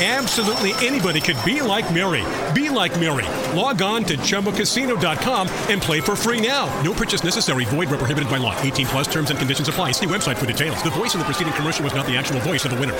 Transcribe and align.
Absolutely 0.00 0.70
anybody 0.86 1.20
could 1.20 1.36
be 1.44 1.60
like 1.60 1.92
Mary. 1.92 2.24
Be 2.54 2.70
like 2.70 2.98
Mary. 3.00 3.26
Log 3.58 3.82
on 3.82 4.04
to 4.04 4.16
ChumbaCasino.com 4.16 5.48
and 5.68 5.82
play 5.82 6.00
for 6.00 6.14
free 6.14 6.40
now. 6.40 6.66
No 6.82 6.92
purchase 6.92 7.24
necessary. 7.24 7.64
Void 7.64 7.88
where 7.88 7.98
prohibited 7.98 8.30
by 8.30 8.36
law. 8.36 8.56
18 8.60 8.86
plus 8.86 9.08
terms 9.08 9.30
and 9.30 9.38
conditions 9.40 9.66
apply. 9.66 9.90
See 9.90 10.06
website 10.06 10.36
for 10.36 10.46
details. 10.46 10.80
The 10.84 10.90
voice 10.90 11.14
in 11.14 11.18
the 11.18 11.24
preceding 11.24 11.52
commercial 11.54 11.82
was 11.82 11.94
not 11.96 12.06
the 12.06 12.16
actual 12.16 12.38
voice 12.40 12.64
of 12.64 12.70
the 12.70 12.78
winner. 12.78 12.96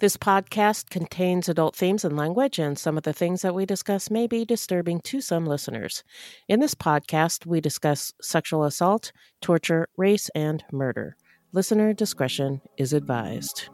This 0.00 0.18
podcast 0.18 0.90
contains 0.90 1.48
adult 1.48 1.76
themes 1.76 2.06
and 2.06 2.16
language, 2.16 2.58
and 2.58 2.78
some 2.78 2.96
of 2.96 3.02
the 3.02 3.12
things 3.12 3.42
that 3.42 3.54
we 3.54 3.66
discuss 3.66 4.10
may 4.10 4.26
be 4.26 4.46
disturbing 4.46 5.00
to 5.00 5.20
some 5.20 5.44
listeners. 5.44 6.04
In 6.48 6.60
this 6.60 6.74
podcast, 6.74 7.44
we 7.44 7.60
discuss 7.60 8.12
sexual 8.20 8.64
assault, 8.64 9.12
torture, 9.42 9.88
race, 9.98 10.30
and 10.34 10.64
murder. 10.72 11.16
Listener 11.52 11.92
discretion 11.92 12.62
is 12.78 12.94
advised. 12.94 13.68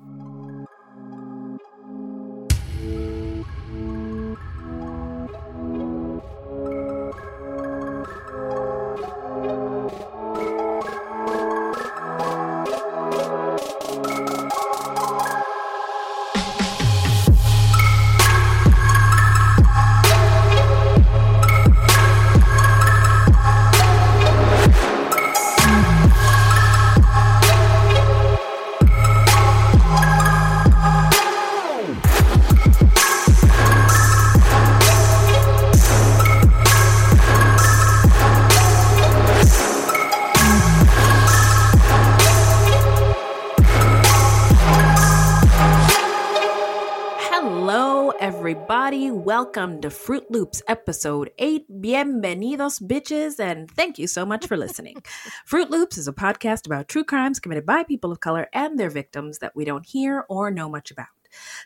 Everybody. 48.69 49.13
Welcome 49.13 49.81
to 49.83 49.91
Fruit 49.91 50.29
Loops 50.29 50.61
episode 50.67 51.31
8. 51.39 51.71
Bienvenidos, 51.81 52.83
bitches, 52.83 53.39
and 53.39 53.71
thank 53.71 53.97
you 53.97 54.09
so 54.09 54.27
much 54.27 54.49
for 54.49 54.57
listening. 54.57 54.97
Fruit 55.47 55.71
Loops 55.71 55.97
is 55.97 56.09
a 56.09 56.13
podcast 56.13 56.67
about 56.67 56.89
true 56.89 57.05
crimes 57.05 57.39
committed 57.39 57.65
by 57.65 57.85
people 57.85 58.11
of 58.11 58.19
color 58.19 58.49
and 58.53 58.77
their 58.77 58.91
victims 58.91 59.39
that 59.39 59.55
we 59.55 59.65
don't 59.65 59.87
hear 59.87 60.25
or 60.29 60.51
know 60.51 60.69
much 60.69 60.91
about. 60.91 61.16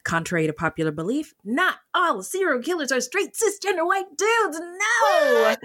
Contrary 0.04 0.46
to 0.46 0.52
popular 0.52 0.90
belief, 0.90 1.34
not 1.44 1.76
all 1.94 2.22
serial 2.22 2.62
killers 2.62 2.92
are 2.92 3.00
straight 3.00 3.34
cisgender 3.34 3.86
white 3.86 4.16
dudes. 4.16 4.60
No! 4.60 5.56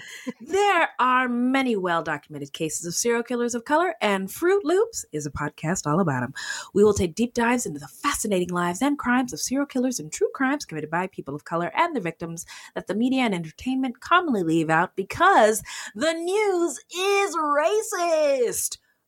there 0.42 0.90
are 1.00 1.28
many 1.28 1.76
well 1.76 2.04
documented 2.04 2.54
cases 2.54 2.86
of 2.86 2.96
serial 2.96 3.24
killers 3.24 3.56
of 3.56 3.66
color, 3.66 3.96
and 4.02 4.32
Fruit 4.32 4.64
Loops 4.66 5.06
is 5.12 5.26
a 5.26 5.32
podcast 5.32 5.86
all 5.86 6.00
about 6.00 6.22
them. 6.22 6.34
We 6.74 6.84
will 6.84 6.94
take 6.94 7.16
deep 7.16 7.34
dives 7.34 7.66
into 7.66 7.80
the 7.80 7.88
fascinating 7.88 8.50
lives 8.50 8.82
and 8.82 8.98
crimes 8.98 9.34
of 9.34 9.40
serial 9.40 9.66
killers 9.66 10.00
and 10.00 10.12
true 10.12 10.30
crimes 10.34 10.66
committed 10.66 10.90
by 10.90 11.08
people 11.08 11.36
of 11.36 11.46
color 11.46 11.72
and 11.76 11.96
their 11.96 12.02
victims 12.02 12.46
that 12.74 12.88
the 12.88 12.96
media 12.96 13.24
and 13.24 13.34
entertainment 13.34 14.00
commonly 14.00 14.44
leave 14.44 14.70
out 14.70 14.96
because 14.96 15.62
the 15.94 16.14
news 16.14 16.80
is 16.96 17.36
racist. 17.36 18.78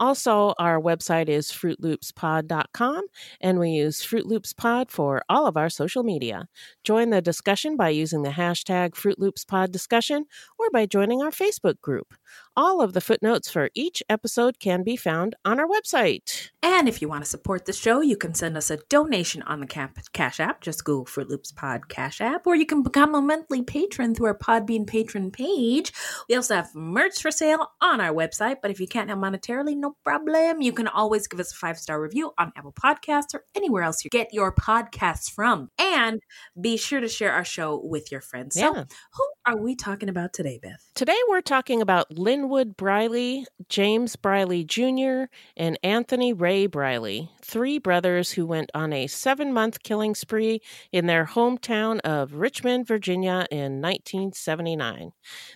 Also, 0.00 0.54
our 0.58 0.80
website 0.80 1.28
is 1.28 1.52
fruitloopspod.com, 1.52 3.04
and 3.42 3.58
we 3.58 3.70
use 3.70 4.02
Fruit 4.02 4.24
Loops 4.26 4.54
Pod 4.54 4.90
for 4.90 5.22
all 5.28 5.46
of 5.46 5.58
our 5.58 5.68
social 5.68 6.02
media. 6.02 6.48
Join 6.82 7.10
the 7.10 7.20
discussion 7.20 7.76
by 7.76 7.90
using 7.90 8.22
the 8.22 8.30
hashtag 8.30 8.96
Fruit 8.96 9.18
Loops 9.18 9.44
Pod 9.44 9.70
discussion 9.70 10.24
or 10.58 10.70
by 10.70 10.86
joining 10.86 11.22
our 11.22 11.30
Facebook 11.30 11.80
group. 11.82 12.14
All 12.56 12.80
of 12.80 12.94
the 12.94 13.00
footnotes 13.00 13.50
for 13.50 13.68
each 13.74 14.02
episode 14.08 14.58
can 14.58 14.82
be 14.82 14.96
found 14.96 15.36
on 15.44 15.60
our 15.60 15.68
website. 15.68 16.50
And 16.62 16.88
if 16.88 17.02
you 17.02 17.08
want 17.08 17.24
to 17.24 17.30
support 17.30 17.66
the 17.66 17.72
show, 17.72 18.00
you 18.00 18.16
can 18.16 18.34
send 18.34 18.56
us 18.56 18.70
a 18.70 18.78
donation 18.88 19.42
on 19.42 19.60
the 19.60 19.66
Cash 20.12 20.40
App. 20.40 20.62
Just 20.62 20.84
Google 20.84 21.04
Fruit 21.04 21.28
Loops 21.28 21.52
Pod 21.52 21.88
Cash 21.88 22.20
App, 22.20 22.46
or 22.46 22.56
you 22.56 22.64
can 22.64 22.82
become 22.82 23.14
a 23.14 23.20
monthly 23.20 23.62
patron 23.62 24.14
through 24.14 24.26
our 24.26 24.38
Podbean 24.38 24.86
patron 24.86 25.30
page. 25.30 25.92
We 26.28 26.36
also 26.36 26.54
have 26.54 26.74
merch 26.74 27.20
for 27.20 27.30
sale 27.30 27.68
on 27.82 28.00
our 28.00 28.14
website, 28.14 28.56
but 28.62 28.70
if 28.70 28.80
you 28.80 28.86
can't 28.86 29.08
help 29.08 29.20
monetarily, 29.20 29.76
no 29.76 29.89
problem. 30.04 30.60
You 30.62 30.72
can 30.72 30.88
always 30.88 31.26
give 31.26 31.40
us 31.40 31.52
a 31.52 31.56
five 31.56 31.78
star 31.78 32.00
review 32.00 32.32
on 32.38 32.52
Apple 32.56 32.72
Podcasts 32.72 33.34
or 33.34 33.44
anywhere 33.54 33.82
else 33.82 34.04
you 34.04 34.10
get 34.10 34.28
your 34.32 34.54
podcasts 34.54 35.30
from. 35.30 35.68
And 35.78 36.20
be 36.60 36.76
sure 36.76 37.00
to 37.00 37.08
share 37.08 37.32
our 37.32 37.44
show 37.44 37.80
with 37.82 38.10
your 38.12 38.20
friends. 38.20 38.54
So, 38.54 38.74
Yeah. 38.74 38.84
who 39.14 39.24
are 39.46 39.56
we 39.56 39.74
talking 39.74 40.08
about 40.08 40.32
today, 40.32 40.58
Beth? 40.62 40.84
Today 40.94 41.18
we're 41.28 41.40
talking 41.40 41.80
about 41.82 42.10
Linwood 42.16 42.76
Briley, 42.76 43.46
James 43.68 44.16
Briley 44.16 44.64
Jr., 44.64 45.24
and 45.56 45.78
Anthony 45.82 46.32
Ray 46.32 46.66
Briley, 46.66 47.30
three 47.42 47.78
brothers 47.78 48.32
who 48.32 48.46
went 48.46 48.70
on 48.74 48.92
a 48.92 49.06
seven 49.06 49.52
month 49.52 49.82
killing 49.82 50.14
spree 50.14 50.60
in 50.92 51.06
their 51.06 51.24
hometown 51.26 52.00
of 52.00 52.34
Richmond, 52.34 52.86
Virginia 52.86 53.46
in 53.50 53.80
1979. 53.80 55.12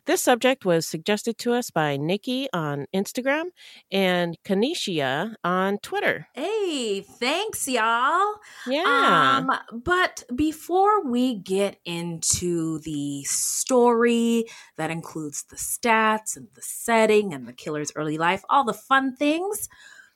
This 0.06 0.22
subject 0.22 0.64
was 0.64 0.86
suggested 0.86 1.38
to 1.38 1.52
us 1.52 1.70
by 1.70 1.96
Nikki 1.96 2.48
on 2.52 2.86
Instagram 2.94 3.44
and 3.90 4.23
Kanisha 4.44 5.34
on 5.44 5.78
Twitter. 5.78 6.26
Hey, 6.34 7.02
thanks, 7.02 7.68
y'all. 7.68 8.34
Yeah. 8.66 9.42
Um, 9.46 9.50
but 9.84 10.24
before 10.34 11.04
we 11.04 11.34
get 11.36 11.76
into 11.84 12.78
the 12.80 13.22
story 13.24 14.46
that 14.76 14.90
includes 14.90 15.44
the 15.50 15.56
stats 15.56 16.36
and 16.36 16.48
the 16.54 16.62
setting 16.62 17.34
and 17.34 17.46
the 17.46 17.52
killer's 17.52 17.92
early 17.94 18.16
life, 18.18 18.42
all 18.48 18.64
the 18.64 18.72
fun 18.72 19.14
things, 19.16 19.68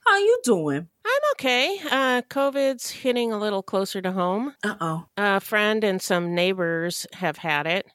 How 0.06 0.16
you 0.16 0.40
doing? 0.42 0.88
I'm 1.04 1.22
okay. 1.34 1.78
Uh, 1.90 2.22
COVID's 2.30 2.90
hitting 2.90 3.32
a 3.32 3.38
little 3.38 3.62
closer 3.62 4.00
to 4.00 4.12
home. 4.12 4.54
Uh 4.64 4.74
oh. 4.80 5.06
A 5.18 5.40
friend 5.40 5.84
and 5.84 6.00
some 6.00 6.34
neighbors 6.34 7.06
have 7.12 7.36
had 7.38 7.66
it. 7.66 7.86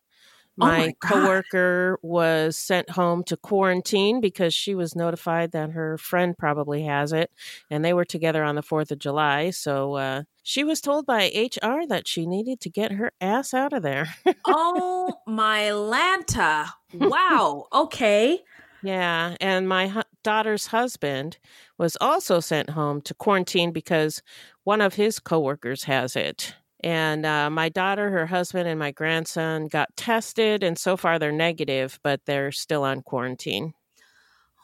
Oh 0.62 0.66
My, 0.68 0.78
my 0.78 0.96
God. 1.00 1.10
coworker 1.12 2.00
was 2.04 2.56
sent 2.58 2.92
home 2.92 3.24
to 3.24 3.36
quarantine 3.38 4.22
because 4.22 4.54
she 4.54 4.76
was 4.76 4.96
notified 4.96 5.52
that 5.52 5.72
her 5.72 5.98
friend 5.98 6.38
probably 6.38 6.84
has 6.84 7.12
it, 7.12 7.32
and 7.72 7.84
they 7.84 7.94
were 7.94 8.06
together 8.06 8.44
on 8.44 8.54
the 8.56 8.62
Fourth 8.62 8.92
of 8.92 9.00
July. 9.00 9.50
So 9.50 9.96
uh, 9.96 10.24
she 10.44 10.64
was 10.64 10.80
told 10.80 11.08
by 11.08 11.32
HR 11.36 11.88
that 11.88 12.08
she 12.08 12.28
needed 12.28 12.60
to 12.62 12.70
get 12.70 12.92
her 12.92 13.12
ass 13.20 13.54
out 13.54 13.74
of 13.74 13.82
there. 13.82 14.14
oh 14.46 15.12
my 15.26 15.70
Lanta. 15.72 16.70
Wow. 16.94 17.66
Okay. 17.74 18.40
Yeah, 18.86 19.38
and 19.40 19.70
my 19.70 19.88
hu- 19.88 20.02
daughter's 20.26 20.68
husband 20.68 21.38
was 21.78 21.96
also 22.02 22.42
sent 22.42 22.72
home 22.72 23.00
to 23.04 23.14
quarantine 23.14 23.72
because 23.72 24.22
one 24.66 24.82
of 24.82 24.96
his 24.96 25.20
coworkers 25.20 25.86
has 25.86 26.18
it. 26.18 26.54
And 26.84 27.26
uh, 27.26 27.50
my 27.50 27.70
daughter, 27.70 28.10
her 28.10 28.26
husband, 28.26 28.68
and 28.68 28.78
my 28.78 28.92
grandson 28.92 29.68
got 29.68 29.96
tested, 29.96 30.64
and 30.64 30.78
so 30.78 30.98
far 30.98 31.18
they're 31.18 31.32
negative, 31.32 32.00
but 32.04 32.20
they're 32.26 32.52
still 32.52 32.84
on 32.84 33.02
quarantine. 33.02 33.74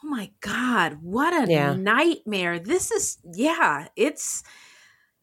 Oh 0.04 0.08
my 0.08 0.30
God. 0.40 0.98
What 1.02 1.32
a 1.32 1.50
Yeah. 1.50 1.74
nightmare. 1.74 2.58
This 2.58 2.90
is, 2.90 3.18
yeah, 3.34 3.88
it's, 3.96 4.42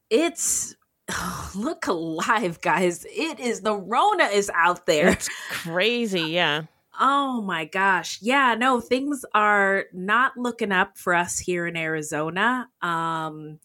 it's, 0.10 0.76
look 1.56 1.88
alive, 1.88 2.62
guys. 2.62 3.06
It 3.10 3.40
is, 3.40 3.62
the 3.62 3.76
Rona 3.76 4.26
is 4.26 4.52
out 4.54 4.86
there. 4.86 5.10
It's 5.10 5.30
crazy, 5.50 6.22
yeah. 6.22 6.64
Oh 7.00 7.42
my 7.44 7.66
gosh. 7.66 8.18
Yeah, 8.22 8.56
no, 8.58 8.82
things 8.82 9.24
are 9.36 9.86
not 9.94 10.36
looking 10.36 10.72
up 10.72 10.98
for 10.98 11.14
us 11.14 11.38
here 11.38 11.68
in 11.68 11.78
Arizona. 11.78 12.70
Um 12.82 13.60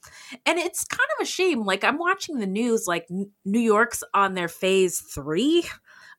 and 0.45 0.59
it's 0.59 0.85
kind 0.85 1.09
of 1.19 1.23
a 1.23 1.27
shame. 1.27 1.65
Like 1.65 1.83
I'm 1.85 1.99
watching 1.99 2.39
the 2.41 2.47
news 2.47 2.87
like 2.87 3.07
New 3.45 3.59
York's 3.61 4.05
on 4.15 4.35
their 4.35 4.49
phase 4.49 5.01
3 5.01 5.65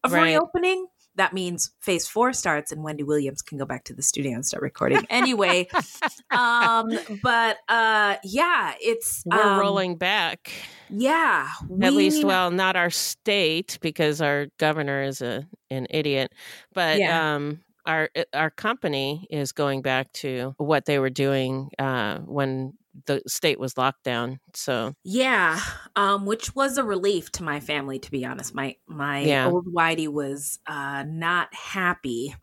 of 0.03 0.11
Right. 0.11 0.21
reopening. 0.21 0.87
That 1.15 1.33
means 1.33 1.71
phase 1.79 2.07
4 2.07 2.33
starts 2.33 2.71
and 2.71 2.83
Wendy 2.83 3.03
Williams 3.03 3.41
can 3.41 3.57
go 3.57 3.65
back 3.65 3.83
to 3.85 3.93
the 3.93 4.01
studio 4.01 4.33
and 4.33 4.45
start 4.45 4.63
recording. 4.63 5.05
Anyway, 5.09 5.67
um 6.31 6.89
but 7.21 7.57
uh 7.69 8.15
yeah, 8.23 8.73
it's 8.81 9.23
We're 9.25 9.41
um, 9.41 9.59
rolling 9.59 9.95
back. 9.97 10.51
Yeah. 10.89 11.47
At 11.81 11.93
least, 11.93 12.23
well, 12.23 12.51
not 12.51 12.75
our 12.75 12.89
state 12.89 13.77
because 13.81 14.21
our 14.21 14.47
governor 14.57 15.03
is 15.03 15.21
a 15.21 15.47
an 15.69 15.87
idiot, 15.89 16.33
but 16.73 16.99
Yeah. 16.99 17.35
um, 17.35 17.61
our 17.85 18.09
our 18.33 18.49
company 18.49 19.27
is 19.29 19.51
going 19.51 19.81
back 19.81 20.11
to 20.13 20.53
what 20.57 20.85
they 20.85 20.99
were 20.99 21.09
doing 21.09 21.69
uh, 21.79 22.19
when 22.19 22.73
the 23.05 23.21
state 23.27 23.59
was 23.59 23.77
locked 23.77 24.03
down. 24.03 24.39
So 24.53 24.93
Yeah, 25.05 25.59
um, 25.97 26.25
which 26.25 26.55
was 26.55 26.77
a 26.77 26.83
relief 26.83 27.29
to 27.33 27.43
my 27.43 27.59
family, 27.59 27.99
to 27.99 28.11
be 28.11 28.25
honest. 28.25 28.55
My 28.55 28.77
my 28.87 29.33
Yeah. 29.33 29.43
old 29.43 29.65
Whitey 29.67 30.07
was 30.07 30.59
uh, 30.65 31.03
not 31.07 31.53
happy. 31.53 32.35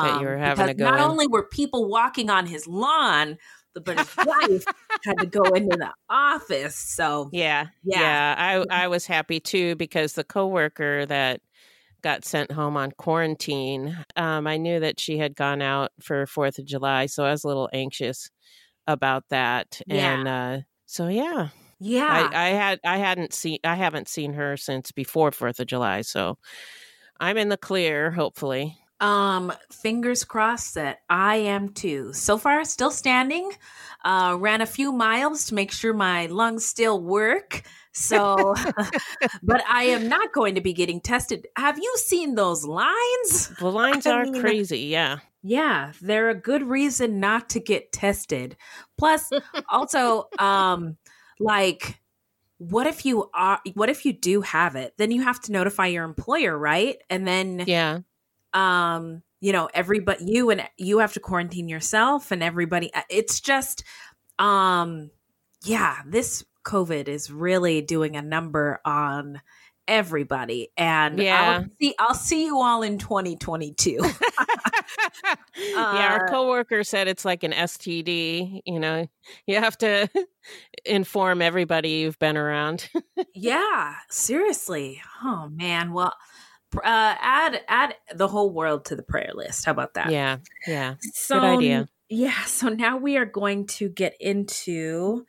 That 0.00 0.14
you 0.16 0.26
were 0.26 0.36
having 0.36 0.66
to 0.66 0.74
because 0.74 0.74
go 0.74 0.94
not 0.94 0.98
in. 0.98 1.12
only 1.12 1.26
were 1.26 1.48
people 1.48 1.88
walking 1.88 2.30
on 2.30 2.46
his 2.46 2.66
lawn, 2.66 3.38
but 3.74 3.98
his 3.98 4.10
wife 4.22 4.64
had 5.04 5.20
to 5.20 5.26
go 5.26 5.52
into 5.54 5.76
the 5.76 5.92
office. 6.08 6.76
So 6.76 7.32
yeah, 7.32 7.68
Yeah. 7.82 8.16
yeah, 8.18 8.34
I 8.38 8.64
I 8.84 8.88
was 8.88 9.06
happy 9.06 9.40
too 9.40 9.76
because 9.76 10.14
the 10.14 10.24
coworker 10.24 11.06
that 11.06 11.40
got 12.02 12.24
sent 12.24 12.52
home 12.52 12.76
on 12.76 12.92
quarantine, 12.92 13.96
um, 14.16 14.46
I 14.46 14.56
knew 14.58 14.80
that 14.80 15.00
she 15.00 15.18
had 15.18 15.36
gone 15.36 15.62
out 15.62 15.92
for 16.02 16.26
Fourth 16.26 16.58
of 16.58 16.66
July, 16.66 17.06
so 17.06 17.24
I 17.24 17.32
was 17.32 17.44
a 17.44 17.48
little 17.48 17.70
anxious 17.74 18.30
about 18.86 19.24
that, 19.30 19.80
Yeah. 19.86 20.24
and 20.24 20.28
uh, 20.28 20.58
so 20.86 21.08
yeah. 21.08 21.48
yeah, 21.80 22.28
I, 22.32 22.48
I 22.48 22.48
had 22.50 22.80
I 22.84 22.98
hadn't 22.98 23.32
seen 23.34 23.58
I 23.64 23.74
haven't 23.76 24.08
seen 24.08 24.32
her 24.34 24.56
since 24.56 24.92
before 24.92 25.32
Fourth 25.32 25.60
of 25.60 25.66
July, 25.66 26.02
so 26.02 26.38
I'm 27.20 27.36
in 27.38 27.48
the 27.50 27.56
clear. 27.58 28.10
Hopefully, 28.12 28.78
Um, 29.00 29.52
fingers 29.72 30.24
crossed 30.24 30.74
that 30.74 30.98
I 31.08 31.36
am 31.36 31.70
too. 31.70 32.12
So 32.12 32.36
far, 32.38 32.64
still 32.64 32.90
standing. 32.90 33.50
Uh, 34.04 34.36
ran 34.38 34.60
a 34.60 34.66
few 34.66 34.92
miles 34.92 35.46
to 35.46 35.54
make 35.54 35.72
sure 35.72 35.92
my 35.94 36.26
lungs 36.26 36.64
still 36.66 37.02
work. 37.02 37.62
So, 37.92 38.54
but 39.42 39.62
I 39.68 39.84
am 39.84 40.08
not 40.08 40.32
going 40.32 40.54
to 40.54 40.60
be 40.60 40.72
getting 40.72 41.00
tested. 41.00 41.46
Have 41.56 41.78
you 41.78 41.92
seen 41.96 42.34
those 42.34 42.64
lines? 42.64 43.48
the 43.58 43.70
lines 43.70 44.06
I 44.06 44.12
are 44.12 44.24
mean- 44.24 44.40
crazy. 44.40 44.80
Yeah, 44.80 45.18
Yeah, 45.42 45.92
they're 46.00 46.30
a 46.30 46.34
good 46.34 46.62
reason 46.62 47.20
not 47.20 47.50
to 47.50 47.60
get 47.60 47.92
tested. 47.92 48.56
Plus, 48.96 49.30
also, 49.70 50.28
um, 50.38 50.96
like, 51.40 52.00
what 52.58 52.86
if 52.86 53.04
you 53.06 53.30
are? 53.34 53.58
What 53.74 53.88
if 53.88 54.04
you 54.04 54.12
do 54.12 54.42
have 54.42 54.76
it? 54.76 54.92
Then 54.98 55.10
you 55.10 55.22
have 55.22 55.40
to 55.42 55.52
notify 55.52 55.86
your 55.86 56.04
employer, 56.04 56.56
right? 56.56 56.96
And 57.08 57.26
then 57.26 57.64
yeah, 57.66 58.00
um 58.54 59.22
you 59.40 59.52
know 59.52 59.68
everybody 59.74 60.24
you 60.26 60.50
and 60.50 60.62
you 60.76 60.98
have 60.98 61.12
to 61.12 61.20
quarantine 61.20 61.68
yourself 61.68 62.30
and 62.30 62.42
everybody 62.42 62.92
uh, 62.94 63.02
it's 63.08 63.40
just 63.40 63.84
um 64.38 65.10
yeah 65.64 65.98
this 66.06 66.44
covid 66.64 67.08
is 67.08 67.30
really 67.30 67.80
doing 67.80 68.16
a 68.16 68.22
number 68.22 68.80
on 68.84 69.40
everybody 69.88 70.68
and 70.76 71.18
Yeah. 71.18 71.62
I'll 71.62 71.66
see 71.80 71.94
I'll 71.98 72.14
see 72.14 72.44
you 72.44 72.60
all 72.60 72.82
in 72.82 72.98
2022 72.98 73.98
yeah. 75.56 76.12
Our 76.12 76.26
Uh, 76.26 76.30
coworker 76.30 76.84
said 76.84 77.08
it's 77.08 77.24
like 77.24 77.42
an 77.42 77.52
STD. 77.52 78.60
You 78.66 78.78
know, 78.80 79.06
you 79.46 79.56
have 79.56 79.76
to 79.78 80.08
inform 80.84 81.42
everybody 81.42 81.88
you've 81.90 82.18
been 82.18 82.36
around. 82.36 82.88
yeah 83.34 83.94
seriously 84.10 85.00
oh 85.24 85.48
man 85.52 85.92
well 85.92 86.14
uh 86.76 87.14
add 87.20 87.60
add 87.68 87.94
the 88.14 88.28
whole 88.28 88.52
world 88.52 88.84
to 88.84 88.96
the 88.96 89.02
prayer 89.02 89.32
list 89.34 89.64
how 89.64 89.72
about 89.72 89.94
that 89.94 90.10
yeah, 90.10 90.38
yeah. 90.66 90.94
So, 91.00 91.40
Good 91.40 91.46
idea. 91.46 91.88
Yeah. 92.08 92.44
So 92.44 92.68
now 92.68 92.96
we 92.96 93.16
are 93.16 93.24
going 93.24 93.66
to 93.78 93.88
get 93.88 94.14
into 94.20 95.24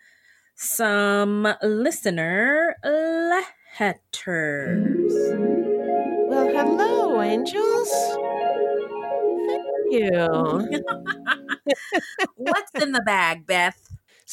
some 0.55 1.47
listener 1.61 2.75
letters. 2.83 4.03
Well, 6.27 6.47
hello, 6.47 7.21
angels. 7.21 7.89
Thank 9.47 9.65
you. 9.91 10.81
What's 12.35 12.71
in 12.81 12.91
the 12.91 13.01
bag, 13.05 13.45
Beth? 13.45 13.77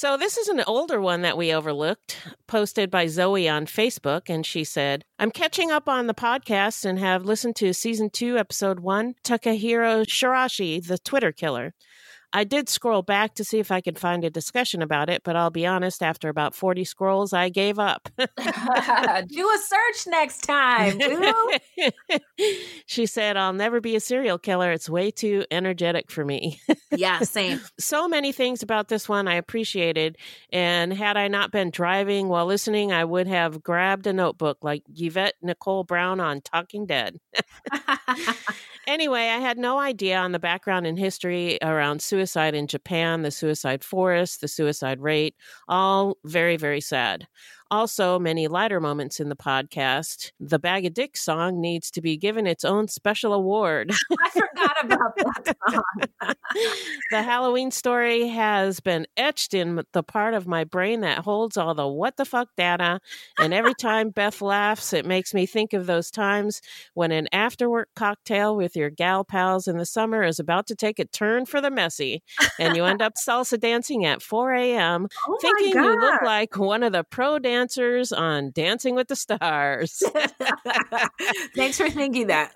So, 0.01 0.17
this 0.17 0.37
is 0.37 0.47
an 0.47 0.63
older 0.65 1.01
one 1.01 1.23
that 1.23 1.37
we 1.37 1.53
overlooked, 1.53 2.19
posted 2.47 2.89
by 2.89 3.09
Zoe 3.09 3.49
on 3.49 3.67
Facebook. 3.67 4.31
And 4.31 4.47
she 4.47 4.63
said, 4.63 5.05
I'm 5.19 5.33
catching 5.33 5.73
up 5.73 5.89
on 5.89 6.07
the 6.07 6.15
podcast 6.15 6.85
and 6.85 7.01
have 7.01 7.25
listened 7.25 7.57
to 7.57 7.75
season 7.75 8.09
two, 8.09 8.39
episode 8.39 8.79
one 8.79 9.15
Takahiro 9.25 10.07
Shiraishi, 10.07 10.87
the 10.87 10.99
Twitter 10.99 11.33
killer. 11.33 11.75
I 12.33 12.45
did 12.45 12.69
scroll 12.69 13.03
back 13.03 13.35
to 13.35 13.45
see 13.45 13.59
if 13.59 13.71
I 13.71 13.81
could 13.81 13.99
find 13.99 14.23
a 14.23 14.31
discussion 14.31 14.83
about 14.83 15.09
it, 15.09 15.23
but 15.25 15.35
I'll 15.35 15.51
be 15.51 15.67
honest, 15.67 16.03
after 16.03 16.29
about 16.29 16.55
40 16.55 16.85
scrolls, 16.85 17.33
I 17.33 17.49
gave 17.49 17.79
up. 17.79 18.09
Do 18.19 18.25
a 18.27 19.59
search 19.59 20.07
next 20.07 20.43
time. 20.43 21.01
she 22.87 23.07
said, 23.07 23.37
I'll 23.37 23.55
never 23.55 23.81
be 23.81 23.97
a 23.97 24.01
serial 24.01 24.39
killer. 24.39 24.73
It's 24.73 24.91
way 24.91 25.11
too 25.11 25.47
energetic 25.51 26.11
for 26.11 26.25
me. 26.25 26.61
yeah, 26.95 27.21
same. 27.23 27.61
so 27.79 28.07
many 28.09 28.33
things 28.33 28.63
about 28.63 28.89
this 28.89 29.09
one 29.09 29.27
I 29.27 29.35
appreciated. 29.35 30.19
And 30.53 30.93
had 30.93 31.17
I 31.17 31.29
not 31.29 31.51
been 31.51 31.71
driving 31.71 32.29
while 32.29 32.47
listening, 32.47 32.93
I 32.93 33.05
would 33.05 33.27
have 33.27 33.63
grabbed 33.63 34.07
a 34.07 34.13
notebook 34.13 34.59
like 34.63 34.83
Yvette 34.95 35.35
Nicole 35.41 35.85
Brown 35.85 36.21
on 36.21 36.43
Talking 36.43 36.85
Dead. 36.85 37.21
Anyway, 38.89 39.29
I 39.29 39.39
had 39.39 39.59
no 39.59 39.79
idea 39.79 40.17
on 40.17 40.33
the 40.33 40.39
background 40.39 40.87
and 40.87 40.99
history 40.99 41.59
around 41.61 42.01
suicide 42.01 42.55
in 42.55 42.67
Japan, 42.67 43.21
the 43.21 43.31
suicide 43.31 43.85
forest, 43.85 44.41
the 44.41 44.49
suicide 44.49 45.01
rate, 45.03 45.35
all 45.69 46.17
very, 46.25 46.57
very 46.57 46.81
sad. 46.81 47.29
Also, 47.71 48.19
many 48.19 48.49
lighter 48.49 48.81
moments 48.81 49.21
in 49.21 49.29
the 49.29 49.37
podcast. 49.37 50.33
The 50.41 50.59
Bag 50.59 50.87
of 50.87 50.95
Dicks 50.95 51.21
song 51.23 51.61
needs 51.61 51.91
to 51.91 52.01
be 52.01 52.17
given 52.17 52.47
its 52.47 52.65
own 52.65 52.89
special 52.89 53.35
award. 53.35 53.93
I 54.25 54.31
forgot 54.31 54.77
about 54.85 55.17
that 55.17 55.55
song. 55.69 56.35
the 57.11 57.23
Halloween 57.23 57.71
story 57.71 58.29
has 58.29 58.81
been 58.81 59.07
etched 59.19 59.53
in 59.53 59.83
the 59.93 60.03
part 60.03 60.33
of 60.33 60.47
my 60.47 60.65
brain 60.65 61.03
that 61.03 61.19
holds 61.19 61.59
all 61.59 61.75
the 61.75 61.87
what 61.87 62.17
the 62.17 62.25
fuck 62.25 62.49
data. 62.57 63.01
And 63.39 63.53
every 63.53 63.75
time 63.75 64.11
Beth 64.11 64.41
laughs, 64.41 64.95
it 64.95 65.05
makes 65.05 65.35
me 65.35 65.45
think 65.45 65.75
of 65.75 65.85
those 65.85 66.11
times 66.11 66.63
when 66.95 67.13
an 67.13 67.29
after 67.33 67.69
work 67.69 67.91
cocktail 67.95 68.57
with 68.57 68.77
your 68.77 68.89
gal 68.89 69.25
pals 69.25 69.69
in 69.69 69.77
the 69.77 69.85
summer 69.85 70.23
is 70.23 70.41
about 70.41 70.67
to 70.69 70.75
take 70.75 70.99
a 70.99 71.05
turn 71.05 71.45
for 71.45 71.61
the 71.61 71.71
messy. 71.71 72.23
And 72.59 72.75
you 72.75 72.85
end 72.87 73.03
up 73.03 73.15
salsa 73.17 73.61
dancing 73.61 74.07
at 74.07 74.23
4 74.23 74.55
a.m., 74.55 75.07
Oh 75.29 75.39
thinking 75.43 75.83
you 75.83 76.01
look 76.01 76.23
like 76.23 76.57
one 76.57 76.83
of 76.83 76.93
the 76.93 77.05
pro 77.05 77.39
dancers 77.39 77.58
answers 77.59 78.13
on 78.13 78.53
Dancing 78.53 78.95
with 78.95 79.09
the 79.09 79.17
Stars. 79.17 80.03
Thanks 81.57 81.77
for 81.77 81.91
thinking 81.91 82.29
that. 82.29 82.53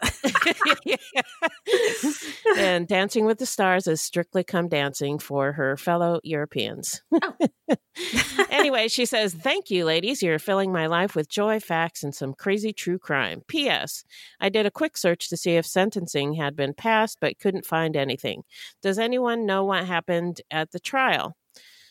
and 2.56 2.86
Dancing 2.86 3.24
with 3.24 3.38
the 3.38 3.46
Stars 3.46 3.86
is 3.86 4.00
strictly 4.00 4.44
come 4.44 4.68
dancing 4.68 5.18
for 5.18 5.52
her 5.52 5.76
fellow 5.76 6.20
Europeans. 6.22 7.02
Oh. 7.12 7.34
anyway, 8.50 8.88
she 8.88 9.04
says, 9.04 9.34
Thank 9.34 9.70
you, 9.70 9.84
ladies. 9.84 10.22
You're 10.22 10.38
filling 10.38 10.72
my 10.72 10.86
life 10.86 11.16
with 11.16 11.28
joy, 11.28 11.58
facts, 11.58 12.02
and 12.02 12.14
some 12.14 12.34
crazy 12.34 12.72
true 12.72 12.98
crime. 12.98 13.42
P.S. 13.48 14.04
I 14.40 14.48
did 14.48 14.66
a 14.66 14.70
quick 14.70 14.96
search 14.96 15.28
to 15.28 15.36
see 15.36 15.56
if 15.56 15.66
sentencing 15.66 16.34
had 16.34 16.54
been 16.54 16.74
passed, 16.74 17.18
but 17.20 17.38
couldn't 17.38 17.66
find 17.66 17.96
anything. 17.96 18.42
Does 18.82 18.98
anyone 18.98 19.46
know 19.46 19.64
what 19.64 19.84
happened 19.86 20.40
at 20.50 20.70
the 20.70 20.80
trial? 20.80 21.36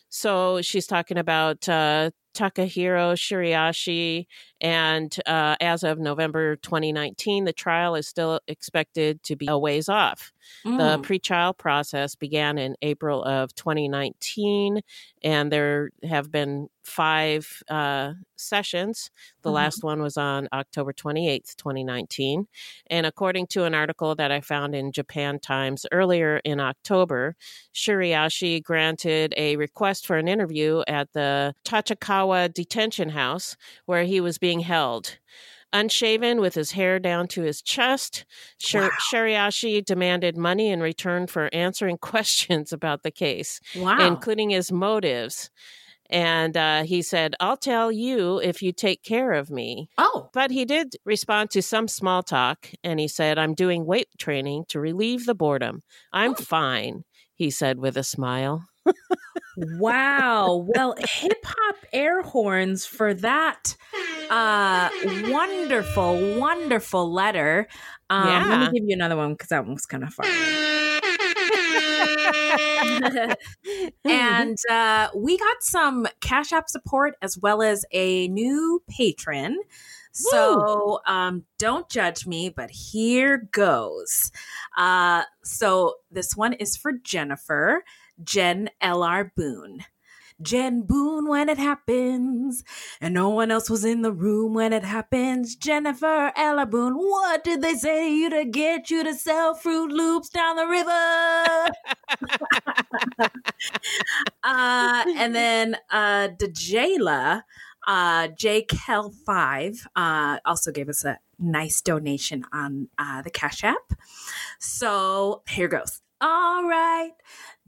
So 0.10 0.62
she's 0.62 0.88
talking 0.88 1.18
about 1.18 1.68
uh, 1.70 2.12
Takahiro 2.34 3.14
Shiriashi. 3.16 4.26
And 4.60 5.16
uh, 5.26 5.56
as 5.60 5.84
of 5.84 5.98
November 6.00 6.56
2019, 6.58 7.46
the 7.46 7.54
trial 7.54 7.96
is 7.96 8.08
still 8.08 8.40
expected 8.48 9.24
to 9.24 9.36
be 9.36 9.48
a 9.48 9.58
ways 9.58 9.90
off. 9.90 10.32
Mm. 10.66 10.78
The 10.78 11.08
pretrial 11.08 11.58
process 11.58 12.16
began 12.16 12.58
in 12.58 12.76
April 12.82 13.24
of 13.24 13.54
2019, 13.56 14.82
and 15.24 15.52
there 15.52 15.90
have 16.08 16.32
been 16.32 16.68
five 16.84 17.62
uh, 17.70 18.14
sessions. 18.38 19.12
The 19.44 19.50
Mhm. 19.50 19.54
last 19.54 19.84
one 19.84 20.02
was 20.02 20.18
on 20.18 20.48
October 20.52 20.94
28th, 20.94 21.56
2019. 21.58 22.48
And 22.88 23.06
according 23.06 23.48
to 23.48 23.66
an 23.66 23.76
article 23.76 24.16
that 24.16 24.32
I 24.32 24.42
found 24.42 24.74
in 24.74 24.92
Japan 24.92 25.40
Times 25.40 25.86
earlier 25.92 26.42
in 26.44 26.60
October, 26.60 27.36
Shiriashi 27.74 28.64
granted 28.64 29.34
a 29.38 29.56
request 29.58 30.08
for 30.08 30.18
an 30.18 30.28
interview 30.28 30.82
at 30.88 31.14
the 31.14 31.54
Tachikawa 31.66 32.22
detention 32.50 33.10
house 33.10 33.56
where 33.86 34.04
he 34.04 34.20
was 34.22 34.38
being 34.38 34.62
held. 34.62 35.18
Unshaven 35.74 36.42
with 36.42 36.54
his 36.54 36.72
hair 36.72 37.00
down 37.00 37.28
to 37.30 37.44
his 37.44 37.62
chest, 37.62 38.26
Shir- 38.58 38.82
Wow. 38.82 38.90
Shiriashi 39.14 39.86
demanded 39.86 40.36
money 40.36 40.70
in 40.70 40.82
return 40.82 41.28
for 41.28 41.50
answering 41.54 41.98
questions 42.02 42.74
about 42.74 43.04
the 43.04 43.12
case, 43.12 43.62
Wow. 43.78 44.06
including 44.06 44.50
his 44.50 44.72
motives. 44.72 45.50
And 46.10 46.58
uh, 46.58 46.84
he 46.84 47.02
said, 47.02 47.36
I'll 47.40 47.56
tell 47.56 47.90
you 47.90 48.40
if 48.40 48.62
you 48.62 48.74
take 48.74 49.02
care 49.02 49.32
of 49.32 49.50
me. 49.50 49.90
oh. 49.98 50.30
But 50.34 50.52
he 50.52 50.66
did 50.66 50.98
respond 51.06 51.52
to 51.52 51.62
some 51.62 51.88
small 51.88 52.22
talk 52.22 52.70
and 52.84 53.00
he 53.00 53.08
said, 53.08 53.40
I'm 53.40 53.54
doing 53.54 53.86
weight 53.86 54.10
training 54.20 54.66
to 54.70 54.80
relieve 54.82 55.26
the 55.26 55.36
boredom. 55.36 55.84
I'm 56.12 56.36
fine, 56.36 57.06
he 57.34 57.50
said 57.50 57.80
with 57.80 57.96
a 57.96 58.04
smile. 58.04 58.66
Wow. 59.56 60.66
Well, 60.68 60.96
hip 61.00 61.44
hop 61.46 61.76
air 61.94 62.22
horns 62.22 62.86
for 62.86 63.14
that 63.16 63.76
uh 64.30 64.92
wonderful, 65.02 66.40
wonderful 66.40 67.12
letter. 67.12 67.68
Um 68.10 68.48
let 68.48 68.60
Yeah. 68.60 68.60
me 68.60 68.70
give 68.70 68.84
you 68.86 68.94
another 68.96 69.18
one 69.18 69.34
because 69.34 69.50
that 69.50 69.66
one 69.66 69.74
was 69.74 69.86
kind 69.86 70.04
of 70.04 70.14
far. 70.14 70.26
and 74.08 74.58
uh, 74.70 75.08
we 75.16 75.38
got 75.38 75.62
some 75.62 76.08
Cash 76.22 76.52
App 76.54 76.70
support 76.70 77.16
as 77.22 77.38
well 77.38 77.62
as 77.62 77.86
a 77.92 78.28
new 78.30 78.82
patron. 78.90 79.60
So 80.14 81.00
um, 81.08 81.46
don't 81.58 81.90
judge 81.90 82.28
me, 82.28 82.50
but 82.50 82.70
here 82.70 83.48
goes. 83.52 84.32
Uh, 84.78 85.24
so 85.44 85.96
this 86.12 86.36
one 86.36 86.54
is 86.54 86.76
for 86.76 86.92
Jennifer, 86.94 87.84
Jen 88.24 88.70
L.R. 88.82 89.32
Boone. 89.36 89.86
Jen 90.42 90.82
Boone 90.82 91.28
when 91.28 91.50
it 91.50 91.58
happens, 91.58 92.64
and 93.00 93.14
no 93.14 93.30
one 93.30 93.52
else 93.52 93.70
was 93.70 93.86
in 93.86 94.02
the 94.02 94.12
room 94.12 94.54
when 94.54 94.74
it 94.74 94.84
happens. 94.84 95.56
Jennifer 95.56 96.32
Ella 96.36 96.66
Boone, 96.66 96.96
what 96.96 97.44
did 97.44 97.62
they 97.62 97.76
say 97.76 98.08
to 98.08 98.14
you 98.14 98.30
to 98.30 98.46
get 98.46 98.90
you 98.90 99.04
to 99.04 99.14
sell 99.14 99.54
Fruit 99.54 99.92
Loops 99.92 100.30
down 100.30 100.56
the 100.56 100.68
river? 100.68 101.70
uh, 104.44 105.06
and 105.16 105.36
then 105.36 105.78
uh, 105.90 106.30
Dejayla, 106.30 107.44
uh, 107.88 108.28
JKel5, 108.30 109.86
uh, 109.96 110.40
also 110.46 110.72
gave 110.72 110.90
us 110.90 111.06
a 111.06 111.20
nice 111.38 111.82
donation 111.82 112.46
on 112.52 112.90
uh, 112.98 113.22
the 113.22 113.30
Cash 113.30 113.64
App. 113.64 113.94
So 114.60 115.44
here 115.48 115.68
goes. 115.68 116.02
All 116.24 116.66
right, 116.66 117.14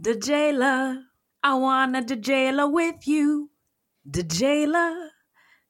Dejayla, 0.01 1.03
I 1.43 1.53
wanna 1.55 2.03
the 2.03 2.15
jailer 2.15 2.67
with 2.67 3.07
you. 3.07 3.51
The 4.05 4.23
jailer, 4.23 5.11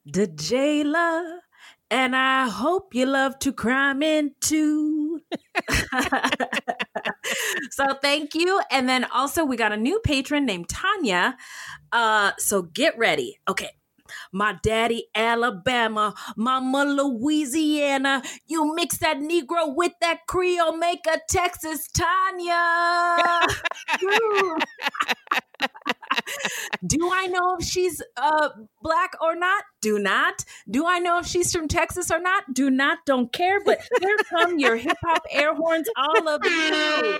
the 0.05 0.27
jailer, 0.27 1.41
and 1.91 2.15
I 2.15 2.49
hope 2.49 2.95
you 2.95 3.05
love 3.05 3.37
to 3.39 3.53
crime 3.53 4.01
in 4.01 4.33
too. 4.41 5.21
so 7.71 7.85
thank 8.01 8.35
you. 8.35 8.61
And 8.71 8.89
then 8.89 9.05
also 9.05 9.45
we 9.45 9.57
got 9.57 9.71
a 9.71 9.77
new 9.77 9.99
patron 9.99 10.45
named 10.45 10.69
Tanya. 10.69 11.37
Uh, 11.91 12.31
so 12.37 12.63
get 12.63 12.97
ready. 12.97 13.39
Okay. 13.47 13.71
My 14.31 14.57
daddy, 14.61 15.07
Alabama, 15.15 16.13
mama, 16.35 16.83
Louisiana. 16.85 18.23
You 18.47 18.73
mix 18.75 18.97
that 18.97 19.17
Negro 19.17 19.75
with 19.75 19.93
that 20.01 20.27
Creole, 20.27 20.77
make 20.77 21.05
a 21.07 21.19
Texas 21.29 21.87
Tanya. 21.89 23.29
Do 26.85 27.09
I 27.11 27.27
know 27.27 27.57
if 27.59 27.65
she's 27.65 28.01
uh, 28.17 28.49
black 28.81 29.13
or 29.21 29.35
not? 29.35 29.63
Do 29.81 29.99
not. 29.99 30.43
Do 30.69 30.85
I 30.85 30.99
know 30.99 31.19
if 31.19 31.25
she's 31.27 31.51
from 31.51 31.67
Texas 31.67 32.09
or 32.11 32.19
not? 32.19 32.43
Do 32.53 32.69
not. 32.69 32.99
Don't 33.05 33.31
care. 33.33 33.59
But 33.63 33.79
here 34.01 34.17
come 34.29 34.59
your 34.59 34.75
hip 34.75 34.97
hop 35.03 35.23
air 35.31 35.53
horns, 35.55 35.87
all 35.97 36.27
of 36.27 36.41
you. 36.45 37.19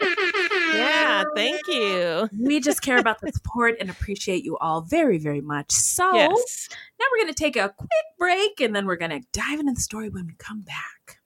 Yeah, 0.74 1.24
thank 1.36 1.62
you. 1.68 2.30
We 2.40 2.60
just 2.60 2.82
care 2.82 2.98
about 2.98 3.22
the 3.22 3.32
support 3.32 3.76
and 3.80 3.90
appreciate 3.90 4.44
you 4.44 4.58
all 4.58 4.82
very, 4.82 5.18
very 5.18 5.42
much. 5.42 5.72
So 5.72 6.14
Yes. 6.16 6.70
now 7.00 7.06
we're 7.12 7.24
going 7.24 7.34
to 7.34 7.44
take 7.44 7.56
a 7.56 7.70
quick 7.78 7.90
break 8.18 8.60
and 8.62 8.76
then 8.76 8.86
we're 8.86 8.96
going 8.98 9.12
to 9.12 9.22
dive 9.34 9.60
into 9.60 9.74
the 9.74 9.82
story 9.82 10.10
when 10.10 10.26
we 10.28 10.34
come 10.38 10.62
back. 10.62 11.20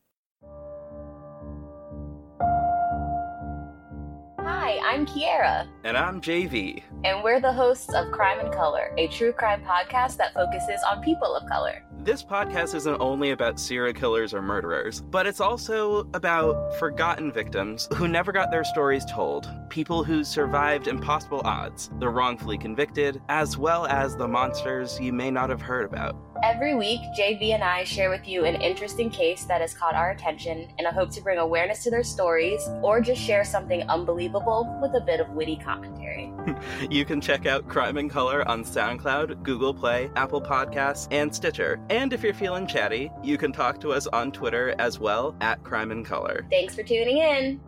Hi, 4.67 4.79
I'm 4.85 5.05
Kiera, 5.05 5.65
And 5.85 5.95
I'm 5.95 6.19
JV. 6.19 6.83
and 7.05 7.23
we're 7.23 7.39
the 7.39 7.53
hosts 7.53 7.93
of 7.93 8.11
Crime 8.11 8.41
and 8.41 8.53
Color, 8.53 8.93
a 8.97 9.07
true 9.07 9.31
crime 9.31 9.61
podcast 9.63 10.17
that 10.17 10.33
focuses 10.33 10.81
on 10.85 11.01
people 11.01 11.33
of 11.33 11.47
color. 11.47 11.85
This 11.99 12.21
podcast 12.21 12.75
isn't 12.75 12.99
only 12.99 13.31
about 13.31 13.61
serial 13.61 13.93
killers 13.93 14.33
or 14.33 14.41
murderers, 14.41 14.99
but 14.99 15.25
it's 15.25 15.39
also 15.39 16.09
about 16.13 16.77
forgotten 16.79 17.31
victims 17.31 17.87
who 17.95 18.09
never 18.09 18.33
got 18.33 18.51
their 18.51 18.65
stories 18.65 19.05
told, 19.05 19.49
people 19.69 20.03
who 20.03 20.25
survived 20.25 20.89
impossible 20.89 21.41
odds, 21.45 21.89
the 21.99 22.09
wrongfully 22.09 22.57
convicted, 22.57 23.21
as 23.29 23.57
well 23.57 23.87
as 23.87 24.17
the 24.17 24.27
monsters 24.27 24.99
you 24.99 25.13
may 25.13 25.31
not 25.31 25.49
have 25.49 25.61
heard 25.61 25.85
about. 25.85 26.17
Every 26.43 26.75
week, 26.75 27.01
JV 27.17 27.53
and 27.53 27.63
I 27.63 27.83
share 27.83 28.09
with 28.09 28.27
you 28.27 28.45
an 28.45 28.61
interesting 28.61 29.09
case 29.09 29.45
that 29.45 29.61
has 29.61 29.73
caught 29.73 29.95
our 29.95 30.11
attention 30.11 30.67
in 30.77 30.85
a 30.85 30.91
hope 30.91 31.11
to 31.11 31.21
bring 31.21 31.39
awareness 31.39 31.83
to 31.83 31.89
their 31.89 32.03
stories 32.03 32.61
or 32.81 33.01
just 33.01 33.21
share 33.21 33.43
something 33.43 33.81
unbelievable 33.89 34.77
with 34.81 34.93
a 34.95 35.05
bit 35.05 35.19
of 35.19 35.29
witty 35.29 35.57
commentary. 35.57 36.31
You 36.89 37.05
can 37.05 37.19
check 37.19 37.45
out 37.45 37.67
Crime 37.67 37.97
and 37.97 38.09
Color 38.09 38.47
on 38.47 38.63
SoundCloud, 38.63 39.43
Google 39.43 39.73
Play, 39.73 40.09
Apple 40.15 40.41
Podcasts, 40.41 41.07
and 41.11 41.33
Stitcher. 41.33 41.79
And 41.89 42.13
if 42.13 42.23
you're 42.23 42.33
feeling 42.33 42.65
chatty, 42.65 43.11
you 43.21 43.37
can 43.37 43.51
talk 43.51 43.79
to 43.81 43.91
us 43.91 44.07
on 44.07 44.31
Twitter 44.31 44.73
as 44.79 44.97
well 44.97 45.35
at 45.41 45.63
Crime 45.63 45.91
and 45.91 46.05
Color. 46.05 46.45
Thanks 46.49 46.73
for 46.73 46.83
tuning 46.83 47.17
in. 47.17 47.59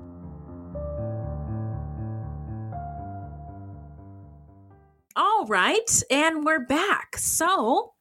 All 5.15 5.45
right. 5.47 6.03
And 6.09 6.45
we're 6.45 6.65
back. 6.65 7.17
So, 7.17 7.93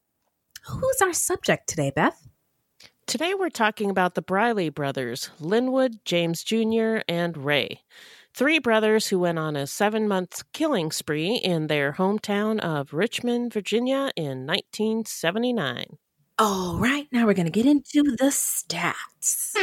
who's 0.69 1.03
our 1.03 1.13
subject 1.13 1.69
today, 1.69 1.91
Beth? 1.95 2.29
Today 3.07 3.33
we're 3.35 3.49
talking 3.49 3.91
about 3.91 4.15
the 4.15 4.23
Briley 4.23 4.69
brothers, 4.69 5.31
Linwood, 5.41 6.05
James 6.05 6.45
Jr., 6.45 6.99
and 7.09 7.37
Ray. 7.37 7.81
Three 8.35 8.59
brothers 8.59 9.09
who 9.09 9.19
went 9.19 9.39
on 9.39 9.57
a 9.57 9.67
seven 9.67 10.07
month 10.07 10.43
killing 10.53 10.93
spree 10.93 11.37
in 11.37 11.67
their 11.67 11.95
hometown 11.95 12.61
of 12.61 12.93
Richmond, 12.93 13.53
Virginia 13.53 14.13
in 14.15 14.47
1979. 14.47 15.97
All 16.39 16.79
right. 16.79 17.09
Now 17.11 17.27
we're 17.27 17.35
going 17.35 17.47
to 17.47 17.51
get 17.51 17.67
into 17.67 18.03
the 18.03 18.31
stats. 18.31 19.55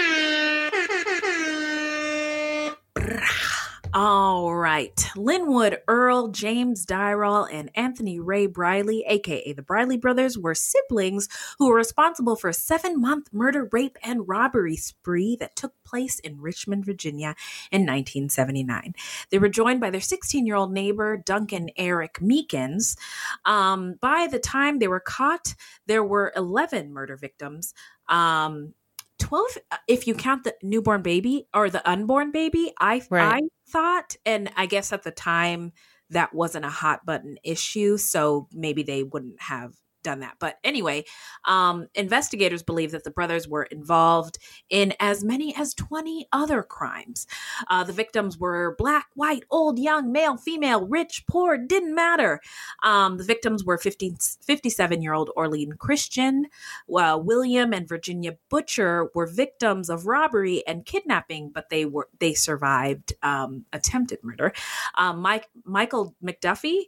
All 3.98 4.54
right. 4.54 5.10
Linwood 5.16 5.78
Earl, 5.88 6.28
James 6.28 6.86
Dyrall, 6.86 7.48
and 7.50 7.72
Anthony 7.76 8.20
Ray 8.20 8.46
Briley, 8.46 9.06
aka 9.08 9.54
the 9.54 9.62
Briley 9.62 9.96
brothers, 9.96 10.38
were 10.38 10.54
siblings 10.54 11.30
who 11.60 11.70
were 11.70 11.78
responsible 11.78 12.36
for 12.36 12.50
a 12.50 12.54
seven 12.54 13.00
month 13.00 13.32
murder, 13.32 13.70
rape, 13.72 13.98
and 14.04 14.28
robbery 14.28 14.76
spree 14.76 15.38
that 15.38 15.56
took 15.56 15.72
place 15.86 16.20
in 16.20 16.42
Richmond, 16.42 16.84
Virginia 16.84 17.36
in 17.72 17.84
1979. 17.84 18.96
They 19.30 19.40
were 19.40 19.48
joined 19.48 19.80
by 19.80 19.92
their 19.92 20.02
16 20.02 20.46
year 20.46 20.58
old 20.58 20.74
neighbor, 20.74 21.16
Duncan 21.16 21.70
Eric 21.78 22.16
Meekins. 22.16 22.98
Um, 23.46 23.96
by 24.02 24.28
the 24.30 24.40
time 24.40 24.80
they 24.80 24.90
were 24.90 25.00
caught, 25.00 25.56
there 25.88 26.04
were 26.04 26.34
11 26.36 26.92
murder 26.92 27.16
victims. 27.16 27.74
Um, 28.10 28.74
12 29.20 29.58
uh, 29.72 29.78
if 29.88 30.08
you 30.08 30.14
count 30.16 30.44
the 30.44 30.56
newborn 30.64 31.02
baby 31.02 31.48
or 31.54 31.70
the 31.70 31.88
unborn 31.90 32.32
baby 32.32 32.74
i 32.80 33.02
Right. 33.10 33.40
i 33.40 33.48
thought 33.70 34.16
and 34.26 34.50
i 34.58 34.66
guess 34.66 34.92
at 34.94 35.04
the 35.04 35.12
time 35.12 35.72
that 36.10 36.34
wasn't 36.34 36.66
a 36.66 36.70
hot 36.70 37.06
button 37.06 37.38
issue 37.44 37.98
so 37.98 38.48
maybe 38.52 38.84
they 38.84 39.04
wouldn't 39.04 39.42
have 39.42 39.74
done 40.06 40.20
that 40.22 40.36
but 40.40 40.58
anyway 40.64 41.04
um, 41.46 41.88
investigators 41.96 42.64
believe 42.64 42.92
that 42.92 43.04
the 43.04 43.12
brothers 43.12 43.48
were 43.48 43.64
involved 43.64 44.38
in 44.70 44.94
as 45.00 45.24
many 45.24 45.54
as 45.56 45.74
20 45.74 46.28
other 46.32 46.64
crimes 46.64 47.28
uh, 47.70 47.84
the 47.84 47.94
victims 47.94 48.38
were 48.38 48.76
black 48.78 49.08
white 49.16 49.44
old 49.50 49.80
young 49.80 50.12
male 50.12 50.38
female 50.38 50.88
rich 50.88 51.26
poor 51.28 51.58
didn't 51.58 51.94
matter 51.94 52.40
um, 52.84 53.18
the 53.18 53.24
victims 53.24 53.64
were 53.66 53.78
57 53.78 55.02
year 55.02 55.14
old 55.14 55.30
orline 55.36 55.74
christian 55.78 56.46
well, 56.88 57.22
William 57.22 57.74
and 57.74 57.88
Virginia 57.88 58.38
Butcher 58.50 59.10
were 59.14 59.28
victims 59.28 59.90
of 59.90 60.06
robbery 60.06 60.66
and 60.68 60.86
kidnapping, 60.86 61.52
but 61.54 61.70
they 61.70 61.86
were 61.86 62.10
they 62.20 62.34
survived 62.34 63.14
um, 63.24 63.66
attempted 63.74 64.20
murder. 64.24 64.54
Um, 64.96 65.20
Mike 65.20 65.48
Michael 65.64 66.16
McDuffie. 66.24 66.84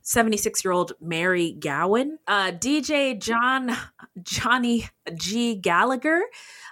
Uh, 0.00 0.04
76 0.10 0.64
year 0.64 0.72
old 0.72 0.92
Mary 1.00 1.52
Gowan, 1.52 2.18
uh, 2.26 2.52
DJ 2.52 3.18
John 3.20 3.76
Johnny 4.22 4.88
G. 5.14 5.54
Gallagher, 5.54 6.22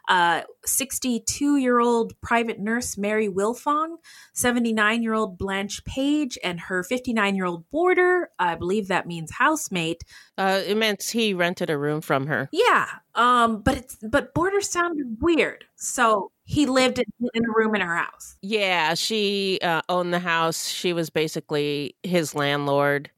uh, 0.08 0.42
62 0.64 1.56
year 1.56 1.78
old 1.78 2.18
private 2.20 2.58
nurse 2.58 2.96
Mary 2.98 3.28
Wilfong, 3.28 3.96
79 4.34 5.02
year 5.02 5.14
old 5.14 5.38
Blanche 5.38 5.84
Page, 5.84 6.38
and 6.42 6.58
her 6.60 6.82
59 6.82 7.36
year 7.36 7.44
old 7.44 7.68
boarder, 7.70 8.30
I 8.38 8.54
believe 8.54 8.88
that 8.88 9.06
means 9.06 9.30
housemate, 9.32 10.04
Uh, 10.36 10.62
it 10.66 10.76
meant 10.76 11.02
he 11.02 11.34
rented 11.34 11.70
a 11.70 11.78
room 11.78 12.00
from 12.00 12.26
her. 12.26 12.48
yeah, 12.52 12.86
um, 13.14 13.62
but 13.62 13.76
it's 13.76 13.96
but 14.02 14.34
border 14.34 14.60
sounded 14.60 15.18
weird. 15.20 15.64
So 15.76 16.32
he 16.44 16.66
lived 16.66 16.98
in, 16.98 17.04
in 17.34 17.44
a 17.44 17.52
room 17.54 17.74
in 17.74 17.82
her 17.82 17.96
house. 17.96 18.36
Yeah, 18.42 18.94
she 18.94 19.58
uh, 19.62 19.82
owned 19.88 20.14
the 20.14 20.18
house. 20.18 20.68
She 20.68 20.92
was 20.92 21.10
basically 21.10 21.94
his 22.02 22.34
landlord 22.34 23.10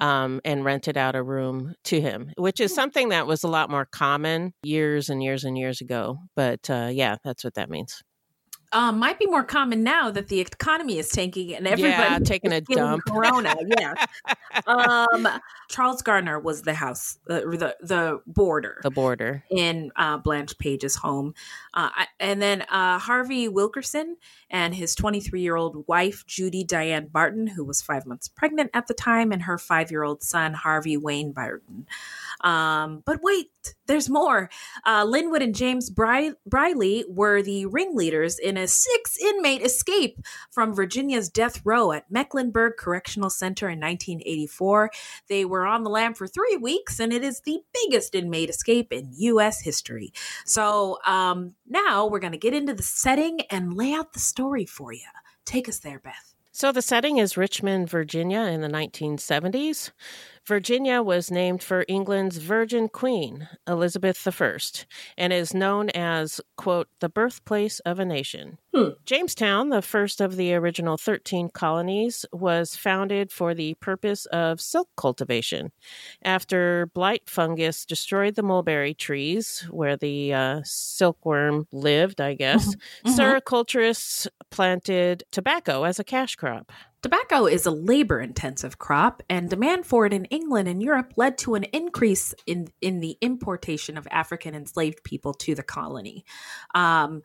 um, 0.00 0.40
and 0.44 0.64
rented 0.64 0.96
out 0.96 1.14
a 1.14 1.22
room 1.22 1.74
to 1.84 2.00
him, 2.00 2.32
which 2.36 2.60
is 2.60 2.74
something 2.74 3.10
that 3.10 3.26
was 3.26 3.44
a 3.44 3.48
lot 3.48 3.70
more 3.70 3.86
common 3.86 4.52
years 4.62 5.08
and 5.08 5.22
years 5.22 5.44
and 5.44 5.56
years 5.58 5.80
ago. 5.80 6.18
But 6.34 6.68
uh, 6.70 6.88
yeah, 6.90 7.16
that's 7.24 7.44
what 7.44 7.54
that 7.54 7.70
means. 7.70 8.02
Um, 8.72 9.00
might 9.00 9.18
be 9.18 9.26
more 9.26 9.42
common 9.42 9.82
now 9.82 10.12
that 10.12 10.28
the 10.28 10.38
economy 10.38 10.98
is 10.98 11.08
tanking 11.08 11.52
and 11.56 11.66
everybody 11.66 12.12
Yeah, 12.12 12.18
taking 12.20 12.52
a 12.52 12.60
dump. 12.60 13.02
Corona, 13.08 13.56
yeah. 13.80 13.94
um, 14.68 15.26
Charles 15.68 16.02
Gardner 16.02 16.38
was 16.38 16.62
the 16.62 16.74
house, 16.74 17.18
uh, 17.28 17.40
the 17.40 17.74
the 17.80 18.20
boarder. 18.28 18.78
The 18.84 18.90
border. 18.92 19.42
in 19.50 19.90
uh, 19.96 20.18
Blanche 20.18 20.56
Page's 20.58 20.94
home. 20.94 21.34
Uh, 21.74 21.90
and 22.20 22.40
then 22.40 22.62
uh, 22.62 23.00
Harvey 23.00 23.48
Wilkerson 23.48 24.16
and 24.50 24.74
his 24.74 24.94
23 24.94 25.40
year 25.40 25.56
old 25.56 25.86
wife, 25.86 26.26
Judy 26.26 26.64
Diane 26.64 27.06
Barton, 27.06 27.46
who 27.46 27.64
was 27.64 27.80
five 27.80 28.04
months 28.06 28.28
pregnant 28.28 28.70
at 28.74 28.88
the 28.88 28.94
time, 28.94 29.32
and 29.32 29.42
her 29.42 29.58
five 29.58 29.90
year 29.90 30.02
old 30.02 30.22
son, 30.22 30.54
Harvey 30.54 30.96
Wayne 30.96 31.32
Barton. 31.32 31.86
Um, 32.40 33.02
but 33.04 33.20
wait, 33.22 33.50
there's 33.86 34.08
more. 34.08 34.50
Uh, 34.86 35.04
Linwood 35.04 35.42
and 35.42 35.54
James 35.54 35.90
Bri- 35.90 36.32
Briley 36.46 37.04
were 37.08 37.42
the 37.42 37.66
ringleaders 37.66 38.38
in 38.38 38.56
a 38.56 38.66
six 38.66 39.18
inmate 39.18 39.62
escape 39.62 40.18
from 40.50 40.74
Virginia's 40.74 41.28
death 41.28 41.60
row 41.64 41.92
at 41.92 42.10
Mecklenburg 42.10 42.74
Correctional 42.78 43.30
Center 43.30 43.66
in 43.68 43.78
1984. 43.78 44.90
They 45.28 45.44
were 45.44 45.66
on 45.66 45.82
the 45.82 45.90
lam 45.90 46.14
for 46.14 46.26
three 46.26 46.56
weeks, 46.56 46.98
and 46.98 47.12
it 47.12 47.22
is 47.22 47.40
the 47.40 47.60
biggest 47.74 48.14
inmate 48.14 48.50
escape 48.50 48.92
in 48.92 49.10
U.S. 49.16 49.60
history. 49.60 50.12
So 50.44 50.98
um, 51.04 51.54
now 51.68 52.06
we're 52.06 52.20
going 52.20 52.32
to 52.32 52.38
get 52.38 52.54
into 52.54 52.74
the 52.74 52.82
setting 52.82 53.40
and 53.50 53.74
lay 53.74 53.92
out 53.92 54.12
the 54.12 54.18
story 54.18 54.39
for 54.66 54.92
you. 54.92 55.06
Take 55.44 55.68
us 55.68 55.78
there, 55.78 55.98
Beth. 55.98 56.34
So 56.52 56.72
the 56.72 56.82
setting 56.82 57.18
is 57.18 57.36
Richmond, 57.36 57.88
Virginia 57.88 58.40
in 58.40 58.60
the 58.60 58.68
1970s. 58.68 59.92
Virginia 60.46 61.00
was 61.02 61.30
named 61.30 61.62
for 61.62 61.84
England's 61.86 62.38
Virgin 62.38 62.88
Queen, 62.88 63.48
Elizabeth 63.68 64.26
I, 64.26 64.58
and 65.16 65.32
is 65.32 65.54
known 65.54 65.90
as, 65.90 66.40
quote, 66.56 66.88
the 67.00 67.08
birthplace 67.08 67.78
of 67.80 67.98
a 68.00 68.04
nation. 68.04 68.58
Jamestown, 69.04 69.68
the 69.68 69.82
first 69.82 70.20
of 70.20 70.36
the 70.36 70.54
original 70.54 70.96
13 70.96 71.50
colonies, 71.50 72.24
was 72.32 72.74
founded 72.76 73.30
for 73.30 73.52
the 73.52 73.74
purpose 73.74 74.24
of 74.26 74.60
silk 74.60 74.88
cultivation. 74.96 75.70
After 76.24 76.86
blight 76.86 77.28
fungus 77.28 77.84
destroyed 77.84 78.36
the 78.36 78.42
mulberry 78.42 78.94
trees, 78.94 79.66
where 79.70 79.96
the 79.96 80.32
uh, 80.32 80.60
silkworm 80.64 81.66
lived, 81.72 82.20
I 82.20 82.34
guess, 82.34 82.74
Mhm. 83.04 83.16
sericulturists 83.16 84.26
planted 84.50 85.24
tobacco 85.30 85.84
as 85.84 85.98
a 85.98 86.04
cash 86.04 86.36
crop. 86.36 86.72
Tobacco 87.02 87.46
is 87.46 87.64
a 87.64 87.70
labor 87.70 88.20
intensive 88.20 88.78
crop, 88.78 89.22
and 89.30 89.48
demand 89.48 89.86
for 89.86 90.04
it 90.04 90.12
in 90.12 90.26
England 90.26 90.68
and 90.68 90.82
Europe 90.82 91.14
led 91.16 91.38
to 91.38 91.54
an 91.54 91.64
increase 91.64 92.34
in, 92.46 92.68
in 92.82 93.00
the 93.00 93.16
importation 93.22 93.96
of 93.96 94.06
African 94.10 94.54
enslaved 94.54 95.02
people 95.02 95.32
to 95.34 95.54
the 95.54 95.62
colony. 95.62 96.26
Um, 96.74 97.22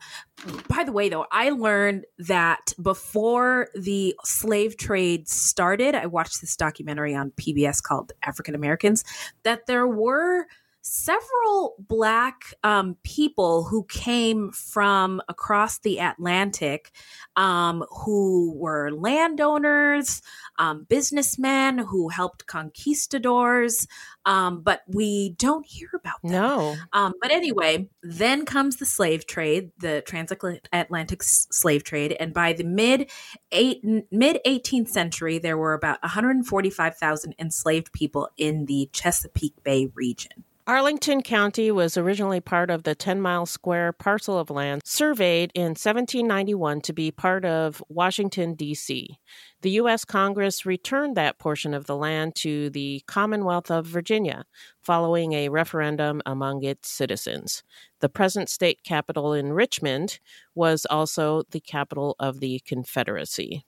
by 0.68 0.84
the 0.84 0.92
way, 0.92 1.10
though, 1.10 1.26
I 1.30 1.50
learned 1.50 2.06
that 2.18 2.72
before 2.80 3.68
the 3.74 4.14
slave 4.24 4.78
trade 4.78 5.28
started, 5.28 5.94
I 5.94 6.06
watched 6.06 6.40
this 6.40 6.56
documentary 6.56 7.14
on 7.14 7.32
PBS 7.32 7.82
called 7.82 8.12
African 8.22 8.54
Americans, 8.54 9.04
that 9.42 9.66
there 9.66 9.86
were 9.86 10.46
several 10.86 11.74
black 11.80 12.54
um, 12.62 12.96
people 13.02 13.64
who 13.64 13.84
came 13.84 14.52
from 14.52 15.20
across 15.28 15.78
the 15.80 15.98
Atlantic 15.98 16.92
um, 17.34 17.84
who 17.90 18.54
were 18.56 18.92
landowners, 18.92 20.22
um, 20.58 20.86
businessmen 20.88 21.78
who 21.78 22.08
helped 22.08 22.46
conquistadors, 22.46 23.88
um, 24.26 24.62
but 24.62 24.82
we 24.86 25.30
don't 25.38 25.66
hear 25.66 25.88
about 25.92 26.22
them. 26.22 26.32
No. 26.32 26.76
Um, 26.92 27.14
but 27.20 27.32
anyway, 27.32 27.88
then 28.02 28.44
comes 28.44 28.76
the 28.76 28.86
slave 28.86 29.26
trade, 29.26 29.72
the 29.78 30.02
transatlantic 30.06 31.22
slave 31.24 31.82
trade, 31.82 32.16
and 32.20 32.32
by 32.32 32.52
the 32.52 32.64
mid 32.64 33.10
eight, 33.50 33.84
mid 33.84 34.38
18th 34.46 34.88
century, 34.88 35.38
there 35.38 35.58
were 35.58 35.74
about 35.74 36.00
145,000 36.02 37.34
enslaved 37.40 37.92
people 37.92 38.28
in 38.36 38.66
the 38.66 38.88
Chesapeake 38.92 39.62
Bay 39.64 39.90
region. 39.94 40.44
Arlington 40.68 41.22
County 41.22 41.70
was 41.70 41.96
originally 41.96 42.40
part 42.40 42.70
of 42.70 42.82
the 42.82 42.96
10 42.96 43.20
mile 43.20 43.46
square 43.46 43.92
parcel 43.92 44.36
of 44.36 44.50
land 44.50 44.82
surveyed 44.84 45.52
in 45.54 45.76
1791 45.76 46.80
to 46.80 46.92
be 46.92 47.12
part 47.12 47.44
of 47.44 47.80
Washington, 47.88 48.54
D.C. 48.54 49.16
The 49.62 49.70
U.S. 49.70 50.04
Congress 50.04 50.66
returned 50.66 51.16
that 51.16 51.38
portion 51.38 51.72
of 51.72 51.86
the 51.86 51.94
land 51.94 52.34
to 52.36 52.68
the 52.70 53.00
Commonwealth 53.06 53.70
of 53.70 53.86
Virginia 53.86 54.44
following 54.82 55.34
a 55.34 55.50
referendum 55.50 56.20
among 56.26 56.64
its 56.64 56.90
citizens. 56.90 57.62
The 58.00 58.08
present 58.08 58.48
state 58.48 58.82
capital 58.82 59.32
in 59.32 59.52
Richmond 59.52 60.18
was 60.56 60.84
also 60.90 61.44
the 61.48 61.60
capital 61.60 62.16
of 62.18 62.40
the 62.40 62.60
Confederacy. 62.66 63.64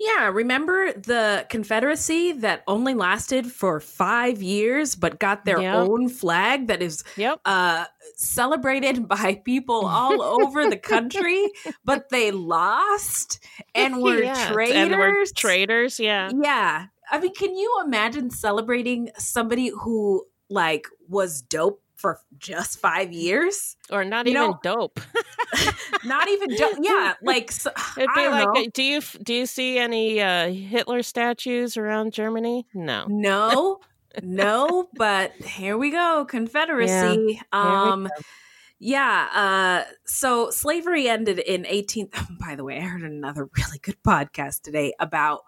Yeah, 0.00 0.28
remember 0.28 0.92
the 0.94 1.44
Confederacy 1.50 2.32
that 2.32 2.62
only 2.66 2.94
lasted 2.94 3.46
for 3.52 3.80
five 3.80 4.40
years 4.42 4.96
but 4.96 5.18
got 5.20 5.44
their 5.44 5.60
Yep. 5.60 5.74
own 5.74 6.08
flag 6.08 6.68
that 6.68 6.80
is 6.80 7.04
uh, 7.44 7.84
celebrated 8.16 9.06
by 9.14 9.42
people 9.44 9.84
all 9.86 10.22
over 10.22 10.66
the 10.66 10.78
country, 10.78 11.50
but 11.84 12.08
they 12.08 12.30
lost 12.30 13.44
and 13.74 14.00
were 14.02 14.22
Yeah, 14.22 14.48
traitors. 14.48 14.76
And 14.90 14.98
were 14.98 15.24
traitors, 15.36 16.00
yeah. 16.00 16.32
Yeah. 16.42 16.86
I 17.10 17.20
mean, 17.20 17.34
can 17.34 17.54
you 17.54 17.82
imagine 17.84 18.30
celebrating 18.30 19.10
somebody 19.18 19.68
who 19.68 20.24
like 20.48 20.86
was 21.08 21.42
dope 21.42 21.82
for 22.00 22.18
just 22.38 22.78
five 22.80 23.12
years? 23.12 23.76
Or 23.90 24.04
not 24.04 24.26
You 24.26 24.32
even 24.32 24.42
know- 24.50 24.58
dope. 24.62 25.00
Not 26.04 26.28
even 26.28 26.54
dope. 26.56 26.78
Yeah, 26.80 27.14
like 27.22 27.50
so, 27.50 27.70
It'd 27.96 28.08
be 28.14 28.28
like, 28.28 28.46
know. 28.54 28.62
uh, 28.62 28.66
do 28.72 28.82
you 28.82 29.00
do 29.22 29.34
you 29.34 29.46
see 29.46 29.78
any 29.78 30.20
uh, 30.20 30.48
Hitler 30.48 31.02
statues 31.02 31.76
around 31.76 32.12
Germany? 32.12 32.66
No. 32.72 33.06
No, 33.08 33.80
no, 34.22 34.88
but 34.94 35.32
here 35.32 35.76
we 35.76 35.90
go, 35.90 36.24
Confederacy. 36.28 37.40
Yeah, 37.40 37.42
um, 37.52 38.08
Yeah. 38.78 39.28
Uh, 39.86 39.92
so 40.06 40.50
slavery 40.50 41.08
ended 41.08 41.38
in 41.40 41.66
18. 41.66 42.08
by 42.40 42.54
the 42.54 42.64
way, 42.64 42.78
I 42.78 42.82
heard 42.82 43.02
another 43.02 43.48
really 43.56 43.78
good 43.82 43.96
podcast 44.06 44.62
today 44.62 44.94
about 45.00 45.40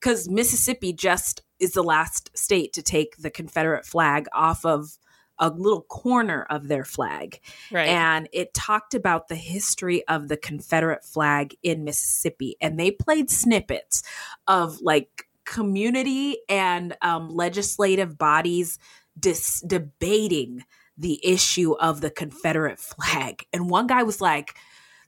because 0.00 0.28
Mississippi 0.28 0.92
just 0.92 1.40
is 1.58 1.72
the 1.72 1.82
last 1.82 2.30
state 2.36 2.74
to 2.74 2.82
take 2.82 3.16
the 3.16 3.30
Confederate 3.30 3.86
flag 3.86 4.26
off 4.34 4.64
of 4.66 4.98
a 5.38 5.50
little 5.50 5.82
corner 5.82 6.46
of 6.48 6.68
their 6.68 6.84
flag. 6.84 7.40
Right. 7.70 7.88
And 7.88 8.28
it 8.32 8.54
talked 8.54 8.94
about 8.94 9.28
the 9.28 9.36
history 9.36 10.06
of 10.08 10.28
the 10.28 10.36
Confederate 10.36 11.04
flag 11.04 11.56
in 11.62 11.84
Mississippi. 11.84 12.56
And 12.60 12.78
they 12.78 12.90
played 12.90 13.30
snippets 13.30 14.02
of 14.46 14.80
like 14.80 15.28
community 15.44 16.38
and 16.48 16.96
um, 17.02 17.28
legislative 17.28 18.18
bodies 18.18 18.78
dis- 19.18 19.62
debating 19.66 20.64
the 20.98 21.20
issue 21.24 21.74
of 21.74 22.00
the 22.00 22.10
Confederate 22.10 22.78
flag. 22.78 23.46
And 23.52 23.70
one 23.70 23.86
guy 23.86 24.02
was 24.02 24.20
like, 24.20 24.54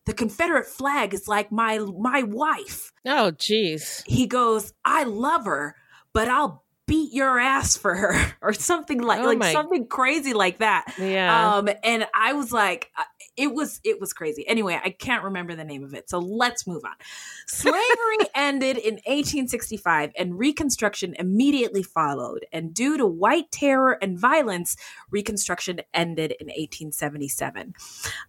the 0.05 0.15
Confederate 0.15 0.67
flag 0.67 1.13
is 1.13 1.29
like 1.29 1.53
my 1.53 1.79
my 1.79 2.23
wife. 2.23 2.93
Oh, 3.05 3.31
geez. 3.33 4.03
He 4.07 4.27
goes, 4.27 4.73
I 4.83 5.05
love 5.05 5.45
her, 5.45 5.77
but 6.15 6.29
I'll 6.29 6.65
beat 6.89 7.13
your 7.13 7.39
ass 7.39 7.77
for 7.77 7.95
her 7.95 8.33
or 8.41 8.53
something 8.53 9.01
like 9.01 9.21
Oh 9.21 9.27
like 9.27 9.39
my- 9.39 9.53
something 9.53 9.87
crazy 9.87 10.33
like 10.33 10.59
that. 10.59 10.93
Yeah. 10.99 11.57
Um 11.59 11.69
and 11.85 12.07
I 12.15 12.33
was 12.33 12.51
like 12.51 12.91
uh, 12.99 13.05
it 13.37 13.55
was 13.55 13.81
it 13.85 14.01
was 14.01 14.13
crazy. 14.13 14.47
Anyway, 14.49 14.81
I 14.83 14.91
can't 14.91 15.23
remember 15.23 15.55
the 15.55 15.65
name 15.65 15.85
of 15.85 15.95
it. 15.95 16.11
So 16.11 16.19
let's 16.19 16.67
move 16.67 16.83
on. 16.85 16.95
Slavery 17.47 17.79
ended 18.35 18.79
in 18.79 18.95
1865 18.95 20.11
and 20.19 20.37
reconstruction 20.37 21.15
immediately 21.19 21.85
followed. 21.85 22.47
And 22.53 22.75
due 22.75 22.97
to 22.97 23.07
white 23.07 23.53
terror 23.53 23.97
and 24.03 24.19
violence, 24.19 24.77
reconstruction 25.11 25.83
ended 25.95 26.33
in 26.41 26.47
1877. 26.49 27.75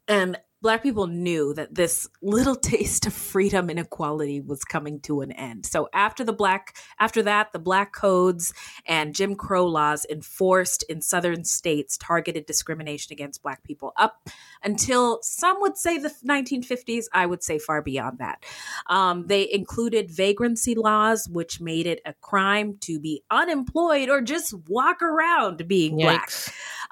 And 0.07 0.37
Black 0.61 0.83
people 0.83 1.07
knew 1.07 1.53
that 1.53 1.73
this 1.73 2.07
little 2.21 2.55
taste 2.73 3.05
of 3.05 3.13
freedom 3.13 3.69
and 3.69 3.79
equality 3.79 4.41
was 4.41 4.63
coming 4.63 4.99
to 5.01 5.21
an 5.21 5.31
end. 5.31 5.65
So 5.65 5.87
after 5.93 6.23
the 6.23 6.33
black, 6.33 6.77
after 6.99 7.23
that, 7.23 7.53
the 7.53 7.59
black 7.59 7.93
codes 7.93 8.53
and 8.85 9.15
Jim 9.15 9.35
Crow 9.35 9.65
laws 9.65 10.05
enforced 10.09 10.83
in 10.83 11.01
southern 11.01 11.43
states 11.45 11.97
targeted 11.97 12.45
discrimination 12.45 13.13
against 13.13 13.41
black 13.41 13.63
people 13.63 13.93
up 13.97 14.29
until 14.63 15.19
some 15.21 15.61
would 15.61 15.77
say 15.77 15.97
the 15.97 16.13
1950s. 16.25 17.05
I 17.13 17.25
would 17.25 17.43
say 17.43 17.59
far 17.59 17.81
beyond 17.81 18.19
that. 18.19 18.43
Um, 18.87 19.27
they 19.27 19.49
included 19.51 20.11
vagrancy 20.11 20.75
laws, 20.75 21.27
which 21.29 21.61
made 21.61 21.87
it 21.87 22.01
a 22.05 22.13
crime 22.13 22.77
to 22.81 22.99
be 22.99 23.23
unemployed 23.31 24.09
or 24.09 24.21
just 24.21 24.53
walk 24.67 25.01
around 25.01 25.67
being 25.67 25.95
black. 25.95 26.31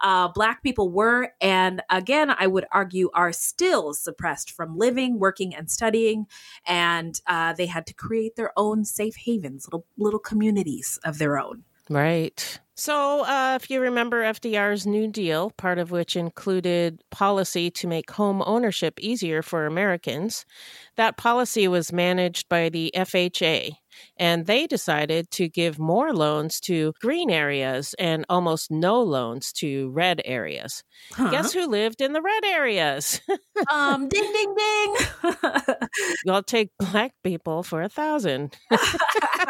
Uh, 0.01 0.27
black 0.27 0.61
people 0.61 0.89
were, 0.89 1.33
and 1.41 1.81
again, 1.89 2.29
I 2.37 2.47
would 2.47 2.65
argue, 2.71 3.09
are 3.13 3.31
still 3.57 3.91
suppressed 3.95 4.51
from 4.51 4.77
living, 4.77 5.17
working, 5.17 5.55
and 5.55 5.71
studying. 5.71 6.27
And 6.67 7.19
uh, 7.25 7.53
they 7.53 7.65
had 7.65 7.87
to 7.87 7.93
create 7.93 8.35
their 8.35 8.51
own 8.55 8.85
safe 8.85 9.15
havens, 9.15 9.65
little 9.65 9.85
little 9.97 10.19
communities 10.19 10.99
of 11.03 11.17
their 11.17 11.39
own. 11.39 11.63
Right. 11.89 12.59
So, 12.79 13.25
uh, 13.25 13.57
if 13.59 13.71
you 13.71 13.81
remember 13.81 14.21
FDR's 14.21 14.85
New 14.85 15.07
Deal, 15.07 15.49
part 15.57 15.79
of 15.79 15.89
which 15.89 16.15
included 16.15 17.01
policy 17.09 17.71
to 17.71 17.87
make 17.87 18.11
home 18.11 18.43
ownership 18.45 18.99
easier 18.99 19.41
for 19.41 19.65
Americans, 19.65 20.45
that 20.95 21.17
policy 21.17 21.67
was 21.67 21.91
managed 21.91 22.47
by 22.49 22.69
the 22.69 22.91
FHA, 22.95 23.71
and 24.17 24.45
they 24.45 24.67
decided 24.67 25.31
to 25.31 25.49
give 25.49 25.79
more 25.79 26.13
loans 26.13 26.59
to 26.61 26.93
green 27.01 27.31
areas 27.31 27.95
and 27.97 28.25
almost 28.29 28.69
no 28.69 29.01
loans 29.01 29.51
to 29.53 29.89
red 29.89 30.21
areas. 30.23 30.83
Huh. 31.13 31.31
Guess 31.31 31.53
who 31.53 31.65
lived 31.65 31.99
in 31.99 32.13
the 32.13 32.21
red 32.21 32.45
areas? 32.45 33.19
um, 33.71 34.07
ding, 34.07 34.31
ding, 34.31 34.55
ding. 34.55 34.95
I'll 36.29 36.43
take 36.43 36.69
black 36.77 37.13
people 37.23 37.63
for 37.63 37.81
a 37.81 37.89
thousand. 37.89 38.55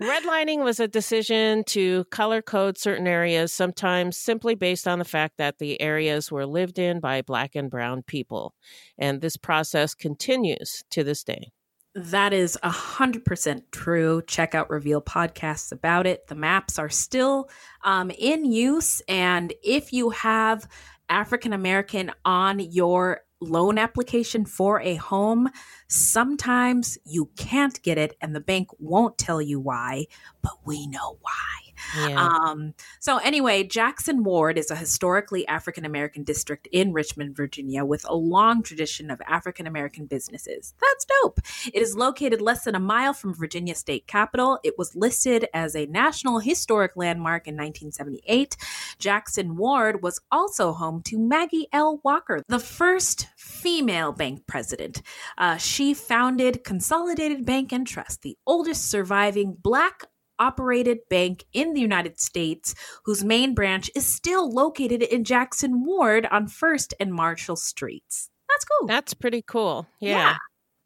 Redlining 0.00 0.62
was 0.62 0.80
a 0.80 0.88
decision 0.88 1.64
to 1.68 2.04
color 2.06 2.40
code 2.42 2.78
certain 2.78 3.06
areas, 3.06 3.52
sometimes 3.52 4.16
simply 4.16 4.54
based 4.54 4.86
on 4.88 4.98
the 4.98 5.04
fact 5.04 5.38
that 5.38 5.58
the 5.58 5.80
areas 5.80 6.30
were 6.30 6.46
lived 6.46 6.78
in 6.78 7.00
by 7.00 7.22
black 7.22 7.54
and 7.54 7.70
brown 7.70 8.02
people. 8.02 8.54
And 8.96 9.20
this 9.20 9.36
process 9.36 9.94
continues 9.94 10.84
to 10.90 11.04
this 11.04 11.24
day. 11.24 11.50
That 11.94 12.32
is 12.32 12.56
100% 12.62 13.62
true. 13.72 14.22
Check 14.26 14.54
out 14.54 14.70
Reveal 14.70 15.02
podcasts 15.02 15.72
about 15.72 16.06
it. 16.06 16.28
The 16.28 16.36
maps 16.36 16.78
are 16.78 16.90
still 16.90 17.50
um, 17.82 18.10
in 18.10 18.44
use. 18.44 19.02
And 19.08 19.52
if 19.64 19.92
you 19.92 20.10
have 20.10 20.68
African 21.08 21.52
American 21.52 22.12
on 22.24 22.60
your 22.60 23.22
loan 23.40 23.78
application 23.78 24.44
for 24.44 24.80
a 24.80 24.96
home, 24.96 25.48
sometimes 25.88 26.98
you 27.04 27.30
can't 27.36 27.80
get 27.82 27.98
it 27.98 28.16
and 28.20 28.34
the 28.34 28.40
bank 28.40 28.68
won't 28.78 29.18
tell 29.18 29.40
you 29.40 29.60
why, 29.60 30.06
but 30.42 30.52
we 30.64 30.86
know 30.86 31.18
why. 31.20 31.67
Yeah. 31.96 32.26
Um, 32.28 32.74
so 33.00 33.18
anyway, 33.18 33.64
Jackson 33.64 34.24
Ward 34.24 34.58
is 34.58 34.70
a 34.70 34.76
historically 34.76 35.46
African 35.46 35.84
American 35.84 36.24
district 36.24 36.68
in 36.72 36.92
Richmond, 36.92 37.36
Virginia, 37.36 37.84
with 37.84 38.04
a 38.08 38.14
long 38.14 38.62
tradition 38.62 39.10
of 39.10 39.20
African 39.26 39.66
American 39.66 40.06
businesses. 40.06 40.74
That's 40.80 41.06
dope. 41.22 41.40
It 41.72 41.82
is 41.82 41.96
located 41.96 42.40
less 42.40 42.64
than 42.64 42.74
a 42.74 42.80
mile 42.80 43.14
from 43.14 43.34
Virginia 43.34 43.74
State 43.74 44.06
Capitol. 44.06 44.58
It 44.64 44.76
was 44.78 44.94
listed 44.94 45.46
as 45.54 45.74
a 45.74 45.86
National 45.86 46.38
Historic 46.38 46.92
Landmark 46.96 47.46
in 47.46 47.54
1978. 47.54 48.56
Jackson 48.98 49.56
Ward 49.56 50.02
was 50.02 50.20
also 50.30 50.72
home 50.72 51.02
to 51.02 51.18
Maggie 51.18 51.68
L. 51.72 52.00
Walker, 52.04 52.42
the 52.48 52.58
first 52.58 53.26
female 53.36 54.12
bank 54.12 54.46
president. 54.46 55.02
Uh, 55.36 55.56
she 55.56 55.94
founded 55.94 56.64
Consolidated 56.64 57.44
Bank 57.44 57.72
and 57.72 57.86
Trust, 57.86 58.22
the 58.22 58.36
oldest 58.46 58.90
surviving 58.90 59.56
Black 59.60 60.04
operated 60.38 60.98
bank 61.08 61.44
in 61.52 61.74
the 61.74 61.80
United 61.80 62.20
States, 62.20 62.74
whose 63.04 63.24
main 63.24 63.54
branch 63.54 63.90
is 63.94 64.06
still 64.06 64.50
located 64.50 65.02
in 65.02 65.24
Jackson 65.24 65.84
Ward 65.84 66.26
on 66.30 66.46
1st 66.46 66.94
and 67.00 67.12
Marshall 67.12 67.56
Streets. 67.56 68.30
That's 68.48 68.64
cool. 68.64 68.86
That's 68.86 69.14
pretty 69.14 69.42
cool. 69.42 69.86
Yeah. 70.00 70.10
Yeah. 70.10 70.36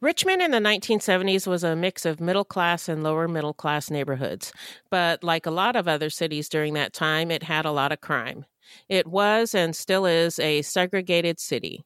Richmond 0.00 0.42
in 0.42 0.50
the 0.50 0.58
1970s 0.58 1.46
was 1.46 1.62
a 1.62 1.76
mix 1.76 2.04
of 2.04 2.20
middle 2.20 2.44
class 2.44 2.88
and 2.88 3.04
lower 3.04 3.28
middle 3.28 3.54
class 3.54 3.88
neighborhoods. 3.88 4.52
But 4.90 5.22
like 5.22 5.46
a 5.46 5.50
lot 5.52 5.76
of 5.76 5.86
other 5.86 6.10
cities 6.10 6.48
during 6.48 6.74
that 6.74 6.92
time, 6.92 7.30
it 7.30 7.44
had 7.44 7.64
a 7.64 7.70
lot 7.70 7.92
of 7.92 8.00
crime. 8.00 8.44
It 8.88 9.06
was 9.06 9.54
and 9.54 9.76
still 9.76 10.04
is 10.04 10.40
a 10.40 10.62
segregated 10.62 11.38
city. 11.38 11.84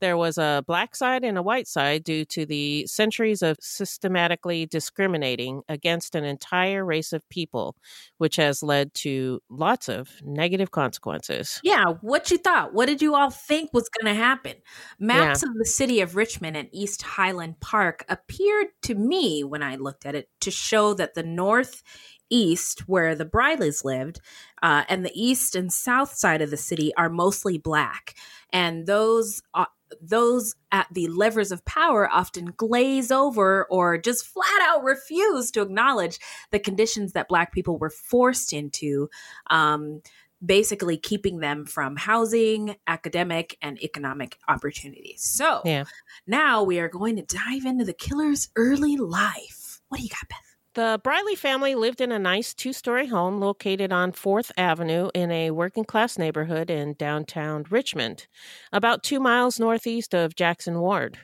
There 0.00 0.16
was 0.16 0.38
a 0.38 0.62
black 0.66 0.94
side 0.94 1.24
and 1.24 1.38
a 1.38 1.42
white 1.42 1.66
side 1.66 2.04
due 2.04 2.24
to 2.26 2.46
the 2.46 2.86
centuries 2.86 3.42
of 3.42 3.56
systematically 3.60 4.66
discriminating 4.66 5.62
against 5.68 6.14
an 6.14 6.24
entire 6.24 6.84
race 6.84 7.12
of 7.12 7.28
people, 7.28 7.76
which 8.18 8.36
has 8.36 8.62
led 8.62 8.92
to 8.94 9.40
lots 9.50 9.88
of 9.88 10.10
negative 10.22 10.70
consequences. 10.70 11.60
Yeah, 11.62 11.84
what 12.00 12.30
you 12.30 12.38
thought? 12.38 12.74
What 12.74 12.86
did 12.86 13.02
you 13.02 13.14
all 13.14 13.30
think 13.30 13.70
was 13.72 13.88
going 13.88 14.14
to 14.14 14.20
happen? 14.20 14.54
Maps 14.98 15.42
of 15.42 15.54
the 15.54 15.64
city 15.64 16.00
of 16.00 16.16
Richmond 16.16 16.56
and 16.56 16.68
East 16.72 17.02
Highland 17.02 17.60
Park 17.60 18.04
appeared 18.08 18.68
to 18.82 18.94
me 18.94 19.44
when 19.44 19.62
I 19.62 19.76
looked 19.76 20.06
at 20.06 20.14
it 20.14 20.28
to 20.40 20.50
show 20.50 20.94
that 20.94 21.14
the 21.14 21.22
northeast, 21.22 22.80
where 22.88 23.14
the 23.14 23.24
Brileys 23.24 23.84
lived, 23.84 24.20
uh, 24.62 24.84
and 24.88 25.04
the 25.04 25.12
east 25.14 25.54
and 25.54 25.72
south 25.72 26.14
side 26.14 26.42
of 26.42 26.50
the 26.50 26.56
city 26.56 26.92
are 26.96 27.08
mostly 27.08 27.58
black, 27.58 28.14
and 28.52 28.86
those. 28.86 29.42
Uh, 29.54 29.66
those 30.00 30.54
at 30.72 30.86
the 30.92 31.08
levers 31.08 31.52
of 31.52 31.64
power 31.64 32.10
often 32.10 32.46
glaze 32.56 33.10
over 33.10 33.64
or 33.66 33.98
just 33.98 34.26
flat 34.26 34.60
out 34.62 34.82
refuse 34.82 35.50
to 35.52 35.62
acknowledge 35.62 36.18
the 36.50 36.58
conditions 36.58 37.12
that 37.12 37.28
Black 37.28 37.52
people 37.52 37.78
were 37.78 37.90
forced 37.90 38.52
into 38.52 39.08
um, 39.48 40.02
basically 40.44 40.96
keeping 40.96 41.38
them 41.38 41.64
from 41.64 41.96
housing, 41.96 42.76
academic, 42.86 43.56
and 43.62 43.82
economic 43.82 44.36
opportunities. 44.48 45.22
So 45.22 45.62
Yeah. 45.64 45.84
now 46.26 46.62
we 46.62 46.78
are 46.78 46.88
going 46.88 47.16
to 47.16 47.22
dive 47.22 47.64
into 47.64 47.84
the 47.84 47.94
killer's 47.94 48.48
early 48.56 48.96
life. 48.96 49.80
What 49.88 49.98
do 49.98 50.02
you 50.02 50.10
got, 50.10 50.28
Beth? 50.28 50.45
The 50.76 51.00
Briley 51.02 51.34
family 51.36 51.74
lived 51.74 52.02
in 52.02 52.12
a 52.12 52.18
nice 52.18 52.52
two 52.52 52.74
story 52.74 53.06
home 53.06 53.40
located 53.40 53.92
on 53.92 54.12
4th 54.12 54.52
Avenue 54.58 55.08
in 55.14 55.30
a 55.30 55.50
working 55.50 55.84
class 55.84 56.18
neighborhood 56.18 56.70
in 56.70 56.92
downtown 56.94 57.64
Richmond, 57.70 58.26
about 58.72 59.02
two 59.02 59.18
miles 59.18 59.58
northeast 59.58 60.14
of 60.14 60.36
Jackson 60.36 60.78
Ward. 60.78 61.18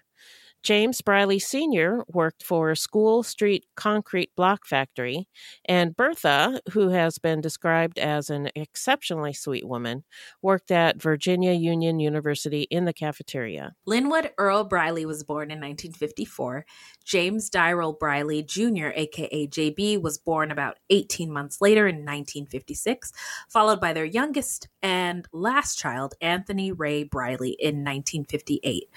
James 0.63 1.01
Briley 1.01 1.41
Sr. 1.41 2.05
worked 2.07 2.45
for 2.45 2.75
School 2.77 3.25
Street 3.25 3.67
Concrete 3.75 4.31
Block 4.37 4.65
Factory, 4.65 5.27
and 5.65 5.97
Bertha, 5.97 6.61
who 6.71 6.91
has 6.91 7.19
been 7.19 7.41
described 7.41 7.99
as 7.99 8.31
an 8.31 8.49
exceptionally 8.55 9.33
sweet 9.33 9.67
woman, 9.67 10.05
worked 10.41 10.71
at 10.71 11.03
Virginia 11.03 11.53
Union 11.53 11.99
University 11.99 12.63
in 12.71 12.85
the 12.85 12.93
cafeteria. 12.93 13.75
Linwood 13.87 14.31
Earl 14.39 14.63
Briley 14.63 15.05
was 15.05 15.25
born 15.25 15.51
in 15.51 15.59
1954. 15.59 16.65
James 17.05 17.51
Dyrrell 17.51 17.95
Briley 17.95 18.45
Jr., 18.45 18.91
aka 18.95 19.49
JB, 19.49 20.01
was 20.01 20.17
born 20.17 20.53
about 20.53 20.79
18 20.91 21.33
months 21.33 21.61
later 21.61 21.89
in 21.89 21.97
1956, 21.97 23.13
followed 23.49 23.81
by 23.81 23.93
their 23.93 24.05
youngest 24.05 24.69
and 24.81 25.27
last 25.33 25.77
child, 25.77 26.15
Anthony 26.21 26.71
Ray 26.71 27.03
Briley, 27.03 27.57
in 27.59 27.85
1958. 27.85 28.89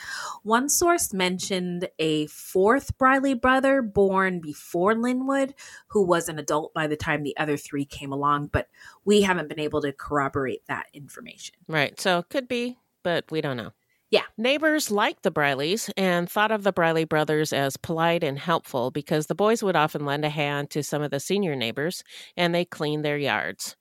One 0.43 0.69
source 0.69 1.11
mentioned 1.11 1.54
a 1.99 2.27
fourth 2.27 2.97
Briley 2.97 3.33
brother 3.33 3.81
born 3.81 4.39
before 4.39 4.95
Linwood, 4.95 5.53
who 5.87 6.03
was 6.03 6.29
an 6.29 6.39
adult 6.39 6.73
by 6.73 6.87
the 6.87 6.95
time 6.95 7.23
the 7.23 7.37
other 7.37 7.57
three 7.57 7.85
came 7.85 8.11
along, 8.11 8.47
but 8.47 8.67
we 9.03 9.21
haven't 9.21 9.49
been 9.49 9.59
able 9.59 9.81
to 9.81 9.91
corroborate 9.91 10.65
that 10.67 10.87
information. 10.93 11.55
Right. 11.67 11.99
So 11.99 12.19
it 12.19 12.29
could 12.29 12.47
be, 12.47 12.77
but 13.03 13.29
we 13.31 13.41
don't 13.41 13.57
know. 13.57 13.71
Yeah. 14.11 14.23
Neighbors 14.37 14.91
liked 14.91 15.23
the 15.23 15.31
Brileys 15.31 15.89
and 15.97 16.29
thought 16.29 16.51
of 16.51 16.63
the 16.63 16.71
Briley 16.71 17.05
brothers 17.05 17.51
as 17.51 17.75
polite 17.75 18.23
and 18.23 18.37
helpful 18.37 18.91
because 18.91 19.27
the 19.27 19.35
boys 19.35 19.63
would 19.63 19.75
often 19.75 20.05
lend 20.05 20.23
a 20.23 20.29
hand 20.29 20.69
to 20.69 20.83
some 20.83 21.01
of 21.01 21.11
the 21.11 21.19
senior 21.19 21.55
neighbors 21.55 22.03
and 22.37 22.53
they 22.53 22.65
cleaned 22.65 23.03
their 23.03 23.17
yards. 23.17 23.75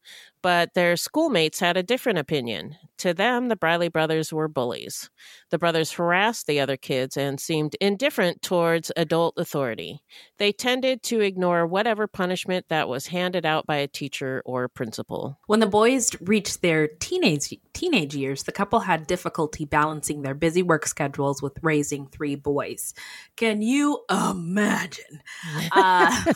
But 0.44 0.74
their 0.74 0.94
schoolmates 0.98 1.58
had 1.58 1.78
a 1.78 1.82
different 1.82 2.18
opinion. 2.18 2.76
To 2.98 3.14
them, 3.14 3.48
the 3.48 3.56
Briley 3.56 3.88
brothers 3.88 4.30
were 4.30 4.46
bullies. 4.46 5.08
The 5.48 5.56
brothers 5.56 5.92
harassed 5.92 6.46
the 6.46 6.60
other 6.60 6.76
kids 6.76 7.16
and 7.16 7.40
seemed 7.40 7.76
indifferent 7.80 8.42
towards 8.42 8.92
adult 8.94 9.38
authority. 9.38 10.02
They 10.36 10.52
tended 10.52 11.02
to 11.04 11.20
ignore 11.20 11.66
whatever 11.66 12.06
punishment 12.06 12.66
that 12.68 12.90
was 12.90 13.06
handed 13.06 13.46
out 13.46 13.66
by 13.66 13.76
a 13.76 13.88
teacher 13.88 14.42
or 14.44 14.68
principal. 14.68 15.38
When 15.46 15.60
the 15.60 15.66
boys 15.66 16.10
reached 16.20 16.60
their 16.60 16.88
teenage 16.88 17.54
teenage 17.72 18.14
years, 18.14 18.42
the 18.42 18.52
couple 18.52 18.80
had 18.80 19.06
difficulty 19.06 19.64
balancing 19.64 20.20
their 20.20 20.34
busy 20.34 20.62
work 20.62 20.86
schedules 20.86 21.40
with 21.40 21.58
raising 21.62 22.06
three 22.06 22.34
boys. 22.34 22.92
Can 23.36 23.62
you 23.62 24.04
imagine? 24.10 25.22
uh, 25.72 26.34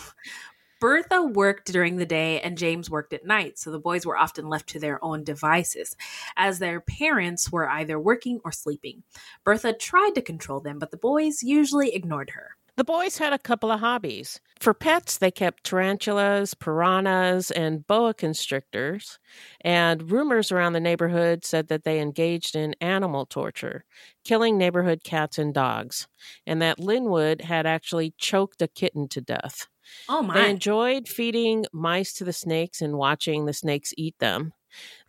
Bertha 0.81 1.23
worked 1.23 1.73
during 1.73 1.97
the 1.97 2.07
day 2.07 2.41
and 2.41 2.57
James 2.57 2.89
worked 2.89 3.13
at 3.13 3.27
night, 3.27 3.59
so 3.59 3.71
the 3.71 3.81
boys 3.81 4.07
were 4.07 4.17
often 4.17 4.49
left 4.49 4.69
to 4.69 4.79
their 4.79 5.03
own 5.05 5.25
devices, 5.25 5.97
as 6.37 6.59
their 6.59 6.81
parents 6.81 7.51
were 7.51 7.69
either 7.69 7.99
working 7.99 8.41
or 8.45 8.53
sleeping. 8.53 9.03
Bertha 9.45 9.73
tried 9.73 10.15
to 10.15 10.23
control 10.23 10.61
them, 10.61 10.79
but 10.79 10.93
the 10.93 10.97
boys 10.97 11.43
usually 11.43 11.95
ignored 11.95 12.31
her. 12.31 12.57
The 12.77 12.85
boys 12.85 13.19
had 13.19 13.33
a 13.33 13.41
couple 13.41 13.73
of 13.73 13.81
hobbies. 13.81 14.39
For 14.61 14.73
pets, 14.73 15.19
they 15.19 15.33
kept 15.33 15.65
tarantulas, 15.65 16.55
piranhas, 16.55 17.51
and 17.51 17.85
boa 17.89 18.15
constrictors. 18.15 19.19
And 19.63 20.13
rumors 20.13 20.53
around 20.53 20.75
the 20.75 20.81
neighborhood 20.81 21.45
said 21.45 21.67
that 21.69 21.83
they 21.83 22.01
engaged 22.01 22.55
in 22.55 22.77
animal 22.81 23.27
torture, 23.27 23.85
killing 24.23 24.57
neighborhood 24.57 25.03
cats 25.03 25.39
and 25.39 25.53
dogs, 25.53 26.07
and 26.47 26.63
that 26.63 26.79
Linwood 26.79 27.41
had 27.41 27.67
actually 27.67 28.15
choked 28.17 28.63
a 28.63 28.69
kitten 28.69 29.09
to 29.09 29.21
death. 29.21 29.67
Oh 30.09 30.23
my. 30.23 30.35
They 30.35 30.49
enjoyed 30.51 31.09
feeding 31.09 31.67
mice 31.73 32.13
to 32.15 32.25
the 32.25 32.33
snakes 32.33 32.83
and 32.83 32.99
watching 32.99 33.47
the 33.47 33.53
snakes 33.53 33.93
eat 33.97 34.19
them. 34.19 34.53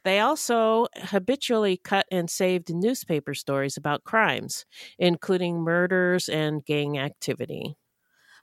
They 0.04 0.20
also 0.20 0.88
habitually 0.96 1.78
cut 1.78 2.08
and 2.12 2.30
saved 2.30 2.74
newspaper 2.74 3.34
stories 3.36 3.78
about 3.78 4.04
crimes, 4.06 4.66
including 5.00 5.62
murders 5.62 6.30
and 6.30 6.66
gang 6.66 6.98
activity. 7.00 7.78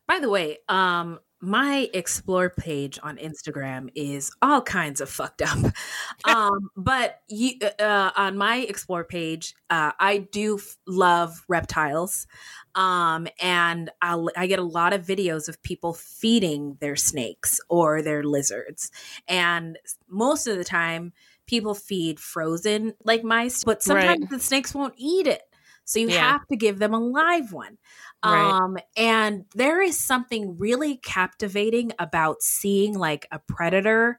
By 0.06 0.20
the 0.20 0.30
way, 0.30 0.58
um, 0.68 1.20
my 1.40 1.88
explore 1.92 2.50
page 2.50 2.98
on 3.02 3.18
Instagram 3.18 3.90
is 3.94 4.30
all 4.42 4.62
kinds 4.62 5.00
of 5.00 5.10
fucked 5.10 5.42
up. 5.42 5.58
um, 6.24 6.70
but 6.76 7.20
you, 7.28 7.54
uh, 7.78 8.10
on 8.16 8.36
my 8.38 8.56
explore 8.58 9.04
page, 9.04 9.54
uh, 9.70 9.92
I 10.00 10.18
do 10.18 10.56
f- 10.58 10.76
love 10.86 11.44
reptiles. 11.48 12.26
Um, 12.74 13.26
and 13.40 13.90
I'll, 14.02 14.30
I 14.36 14.46
get 14.46 14.58
a 14.58 14.62
lot 14.64 14.92
of 14.92 15.04
videos 15.04 15.48
of 15.48 15.62
people 15.62 15.94
feeding 15.94 16.76
their 16.80 16.96
snakes 16.96 17.60
or 17.68 18.02
their 18.02 18.22
lizards. 18.22 18.90
And 19.28 19.78
most 20.08 20.46
of 20.46 20.56
the 20.58 20.64
time, 20.64 21.12
people 21.46 21.74
feed 21.74 22.18
frozen 22.18 22.94
like 23.04 23.22
mice, 23.24 23.62
but 23.64 23.82
sometimes 23.82 24.18
Right. 24.18 24.30
the 24.30 24.40
snakes 24.40 24.74
won't 24.74 24.94
eat 24.96 25.26
it. 25.26 25.42
So 25.84 26.00
you 26.00 26.08
Yeah. 26.08 26.18
have 26.18 26.40
to 26.50 26.56
give 26.56 26.78
them 26.80 26.94
a 26.94 26.98
live 26.98 27.52
one. 27.52 27.78
Right. 28.24 28.50
Um, 28.50 28.76
and 28.96 29.44
there 29.54 29.80
is 29.80 29.98
something 29.98 30.58
really 30.58 30.96
captivating 30.96 31.92
about 31.98 32.42
seeing 32.42 32.98
like 32.98 33.26
a 33.30 33.38
predator, 33.38 34.18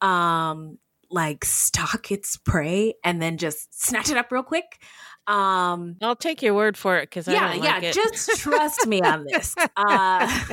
um, 0.00 0.78
like 1.10 1.44
stalk 1.44 2.12
its 2.12 2.36
prey 2.36 2.94
and 3.02 3.20
then 3.20 3.38
just 3.38 3.82
snatch 3.82 4.10
it 4.10 4.16
up 4.16 4.30
real 4.30 4.42
quick. 4.42 4.80
Um, 5.26 5.96
I'll 6.02 6.16
take 6.16 6.42
your 6.42 6.54
word 6.54 6.76
for 6.76 6.98
it 6.98 7.08
because 7.08 7.26
I 7.28 7.32
yeah, 7.32 7.52
don't 7.52 7.64
yeah. 7.64 7.74
like 7.74 7.82
it. 7.84 7.94
Just 7.94 8.40
trust 8.40 8.86
me 8.86 9.00
on 9.00 9.24
this. 9.24 9.54
Uh, 9.76 10.44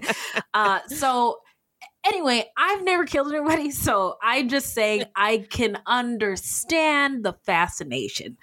uh, 0.54 0.80
so 0.88 1.38
anyway, 2.08 2.44
I've 2.56 2.82
never 2.82 3.04
killed 3.04 3.32
anybody, 3.32 3.70
so 3.72 4.16
I'm 4.22 4.48
just 4.48 4.74
saying 4.74 5.04
I 5.16 5.46
can 5.50 5.78
understand 5.86 7.24
the 7.24 7.34
fascination. 7.44 8.36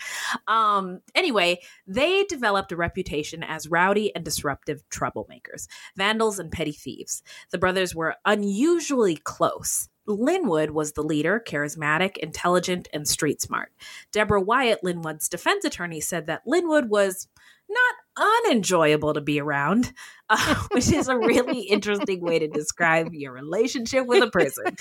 Um, 0.48 1.02
anyway, 1.14 1.60
they 1.88 2.24
developed 2.26 2.72
a 2.72 2.78
reputation 2.78 3.44
as 3.44 3.68
rowdy 3.68 4.14
and 4.16 4.24
disruptive 4.24 4.84
troublemakers, 4.90 5.68
vandals, 5.96 6.40
and 6.40 6.52
petty 6.52 6.72
thieves. 6.72 7.24
The 7.52 7.58
brothers 7.58 7.96
were 7.96 8.16
unusually 8.26 9.18
close. 9.18 9.90
Linwood 10.08 10.70
was 10.70 10.94
the 10.94 11.02
leader, 11.02 11.44
charismatic, 11.46 12.18
intelligent, 12.18 12.88
and 12.94 13.08
street 13.08 13.42
smart. 13.42 13.72
Deborah 14.12 14.42
Wyatt, 14.42 14.84
Linwood's 14.84 15.28
defense 15.28 15.66
attorney, 15.66 16.00
said 16.00 16.28
that 16.28 16.44
Linwood 16.46 16.90
was 16.90 17.28
not 17.68 17.96
unenjoyable 18.18 19.14
to 19.14 19.22
be 19.22 19.40
around, 19.40 19.94
uh, 20.30 20.56
which 20.72 20.92
is 20.92 21.08
a 21.08 21.18
really 21.18 21.62
interesting 21.62 22.22
way 22.22 22.40
to 22.40 22.48
describe 22.48 23.14
your 23.14 23.32
relationship 23.32 24.06
with 24.06 24.24
a 24.24 24.30
person. 24.30 24.76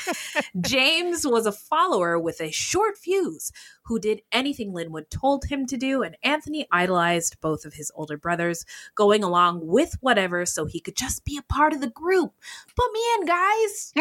James 0.60 1.26
was 1.26 1.46
a 1.46 1.52
follower 1.52 2.18
with 2.18 2.40
a 2.40 2.50
short 2.50 2.96
fuse 2.96 3.52
who 3.84 3.98
did 3.98 4.22
anything 4.32 4.72
Linwood 4.72 5.10
told 5.10 5.44
him 5.44 5.66
to 5.66 5.76
do, 5.76 6.02
and 6.02 6.16
Anthony 6.22 6.66
idolized 6.72 7.40
both 7.40 7.64
of 7.64 7.74
his 7.74 7.92
older 7.94 8.16
brothers, 8.16 8.64
going 8.94 9.22
along 9.22 9.60
with 9.66 9.96
whatever 10.00 10.46
so 10.46 10.64
he 10.64 10.80
could 10.80 10.96
just 10.96 11.24
be 11.24 11.36
a 11.36 11.52
part 11.52 11.72
of 11.72 11.80
the 11.80 11.90
group. 11.90 12.32
Put 12.76 12.92
me 12.92 13.00
in, 13.18 13.26
guys. 13.26 13.92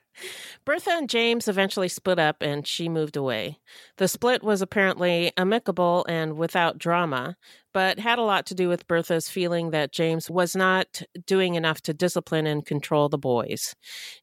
Bertha 0.64 0.90
and 0.90 1.08
James 1.08 1.48
eventually 1.48 1.88
split 1.88 2.18
up 2.18 2.36
and 2.40 2.66
she 2.66 2.88
moved 2.88 3.16
away. 3.16 3.58
The 3.96 4.08
split 4.08 4.42
was 4.42 4.62
apparently 4.62 5.32
amicable 5.36 6.04
and 6.08 6.36
without 6.36 6.78
drama, 6.78 7.36
but 7.72 7.98
had 7.98 8.18
a 8.18 8.22
lot 8.22 8.46
to 8.46 8.54
do 8.54 8.68
with 8.68 8.86
Bertha's 8.86 9.28
feeling 9.28 9.70
that 9.70 9.92
James 9.92 10.28
was 10.30 10.56
not 10.56 11.02
doing 11.26 11.54
enough 11.54 11.80
to 11.82 11.94
discipline 11.94 12.46
and 12.46 12.66
control 12.66 13.08
the 13.08 13.18
boys. 13.18 13.74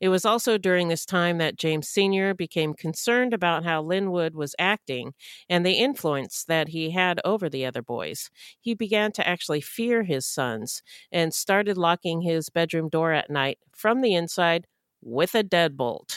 It 0.02 0.10
was 0.10 0.26
also 0.26 0.58
during 0.58 0.88
this 0.88 1.06
time 1.06 1.38
that 1.38 1.58
James 1.58 1.88
Sr. 1.90 2.34
became 2.34 2.74
concerned 2.74 3.34
about 3.34 3.64
how 3.64 3.82
Linwood 3.82 4.36
was 4.36 4.56
acting 4.60 5.14
and 5.50 5.66
the 5.66 5.74
influence 5.74 6.44
that 6.48 6.70
he 6.70 6.92
had 6.92 7.20
over 7.24 7.50
the 7.50 7.66
other 7.66 7.82
boys. 7.82 8.30
He 8.60 8.74
began 8.74 9.12
to 9.14 9.28
actually 9.28 9.62
fear 9.62 10.04
his 10.04 10.26
sons 10.26 10.82
and 11.12 11.34
started 11.34 11.78
locking 11.78 12.22
his 12.22 12.50
bedroom 12.50 12.90
door 12.90 13.14
at 13.14 13.30
night 13.30 13.60
from 13.72 14.02
the 14.02 14.14
inside 14.14 14.68
with 15.08 15.34
a 15.36 15.44
deadbolt. 15.44 16.16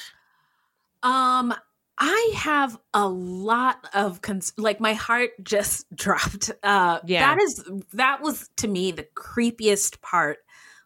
Um, 1.02 1.54
I 1.98 2.32
have 2.36 2.78
a 2.94 3.06
lot 3.08 3.86
of 3.94 4.22
cons- 4.22 4.52
like 4.56 4.80
my 4.80 4.94
heart 4.94 5.30
just 5.42 5.94
dropped. 5.94 6.50
Uh, 6.62 7.00
Yeah. 7.06 7.34
that 7.34 7.42
is 7.42 7.64
that 7.92 8.20
was 8.22 8.50
to 8.56 8.68
me 8.68 8.90
the 8.92 9.06
creepiest 9.14 10.00
part. 10.02 10.38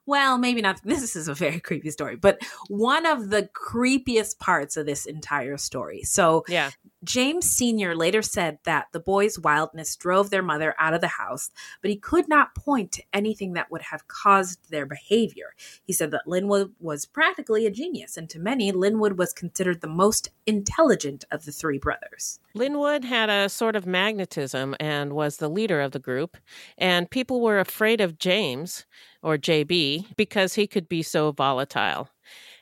Well, 0.06 0.36
maybe 0.36 0.60
not. 0.60 0.80
This 0.84 1.16
is 1.16 1.28
a 1.28 1.34
very 1.34 1.60
creepy 1.68 1.90
story, 1.90 2.16
but 2.16 2.42
one 2.68 3.06
of 3.06 3.30
the 3.30 3.48
creepiest 3.54 4.38
parts 4.38 4.76
of 4.76 4.84
this 4.86 5.06
entire 5.06 5.56
story. 5.56 6.02
So, 6.02 6.44
Yeah. 6.46 6.70
James 7.04 7.50
Sr. 7.50 7.94
later 7.94 8.22
said 8.22 8.58
that 8.64 8.86
the 8.92 9.00
boys' 9.00 9.38
wildness 9.38 9.94
drove 9.96 10.30
their 10.30 10.42
mother 10.42 10.74
out 10.78 10.94
of 10.94 11.00
the 11.00 11.08
house, 11.08 11.50
but 11.82 11.90
he 11.90 11.96
could 11.96 12.28
not 12.28 12.54
point 12.54 12.92
to 12.92 13.02
anything 13.12 13.52
that 13.52 13.70
would 13.70 13.82
have 13.82 14.08
caused 14.08 14.70
their 14.70 14.86
behavior. 14.86 15.54
He 15.84 15.92
said 15.92 16.10
that 16.12 16.26
Linwood 16.26 16.72
was 16.80 17.04
practically 17.04 17.66
a 17.66 17.70
genius, 17.70 18.16
and 18.16 18.28
to 18.30 18.38
many, 18.38 18.72
Linwood 18.72 19.18
was 19.18 19.32
considered 19.32 19.80
the 19.80 19.86
most 19.86 20.30
intelligent 20.46 21.24
of 21.30 21.44
the 21.44 21.52
three 21.52 21.78
brothers. 21.78 22.40
Linwood 22.54 23.04
had 23.04 23.28
a 23.28 23.48
sort 23.48 23.76
of 23.76 23.86
magnetism 23.86 24.74
and 24.80 25.12
was 25.12 25.36
the 25.36 25.48
leader 25.48 25.80
of 25.80 25.92
the 25.92 25.98
group, 25.98 26.36
and 26.78 27.10
people 27.10 27.40
were 27.40 27.58
afraid 27.58 28.00
of 28.00 28.18
James, 28.18 28.86
or 29.22 29.36
JB, 29.36 30.16
because 30.16 30.54
he 30.54 30.66
could 30.66 30.88
be 30.88 31.02
so 31.02 31.32
volatile. 31.32 32.08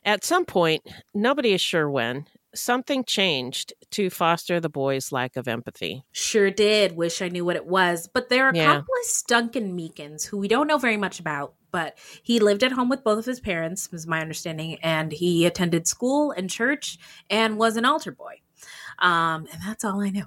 At 0.05 0.25
some 0.25 0.45
point, 0.45 0.83
nobody 1.15 1.53
is 1.53 1.61
sure 1.61 1.89
when, 1.89 2.27
something 2.55 3.05
changed 3.05 3.73
to 3.91 4.11
foster 4.11 4.61
the 4.61 4.69
boy's 4.69 5.13
lack 5.13 5.37
of 5.37 5.49
empathy. 5.49 6.05
Sure 6.13 6.51
did. 6.51 6.97
Wish 6.97 7.23
I 7.23 7.29
knew 7.29 7.45
what 7.45 7.57
it 7.57 7.67
was. 7.67 8.09
But 8.13 8.29
there 8.29 8.47
are 8.47 8.55
Yeah. 8.55 8.71
accomplice 8.73 9.23
Duncan 9.27 9.77
Meekins, 9.77 10.27
who 10.27 10.39
we 10.39 10.49
don't 10.49 10.67
know 10.67 10.79
very 10.79 10.97
much 10.97 11.19
about, 11.21 11.55
but 11.71 11.97
he 12.23 12.39
lived 12.39 12.63
at 12.63 12.73
home 12.73 12.89
with 12.89 13.03
both 13.05 13.19
of 13.19 13.25
his 13.25 13.41
parents, 13.41 13.91
was 13.91 14.07
my 14.07 14.21
understanding, 14.21 14.79
and 14.83 15.13
he 15.13 15.47
attended 15.47 15.87
school 15.87 16.31
and 16.33 16.51
church 16.51 16.99
and 17.31 17.57
was 17.59 17.77
an 17.77 17.85
altar 17.85 18.13
boy. 18.13 18.41
Um, 18.99 19.47
and 19.53 19.61
that's 19.67 19.85
all 19.85 20.01
I 20.01 20.11
know. 20.11 20.27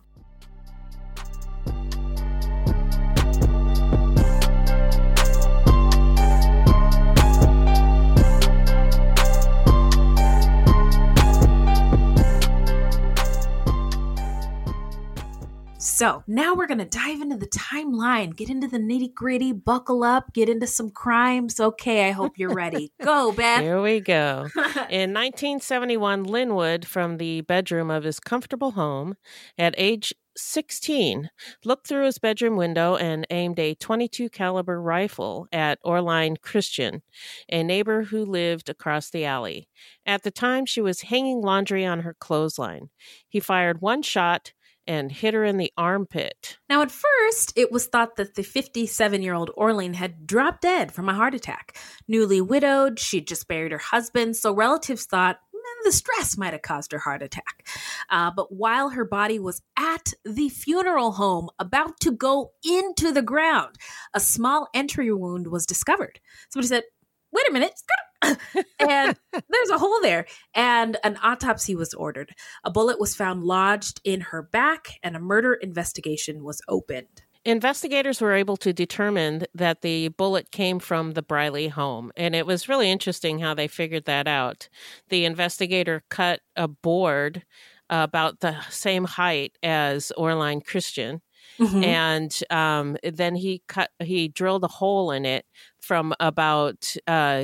So 15.85 16.23
now 16.25 16.55
we're 16.55 16.65
going 16.65 16.79
to 16.79 16.85
dive 16.85 17.21
into 17.21 17.37
the 17.37 17.45
timeline, 17.45 18.35
get 18.35 18.49
into 18.49 18.67
the 18.67 18.79
nitty 18.79 19.13
gritty, 19.13 19.53
buckle 19.53 20.03
up, 20.03 20.33
get 20.33 20.49
into 20.49 20.65
some 20.65 20.89
crimes. 20.89 21.59
Okay, 21.59 22.09
I 22.09 22.11
hope 22.11 22.39
you're 22.39 22.55
ready. 22.55 22.91
Go, 23.03 23.31
Beth. 23.31 23.61
Here 23.61 23.79
we 23.79 23.99
go. 23.99 24.47
In 24.89 25.13
1971, 25.13 26.23
Linwood, 26.23 26.87
from 26.87 27.17
the 27.17 27.41
bedroom 27.41 27.91
of 27.91 28.03
his 28.03 28.19
comfortable 28.19 28.71
home 28.71 29.13
at 29.59 29.75
age 29.77 30.11
16, 30.35 31.29
looked 31.63 31.87
through 31.87 32.05
his 32.05 32.17
bedroom 32.17 32.57
window 32.57 32.95
and 32.95 33.27
aimed 33.29 33.59
a 33.59 33.75
22 33.75 34.29
caliber 34.31 34.81
rifle 34.81 35.47
at 35.51 35.77
Orline 35.85 36.37
Christian, 36.41 37.03
a 37.47 37.61
neighbor 37.61 38.05
who 38.05 38.25
lived 38.25 38.69
across 38.69 39.11
the 39.11 39.23
alley. 39.23 39.69
At 40.03 40.23
the 40.23 40.31
time, 40.31 40.65
she 40.65 40.81
was 40.81 41.01
hanging 41.01 41.41
laundry 41.41 41.85
on 41.85 41.99
her 41.99 42.15
clothesline. 42.19 42.89
He 43.29 43.39
fired 43.39 43.81
one 43.81 44.01
shot 44.01 44.51
and 44.87 45.11
hit 45.11 45.33
her 45.33 45.43
in 45.43 45.57
the 45.57 45.71
armpit. 45.77 46.57
Now, 46.69 46.81
at 46.81 46.91
first, 46.91 47.53
it 47.55 47.71
was 47.71 47.87
thought 47.87 48.15
that 48.17 48.35
the 48.35 48.43
57 48.43 49.21
year 49.21 49.33
old 49.33 49.51
Orline 49.57 49.95
had 49.95 50.27
dropped 50.27 50.61
dead 50.61 50.91
from 50.91 51.09
a 51.09 51.13
heart 51.13 51.33
attack. 51.35 51.77
Newly 52.07 52.41
widowed, 52.41 52.99
she'd 52.99 53.27
just 53.27 53.47
buried 53.47 53.71
her 53.71 53.77
husband, 53.77 54.35
so 54.35 54.53
relatives 54.53 55.05
thought 55.05 55.39
"Eh, 55.53 55.57
the 55.83 55.91
stress 55.91 56.37
might 56.37 56.53
have 56.53 56.61
caused 56.61 56.91
her 56.91 56.99
heart 56.99 57.21
attack. 57.21 57.67
Uh, 58.09 58.31
but 58.35 58.51
while 58.51 58.89
her 58.89 59.05
body 59.05 59.39
was 59.39 59.61
at 59.77 60.13
the 60.23 60.49
funeral 60.49 61.13
home, 61.13 61.49
about 61.59 61.99
to 62.01 62.11
go 62.11 62.51
into 62.63 63.11
the 63.11 63.21
ground, 63.21 63.75
a 64.13 64.19
small 64.19 64.67
entry 64.73 65.11
wound 65.11 65.47
was 65.47 65.65
discovered. 65.65 66.19
Somebody 66.49 66.67
said, 66.67 66.83
Wait 67.31 67.49
a 67.49 67.53
minute. 67.53 67.73
and 68.21 68.39
there's 69.49 69.69
a 69.69 69.77
hole 69.77 69.99
there. 70.01 70.25
And 70.53 70.97
an 71.03 71.17
autopsy 71.21 71.75
was 71.75 71.93
ordered. 71.93 72.33
A 72.63 72.71
bullet 72.71 72.99
was 72.99 73.15
found 73.15 73.43
lodged 73.43 74.01
in 74.03 74.21
her 74.21 74.41
back, 74.41 74.99
and 75.03 75.15
a 75.15 75.19
murder 75.19 75.53
investigation 75.53 76.43
was 76.43 76.61
opened. 76.67 77.23
Investigators 77.45 78.21
were 78.21 78.33
able 78.33 78.57
to 78.57 78.73
determine 78.73 79.43
that 79.53 79.81
the 79.81 80.07
bullet 80.09 80.49
came 80.49 80.79
from 80.79 81.11
the 81.11 81.21
Briley 81.21 81.67
home. 81.67 82.11
And 82.17 82.35
it 82.35 82.47
was 82.47 82.67
really 82.67 82.89
interesting 82.89 83.38
how 83.38 83.53
they 83.53 83.67
figured 83.67 84.05
that 84.05 84.27
out. 84.27 84.67
The 85.09 85.25
investigator 85.25 86.03
cut 86.09 86.41
a 86.55 86.67
board 86.67 87.45
about 87.88 88.39
the 88.39 88.59
same 88.71 89.03
height 89.03 89.57
as 89.61 90.11
Orline 90.17 90.61
Christian. 90.61 91.21
Mhm. 91.59 91.95
And 91.95 92.37
um, 92.49 92.97
then 93.03 93.35
he 93.35 93.61
cut, 93.67 93.91
he 93.99 94.27
drilled 94.27 94.63
a 94.63 94.67
hole 94.67 95.11
in 95.11 95.25
it 95.25 95.45
from 95.81 96.13
about 96.19 96.95
uh, 97.07 97.43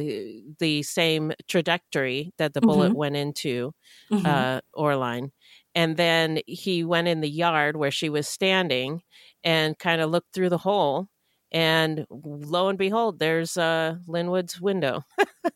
the 0.59 0.83
same 0.83 1.33
trajectory 1.47 2.33
that 2.37 2.53
the 2.53 2.61
bullet 2.61 2.91
Mhm. 2.91 2.95
went 2.95 3.15
into 3.15 3.73
Mhm. 4.09 4.45
uh, 4.45 4.61
Orline. 4.73 5.31
And 5.75 5.97
then 5.97 6.41
he 6.47 6.83
went 6.83 7.07
in 7.07 7.21
the 7.21 7.29
yard 7.29 7.77
where 7.77 7.91
she 7.91 8.09
was 8.09 8.27
standing 8.27 9.01
and 9.43 9.77
kind 9.79 10.01
of 10.01 10.09
looked 10.11 10.33
through 10.33 10.49
the 10.49 10.57
hole. 10.57 11.07
And 11.51 12.05
lo 12.09 12.69
and 12.69 12.77
behold, 12.77 13.19
there's 13.19 13.57
uh, 13.57 13.95
Linwood's 14.07 14.59
window. 14.61 15.03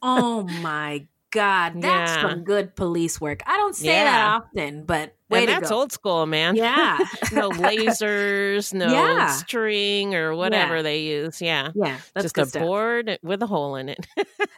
oh 0.01 0.43
my 0.43 1.07
God. 1.35 1.81
That's 1.81 2.11
Yeah. 2.15 2.21
some 2.21 2.43
good 2.43 2.75
police 2.75 3.19
work. 3.21 3.41
I 3.45 3.57
don't 3.57 3.75
say 3.75 3.87
that 3.89 4.41
often, 4.41 4.85
but 4.85 5.13
way 5.29 5.45
that's 5.45 5.69
go. 5.69 5.75
old 5.79 5.91
school, 5.91 6.25
man. 6.25 6.55
Yeah. 6.55 6.97
no 7.33 7.49
lasers, 7.51 8.73
no 8.73 8.87
Yeah. 8.91 9.27
string 9.31 10.15
or 10.15 10.35
whatever 10.35 10.77
Yeah. 10.77 10.81
they 10.81 11.01
use. 11.01 11.41
Yeah. 11.41 11.71
Yeah, 11.75 11.97
that's 12.13 12.23
Just 12.33 12.37
a 12.37 12.45
stuff. 12.45 12.61
board 12.63 13.19
with 13.21 13.43
a 13.43 13.47
hole 13.47 13.75
in 13.75 13.89
it. 13.89 14.07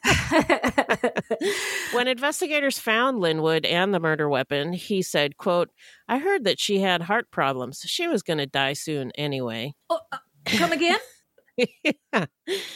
when 1.94 2.08
investigators 2.08 2.80
found 2.80 3.20
Linwood 3.20 3.66
and 3.66 3.94
the 3.94 4.00
murder 4.00 4.30
weapon, 4.30 4.74
he 4.74 5.02
said, 5.02 5.38
quote, 5.38 5.70
I 6.08 6.20
heard 6.20 6.44
that 6.46 6.60
she 6.60 6.80
had 6.80 7.02
heart 7.02 7.32
problems. 7.32 7.82
She 7.86 8.08
was 8.08 8.24
going 8.24 8.38
to 8.40 8.46
die 8.46 8.74
soon 8.74 9.12
anyway. 9.18 9.74
Oh, 9.90 10.00
uh, 10.12 10.18
come 10.46 10.72
again? 10.72 11.00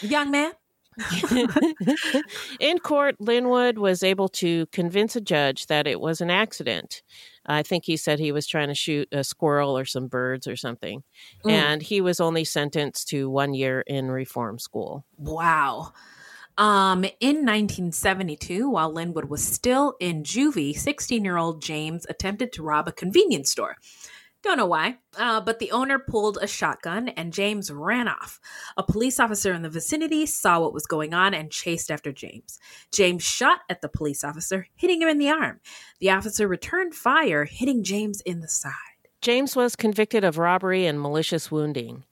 Young 0.02 0.32
man? 0.32 0.52
In 2.60 2.80
court, 2.80 3.16
Linwood 3.20 3.78
was 3.78 4.04
able 4.04 4.30
to 4.30 4.66
convince 4.68 5.16
a 5.16 5.22
judge 5.22 5.68
that 5.68 5.88
it 5.88 6.00
was 6.00 6.22
an 6.22 6.30
accident. 6.30 7.04
I 7.46 7.64
think 7.64 7.86
he 7.86 7.98
said 7.98 8.20
he 8.20 8.32
was 8.32 8.46
trying 8.46 8.68
to 8.68 8.76
shoot 8.76 9.08
a 9.12 9.24
squirrel 9.24 9.78
or 9.78 9.86
some 9.86 10.08
birds 10.08 10.48
or 10.48 10.56
something. 10.56 11.04
Mm. 11.46 11.52
And 11.52 11.82
he 11.82 12.02
was 12.02 12.20
only 12.20 12.44
sentenced 12.44 13.08
to 13.10 13.30
one 13.30 13.54
year 13.54 13.82
in 13.82 14.12
reform 14.12 14.60
school. 14.60 15.06
Wow. 15.18 15.94
Um, 16.58 17.04
in 17.20 17.38
1972, 17.38 18.70
while 18.70 18.92
Linwood 18.92 19.26
was 19.26 19.44
still 19.44 19.96
in 20.00 20.24
juvie, 20.24 20.78
16 20.78 21.24
year 21.24 21.38
old 21.38 21.62
James 21.62 22.06
attempted 22.10 22.52
to 22.54 22.64
rob 22.64 22.88
a 22.88 22.92
convenience 22.92 23.50
store. 23.50 23.78
Don't 24.44 24.58
know 24.58 24.66
why, 24.66 24.98
uh, 25.18 25.40
but 25.40 25.60
the 25.60 25.72
owner 25.72 26.00
pulled 26.00 26.40
a 26.42 26.48
shotgun 26.48 27.10
and 27.10 27.32
James 27.32 27.72
ran 27.72 28.08
off. 28.08 28.40
A 28.76 28.82
police 28.82 29.20
officer 29.20 29.54
in 29.54 29.62
the 29.62 29.70
vicinity 29.70 30.26
saw 30.26 30.60
what 30.60 30.74
was 30.74 30.88
going 30.88 31.14
on 31.14 31.36
and 31.36 31.52
chased 31.52 31.92
after 31.92 32.12
James. 32.12 32.58
James 32.92 33.22
shot 33.22 33.60
at 33.70 33.82
the 33.82 33.90
police 33.90 34.24
officer, 34.24 34.68
hitting 34.76 35.02
him 35.02 35.08
in 35.10 35.20
the 35.20 35.30
arm. 35.30 35.60
The 36.00 36.10
officer 36.10 36.48
returned 36.48 36.96
fire, 36.96 37.46
hitting 37.46 37.84
James 37.84 38.22
in 38.22 38.40
the 38.40 38.48
side. 38.48 38.72
James 39.22 39.56
was 39.56 39.76
convicted 39.76 40.24
of 40.24 40.40
robbery 40.40 40.88
and 40.88 41.00
malicious 41.00 41.52
wounding. 41.52 42.04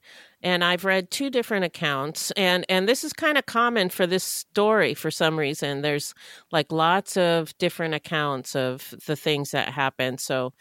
And 0.42 0.62
I've 0.64 0.84
read 0.84 1.10
two 1.10 1.28
different 1.28 1.64
accounts 1.64 2.30
and 2.30 2.64
and 2.68 2.88
this 2.88 3.04
is 3.04 3.12
kind 3.12 3.36
of 3.36 3.44
common 3.44 3.90
for 3.90 4.06
this 4.06 4.24
story 4.24 4.94
for 4.94 5.10
some 5.10 5.38
reason. 5.38 5.82
There's 5.82 6.14
like 6.50 6.72
lots 6.72 7.16
of 7.16 7.56
different 7.58 7.94
accounts 7.94 8.56
of 8.56 8.94
the 9.06 9.16
things 9.16 9.50
that 9.50 9.68
happened. 9.70 10.20
So 10.20 10.54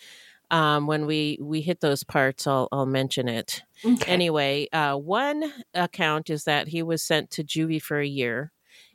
um, 0.51 0.87
when 0.87 1.05
we 1.05 1.37
we 1.41 1.61
hit 1.61 1.81
those 1.81 2.03
parts, 2.03 2.47
I'll 2.47 2.67
I'll 2.71 2.85
mention 2.85 3.27
it. 3.27 3.61
Okay. 3.85 4.11
Anyway, 4.11 4.67
uh, 4.73 4.95
one 4.95 5.53
account 5.73 6.29
is 6.29 6.43
that 6.45 6.67
he 6.67 6.83
was 6.83 7.03
sent 7.03 7.29
to 7.31 7.43
juvie 7.43 7.81
for 7.81 7.99
a 7.99 8.07
year, 8.07 8.51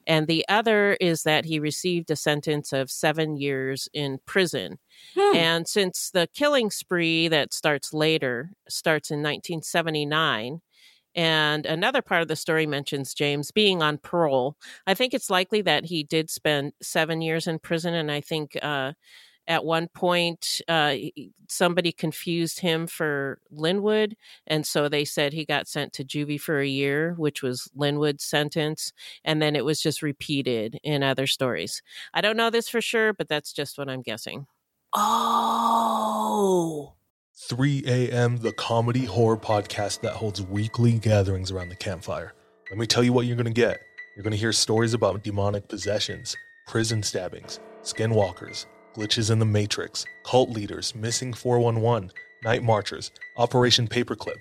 and 0.07 0.27
the 0.27 0.45
other 0.49 0.95
is 1.01 1.23
that 1.23 1.45
he 1.45 1.59
received 1.59 2.11
a 2.11 2.17
sentence 2.17 2.73
of 2.73 2.91
seven 2.91 3.37
years 3.37 3.89
in 3.93 4.19
prison. 4.27 4.79
Hmm. 5.15 5.37
And 5.37 5.69
since 5.69 6.11
the 6.11 6.29
killing 6.35 6.71
spree 6.71 7.29
that 7.29 7.53
starts 7.53 7.93
later 7.93 8.51
starts 8.69 9.11
in 9.11 9.19
1979, 9.19 10.61
and 11.15 11.65
another 11.65 12.03
part 12.03 12.23
of 12.23 12.29
the 12.29 12.37
story 12.37 12.67
mentions 12.67 13.15
James 13.15 13.53
being 13.53 13.83
on 13.83 13.99
parole, 13.99 14.57
I 14.87 14.95
think 14.95 15.15
it's 15.15 15.31
likely 15.31 15.63
that 15.63 15.87
he 15.87 16.03
did 16.03 16.29
spend 16.29 16.73
seven 16.83 17.23
years 17.23 17.47
in 17.47 17.61
prison. 17.61 17.95
And 17.95 18.11
I 18.11 18.21
think 18.21 18.59
uh, 18.61 18.93
at 19.47 19.65
one 19.65 19.89
point 19.89 20.61
uh, 20.69 20.95
somebody 21.49 21.93
confused 21.93 22.61
him 22.61 22.87
for 22.87 23.41
Linwood. 23.51 24.17
And 24.47 24.67
so 24.67 24.89
they 24.89 25.05
said 25.05 25.33
he 25.33 25.45
got 25.45 25.69
sent 25.69 25.93
to 25.95 26.05
juvie 26.05 26.41
for 26.41 26.61
a 26.61 26.67
year, 26.67 27.15
which 27.17 27.43
was 27.43 27.71
Linwood's 27.77 28.25
sentence. 28.25 28.93
And 29.25 29.41
then 29.41 29.57
it 29.57 29.65
was 29.65 29.81
just 29.81 30.03
repeated 30.03 30.79
in 30.83 31.03
other 31.03 31.27
stories. 31.27 31.83
I 32.13 32.21
don't 32.21 32.37
know 32.37 32.51
this 32.51 32.69
for 32.69 32.81
sure, 32.81 33.13
but 33.13 33.29
that's 33.29 33.53
just 33.53 33.79
what 33.79 33.89
I'm 33.89 34.03
guessing. 34.03 34.47
Oh. 34.95 36.95
3 37.37 37.83
a.m., 37.87 38.39
the 38.39 38.53
comedy 38.53 39.05
horror 39.05 39.37
podcast 39.37 40.01
that 40.01 40.13
holds 40.13 40.41
weekly 40.41 40.99
gatherings 40.99 41.51
around 41.51 41.69
the 41.69 41.77
campfire. 41.77 42.33
Let 42.71 42.79
me 42.79 42.87
tell 42.87 43.03
you 43.03 43.13
what 43.13 43.27
you're 43.27 43.37
going 43.37 43.47
to 43.47 43.53
get. 43.53 43.81
You're 44.17 44.23
going 44.23 44.33
to 44.33 44.39
hear 44.39 44.53
stories 44.53 44.95
about 44.95 45.25
demonic 45.25 45.69
possessions, 45.69 46.37
prison 46.69 47.03
stabbings, 47.03 47.59
skinwalkers, 47.83 48.67
glitches 48.95 49.31
in 49.31 49.39
the 49.39 49.45
Matrix, 49.45 50.05
cult 50.25 50.51
leaders, 50.51 50.95
missing 50.95 51.33
411, 51.33 52.11
night 52.45 52.63
marchers, 52.63 53.11
Operation 53.37 53.89
Paperclip, 53.89 54.37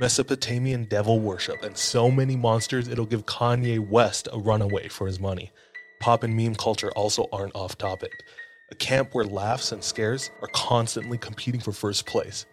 Mesopotamian 0.00 0.84
devil 0.84 1.20
worship, 1.20 1.62
and 1.62 1.76
so 1.76 2.10
many 2.10 2.36
monsters 2.36 2.88
it'll 2.88 3.04
give 3.04 3.26
Kanye 3.26 3.78
West 3.78 4.28
a 4.32 4.38
runaway 4.38 4.88
for 4.88 5.06
his 5.06 5.20
money. 5.20 5.50
Pop 6.00 6.22
and 6.22 6.36
meme 6.36 6.54
culture 6.54 6.90
also 6.92 7.28
aren't 7.32 7.56
off 7.56 7.76
topic. 7.76 8.12
A 8.70 8.74
camp 8.74 9.14
where 9.14 9.24
laughs 9.24 9.72
and 9.72 9.82
scares 9.82 10.30
are 10.40 10.48
constantly 10.48 11.18
competing 11.18 11.60
for 11.60 11.72
first 11.72 12.06
place. 12.06 12.46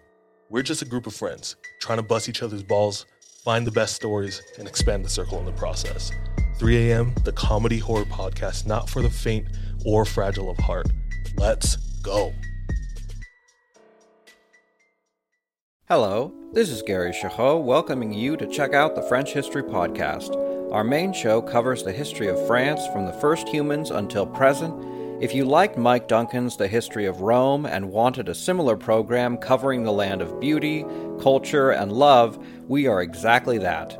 We're 0.49 0.63
just 0.63 0.81
a 0.81 0.85
group 0.85 1.07
of 1.07 1.15
friends 1.15 1.55
trying 1.79 1.97
to 1.97 2.03
bust 2.03 2.27
each 2.29 2.41
other's 2.41 2.63
balls, 2.63 3.05
find 3.43 3.65
the 3.67 3.71
best 3.71 3.95
stories, 3.95 4.41
and 4.57 4.67
expand 4.67 5.05
the 5.05 5.09
circle 5.09 5.37
in 5.39 5.45
the 5.45 5.51
process. 5.51 6.11
3 6.57 6.89
a.m., 6.89 7.13
the 7.23 7.33
comedy 7.33 7.77
horror 7.77 8.05
podcast 8.05 8.65
not 8.65 8.89
for 8.89 9.01
the 9.01 9.09
faint 9.09 9.47
or 9.85 10.05
fragile 10.05 10.49
of 10.49 10.57
heart. 10.57 10.87
Let's 11.37 11.75
go. 12.01 12.33
Hello, 15.89 16.33
this 16.53 16.69
is 16.69 16.81
Gary 16.81 17.11
Chahot 17.11 17.61
welcoming 17.61 18.13
you 18.13 18.37
to 18.37 18.47
check 18.47 18.73
out 18.73 18.95
the 18.95 19.01
French 19.03 19.33
History 19.33 19.61
Podcast. 19.61 20.33
Our 20.71 20.83
main 20.83 21.11
show 21.11 21.41
covers 21.41 21.83
the 21.83 21.91
history 21.91 22.27
of 22.27 22.47
France 22.47 22.87
from 22.87 23.05
the 23.05 23.13
first 23.13 23.49
humans 23.49 23.91
until 23.91 24.25
present. 24.25 24.73
If 25.21 25.35
you 25.35 25.43
liked 25.43 25.77
Mike 25.77 26.07
Duncan's 26.07 26.55
The 26.55 26.69
History 26.69 27.05
of 27.05 27.21
Rome 27.21 27.65
and 27.65 27.91
wanted 27.91 28.29
a 28.29 28.35
similar 28.35 28.77
program 28.77 29.37
covering 29.37 29.83
the 29.83 29.91
land 29.91 30.21
of 30.21 30.39
beauty, 30.39 30.85
culture, 31.19 31.71
and 31.71 31.91
love, 31.91 32.43
we 32.67 32.87
are 32.87 33.01
exactly 33.01 33.57
that. 33.59 33.99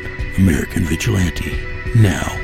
American 0.37 0.83
Vigilante 0.83 1.59
now. 1.95 2.37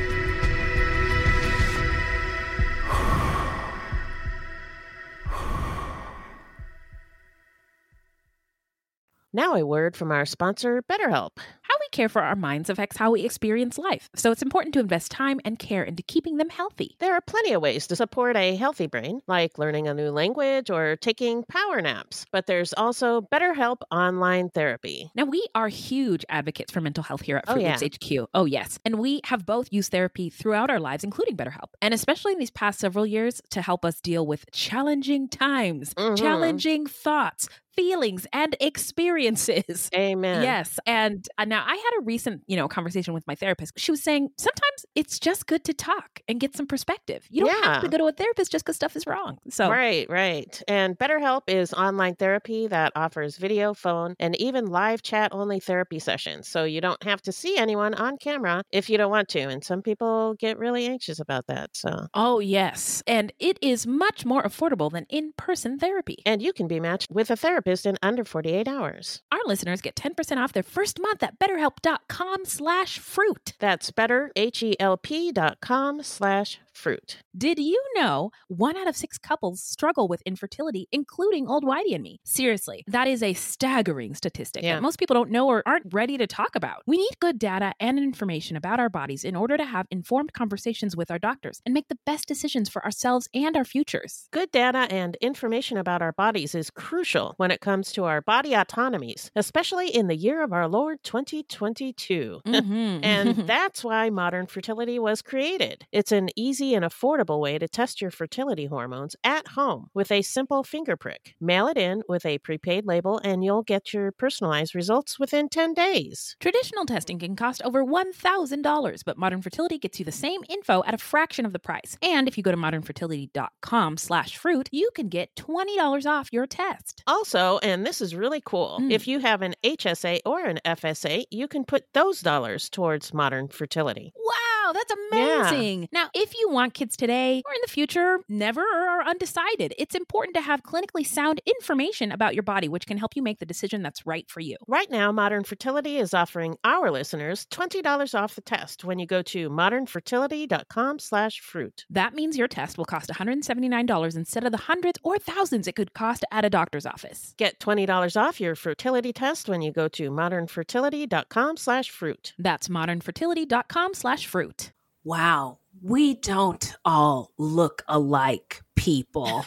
Now, 9.32 9.54
a 9.54 9.64
word 9.64 9.94
from 9.94 10.10
our 10.10 10.26
sponsor, 10.26 10.82
BetterHelp. 10.82 11.38
How 11.78 11.84
we 11.84 11.88
care 11.92 12.08
for 12.08 12.22
our 12.22 12.34
minds 12.34 12.70
affects 12.70 12.96
how 12.96 13.12
we 13.12 13.22
experience 13.24 13.78
life, 13.78 14.10
so 14.16 14.32
it's 14.32 14.42
important 14.42 14.74
to 14.74 14.80
invest 14.80 15.12
time 15.12 15.38
and 15.44 15.56
care 15.60 15.84
into 15.84 16.02
keeping 16.02 16.36
them 16.36 16.48
healthy. 16.48 16.96
There 16.98 17.14
are 17.14 17.20
plenty 17.20 17.52
of 17.52 17.62
ways 17.62 17.86
to 17.86 17.94
support 17.94 18.36
a 18.36 18.56
healthy 18.56 18.88
brain, 18.88 19.20
like 19.28 19.58
learning 19.58 19.86
a 19.86 19.94
new 19.94 20.10
language 20.10 20.70
or 20.70 20.96
taking 20.96 21.44
power 21.44 21.80
naps, 21.80 22.26
but 22.32 22.46
there's 22.48 22.72
also 22.72 23.20
BetterHelp 23.20 23.82
online 23.92 24.48
therapy. 24.48 25.08
Now, 25.14 25.26
we 25.26 25.46
are 25.54 25.68
huge 25.68 26.24
advocates 26.28 26.72
for 26.72 26.80
mental 26.80 27.04
health 27.04 27.20
here 27.20 27.36
at 27.36 27.44
Oh, 27.46 27.52
Fruit 27.52 27.62
yeah. 27.62 27.78
Loops 27.80 27.96
HQ. 28.04 28.28
Oh, 28.34 28.44
yes. 28.44 28.80
And 28.84 28.98
we 28.98 29.20
have 29.26 29.46
both 29.46 29.68
used 29.72 29.92
therapy 29.92 30.30
throughout 30.30 30.70
our 30.70 30.80
lives, 30.80 31.04
including 31.04 31.36
BetterHelp, 31.36 31.68
and 31.80 31.94
especially 31.94 32.32
in 32.32 32.40
these 32.40 32.50
past 32.50 32.80
several 32.80 33.06
years 33.06 33.40
to 33.50 33.62
help 33.62 33.84
us 33.84 34.00
deal 34.00 34.26
with 34.26 34.50
challenging 34.50 35.28
times, 35.28 35.94
Mhm. 35.94 36.18
challenging 36.18 36.86
thoughts, 36.86 37.48
feelings, 37.78 38.26
and 38.32 38.56
experiences. 38.60 39.88
Amen. 39.94 40.42
Yes. 40.42 40.80
And 40.84 41.24
uh, 41.38 41.44
now 41.44 41.64
I 41.64 41.76
had 41.76 42.00
a 42.00 42.02
recent, 42.02 42.42
you 42.48 42.56
know, 42.56 42.66
conversation 42.66 43.14
with 43.14 43.24
my 43.28 43.36
therapist. 43.36 43.78
She 43.78 43.92
was 43.92 44.02
saying 44.02 44.30
sometimes 44.36 44.84
it's 44.96 45.20
just 45.20 45.46
good 45.46 45.62
to 45.62 45.72
talk 45.72 46.20
and 46.26 46.40
get 46.40 46.56
some 46.56 46.66
perspective. 46.66 47.24
You 47.30 47.44
don't 47.44 47.64
have 47.64 47.82
to 47.82 47.88
go 47.88 47.96
to 47.98 48.06
a 48.06 48.12
therapist 48.12 48.50
just 48.50 48.64
because 48.64 48.74
stuff 48.74 48.96
is 48.96 49.06
wrong. 49.06 49.38
So 49.48 49.70
Right, 49.70 50.10
right. 50.10 50.60
And 50.66 50.98
BetterHelp 50.98 51.42
is 51.46 51.72
online 51.72 52.16
therapy 52.16 52.66
that 52.66 52.90
offers 52.96 53.36
video, 53.36 53.74
phone, 53.74 54.16
and 54.18 54.34
even 54.40 54.66
live 54.66 55.02
chat 55.02 55.32
only 55.32 55.60
therapy 55.60 56.00
sessions. 56.00 56.48
So 56.48 56.64
you 56.64 56.80
don't 56.80 57.00
have 57.04 57.22
to 57.22 57.32
see 57.32 57.56
anyone 57.56 57.94
on 57.94 58.16
camera 58.16 58.64
if 58.72 58.90
you 58.90 58.98
don't 58.98 59.10
want 59.10 59.28
to. 59.30 59.40
And 59.40 59.62
some 59.62 59.82
people 59.82 60.34
get 60.34 60.58
really 60.58 60.86
anxious 60.86 61.20
about 61.20 61.46
that. 61.46 61.76
So 61.76 62.08
Oh, 62.12 62.40
yes. 62.40 63.04
And 63.06 63.32
it 63.38 63.56
is 63.62 63.86
much 63.86 64.24
more 64.24 64.42
affordable 64.42 64.90
than 64.90 65.06
in 65.08 65.32
person 65.36 65.78
therapy. 65.78 66.16
And 66.26 66.42
you 66.42 66.52
can 66.52 66.66
be 66.66 66.80
matched 66.80 67.08
with 67.12 67.30
a 67.30 67.36
therapist 67.36 67.67
in 67.86 67.98
under 68.02 68.24
48 68.24 68.66
hours. 68.66 69.22
Our 69.30 69.40
listeners 69.46 69.80
get 69.80 69.94
10% 69.96 70.36
off 70.38 70.52
their 70.52 70.62
first 70.62 71.00
month 71.00 71.22
at 71.22 71.38
betterhelp.com 71.38 72.44
slash 72.44 72.98
fruit. 72.98 73.52
That's 73.58 73.90
better, 73.90 74.30
H-E-L-P 74.36 75.32
dot 75.32 75.60
com 75.60 76.02
slash 76.02 76.60
fruit. 76.78 77.18
Did 77.36 77.58
you 77.58 77.80
know 77.96 78.30
one 78.48 78.76
out 78.76 78.88
of 78.88 78.96
six 78.96 79.18
couples 79.18 79.60
struggle 79.62 80.08
with 80.08 80.22
infertility, 80.24 80.88
including 80.92 81.48
old 81.48 81.64
Whitey 81.64 81.94
and 81.94 82.02
me? 82.02 82.20
Seriously, 82.24 82.84
that 82.86 83.08
is 83.08 83.22
a 83.22 83.34
staggering 83.34 84.14
statistic 84.14 84.62
Yeah. 84.62 84.76
that 84.76 84.82
most 84.82 84.98
people 84.98 85.14
don't 85.14 85.30
know 85.30 85.48
or 85.48 85.62
aren't 85.66 85.92
ready 85.92 86.16
to 86.18 86.26
talk 86.26 86.54
about. 86.54 86.82
We 86.86 86.96
need 86.96 87.18
good 87.20 87.38
data 87.38 87.72
and 87.80 87.98
information 87.98 88.56
about 88.56 88.80
our 88.80 88.88
bodies 88.88 89.24
in 89.24 89.34
order 89.36 89.56
to 89.56 89.64
have 89.64 89.86
informed 89.90 90.32
conversations 90.32 90.96
with 90.96 91.10
our 91.10 91.18
doctors 91.18 91.60
and 91.66 91.74
make 91.74 91.88
the 91.88 91.98
best 92.06 92.28
decisions 92.28 92.68
for 92.68 92.84
ourselves 92.84 93.28
and 93.34 93.56
our 93.56 93.64
futures. 93.64 94.28
Good 94.30 94.50
data 94.52 94.86
and 94.90 95.16
information 95.20 95.76
about 95.78 96.00
our 96.02 96.12
bodies 96.12 96.54
is 96.54 96.70
crucial 96.70 97.34
when 97.38 97.50
it 97.50 97.60
comes 97.60 97.92
to 97.92 98.04
our 98.04 98.20
body 98.20 98.54
autonomies, 98.54 99.30
especially 99.34 99.88
in 99.88 100.06
the 100.06 100.16
year 100.16 100.42
of 100.42 100.52
our 100.52 100.68
Lord 100.68 100.98
2022. 101.02 102.40
Mhm. 102.46 103.00
and 103.04 103.36
that's 103.48 103.82
why 103.84 104.10
modern 104.10 104.46
fertility 104.46 104.98
was 104.98 105.22
created. 105.22 105.86
It's 105.92 106.12
an 106.12 106.28
easy 106.36 106.67
and 106.74 106.84
affordable 106.84 107.40
way 107.40 107.58
to 107.58 107.68
test 107.68 108.00
your 108.00 108.10
fertility 108.10 108.66
hormones 108.66 109.16
at 109.24 109.48
home 109.48 109.88
with 109.94 110.10
a 110.12 110.22
simple 110.22 110.62
finger 110.64 110.96
prick. 110.96 111.34
Mail 111.40 111.66
it 111.68 111.76
in 111.78 112.02
with 112.08 112.24
a 112.26 112.38
prepaid 112.38 112.86
label, 112.86 113.20
and 113.24 113.44
you'll 113.44 113.62
get 113.62 113.92
your 113.92 114.12
personalized 114.12 114.74
results 114.74 115.18
within 115.18 115.48
10 115.48 115.74
days. 115.74 116.36
Traditional 116.40 116.84
testing 116.86 117.18
can 117.18 117.36
cost 117.36 117.62
over 117.64 117.84
$1,000, 117.84 119.02
but 119.04 119.18
Modern 119.18 119.42
Fertility 119.42 119.78
gets 119.78 119.98
you 119.98 120.04
the 120.04 120.12
same 120.12 120.42
info 120.48 120.82
at 120.86 120.94
a 120.94 120.98
fraction 120.98 121.44
of 121.46 121.52
the 121.52 121.58
price. 121.58 121.96
And 122.02 122.28
if 122.28 122.36
you 122.36 122.42
go 122.42 122.50
to 122.50 122.56
modernfertility.com 122.56 123.96
slash 123.96 124.36
fruit, 124.36 124.68
you 124.72 124.90
can 124.94 125.08
get 125.08 125.34
$20 125.36 126.06
off 126.06 126.32
your 126.32 126.46
test. 126.46 127.02
Also, 127.06 127.58
and 127.62 127.86
this 127.86 128.00
is 128.00 128.14
really 128.14 128.40
cool, 128.44 128.78
Mm. 128.80 128.92
if 128.92 129.06
you 129.08 129.18
have 129.20 129.42
an 129.42 129.54
HSA 129.64 130.20
or 130.24 130.44
an 130.44 130.58
FSA, 130.64 131.24
you 131.30 131.48
can 131.48 131.64
put 131.64 131.84
those 131.94 132.20
dollars 132.20 132.68
towards 132.68 133.12
modern 133.14 133.48
fertility. 133.48 134.12
Wow, 134.16 134.72
that's 134.72 134.92
Yeah. 135.12 135.50
amazing. 135.50 135.88
Now, 135.92 136.08
if 136.14 136.38
you 136.38 136.50
want 136.50 136.57
kids 136.66 136.96
today 136.96 137.42
or 137.46 137.52
in 137.54 137.60
the 137.62 137.70
future, 137.70 138.18
never 138.28 138.60
or 138.60 138.88
are 138.88 139.06
undecided, 139.06 139.72
it's 139.78 139.94
important 139.94 140.34
to 140.34 140.42
have 140.42 140.62
clinically 140.62 141.06
sound 141.06 141.40
information 141.46 142.10
about 142.10 142.34
your 142.34 142.42
body, 142.42 142.68
which 142.68 142.86
can 142.86 142.98
help 142.98 143.14
you 143.14 143.22
make 143.22 143.38
the 143.38 143.46
decision 143.46 143.82
that's 143.82 144.06
right 144.06 144.28
for 144.28 144.40
you. 144.40 144.56
Right 144.66 144.90
now, 144.90 145.12
Modern 145.12 145.44
Fertility 145.44 145.98
is 145.98 146.12
offering 146.12 146.56
our 146.64 146.90
listeners 146.90 147.46
$20 147.52 148.18
off 148.18 148.34
the 148.34 148.40
test 148.40 148.84
when 148.84 148.98
you 148.98 149.06
go 149.06 149.22
to 149.22 149.48
modernfertility.com 149.48 150.98
slash 150.98 151.40
fruit. 151.40 151.84
That 151.88 152.14
means 152.14 152.36
your 152.36 152.48
test 152.48 152.76
will 152.76 152.84
cost 152.84 153.10
$179 153.10 154.16
instead 154.16 154.44
of 154.44 154.52
the 154.52 154.58
hundreds 154.58 154.98
or 155.04 155.18
thousands 155.18 155.68
it 155.68 155.76
could 155.76 155.94
cost 155.94 156.24
at 156.32 156.44
a 156.44 156.50
doctor's 156.50 156.86
office. 156.86 157.34
Get 157.36 157.60
$20 157.60 158.20
off 158.20 158.40
your 158.40 158.56
fertility 158.56 159.12
test 159.12 159.48
when 159.48 159.62
you 159.62 159.72
go 159.72 159.88
to 159.88 160.10
modernfertility.com 160.10 161.56
slash 161.56 161.90
fruit. 161.90 162.34
That's 162.38 162.68
modernfertility.com 162.68 163.94
slash 163.94 164.26
fruit. 164.26 164.72
Wow, 165.04 165.58
we 165.82 166.14
don't 166.14 166.74
all 166.84 167.32
look 167.38 167.82
alike, 167.88 168.62
people. 168.76 169.44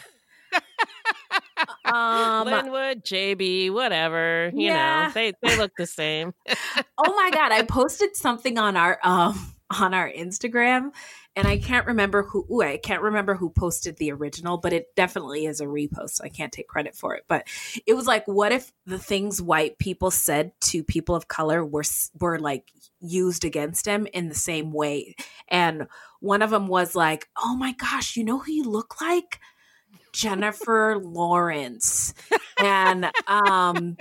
um, 1.84 2.46
Linwood, 2.46 3.04
JB, 3.04 3.72
whatever, 3.72 4.52
you 4.54 4.66
Yeah. 4.66 5.06
know, 5.06 5.12
they, 5.14 5.32
they 5.42 5.56
look 5.56 5.72
the 5.76 5.86
same. 5.86 6.34
oh 6.98 7.14
my 7.14 7.30
god, 7.32 7.52
I 7.52 7.62
posted 7.62 8.16
something 8.16 8.58
on 8.58 8.76
our 8.76 8.98
um 9.02 9.54
on 9.80 9.94
our 9.94 10.10
Instagram 10.10 10.90
and 11.34 11.48
I 11.48 11.56
can't 11.56 11.86
remember 11.86 12.24
who 12.24 12.46
ooh, 12.50 12.62
I 12.62 12.76
can't 12.76 13.02
remember 13.02 13.34
who 13.34 13.48
posted 13.50 13.96
the 13.96 14.12
original, 14.12 14.58
but 14.58 14.72
it 14.72 14.94
definitely 14.94 15.46
is 15.46 15.60
a 15.60 15.64
repost, 15.64 16.10
so 16.10 16.24
I 16.24 16.28
can't 16.28 16.52
take 16.52 16.68
credit 16.68 16.94
for 16.94 17.14
it. 17.14 17.24
But 17.28 17.46
it 17.86 17.94
was 17.94 18.06
like 18.06 18.26
what 18.26 18.52
if 18.52 18.72
the 18.84 18.98
things 18.98 19.40
white 19.40 19.78
people 19.78 20.10
said 20.10 20.52
to 20.62 20.84
people 20.84 21.14
of 21.14 21.28
color 21.28 21.64
were 21.64 21.84
were 22.20 22.38
like 22.38 22.70
used 23.00 23.44
against 23.44 23.86
them 23.86 24.06
in 24.12 24.28
the 24.28 24.34
same 24.34 24.72
way. 24.72 25.14
And 25.48 25.86
one 26.22 26.40
of 26.42 26.50
them 26.50 26.68
was 26.68 26.94
like, 26.94 27.28
"Oh 27.36 27.56
my 27.56 27.72
gosh, 27.72 28.16
you 28.16 28.24
know 28.24 28.38
who 28.38 28.52
you 28.52 28.64
look 28.64 29.00
like? 29.00 29.40
Jennifer 30.12 30.98
Lawrence." 30.98 32.14
And 32.58 33.10
um 33.26 33.96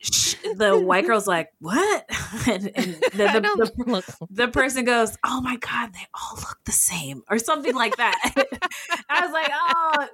sh- 0.00 0.34
the 0.56 0.78
white 0.78 1.06
girl's 1.06 1.26
like, 1.26 1.50
"What?" 1.60 2.04
and, 2.48 2.70
and 2.74 2.94
the, 3.12 3.40
the, 3.56 3.72
the, 3.76 4.26
the 4.30 4.48
person 4.48 4.84
goes, 4.84 5.16
"Oh 5.24 5.40
my 5.40 5.56
god, 5.56 5.92
they 5.94 6.06
all 6.14 6.36
look 6.36 6.58
the 6.64 6.72
same," 6.72 7.22
or 7.30 7.38
something 7.38 7.74
like 7.74 7.96
that. 7.96 8.32
I 9.08 9.20
was 9.22 9.32
like, 9.32 9.50
"Oh, 9.52 10.06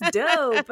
That's 0.00 0.12
dope. 0.12 0.70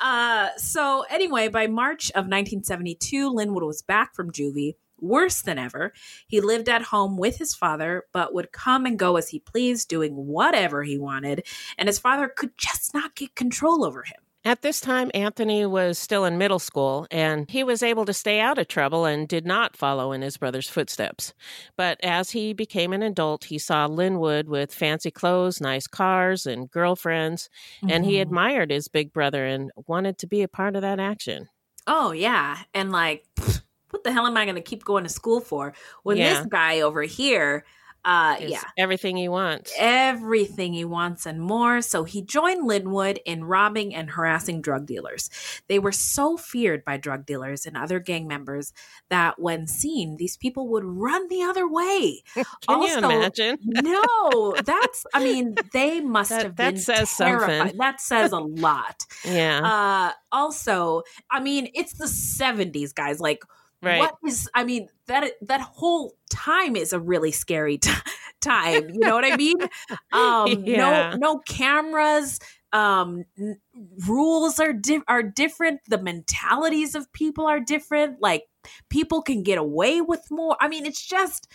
uh, 0.00 0.48
so, 0.56 1.04
anyway, 1.10 1.48
by 1.48 1.66
March 1.66 2.10
of 2.10 2.24
1972, 2.24 3.30
Linwood 3.30 3.64
was 3.64 3.82
back 3.82 4.14
from 4.14 4.30
juvie, 4.32 4.76
worse 5.00 5.42
than 5.42 5.58
ever. 5.58 5.92
He 6.26 6.40
lived 6.40 6.68
at 6.68 6.82
home 6.82 7.16
with 7.16 7.38
his 7.38 7.54
father, 7.54 8.04
but 8.12 8.34
would 8.34 8.52
come 8.52 8.86
and 8.86 8.98
go 8.98 9.16
as 9.16 9.28
he 9.28 9.38
pleased, 9.40 9.88
doing 9.88 10.14
whatever 10.14 10.82
he 10.82 10.98
wanted, 10.98 11.46
and 11.78 11.88
his 11.88 11.98
father 11.98 12.28
could 12.28 12.56
just 12.56 12.94
not 12.94 13.14
get 13.14 13.34
control 13.34 13.84
over 13.84 14.02
him. 14.02 14.16
At 14.44 14.62
this 14.62 14.80
time, 14.80 15.10
Anthony 15.12 15.66
was 15.66 15.98
still 15.98 16.24
in 16.24 16.38
middle 16.38 16.60
school, 16.60 17.08
and 17.10 17.50
he 17.50 17.64
was 17.64 17.82
able 17.82 18.04
to 18.04 18.12
stay 18.12 18.38
out 18.38 18.58
of 18.58 18.68
trouble 18.68 19.04
and 19.04 19.26
did 19.26 19.44
not 19.44 19.76
follow 19.76 20.12
in 20.12 20.22
his 20.22 20.36
brother's 20.36 20.68
footsteps. 20.68 21.34
But 21.76 21.98
as 22.00 22.30
he 22.30 22.52
became 22.52 22.92
an 22.92 23.02
adult, 23.02 23.46
he 23.46 23.58
saw 23.58 23.86
Linwood 23.86 24.46
with 24.46 24.72
fancy 24.72 25.10
clothes, 25.10 25.60
nice 25.60 25.88
cars, 25.88 26.46
and 26.46 26.70
girlfriends, 26.70 27.50
mm-hmm. 27.78 27.90
and 27.90 28.04
he 28.04 28.18
Mhm. 28.18 28.22
admired 28.22 28.70
his 28.70 28.86
big 28.86 29.12
brother 29.12 29.44
and 29.44 29.72
wanted 29.88 30.16
to 30.18 30.28
be 30.28 30.42
a 30.42 30.48
part 30.48 30.76
of 30.76 30.82
that 30.82 31.00
action. 31.00 31.48
Oh, 31.88 32.12
yeah. 32.12 32.58
And 32.72 32.92
like, 32.92 33.24
pfft, 33.36 33.62
the 34.06 34.12
hell 34.12 34.26
am 34.26 34.36
I 34.36 34.44
going 34.46 34.54
to 34.56 34.62
keep 34.62 34.84
going 34.84 35.04
to 35.04 35.10
school 35.10 35.40
for 35.40 35.74
when 36.04 36.16
Yeah. 36.16 36.38
this 36.38 36.46
guy 36.46 36.80
over 36.80 37.02
here, 37.02 37.64
uh, 38.04 38.36
Is 38.40 38.52
yeah, 38.52 38.62
Everything 38.78 39.16
he 39.16 39.28
wants. 39.28 39.72
everything 39.76 40.72
he 40.72 40.84
wants 40.84 41.26
and 41.26 41.40
more. 41.42 41.80
So 41.82 42.04
he 42.04 42.22
joined 42.22 42.64
Linwood 42.64 43.18
in 43.26 43.42
robbing 43.42 43.92
and 43.96 44.08
harassing 44.10 44.62
drug 44.62 44.86
dealers. 44.86 45.28
They 45.66 45.80
were 45.80 45.90
so 45.90 46.36
feared 46.36 46.84
by 46.84 46.98
drug 46.98 47.26
dealers 47.26 47.66
and 47.66 47.76
other 47.76 47.98
gang 47.98 48.28
members 48.28 48.72
that 49.10 49.40
when 49.40 49.66
seen, 49.66 50.18
these 50.18 50.36
people 50.36 50.68
would 50.68 50.84
run 50.84 51.26
the 51.26 51.42
other 51.42 51.66
way. 51.66 52.22
Can 52.68 52.82
you 52.82 52.96
imagine? 52.96 53.58
no, 53.64 54.54
that's, 54.64 55.04
I 55.12 55.24
mean, 55.24 55.56
they 55.72 56.00
must 56.00 56.30
That- 56.30 56.42
have 56.44 56.56
that 56.56 56.74
been 56.74 56.80
says 56.80 57.12
terrified. 57.16 57.58
something. 57.58 57.78
That 57.78 58.00
says 58.00 58.30
a 58.30 58.38
lot. 58.38 59.04
Yeah. 59.24 59.60
Uh, 59.64 60.12
also, 60.30 61.02
I 61.28 61.40
mean, 61.40 61.70
it's 61.74 61.94
the 61.94 62.04
70s, 62.06 62.94
guys. 62.94 63.18
Like, 63.18 63.42
Right. 63.82 63.98
what 64.00 64.14
is, 64.26 64.48
I 64.54 64.64
mean, 64.64 64.88
that 65.06 65.32
that 65.42 65.60
whole 65.60 66.14
time 66.30 66.76
is 66.76 66.92
a 66.92 66.98
really 67.00 67.30
scary 67.32 67.78
t- 67.78 67.90
time. 68.40 68.88
You 68.90 69.00
know 69.00 69.14
what 69.14 69.24
I 69.24 69.36
mean? 69.36 69.56
Um, 70.12 70.64
Yeah. 70.64 71.14
No, 71.16 71.34
no 71.34 71.38
cameras. 71.40 72.38
Um, 72.72 73.24
n- 73.38 73.60
rules 74.06 74.58
are 74.58 74.72
di- 74.72 75.02
are 75.08 75.22
different. 75.22 75.80
The 75.88 75.98
mentalities 76.02 76.94
of 76.94 77.12
people 77.12 77.46
are 77.46 77.60
different. 77.60 78.20
Like, 78.20 78.44
people 78.90 79.22
can 79.22 79.42
get 79.42 79.58
away 79.58 80.00
with 80.00 80.22
more. 80.30 80.56
I 80.60 80.68
mean, 80.68 80.86
it's 80.86 81.04
just. 81.06 81.48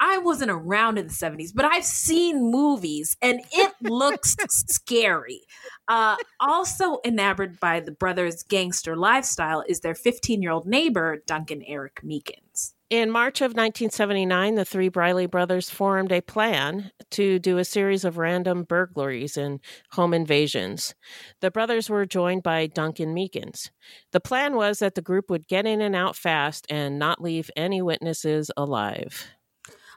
I 0.00 0.18
wasn't 0.18 0.50
around 0.50 0.98
in 0.98 1.06
the 1.06 1.12
70s, 1.12 1.52
but 1.54 1.64
I've 1.64 1.84
seen 1.84 2.50
movies 2.50 3.16
and 3.22 3.40
it 3.52 3.72
looks 3.80 4.36
scary. 4.48 5.42
Uh, 5.88 6.16
also 6.40 6.98
enamored 7.04 7.58
by 7.60 7.80
the 7.80 7.92
brothers' 7.92 8.42
gangster 8.42 8.96
lifestyle 8.96 9.64
is 9.66 9.80
their 9.80 9.94
15 9.94 10.42
year 10.42 10.50
old 10.50 10.66
neighbor, 10.66 11.22
Duncan 11.26 11.62
Eric 11.66 12.00
Meekins. 12.04 12.72
In 12.88 13.10
March 13.10 13.40
of 13.40 13.50
1979, 13.50 14.54
the 14.54 14.64
three 14.64 14.88
Briley 14.88 15.26
brothers 15.26 15.68
formed 15.68 16.12
a 16.12 16.20
plan 16.20 16.92
to 17.10 17.40
do 17.40 17.58
a 17.58 17.64
series 17.64 18.04
of 18.04 18.16
random 18.16 18.62
burglaries 18.62 19.36
and 19.36 19.58
home 19.90 20.14
invasions. 20.14 20.94
The 21.40 21.50
brothers 21.50 21.90
were 21.90 22.06
joined 22.06 22.44
by 22.44 22.68
Duncan 22.68 23.12
Meekins. 23.12 23.70
The 24.12 24.20
plan 24.20 24.54
was 24.54 24.78
that 24.78 24.94
the 24.94 25.02
group 25.02 25.30
would 25.30 25.48
get 25.48 25.66
in 25.66 25.80
and 25.80 25.96
out 25.96 26.14
fast 26.14 26.64
and 26.70 26.96
not 26.96 27.20
leave 27.20 27.50
any 27.56 27.82
witnesses 27.82 28.52
alive. 28.56 29.35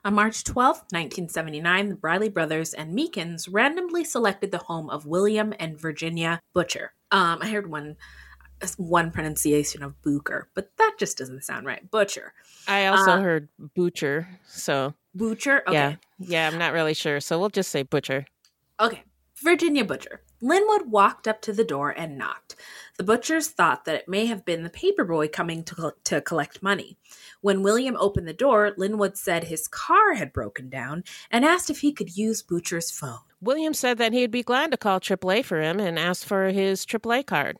On 0.05 0.13
March 0.13 0.43
12, 0.45 0.77
1979, 0.91 1.89
the 1.89 1.95
Briley 1.95 2.29
brothers 2.29 2.73
and 2.73 2.97
Meekins 2.97 3.47
randomly 3.51 4.03
selected 4.03 4.51
the 4.51 4.57
home 4.59 4.89
of 4.89 5.05
William 5.05 5.53
and 5.59 5.79
Virginia 5.79 6.39
Butcher. 6.53 6.93
Um, 7.11 7.39
I 7.41 7.49
heard 7.49 7.69
one 7.69 7.97
one 8.77 9.09
pronunciation 9.11 9.83
of 9.83 10.01
Booker, 10.01 10.49
but 10.53 10.71
that 10.77 10.95
just 10.99 11.17
doesn't 11.17 11.43
sound 11.45 11.65
right. 11.65 11.89
Butcher. 11.89 12.33
I 12.67 12.87
also 12.87 13.11
Uh, 13.11 13.21
heard 13.21 13.47
Butcher, 13.57 14.27
so 14.47 14.93
Butcher? 15.15 15.63
Okay. 15.65 15.73
yeah, 15.73 15.95
yeah, 16.19 16.47
I'm 16.49 16.57
not 16.59 16.73
really 16.73 16.93
sure, 16.93 17.19
so 17.21 17.39
we'll 17.39 17.49
just 17.49 17.71
say 17.71 17.83
Butcher. 17.83 18.25
Okay, 18.79 19.03
Virginia 19.41 19.85
Butcher. 19.85 20.21
Linwood 20.41 20.91
walked 20.91 21.25
up 21.27 21.41
to 21.43 21.53
the 21.53 21.63
door 21.63 21.91
and 21.91 22.17
knocked. 22.17 22.55
The 22.99 23.05
butchers 23.05 23.47
thought 23.47 23.85
that 23.85 23.95
it 23.95 24.09
may 24.09 24.25
have 24.25 24.43
been 24.43 24.63
the 24.63 24.69
paperboy 24.69 25.31
coming 25.31 25.63
to, 25.63 25.93
to 26.03 26.19
collect 26.19 26.61
money. 26.61 26.97
When 27.39 27.63
William 27.63 27.95
opened 27.97 28.27
the 28.27 28.33
door, 28.33 28.73
Linwood 28.75 29.15
said 29.15 29.45
his 29.45 29.69
car 29.69 30.15
had 30.15 30.33
broken 30.33 30.69
down 30.69 31.05
and 31.31 31.45
asked 31.45 31.69
if 31.69 31.79
he 31.79 31.93
could 31.93 32.17
use 32.17 32.41
Butcher's 32.41 32.91
phone. 32.91 33.19
William 33.41 33.73
said 33.73 33.97
that 33.99 34.11
he'd 34.11 34.31
be 34.31 34.43
glad 34.43 34.71
to 34.71 34.77
call 34.77 34.99
AAA 34.99 35.45
for 35.45 35.61
him 35.61 35.79
and 35.79 35.97
asked 35.97 36.25
for 36.25 36.49
his 36.49 36.85
AAA 36.85 37.25
card. 37.25 37.57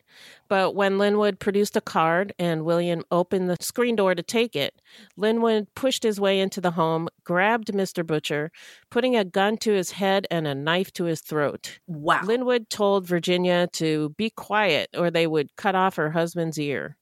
But 0.49 0.75
when 0.75 0.97
Linwood 0.97 1.39
produced 1.39 1.77
a 1.77 1.81
card 1.81 2.33
and 2.37 2.65
William 2.65 3.03
opened 3.11 3.49
the 3.49 3.57
screen 3.61 3.95
door 3.95 4.15
to 4.15 4.23
take 4.23 4.55
it, 4.55 4.81
Linwood 5.15 5.67
pushed 5.75 6.03
his 6.03 6.19
way 6.19 6.39
into 6.39 6.59
the 6.59 6.71
home, 6.71 7.07
grabbed 7.23 7.71
Mr. 7.71 8.05
Butcher, 8.05 8.51
putting 8.89 9.15
a 9.15 9.23
gun 9.23 9.57
to 9.57 9.71
his 9.71 9.91
head 9.91 10.27
and 10.31 10.47
a 10.47 10.55
knife 10.55 10.91
to 10.93 11.05
his 11.05 11.21
throat. 11.21 11.79
Wow. 11.87 12.23
Linwood 12.25 12.69
told 12.69 13.05
Virginia 13.05 13.67
to 13.73 14.09
be 14.17 14.31
quiet 14.31 14.89
or 14.97 15.11
they 15.11 15.27
would 15.29 15.55
cut 15.55 15.75
off 15.75 15.95
her 15.95 16.11
husband's 16.11 16.59
ear. 16.59 16.97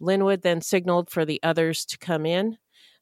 Linwood 0.00 0.42
then 0.42 0.60
signaled 0.60 1.10
for 1.10 1.24
the 1.24 1.40
others 1.42 1.84
to 1.86 1.98
come 1.98 2.24
in, 2.24 2.58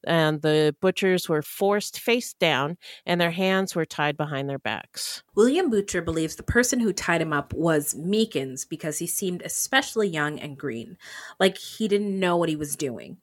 and 0.07 0.43
the 0.43 0.74
butchers 0.81 1.29
were 1.29 1.43
forced 1.43 1.99
face 1.99 2.33
down 2.35 2.77
and 3.05 3.20
their 3.20 3.31
hands 3.31 3.74
were 3.74 3.85
tied 3.85 4.16
behind 4.16 4.49
their 4.49 4.59
backs. 4.59 5.22
William 5.35 5.68
Butcher 5.68 6.01
believes 6.01 6.37
the 6.37 6.43
person 6.43 6.81
who 6.81 6.93
tied 6.93 7.20
him 7.20 7.33
up 7.33 7.53
was 7.53 7.95
Meekins 7.95 8.68
because 8.68 8.99
he 8.99 9.07
seemed 9.07 9.43
especially 9.43 10.09
young 10.09 10.39
and 10.39 10.57
green, 10.57 10.97
like 11.41 11.59
he 11.59 11.89
didn't 11.89 12.18
know 12.18 12.37
what 12.37 12.49
he 12.49 12.57
was 12.57 12.77
doing. 12.77 13.18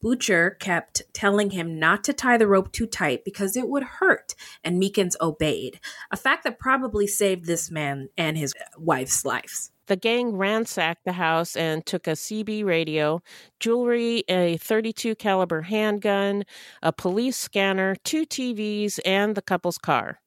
Butcher 0.00 0.56
kept 0.58 1.02
telling 1.12 1.50
him 1.50 1.78
not 1.78 2.02
to 2.04 2.12
tie 2.12 2.38
the 2.38 2.48
rope 2.48 2.72
too 2.72 2.86
tight 2.86 3.24
because 3.24 3.56
it 3.56 3.68
would 3.68 3.84
hurt, 3.84 4.34
and 4.64 4.80
Meekins 4.80 5.14
obeyed, 5.20 5.80
a 6.10 6.16
fact 6.16 6.44
that 6.44 6.58
probably 6.58 7.06
saved 7.06 7.44
this 7.44 7.70
man 7.70 8.08
and 8.16 8.38
his 8.38 8.54
wife's 8.78 9.24
lives. 9.24 9.71
The 9.86 9.96
gang 9.96 10.36
ransacked 10.36 11.04
the 11.04 11.12
house 11.12 11.56
and 11.56 11.84
took 11.84 12.06
a 12.06 12.12
CB 12.12 12.64
radio, 12.64 13.20
jewelry, 13.60 14.24
a 14.28 14.56
32 14.58 15.14
caliber 15.16 15.62
handgun, 15.62 16.44
a 16.82 16.92
police 16.92 17.36
scanner, 17.36 17.96
two 18.04 18.24
TVs, 18.24 19.00
and 19.04 19.34
the 19.34 19.42
couple's 19.42 19.78
car. 19.78 20.20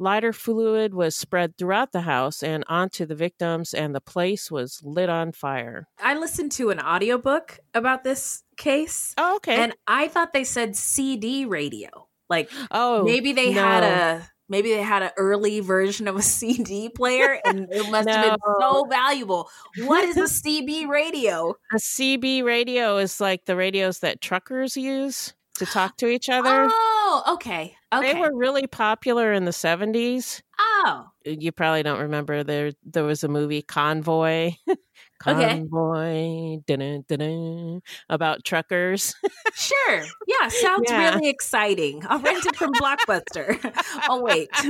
Lighter 0.00 0.32
fluid 0.32 0.94
was 0.94 1.16
spread 1.16 1.56
throughout 1.56 1.90
the 1.90 2.02
house 2.02 2.42
and 2.42 2.64
onto 2.68 3.04
the 3.04 3.16
victims, 3.16 3.74
and 3.74 3.94
the 3.94 4.00
place 4.00 4.50
was 4.50 4.80
lit 4.84 5.08
on 5.08 5.32
fire. 5.32 5.88
I 5.98 6.14
listened 6.14 6.52
to 6.52 6.70
an 6.70 6.78
audiobook 6.78 7.58
about 7.74 8.04
this 8.04 8.44
case. 8.56 9.14
Oh, 9.18 9.36
okay. 9.36 9.56
And 9.56 9.74
I 9.88 10.06
thought 10.06 10.32
they 10.32 10.44
said 10.44 10.76
CD 10.76 11.46
radio. 11.46 12.08
Like, 12.30 12.50
oh, 12.70 13.04
maybe 13.04 13.32
they 13.32 13.50
had 13.50 13.82
a 13.82 14.30
maybe 14.48 14.70
they 14.70 14.82
had 14.82 15.02
an 15.02 15.10
early 15.16 15.60
version 15.60 16.08
of 16.08 16.16
a 16.16 16.22
CD 16.38 16.88
player 16.88 17.40
and 17.44 17.68
it 17.70 17.90
must 17.90 18.08
have 18.08 18.30
been 18.30 18.38
so 18.60 18.84
valuable. 18.88 19.50
What 19.84 20.04
is 20.04 20.16
a 20.16 20.22
CB 20.48 20.88
radio? 20.88 21.54
A 21.72 21.76
CB 21.76 22.44
radio 22.44 22.98
is 22.98 23.20
like 23.20 23.44
the 23.44 23.56
radios 23.56 24.00
that 24.00 24.20
truckers 24.20 24.76
use 24.76 25.34
to 25.58 25.66
talk 25.66 25.96
to 25.98 26.06
each 26.06 26.28
other. 26.28 26.68
Oh, 26.70 27.22
okay. 27.34 27.74
Okay. 27.92 28.12
They 28.12 28.20
were 28.20 28.34
really 28.34 28.66
popular 28.66 29.32
in 29.32 29.44
the 29.44 29.50
70s. 29.50 30.42
Oh. 30.58 31.08
You 31.24 31.52
probably 31.52 31.82
don't 31.82 32.00
remember 32.00 32.44
there 32.44 32.72
there 32.84 33.04
was 33.04 33.24
a 33.24 33.28
movie 33.28 33.62
Convoy. 33.62 34.52
Okay. 35.26 35.58
Convoy 35.58 36.58
dun, 36.66 37.80
about 38.08 38.44
truckers. 38.44 39.14
Sure. 39.54 40.04
Yeah, 40.26 40.48
sounds 40.48 40.90
Yeah. 40.90 41.14
really 41.14 41.28
exciting. 41.28 42.02
I'll 42.08 42.20
rent 42.20 42.46
it 42.46 42.54
from 42.56 42.72
Blockbuster. 42.74 43.58
oh 44.08 44.22
wait. 44.22 44.48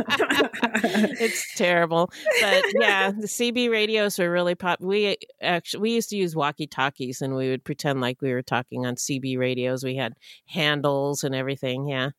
it's 1.21 1.55
terrible. 1.55 2.11
But 2.41 2.65
yeah, 2.81 3.11
the 3.11 3.27
CB 3.27 3.71
radios 3.71 4.19
were 4.19 4.31
really 4.31 4.55
pop. 4.55 4.81
We 4.81 5.17
actually 5.43 5.81
we 5.81 5.91
used 5.93 6.11
to 6.11 6.17
use 6.17 6.35
walkie-talkies 6.35 7.21
and 7.21 7.35
we 7.37 7.51
would 7.51 7.65
pretend 7.65 8.01
like 8.01 8.23
we 8.23 8.33
were 8.33 8.43
talking 8.43 8.87
on 8.87 8.97
CB 8.97 9.39
radios. 9.39 9.85
We 9.85 9.97
had 9.97 10.15
handles 10.47 11.25
and 11.25 11.35
everything, 11.35 11.89
yeah. 11.89 12.11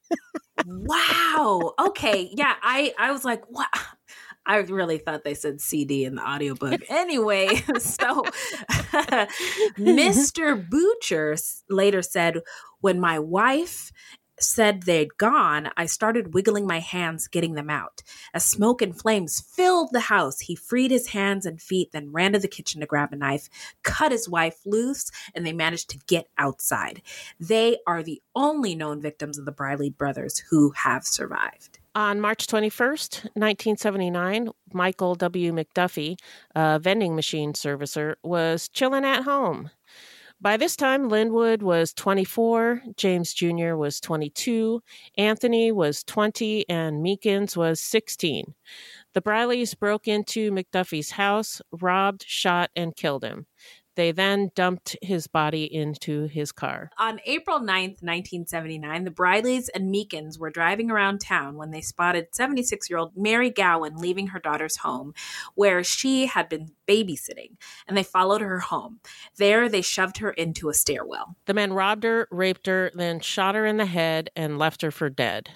wow. 0.66 1.74
Okay. 1.80 2.30
Yeah, 2.34 2.54
I 2.62 2.94
I 3.00 3.12
was 3.12 3.26
like, 3.26 3.42
what? 3.50 3.70
I 4.50 4.58
really 4.58 4.98
thought 4.98 5.24
they 5.24 5.36
said 5.36 5.62
CD 5.62 6.06
in 6.06 6.16
the 6.16 6.28
audiobook. 6.28 6.82
Anyway, 6.90 7.48
so 7.80 8.24
Mr. 9.78 10.70
Butcher 10.70 11.38
later 11.70 12.02
said, 12.02 12.42
when 12.82 13.00
my 13.00 13.20
wife 13.20 13.92
said 14.40 14.84
they'd 14.84 15.18
gone, 15.18 15.70
I 15.78 15.86
started 15.86 16.34
wiggling 16.34 16.66
my 16.66 16.80
hands, 16.80 17.28
getting 17.28 17.54
them 17.54 17.70
out. 17.70 18.02
As 18.34 18.44
smoke 18.44 18.82
and 18.82 19.00
flames 19.00 19.40
filled 19.40 19.90
the 19.92 20.00
house, 20.00 20.40
he 20.40 20.56
freed 20.56 20.92
his 20.92 21.08
hands 21.10 21.46
and 21.46 21.62
feet, 21.62 21.92
then 21.92 22.12
ran 22.12 22.34
to 22.34 22.40
the 22.40 22.48
kitchen 22.48 22.82
to 22.82 22.88
grab 22.88 23.14
a 23.14 23.18
knife, 23.18 23.50
cut 23.84 24.12
his 24.12 24.28
wife 24.28 24.60
loose, 24.66 25.12
and 25.36 25.46
they 25.46 25.54
managed 25.54 25.90
to 25.92 26.00
get 26.08 26.28
outside. 26.38 27.02
They 27.40 27.78
are 27.86 28.02
the 28.02 28.22
only 28.36 28.74
known 28.76 29.00
victims 29.02 29.38
of 29.38 29.46
the 29.46 29.52
Briley 29.52 29.90
brothers 29.92 30.40
who 30.50 30.72
have 30.72 31.06
survived. 31.06 31.79
On 32.00 32.22
March 32.22 32.48
21st, 32.48 33.24
1979, 33.36 34.52
Michael 34.72 35.16
W. 35.16 35.52
McDuffie, 35.52 36.18
a 36.56 36.80
vending 36.80 37.14
machine 37.14 37.52
servicer, 37.52 38.16
was 38.24 38.70
chilling 38.70 39.04
at 39.04 39.24
home. 39.24 39.70
By 40.40 40.56
this 40.56 40.78
time, 40.78 41.10
Linwood 41.10 41.62
was 41.62 41.94
24, 41.94 42.84
James 42.96 43.34
Jr. 43.34 43.76
was 43.76 44.00
22, 44.00 44.82
Anthony 45.18 45.74
was 45.74 46.06
20, 46.06 46.70
and 46.70 47.04
Meekins 47.04 47.58
was 47.58 47.82
16. 47.82 48.54
The 49.14 49.22
Brileys 49.22 49.78
broke 49.78 50.08
into 50.08 50.54
McDuffie's 50.54 51.12
house, 51.12 51.62
robbed, 51.74 52.24
shot, 52.26 52.70
and 52.78 52.96
killed 52.96 53.26
him. 53.26 53.46
They 54.00 54.14
then 54.14 54.50
dumped 54.56 54.96
his 55.02 55.28
body 55.28 55.66
into 55.66 56.28
his 56.28 56.54
car. 56.54 56.90
On 56.98 57.20
April 57.26 57.60
9th, 57.60 58.00
1979, 58.02 59.04
the 59.04 59.12
Brileys 59.12 59.68
and 59.76 59.94
Meekins 59.94 60.40
were 60.40 60.50
driving 60.50 60.90
around 60.90 61.20
town 61.20 61.58
when 61.58 61.72
they 61.72 61.82
spotted 61.82 62.28
76 62.32 62.90
year 62.90 62.98
old 62.98 63.12
Mary 63.18 63.50
Gowan 63.50 63.98
leaving 63.98 64.28
her 64.28 64.40
daughter's 64.40 64.78
home, 64.78 65.14
where 65.54 65.84
she 65.84 66.28
had 66.28 66.48
been 66.48 66.72
babysitting, 66.88 67.58
and 67.90 67.98
they 67.98 68.04
followed 68.04 68.40
her 68.40 68.60
home. 68.62 69.02
There, 69.36 69.68
they 69.68 69.82
shoved 69.82 70.20
her 70.20 70.32
into 70.32 70.70
a 70.70 70.74
stairwell. 70.74 71.36
The 71.46 71.54
men 71.54 71.74
robbed 71.74 72.06
her, 72.06 72.30
raped 72.32 72.68
her, 72.68 72.92
then 72.96 73.20
shot 73.20 73.56
her 73.56 73.66
in 73.66 73.76
the 73.76 73.86
head 73.86 74.30
and 74.34 74.58
left 74.58 74.82
her 74.82 74.92
for 74.92 75.10
dead. 75.10 75.50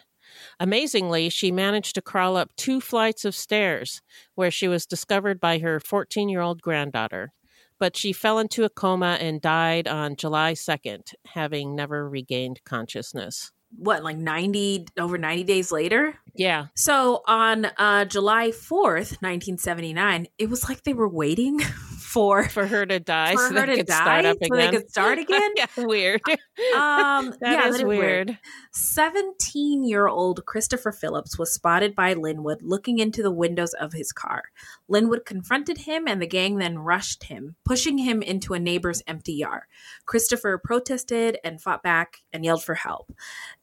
Amazingly, 0.60 1.30
she 1.30 1.50
managed 1.50 1.96
to 1.96 2.02
crawl 2.02 2.36
up 2.36 2.54
two 2.58 2.82
flights 2.82 3.24
of 3.24 3.36
stairs, 3.36 4.02
where 4.36 4.52
she 4.52 4.68
was 4.68 4.86
discovered 4.86 5.40
by 5.40 5.60
her 5.60 5.80
14 5.80 6.28
year 6.28 6.42
old 6.42 6.62
granddaughter 6.62 7.32
but 7.80 7.98
she 7.98 8.14
fell 8.14 8.40
into 8.40 8.64
a 8.64 8.70
coma 8.70 9.18
and 9.20 9.42
died 9.42 9.88
on 9.88 10.16
July 10.16 10.54
2nd, 10.54 11.14
having 11.26 11.76
never 11.76 12.10
regained 12.10 12.64
consciousness. 12.64 13.52
What, 13.76 14.04
like 14.04 14.18
90, 14.18 14.88
over 15.00 15.18
90 15.18 15.44
days 15.46 15.72
later? 15.72 16.16
Yeah. 16.36 16.68
So 16.76 17.22
on 17.28 17.66
uh, 17.78 18.06
July 18.06 18.50
4th, 18.50 19.22
1979, 19.22 20.28
it 20.38 20.50
was 20.50 20.70
like 20.70 20.84
they 20.84 20.94
were 20.94 21.10
waiting 21.10 21.60
for 22.14 22.44
for 22.50 22.68
her 22.68 22.86
to 22.86 23.00
die, 23.00 23.34
for 23.34 23.50
so 23.50 23.54
her 23.56 23.66
they 23.66 23.66
to 23.66 23.76
could 23.78 23.88
die, 23.88 23.96
start 23.96 24.26
up 24.26 24.38
so 24.42 24.56
again. 24.56 24.72
they 24.72 24.78
could 24.78 24.90
start 24.90 25.18
again. 25.26 25.52
yeah, 25.56 25.66
weird. 25.78 26.22
Um, 26.76 27.34
That 27.42 27.42
yeah, 27.42 27.68
is 27.68 27.84
weird. 27.84 28.38
Seventeen-year-old 28.72 30.46
Christopher 30.46 30.92
Phillips 30.92 31.38
was 31.40 31.52
spotted 31.54 31.96
by 31.96 32.14
Linwood 32.14 32.62
looking 32.62 33.00
into 33.00 33.24
the 33.24 33.32
windows 33.32 33.74
of 33.74 33.94
his 33.94 34.12
car. 34.12 34.44
Linwood 34.88 35.26
confronted 35.26 35.80
him, 35.80 36.08
and 36.08 36.22
the 36.22 36.28
gang 36.28 36.58
then 36.58 36.78
rushed 36.80 37.24
him, 37.26 37.56
pushing 37.66 37.98
him 37.98 38.22
into 38.22 38.54
a 38.54 38.60
neighbor's 38.60 39.02
empty 39.08 39.34
yard. 39.34 39.64
Christopher 40.06 40.62
protested 40.64 41.38
and 41.44 41.62
fought 41.62 41.82
back 41.84 42.18
and 42.32 42.46
yelled 42.46 42.64
for 42.64 42.76
help. 42.76 43.12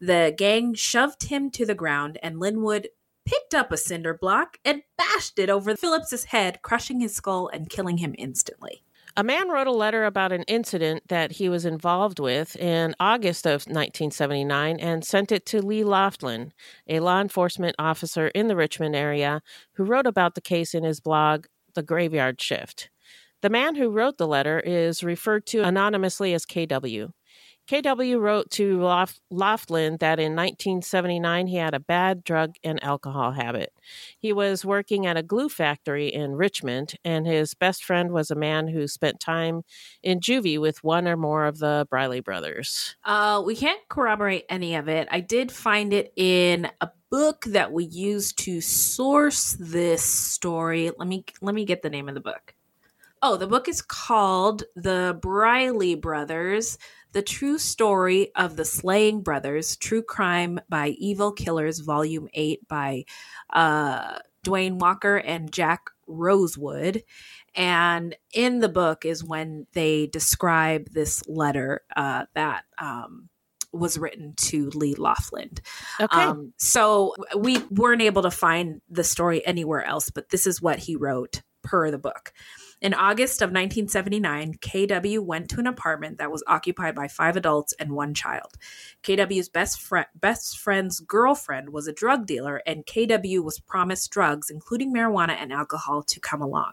The 0.01 0.35
gang 0.37 0.75
shoved 0.75 1.25
him 1.25 1.51
to 1.53 1.65
the 1.67 1.75
ground, 1.75 2.19
and 2.23 2.41
Linwood 2.41 2.89
picked 3.31 3.55
up 3.55 3.71
a 3.71 3.77
cinder 3.77 4.13
block 4.13 4.59
and 4.65 4.83
bashed 4.99 5.39
it 5.39 5.49
over 5.49 5.77
Phillips's 5.77 6.25
head, 6.25 6.63
crushing 6.63 6.99
his 6.99 7.15
skull 7.15 7.49
and 7.53 7.71
killing 7.71 7.99
him 7.99 8.13
instantly. 8.19 8.83
A 9.17 9.23
man 9.23 9.49
wrote 9.49 9.69
a 9.69 9.73
letter 9.73 10.05
about 10.05 10.33
an 10.33 10.43
incident 10.45 11.05
that 11.09 11.33
he 11.33 11.49
was 11.49 11.65
involved 11.65 12.19
with 12.19 12.57
in 12.57 12.95
August 12.99 13.47
of 13.47 13.67
1979 13.67 14.81
and 14.81 15.05
sent 15.05 15.31
it 15.31 15.47
to 15.47 15.63
Lee 15.63 15.83
Lofland, 15.83 16.51
a 16.89 16.99
law 16.99 17.21
enforcement 17.21 17.77
officer 17.79 18.29
in 18.29 18.49
the 18.49 18.57
Richmond 18.57 18.97
area, 18.97 19.43
who 19.75 19.85
wrote 19.85 20.07
about 20.07 20.35
the 20.35 20.41
case 20.41 20.75
in 20.75 20.83
his 20.83 20.99
blog, 21.01 21.47
The 21.75 21.85
Graveyard 21.85 22.41
Shift. 22.41 22.91
The 23.43 23.51
man 23.51 23.77
who 23.77 23.91
wrote 23.91 24.19
the 24.19 24.27
letter 24.27 24.59
is 24.61 25.05
referred 25.05 25.47
to 25.47 25.63
anonymously 25.63 26.35
as 26.35 26.45
KW. 26.45 27.13
KW 27.71 28.21
wrote 28.21 28.51
to 28.51 28.83
Laugh- 28.83 29.21
Lofland 29.33 30.01
that 30.01 30.19
in 30.19 30.35
1979 30.35 31.47
he 31.47 31.55
had 31.55 31.73
a 31.73 31.79
bad 31.79 32.25
drug 32.25 32.57
and 32.65 32.83
alcohol 32.83 33.31
habit. 33.31 33.73
He 34.19 34.33
was 34.33 34.65
working 34.65 35.07
at 35.07 35.17
a 35.17 35.23
glue 35.23 35.49
factory 35.49 36.09
in 36.09 36.33
Richmond, 36.33 36.95
and 37.05 37.29
his 37.29 37.55
best 37.55 37.85
friend 37.85 38.11
was 38.11 38.29
a 38.29 38.35
man 38.35 38.67
who 38.67 38.89
spent 38.89 39.21
time 39.21 39.63
in 40.03 40.19
juvie 40.19 40.61
with 40.61 40.83
one 40.83 41.07
or 41.07 41.17
more 41.17 41.47
of 41.47 41.59
the 41.59 41.87
Briley 41.89 42.19
brothers. 42.19 42.97
Uh, 43.05 43.41
we 43.47 43.55
can't 43.55 43.89
corroborate 43.89 44.47
any 44.49 44.75
of 44.75 44.89
it. 44.89 45.07
I 45.13 45.21
did 45.21 45.53
find 45.53 45.93
it 45.93 46.13
in 46.17 46.69
a 46.81 46.91
book 47.09 47.45
that 47.45 47.71
we 47.71 47.85
used 47.85 48.37
to 48.39 48.61
source 48.61 49.57
this 49.61 50.03
story. 50.03 50.91
Let 50.99 51.07
me 51.07 51.25
let 51.41 51.55
me 51.55 51.65
get 51.65 51.83
the 51.83 51.91
name 51.91 52.09
of 52.09 52.17
the 52.17 52.21
book. 52.21 52.57
Oh, 53.23 53.37
the 53.37 53.47
book 53.47 53.69
is 53.69 53.83
called 53.83 54.65
The 54.75 55.17
Briley 55.21 55.95
Brothers: 55.95 56.79
The 57.13 57.23
True 57.23 57.59
Story 57.59 58.31
of 58.35 58.57
the 58.57 58.65
Slaying 58.65 59.23
Brothers: 59.23 59.77
True 59.77 60.03
Crime 60.03 60.61
by 60.69 60.89
Evil 60.89 61.33
Killers, 61.33 61.81
Volume 61.81 62.29
Eight 62.35 62.67
by 62.69 63.05
uh, 63.53 64.19
Dwayne 64.45 64.79
Walker 64.79 65.17
and 65.17 65.53
Jack 65.53 65.91
Rosewood. 66.07 67.03
And 67.55 68.17
in 68.33 68.61
the 68.61 68.69
book 68.69 69.05
is 69.05 69.25
when 69.25 69.67
they 69.73 70.07
describe 70.07 70.89
this 70.91 71.27
letter 71.29 71.83
uh, 71.97 72.27
that 72.35 72.65
um, 72.79 73.29
was 73.73 73.99
written 73.99 74.35
to 74.37 74.71
Lee 74.71 74.95
Lofland. 74.95 75.61
Okay. 76.01 76.17
Um, 76.17 76.53
so 76.57 77.15
we 77.37 77.59
weren't 77.71 78.03
able 78.03 78.23
to 78.23 78.31
find 78.31 78.81
the 78.89 79.05
story 79.05 79.45
anywhere 79.47 79.85
else, 79.85 80.11
but 80.11 80.31
this 80.31 80.47
is 80.47 80.63
what 80.63 80.79
he 80.79 80.97
wrote 80.97 81.43
per 81.63 81.91
the 81.91 81.99
book. 81.99 82.33
In 82.81 82.95
August 82.95 83.43
of 83.43 83.49
1979, 83.51 84.55
KW 84.55 85.19
went 85.19 85.51
to 85.51 85.61
an 85.61 85.67
apartment 85.67 86.17
that 86.17 86.31
was 86.31 86.43
occupied 86.47 86.95
by 86.95 87.09
five 87.09 87.37
adults 87.37 87.75
and 87.79 87.93
one 87.93 88.15
child. 88.15 88.57
KW's 89.03 89.51
best 89.51 89.83
friend, 89.83 90.07
best 90.15 90.59
friend's 90.59 90.99
girlfriend 91.01 91.75
was 91.75 91.87
a 91.87 91.93
drug 91.93 92.25
dealer, 92.25 92.63
and 92.67 92.87
KW 92.87 93.45
was 93.45 93.61
promised 93.61 94.11
drugs, 94.11 94.49
including 94.49 94.95
marijuana 94.95 95.37
and 95.39 95.53
alcohol, 95.53 96.03
to 96.05 96.21
come 96.21 96.41
along. 96.41 96.73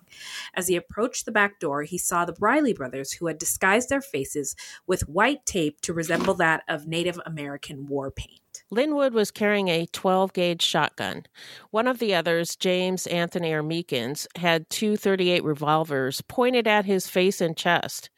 As 0.54 0.70
he 0.70 0.78
approached 0.78 1.26
the 1.26 1.32
back 1.32 1.60
door, 1.60 1.84
he 1.84 1.98
saw 1.98 2.24
the 2.24 2.32
Briley 2.32 2.72
brothers, 2.72 3.12
who 3.12 3.28
had 3.28 3.38
disguised 3.38 3.90
their 3.90 4.02
faces 4.02 4.56
with 4.88 5.10
white 5.10 5.46
tape 5.46 5.82
to 5.82 5.94
resemble 5.94 6.36
that 6.36 6.64
of 6.70 6.88
Native 6.88 7.20
American 7.26 7.86
war 7.86 8.12
paint. 8.12 8.40
Linwood 8.70 9.14
was 9.14 9.32
carrying 9.32 9.70
a 9.70 9.86
12 9.88 10.34
gauge 10.34 10.62
shotgun. 10.62 11.26
One 11.72 11.88
of 11.88 12.00
the 12.00 12.14
others, 12.14 12.58
James 12.58 13.08
Anthony 13.08 13.54
or 13.54 13.64
Meekins, 13.64 14.28
had 14.36 14.70
two 14.70 14.98
38 14.98 15.44
revolvers 15.44 16.22
pointed 16.22 16.68
at 16.68 16.86
his 16.86 17.08
face 17.08 17.40
and 17.40 17.56
chest. 17.56 18.10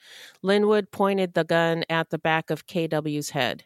Linwood 0.41 0.91
pointed 0.91 1.33
the 1.35 1.43
gun 1.43 1.83
at 1.87 2.09
the 2.09 2.17
back 2.17 2.49
of 2.49 2.65
KW's 2.65 3.29
head. 3.29 3.65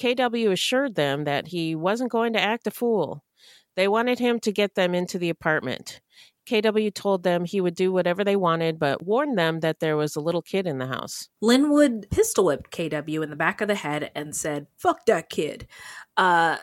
KW 0.00 0.52
assured 0.52 0.94
them 0.94 1.24
that 1.24 1.48
he 1.48 1.74
wasn't 1.74 2.12
going 2.12 2.32
to 2.34 2.40
act 2.40 2.66
a 2.66 2.70
fool. 2.70 3.24
They 3.74 3.88
wanted 3.88 4.20
him 4.20 4.38
to 4.40 4.52
get 4.52 4.76
them 4.76 4.94
into 4.94 5.18
the 5.18 5.30
apartment. 5.30 6.00
KW 6.50 6.92
told 6.92 7.22
them 7.22 7.44
he 7.44 7.60
would 7.60 7.76
do 7.76 7.92
whatever 7.92 8.24
they 8.24 8.36
wanted, 8.36 8.78
but 8.78 9.04
warned 9.04 9.38
them 9.38 9.60
that 9.60 9.78
there 9.78 9.96
was 9.96 10.16
a 10.16 10.20
little 10.20 10.42
kid 10.42 10.66
in 10.66 10.78
the 10.78 10.86
house. 10.86 11.28
Linwood 11.40 12.10
pistol 12.10 12.46
whipped 12.46 12.72
KW 12.72 13.22
in 13.22 13.30
the 13.30 13.36
back 13.36 13.60
of 13.60 13.68
the 13.68 13.76
head 13.76 14.10
and 14.16 14.34
said, 14.34 14.66
Fuck 14.76 15.06
that 15.06 15.30
kid. 15.30 15.68
Uh, 16.16 16.56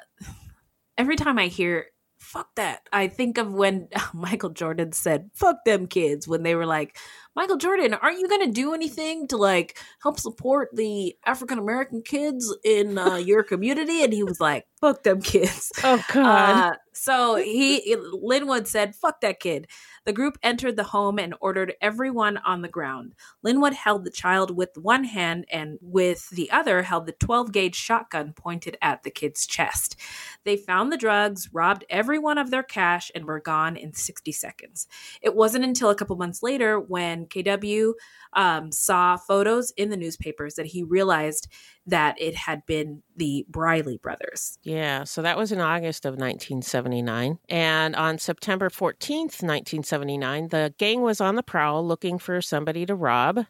every 0.98 1.16
time 1.16 1.40
I 1.40 1.48
hear 1.48 1.88
fuck 2.20 2.54
that, 2.56 2.82
I 2.92 3.08
think 3.08 3.38
of 3.38 3.54
when 3.54 3.88
Michael 4.14 4.50
Jordan 4.50 4.92
said, 4.92 5.30
fuck 5.34 5.64
them 5.66 5.88
kids, 5.88 6.28
when 6.28 6.44
they 6.44 6.56
were 6.56 6.66
like, 6.66 6.98
Michael 7.38 7.58
Jordan, 7.58 7.94
aren't 7.94 8.18
you 8.18 8.28
going 8.28 8.48
to 8.48 8.52
do 8.52 8.74
anything 8.74 9.28
to 9.28 9.38
like 9.38 9.78
help 10.02 10.20
support 10.20 10.70
the 10.74 11.16
African 11.24 11.60
American 11.60 12.02
kids 12.02 12.52
in 12.64 12.98
uh, 12.98 13.16
your 13.18 13.44
community? 13.44 14.04
And 14.04 14.12
he 14.12 14.24
was 14.24 14.42
like, 14.42 14.66
fuck 14.82 15.04
them 15.04 15.22
kids. 15.22 15.72
Oh, 15.84 16.04
God. 16.12 16.74
Uh, 16.74 16.76
so 16.94 17.36
he, 17.36 17.96
Linwood 17.96 18.68
said, 18.68 18.96
fuck 18.96 19.22
that 19.22 19.40
kid. 19.40 19.68
The 20.06 20.14
group 20.14 20.40
entered 20.42 20.78
the 20.78 20.84
home 20.84 21.20
and 21.20 21.36
ordered 21.40 21.76
everyone 21.80 22.38
on 22.38 22.64
the 22.64 22.68
ground. 22.68 23.14
Linwood 23.44 23.74
held 23.74 24.04
the 24.04 24.10
child 24.10 24.56
with 24.56 24.72
one 24.76 25.04
hand 25.04 25.46
and 25.52 25.78
with 25.82 26.30
the 26.30 26.50
other 26.50 26.82
held 26.82 27.06
the 27.06 27.12
12 27.12 27.52
gauge 27.52 27.76
shotgun 27.76 28.34
pointed 28.34 28.78
at 28.82 29.04
the 29.04 29.12
kid's 29.12 29.46
chest. 29.46 29.96
They 30.44 30.58
found 30.58 30.92
the 30.92 30.98
drugs, 30.98 31.50
robbed 31.54 31.86
everyone 31.90 32.40
of 32.40 32.50
their 32.50 32.64
cash, 32.64 33.12
and 33.14 33.26
were 33.26 33.40
gone 33.40 33.76
in 33.76 33.94
60 33.94 34.32
seconds. 34.32 34.88
It 35.22 35.36
wasn't 35.36 35.66
until 35.66 35.92
a 35.92 35.96
couple 35.96 36.16
months 36.16 36.42
later 36.42 36.80
when 36.80 37.27
KW 37.28 37.94
um, 38.34 38.72
saw 38.72 39.18
photos 39.18 39.72
in 39.72 39.90
the 39.90 39.98
newspapers 39.98 40.56
that 40.56 40.68
he 40.68 40.84
realized 40.84 41.48
that 41.88 42.22
it 42.22 42.36
had 42.36 42.66
been 42.66 43.02
the 43.16 43.46
Briley 43.50 43.98
brothers. 43.98 44.60
Yeah, 44.62 45.06
so 45.06 45.22
that 45.22 45.38
was 45.38 45.52
in 45.54 45.62
August 45.62 46.06
of 46.06 46.14
1979. 46.14 47.40
And 47.48 47.96
on 47.96 48.20
September 48.20 48.70
14th, 48.70 49.42
1979, 49.42 50.50
the 50.50 50.74
gang 50.78 51.02
was 51.02 51.22
on 51.22 51.36
the 51.36 51.44
prowl 51.44 51.88
looking 51.88 52.20
for 52.20 52.42
somebody 52.42 52.86
to 52.86 52.94
rob. 52.94 53.46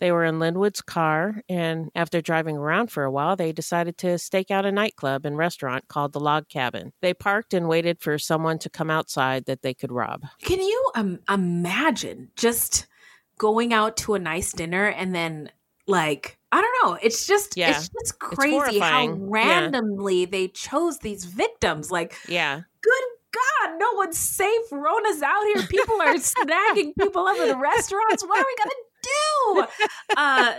They 0.00 0.12
were 0.12 0.24
in 0.24 0.38
Linwood's 0.38 0.82
car, 0.82 1.42
and 1.48 1.90
after 1.94 2.20
driving 2.20 2.58
around 2.58 2.92
for 2.92 3.04
a 3.04 3.10
while, 3.10 3.36
they 3.36 3.52
decided 3.52 3.96
to 3.98 4.18
stake 4.18 4.50
out 4.50 4.66
a 4.66 4.72
nightclub 4.72 5.24
and 5.24 5.38
restaurant 5.38 5.88
called 5.88 6.12
the 6.12 6.20
Log 6.20 6.48
Cabin. 6.48 6.92
They 7.00 7.14
parked 7.14 7.54
and 7.54 7.68
waited 7.68 8.00
for 8.00 8.18
someone 8.18 8.58
to 8.58 8.70
come 8.70 8.90
outside 8.90 9.46
that 9.46 9.62
they 9.62 9.72
could 9.72 9.90
rob. 9.90 10.24
Can 10.42 10.60
you 10.60 10.90
um, 10.94 11.20
imagine 11.28 12.30
just 12.36 12.86
going 13.38 13.72
out 13.72 13.96
to 13.98 14.14
a 14.14 14.18
nice 14.18 14.52
dinner 14.52 14.86
and 14.88 15.14
then 15.14 15.50
like 15.86 16.38
I 16.52 16.60
don't 16.60 16.74
know. 16.90 16.98
It's 17.02 17.26
just 17.26 17.56
Yeah. 17.56 17.70
it's 17.70 17.88
just 17.88 18.18
crazy 18.18 18.78
how 18.78 18.98
horrifying. 19.06 19.10
Yeah. 19.20 19.26
randomly 19.28 20.24
they 20.24 20.48
chose 20.48 20.98
these 20.98 21.24
victims. 21.24 21.90
Like, 21.90 22.14
Yeah. 22.28 22.62
good 22.82 23.02
God, 23.30 23.74
no 23.78 23.92
one's 23.92 24.16
safe. 24.18 24.72
Rona's 24.72 25.20
out 25.22 25.44
here. 25.54 25.66
People 25.66 26.00
are 26.00 26.14
snagging 26.14 26.92
people 26.98 27.26
up 27.26 27.36
in 27.38 27.58
restaurants. 27.60 28.24
What 28.26 28.38
are 28.38 28.44
we 28.46 28.56
gonna 28.56 28.70
do? 29.02 29.66
Uh, 30.16 30.54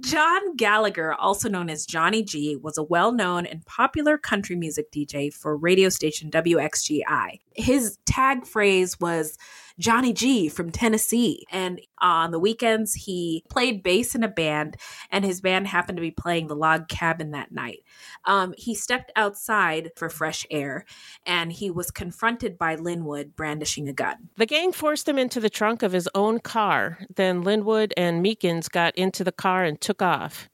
John 0.00 0.54
Gallagher, 0.56 1.14
also 1.14 1.48
known 1.48 1.68
as 1.70 1.84
Johnny 1.86 2.22
G, 2.22 2.56
was 2.56 2.78
a 2.78 2.82
well-known 2.82 3.46
and 3.46 3.64
popular 3.66 4.16
country 4.18 4.54
music 4.56 4.92
DJ 4.92 5.32
for 5.32 5.56
radio 5.56 5.88
station 5.88 6.30
WXGI. 6.30 7.40
His 7.54 7.98
tag 8.06 8.46
phrase 8.46 9.00
was 9.00 9.36
Johnny 9.78 10.12
G 10.12 10.48
from 10.48 10.70
Tennessee. 10.70 11.44
And 11.50 11.80
on 12.00 12.30
the 12.30 12.38
weekends, 12.38 12.94
he 12.94 13.44
played 13.50 13.82
bass 13.82 14.14
in 14.14 14.22
a 14.22 14.28
band, 14.28 14.76
and 15.10 15.24
his 15.24 15.40
band 15.40 15.66
happened 15.66 15.96
to 15.96 16.02
be 16.02 16.10
playing 16.10 16.46
the 16.46 16.56
log 16.56 16.88
cabin 16.88 17.32
that 17.32 17.52
night. 17.52 17.80
Um, 18.24 18.54
he 18.56 18.74
stepped 18.74 19.12
outside 19.16 19.90
for 19.96 20.08
fresh 20.08 20.46
air, 20.50 20.84
and 21.26 21.52
he 21.52 21.70
was 21.70 21.90
confronted 21.90 22.58
by 22.58 22.74
Linwood 22.76 23.36
brandishing 23.36 23.88
a 23.88 23.92
gun. 23.92 24.30
The 24.36 24.46
gang 24.46 24.72
forced 24.72 25.08
him 25.08 25.18
into 25.18 25.40
the 25.40 25.50
trunk 25.50 25.82
of 25.82 25.92
his 25.92 26.08
own 26.14 26.40
car. 26.40 26.98
Then 27.14 27.42
Linwood 27.42 27.92
and 27.96 28.24
Meekins 28.24 28.70
got 28.70 28.94
into 28.96 29.24
the 29.24 29.32
car 29.32 29.64
and 29.64 29.80
took 29.80 30.02
off. 30.02 30.48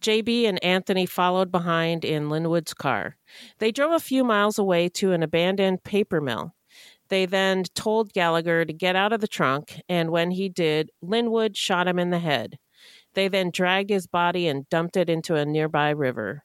JB 0.00 0.48
and 0.48 0.62
Anthony 0.64 1.06
followed 1.06 1.52
behind 1.52 2.04
in 2.04 2.28
Linwood's 2.28 2.74
car. 2.74 3.16
They 3.58 3.70
drove 3.70 3.92
a 3.92 4.00
few 4.00 4.24
miles 4.24 4.58
away 4.58 4.88
to 4.90 5.12
an 5.12 5.22
abandoned 5.22 5.84
paper 5.84 6.20
mill. 6.20 6.54
They 7.12 7.26
then 7.26 7.64
told 7.74 8.14
Gallagher 8.14 8.64
to 8.64 8.72
get 8.72 8.96
out 8.96 9.12
of 9.12 9.20
the 9.20 9.28
trunk, 9.28 9.82
and 9.86 10.10
when 10.10 10.30
he 10.30 10.48
did, 10.48 10.88
Linwood 11.02 11.58
shot 11.58 11.86
him 11.86 11.98
in 11.98 12.08
the 12.08 12.18
head. 12.18 12.58
They 13.12 13.28
then 13.28 13.50
dragged 13.50 13.90
his 13.90 14.06
body 14.06 14.48
and 14.48 14.66
dumped 14.70 14.96
it 14.96 15.10
into 15.10 15.34
a 15.34 15.44
nearby 15.44 15.90
river. 15.90 16.44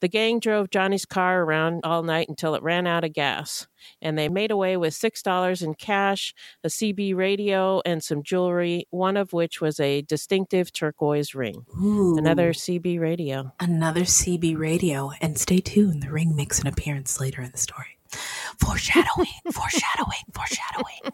The 0.00 0.06
gang 0.06 0.38
drove 0.38 0.70
Johnny's 0.70 1.06
car 1.06 1.42
around 1.42 1.80
all 1.82 2.04
night 2.04 2.28
until 2.28 2.54
it 2.54 2.62
ran 2.62 2.86
out 2.86 3.02
of 3.02 3.14
gas, 3.14 3.66
and 4.00 4.16
they 4.16 4.28
made 4.28 4.52
away 4.52 4.76
with 4.76 4.94
$6 4.94 5.60
in 5.60 5.74
cash, 5.74 6.32
a 6.62 6.68
CB 6.68 7.16
radio, 7.16 7.82
and 7.84 8.00
some 8.00 8.22
jewelry, 8.22 8.86
one 8.90 9.16
of 9.16 9.32
which 9.32 9.60
was 9.60 9.80
a 9.80 10.02
distinctive 10.02 10.72
turquoise 10.72 11.34
ring. 11.34 11.66
Ooh. 11.82 12.16
Another 12.16 12.52
CB 12.52 13.00
radio. 13.00 13.52
Another 13.58 14.02
CB 14.02 14.56
radio. 14.56 15.10
And 15.20 15.36
stay 15.36 15.58
tuned, 15.58 16.04
the 16.04 16.12
ring 16.12 16.36
makes 16.36 16.60
an 16.60 16.68
appearance 16.68 17.18
later 17.18 17.42
in 17.42 17.50
the 17.50 17.58
story. 17.58 17.95
Foreshadowing, 18.58 19.26
foreshadowing, 19.52 20.24
foreshadowing. 20.32 21.00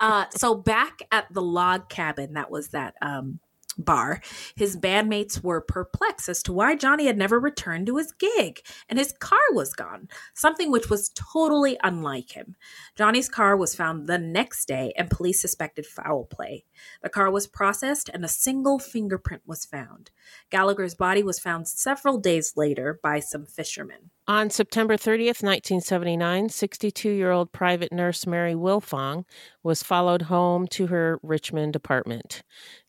Uh, 0.00 0.26
so 0.30 0.54
back 0.54 1.00
at 1.10 1.26
the 1.32 1.42
log 1.42 1.88
cabin, 1.88 2.34
that 2.34 2.50
was 2.50 2.68
that 2.68 2.94
um, 3.02 3.40
bar, 3.78 4.20
his 4.56 4.76
bandmates 4.76 5.42
were 5.42 5.60
perplexed 5.60 6.28
as 6.28 6.42
to 6.42 6.52
why 6.52 6.74
Johnny 6.74 7.06
had 7.06 7.16
never 7.16 7.38
returned 7.38 7.86
to 7.86 7.96
his 7.96 8.12
gig 8.12 8.60
and 8.88 8.98
his 8.98 9.12
car 9.12 9.38
was 9.52 9.72
gone, 9.72 10.08
something 10.34 10.70
which 10.70 10.90
was 10.90 11.10
totally 11.14 11.78
unlike 11.82 12.32
him. 12.32 12.56
Johnny's 12.96 13.28
car 13.28 13.56
was 13.56 13.74
found 13.74 14.06
the 14.06 14.18
next 14.18 14.66
day 14.66 14.92
and 14.96 15.10
police 15.10 15.40
suspected 15.40 15.86
foul 15.86 16.24
play. 16.24 16.64
The 17.02 17.08
car 17.08 17.30
was 17.30 17.46
processed 17.46 18.10
and 18.12 18.24
a 18.24 18.28
single 18.28 18.78
fingerprint 18.78 19.42
was 19.46 19.64
found. 19.64 20.10
Gallagher's 20.50 20.94
body 20.94 21.22
was 21.22 21.38
found 21.38 21.68
several 21.68 22.18
days 22.18 22.54
later 22.56 22.98
by 23.02 23.20
some 23.20 23.46
fishermen. 23.46 24.10
On 24.28 24.50
September 24.50 24.98
30th, 24.98 25.42
1979, 25.42 26.50
62 26.50 27.08
year 27.08 27.30
old 27.30 27.50
private 27.50 27.90
nurse 27.90 28.26
Mary 28.26 28.52
Wilfong 28.52 29.24
was 29.62 29.82
followed 29.82 30.22
home 30.22 30.66
to 30.68 30.88
her 30.88 31.18
Richmond 31.22 31.74
apartment. 31.74 32.42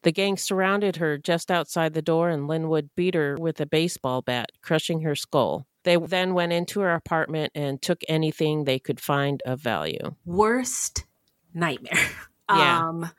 The 0.03 0.11
gang 0.11 0.35
surrounded 0.35 0.97
her 0.97 1.17
just 1.17 1.49
outside 1.49 1.93
the 1.93 2.01
door, 2.01 2.29
and 2.29 2.49
Linwood 2.49 2.89
beat 2.93 3.15
her 3.15 3.37
with 3.39 3.61
a 3.61 3.65
baseball 3.65 4.21
bat, 4.21 4.51
crushing 4.61 5.03
her 5.03 5.15
skull. 5.15 5.65
They 5.85 5.95
then 5.95 6.33
went 6.33 6.51
into 6.51 6.81
her 6.81 6.93
apartment 6.93 7.53
and 7.55 7.81
took 7.81 8.01
anything 8.09 8.65
they 8.65 8.77
could 8.77 8.99
find 8.99 9.41
of 9.45 9.61
value. 9.61 10.15
Worst 10.25 11.05
nightmare. 11.53 11.93
Yeah. 12.49 12.79
Um, 12.79 13.11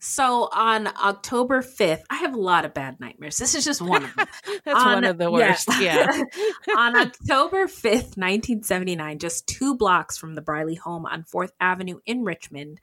so 0.00 0.48
on 0.50 0.86
October 0.86 1.60
5th, 1.60 2.00
I 2.08 2.16
have 2.16 2.34
a 2.34 2.40
lot 2.40 2.64
of 2.64 2.72
bad 2.72 2.98
nightmares. 3.00 3.36
This 3.36 3.54
is 3.54 3.64
just 3.64 3.82
one 3.82 4.04
of 4.04 4.16
them. 4.16 4.26
That's 4.64 4.84
one 4.84 5.04
of 5.04 5.18
the 5.18 5.30
worst, 5.30 5.68
yeah. 5.78 6.22
on 6.76 6.96
October 6.96 7.66
5th, 7.66 8.16
1979, 8.16 9.18
just 9.18 9.46
two 9.46 9.76
blocks 9.76 10.16
from 10.16 10.34
the 10.34 10.40
Briley 10.40 10.74
home 10.74 11.04
on 11.04 11.24
4th 11.24 11.50
Avenue 11.60 12.00
in 12.06 12.24
Richmond, 12.24 12.80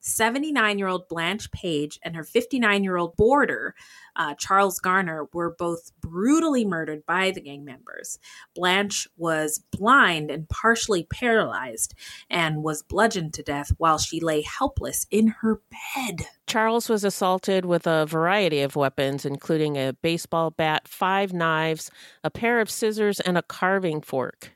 79 0.00 0.78
year 0.78 0.88
old 0.88 1.08
Blanche 1.08 1.50
Page 1.50 1.98
and 2.02 2.16
her 2.16 2.24
59 2.24 2.84
year 2.84 2.96
old 2.96 3.16
boarder, 3.16 3.74
uh, 4.16 4.34
Charles 4.34 4.80
Garner, 4.80 5.28
were 5.32 5.54
both 5.58 5.92
brutally 6.00 6.64
murdered 6.64 7.04
by 7.06 7.30
the 7.30 7.40
gang 7.40 7.64
members. 7.64 8.18
Blanche 8.54 9.08
was 9.16 9.62
blind 9.72 10.30
and 10.30 10.48
partially 10.48 11.04
paralyzed 11.04 11.94
and 12.30 12.62
was 12.62 12.82
bludgeoned 12.82 13.34
to 13.34 13.42
death 13.42 13.72
while 13.78 13.98
she 13.98 14.20
lay 14.20 14.42
helpless 14.42 15.06
in 15.10 15.28
her 15.40 15.60
bed. 15.94 16.26
Charles 16.46 16.88
was 16.88 17.04
assaulted 17.04 17.64
with 17.64 17.86
a 17.86 18.06
variety 18.06 18.62
of 18.62 18.76
weapons, 18.76 19.24
including 19.24 19.76
a 19.76 19.92
baseball 20.02 20.50
bat, 20.50 20.88
five 20.88 21.32
knives, 21.32 21.90
a 22.24 22.30
pair 22.30 22.60
of 22.60 22.70
scissors, 22.70 23.20
and 23.20 23.36
a 23.36 23.42
carving 23.42 24.00
fork. 24.00 24.52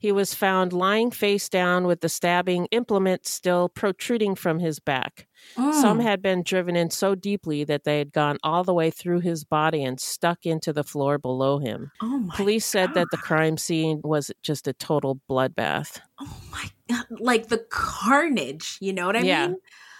He 0.00 0.12
was 0.12 0.34
found 0.34 0.72
lying 0.72 1.10
face 1.10 1.48
down 1.50 1.86
with 1.86 2.00
the 2.00 2.08
stabbing 2.08 2.66
implement 2.70 3.26
still 3.26 3.68
protruding 3.68 4.34
from 4.34 4.58
his 4.58 4.80
back. 4.80 5.28
Some 5.54 5.98
Mm. 5.98 6.02
had 6.02 6.22
been 6.22 6.42
driven 6.42 6.74
in 6.74 6.90
so 6.90 7.14
deeply 7.14 7.64
that 7.64 7.84
they 7.84 7.98
had 7.98 8.10
gone 8.12 8.38
all 8.42 8.64
the 8.64 8.72
way 8.74 8.90
through 8.90 9.20
his 9.20 9.44
body 9.44 9.84
and 9.84 10.00
stuck 10.00 10.46
into 10.46 10.72
the 10.72 10.84
floor 10.84 11.18
below 11.18 11.58
him. 11.58 11.92
Oh 12.00 12.18
my 12.18 12.34
Police 12.34 12.64
said 12.64 12.94
that 12.94 13.08
the 13.10 13.18
crime 13.18 13.58
scene 13.58 14.00
was 14.02 14.32
just 14.42 14.66
a 14.66 14.72
total 14.72 15.20
bloodbath. 15.28 16.00
Oh 16.18 16.36
my 16.50 16.64
God. 16.88 17.04
Like 17.20 17.48
the 17.48 17.58
carnage, 17.70 18.78
you 18.80 18.92
know 18.94 19.06
what 19.06 19.16
I 19.16 19.20
Yeah. 19.20 19.48
mean? 19.48 19.56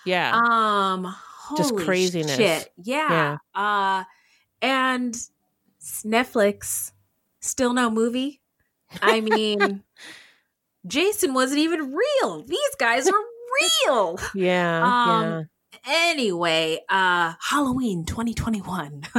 Yeah. 0.06 0.34
Um 0.34 1.14
Just 1.58 1.76
craziness. 1.76 2.36
Shit. 2.36 2.72
Yeah. 2.82 3.36
Uh 3.54 4.04
and 4.62 5.14
Netflix 6.04 6.92
still 7.40 7.72
no 7.72 7.90
movie. 7.90 8.39
I 9.02 9.20
mean 9.20 9.82
Jason 10.86 11.34
wasn't 11.34 11.60
even 11.60 11.94
real. 11.94 12.42
These 12.42 12.74
guys 12.78 13.08
are 13.08 13.14
real. 13.86 14.18
yeah. 14.34 14.82
Um, 15.40 15.48
Anyway, 15.88 16.80
uh 16.88 17.34
Halloween 17.40 18.04
2021. 18.04 19.02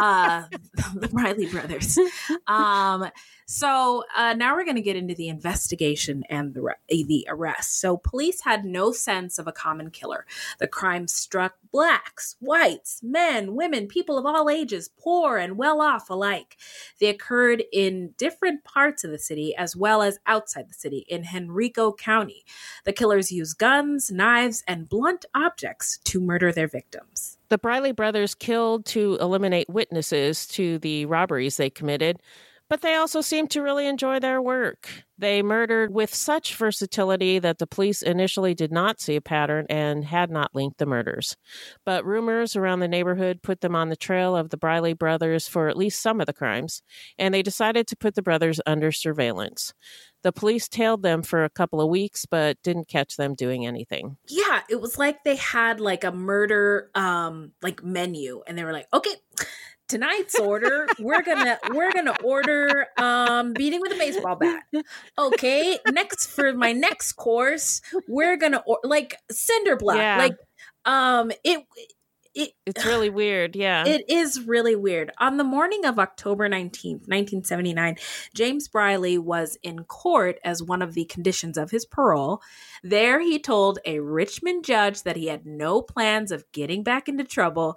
uh 0.00 0.44
the 0.94 1.08
Briley 1.08 1.46
brothers. 1.46 1.98
Um 2.46 3.10
so 3.50 4.04
uh 4.14 4.34
now 4.34 4.54
we're 4.54 4.64
going 4.64 4.76
to 4.76 4.82
get 4.82 4.94
into 4.94 5.14
the 5.14 5.28
investigation 5.28 6.22
and 6.28 6.52
the 6.52 6.60
re- 6.60 6.74
the 6.88 7.26
arrest. 7.30 7.80
So 7.80 7.96
police 7.96 8.42
had 8.42 8.64
no 8.64 8.92
sense 8.92 9.38
of 9.38 9.46
a 9.46 9.52
common 9.52 9.90
killer. 9.90 10.26
The 10.58 10.66
crime 10.66 11.08
struck 11.08 11.54
blacks, 11.72 12.36
whites, 12.40 13.00
men, 13.02 13.54
women, 13.54 13.86
people 13.86 14.18
of 14.18 14.26
all 14.26 14.50
ages, 14.50 14.90
poor 14.98 15.38
and 15.38 15.56
well 15.56 15.80
off 15.80 16.10
alike. 16.10 16.56
They 17.00 17.08
occurred 17.08 17.64
in 17.72 18.14
different 18.18 18.64
parts 18.64 19.02
of 19.02 19.10
the 19.10 19.18
city 19.18 19.54
as 19.56 19.74
well 19.74 20.02
as 20.02 20.18
outside 20.26 20.68
the 20.68 20.74
city 20.74 21.06
in 21.08 21.24
Henrico 21.34 21.92
County. 21.92 22.44
The 22.84 22.92
killers 22.92 23.32
used 23.32 23.58
guns, 23.58 24.10
knives, 24.10 24.62
and 24.68 24.88
blunt 24.88 25.24
objects 25.34 25.98
to 26.04 26.20
murder 26.20 26.52
their 26.52 26.68
victims. 26.68 27.38
The 27.48 27.58
Briley 27.58 27.92
brothers 27.92 28.34
killed 28.34 28.84
to 28.86 29.16
eliminate 29.20 29.70
witnesses 29.70 30.46
to 30.48 30.78
the 30.80 31.06
robberies 31.06 31.56
they 31.56 31.70
committed, 31.70 32.20
but 32.68 32.82
they 32.82 32.94
also 32.94 33.20
seemed 33.20 33.50
to 33.50 33.62
really 33.62 33.86
enjoy 33.86 34.20
their 34.20 34.42
work. 34.42 35.04
They 35.16 35.42
murdered 35.42 35.92
with 35.92 36.14
such 36.14 36.54
versatility 36.54 37.38
that 37.40 37.58
the 37.58 37.66
police 37.66 38.02
initially 38.02 38.54
did 38.54 38.70
not 38.70 39.00
see 39.00 39.16
a 39.16 39.20
pattern 39.20 39.66
and 39.68 40.04
had 40.04 40.30
not 40.30 40.54
linked 40.54 40.78
the 40.78 40.86
murders. 40.86 41.36
But 41.84 42.04
rumors 42.04 42.54
around 42.54 42.80
the 42.80 42.88
neighborhood 42.88 43.42
put 43.42 43.60
them 43.60 43.74
on 43.74 43.88
the 43.88 43.96
trail 43.96 44.36
of 44.36 44.50
the 44.50 44.56
Briley 44.56 44.92
brothers 44.92 45.48
for 45.48 45.68
at 45.68 45.76
least 45.76 46.00
some 46.00 46.20
of 46.20 46.26
the 46.26 46.32
crimes, 46.32 46.82
and 47.18 47.34
they 47.34 47.42
decided 47.42 47.86
to 47.88 47.96
put 47.96 48.14
the 48.14 48.22
brothers 48.22 48.60
under 48.66 48.92
surveillance. 48.92 49.72
The 50.22 50.32
police 50.32 50.68
tailed 50.68 51.02
them 51.02 51.22
for 51.22 51.44
a 51.44 51.50
couple 51.50 51.80
of 51.80 51.88
weeks, 51.88 52.26
but 52.26 52.58
didn't 52.62 52.88
catch 52.88 53.16
them 53.16 53.34
doing 53.34 53.66
anything. 53.66 54.16
Yeah, 54.28 54.60
it 54.68 54.80
was 54.80 54.98
like 54.98 55.24
they 55.24 55.36
had 55.36 55.80
like 55.80 56.04
a 56.04 56.12
murder 56.12 56.90
um 56.94 57.52
like 57.62 57.82
menu 57.82 58.42
and 58.46 58.58
they 58.58 58.64
were 58.64 58.72
like, 58.72 58.88
"Okay, 58.92 59.14
tonight's 59.88 60.38
order 60.38 60.86
we're 60.98 61.22
gonna 61.22 61.58
we're 61.72 61.90
gonna 61.92 62.16
order 62.22 62.86
um 62.98 63.52
beating 63.54 63.80
with 63.80 63.92
a 63.92 63.96
baseball 63.96 64.36
bat 64.36 64.62
okay 65.18 65.78
next 65.90 66.26
for 66.26 66.52
my 66.52 66.72
next 66.72 67.12
course 67.12 67.80
we're 68.06 68.36
gonna 68.36 68.62
or- 68.66 68.80
like 68.84 69.16
cinder 69.30 69.76
block 69.76 69.96
Yeah. 69.96 70.18
like 70.18 70.36
um 70.84 71.30
it 71.44 71.64
it 72.34 72.50
It's 72.66 72.84
really 72.84 73.10
weird, 73.10 73.56
yeah. 73.56 73.84
it 73.86 74.04
is 74.08 74.46
really 74.46 74.76
weird. 74.76 75.10
On 75.18 75.38
the 75.38 75.44
morning 75.44 75.84
of 75.86 75.98
October 75.98 76.48
19th, 76.48 77.08
1979, 77.08 77.96
James 78.34 78.68
Briley 78.68 79.18
was 79.18 79.56
in 79.62 79.82
court 79.84 80.38
as 80.44 80.62
one 80.62 80.80
of 80.82 80.92
the 80.94 81.06
conditions 81.06 81.56
of 81.58 81.70
his 81.72 81.84
parole. 81.84 82.40
There, 82.84 83.18
he 83.20 83.40
told 83.40 83.80
a 83.84 83.98
Richmond 84.00 84.64
judge 84.64 85.02
that 85.02 85.16
he 85.16 85.26
had 85.26 85.46
no 85.46 85.82
plans 85.82 86.30
of 86.30 86.44
getting 86.52 86.84
back 86.84 87.08
into 87.08 87.24
trouble, 87.24 87.76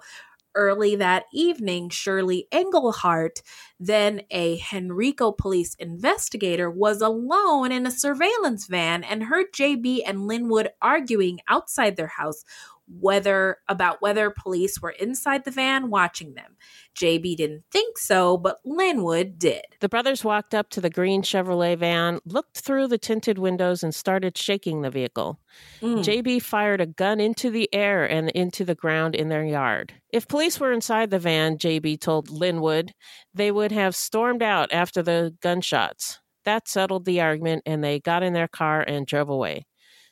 Early 0.54 0.96
that 0.96 1.24
evening, 1.32 1.88
Shirley 1.88 2.46
Engelhart, 2.52 3.42
then 3.80 4.22
a 4.30 4.62
Henrico 4.72 5.32
police 5.32 5.74
investigator, 5.76 6.70
was 6.70 7.00
alone 7.00 7.72
in 7.72 7.86
a 7.86 7.90
surveillance 7.90 8.66
van 8.66 9.02
and 9.04 9.24
heard 9.24 9.52
JB 9.52 10.02
and 10.06 10.26
Linwood 10.26 10.70
arguing 10.80 11.40
outside 11.48 11.96
their 11.96 12.08
house 12.18 12.44
whether 12.88 13.58
about 13.68 14.02
whether 14.02 14.30
police 14.30 14.80
were 14.80 14.90
inside 14.90 15.44
the 15.44 15.50
van 15.50 15.90
watching 15.90 16.34
them. 16.34 16.56
JB 16.98 17.36
didn't 17.36 17.64
think 17.72 17.96
so, 17.96 18.36
but 18.36 18.58
Linwood 18.64 19.38
did. 19.38 19.62
The 19.80 19.88
brothers 19.88 20.24
walked 20.24 20.54
up 20.54 20.68
to 20.70 20.80
the 20.80 20.90
green 20.90 21.22
Chevrolet 21.22 21.76
van, 21.76 22.20
looked 22.26 22.58
through 22.58 22.88
the 22.88 22.98
tinted 22.98 23.38
windows, 23.38 23.82
and 23.82 23.94
started 23.94 24.36
shaking 24.36 24.82
the 24.82 24.90
vehicle. 24.90 25.40
Mm. 25.80 25.98
JB 25.98 26.42
fired 26.42 26.80
a 26.80 26.86
gun 26.86 27.20
into 27.20 27.50
the 27.50 27.68
air 27.72 28.04
and 28.04 28.30
into 28.30 28.64
the 28.64 28.74
ground 28.74 29.14
in 29.14 29.28
their 29.28 29.44
yard. 29.44 29.94
If 30.12 30.28
police 30.28 30.60
were 30.60 30.72
inside 30.72 31.10
the 31.10 31.18
van, 31.18 31.56
JB 31.56 32.00
told 32.00 32.30
Linwood, 32.30 32.92
they 33.32 33.50
would 33.50 33.72
have 33.72 33.96
stormed 33.96 34.42
out 34.42 34.72
after 34.72 35.02
the 35.02 35.34
gunshots. 35.40 36.20
That 36.44 36.68
settled 36.68 37.04
the 37.04 37.20
argument, 37.20 37.62
and 37.66 37.82
they 37.82 38.00
got 38.00 38.22
in 38.22 38.32
their 38.32 38.48
car 38.48 38.82
and 38.82 39.06
drove 39.06 39.28
away. 39.28 39.64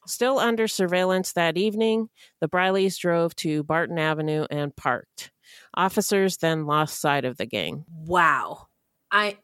Still 0.06 0.38
under 0.38 0.66
surveillance 0.66 1.32
that 1.32 1.56
evening, 1.56 2.08
the 2.40 2.48
Brileys 2.48 2.98
drove 2.98 3.34
to 3.36 3.62
Barton 3.62 3.98
Avenue 3.98 4.46
and 4.50 4.74
parked. 4.74 5.30
Officers 5.74 6.38
then 6.38 6.66
lost 6.66 7.00
sight 7.00 7.24
of 7.24 7.36
the 7.36 7.46
gang. 7.46 7.84
Wow. 7.88 8.68
I 9.10 9.36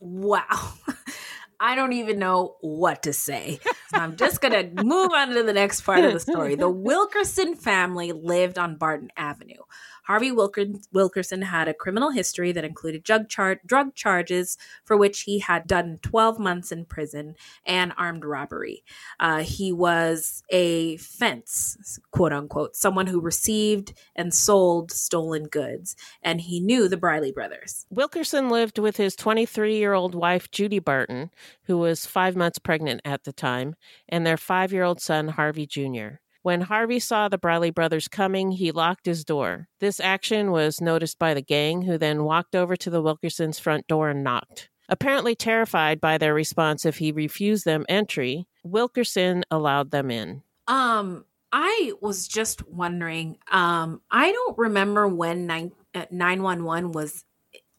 wow. 0.00 0.74
I 1.64 1.76
don't 1.76 1.94
even 1.94 2.18
know 2.18 2.56
what 2.60 3.04
to 3.04 3.14
say. 3.14 3.58
So 3.88 3.96
I'm 3.96 4.16
just 4.16 4.42
going 4.42 4.52
to 4.52 4.84
move 4.84 5.12
on 5.14 5.30
to 5.30 5.42
the 5.42 5.54
next 5.54 5.80
part 5.80 6.04
of 6.04 6.12
the 6.12 6.20
story. 6.20 6.56
The 6.56 6.68
Wilkerson 6.90 7.54
family 7.54 8.12
lived 8.12 8.58
on 8.58 8.76
Barton 8.76 9.10
Avenue. 9.16 9.62
Harvey 10.04 10.32
Wilkerson 10.32 11.42
had 11.42 11.66
a 11.66 11.74
criminal 11.74 12.10
history 12.10 12.52
that 12.52 12.64
included 12.64 13.02
drug, 13.02 13.28
char- 13.28 13.60
drug 13.64 13.94
charges 13.94 14.58
for 14.84 14.96
which 14.96 15.22
he 15.22 15.38
had 15.38 15.66
done 15.66 15.98
12 16.02 16.38
months 16.38 16.70
in 16.70 16.84
prison 16.84 17.34
and 17.64 17.92
armed 17.96 18.24
robbery. 18.24 18.84
Uh, 19.18 19.38
he 19.38 19.72
was 19.72 20.42
a 20.50 20.98
fence, 20.98 21.98
quote 22.10 22.34
unquote, 22.34 22.76
someone 22.76 23.06
who 23.06 23.18
received 23.18 23.94
and 24.14 24.34
sold 24.34 24.92
stolen 24.92 25.44
goods, 25.44 25.96
and 26.22 26.42
he 26.42 26.60
knew 26.60 26.86
the 26.86 26.98
Briley 26.98 27.32
brothers. 27.32 27.86
Wilkerson 27.88 28.50
lived 28.50 28.78
with 28.78 28.98
his 28.98 29.16
23 29.16 29.78
year 29.78 29.94
old 29.94 30.14
wife, 30.14 30.50
Judy 30.50 30.80
Barton, 30.80 31.30
who 31.64 31.78
was 31.78 32.06
five 32.06 32.36
months 32.36 32.58
pregnant 32.58 33.00
at 33.04 33.24
the 33.24 33.32
time, 33.32 33.74
and 34.08 34.26
their 34.26 34.36
five 34.36 34.72
year 34.72 34.84
old 34.84 35.00
son, 35.00 35.28
Harvey 35.28 35.66
Jr. 35.66 36.16
When 36.42 36.60
Harvey 36.60 36.98
saw 36.98 37.28
the 37.28 37.38
Briley 37.38 37.70
brothers 37.70 38.06
coming, 38.06 38.50
he 38.50 38.70
locked 38.70 39.06
his 39.06 39.24
door. 39.24 39.68
This 39.80 39.98
action 39.98 40.50
was 40.50 40.80
noticed 40.80 41.18
by 41.18 41.32
the 41.32 41.40
gang, 41.40 41.82
who 41.82 41.96
then 41.96 42.24
walked 42.24 42.54
over 42.54 42.76
to 42.76 42.90
the 42.90 43.02
Wilkersons' 43.02 43.58
front 43.58 43.86
door 43.86 44.10
and 44.10 44.22
knocked. 44.22 44.68
Apparently 44.88 45.34
terrified 45.34 46.00
by 46.00 46.18
their 46.18 46.34
response 46.34 46.84
if 46.84 46.98
he 46.98 47.12
refused 47.12 47.64
them 47.64 47.86
entry, 47.88 48.46
Wilkerson 48.62 49.44
allowed 49.50 49.90
them 49.90 50.10
in. 50.10 50.42
Um, 50.66 51.24
I 51.50 51.92
was 52.02 52.28
just 52.28 52.68
wondering. 52.68 53.38
Um, 53.50 54.02
I 54.10 54.32
don't 54.32 54.58
remember 54.58 55.08
when 55.08 55.46
nine 55.46 55.72
uh, 55.94 56.06
nine 56.10 56.42
one 56.42 56.64
one 56.64 56.92
was 56.92 57.24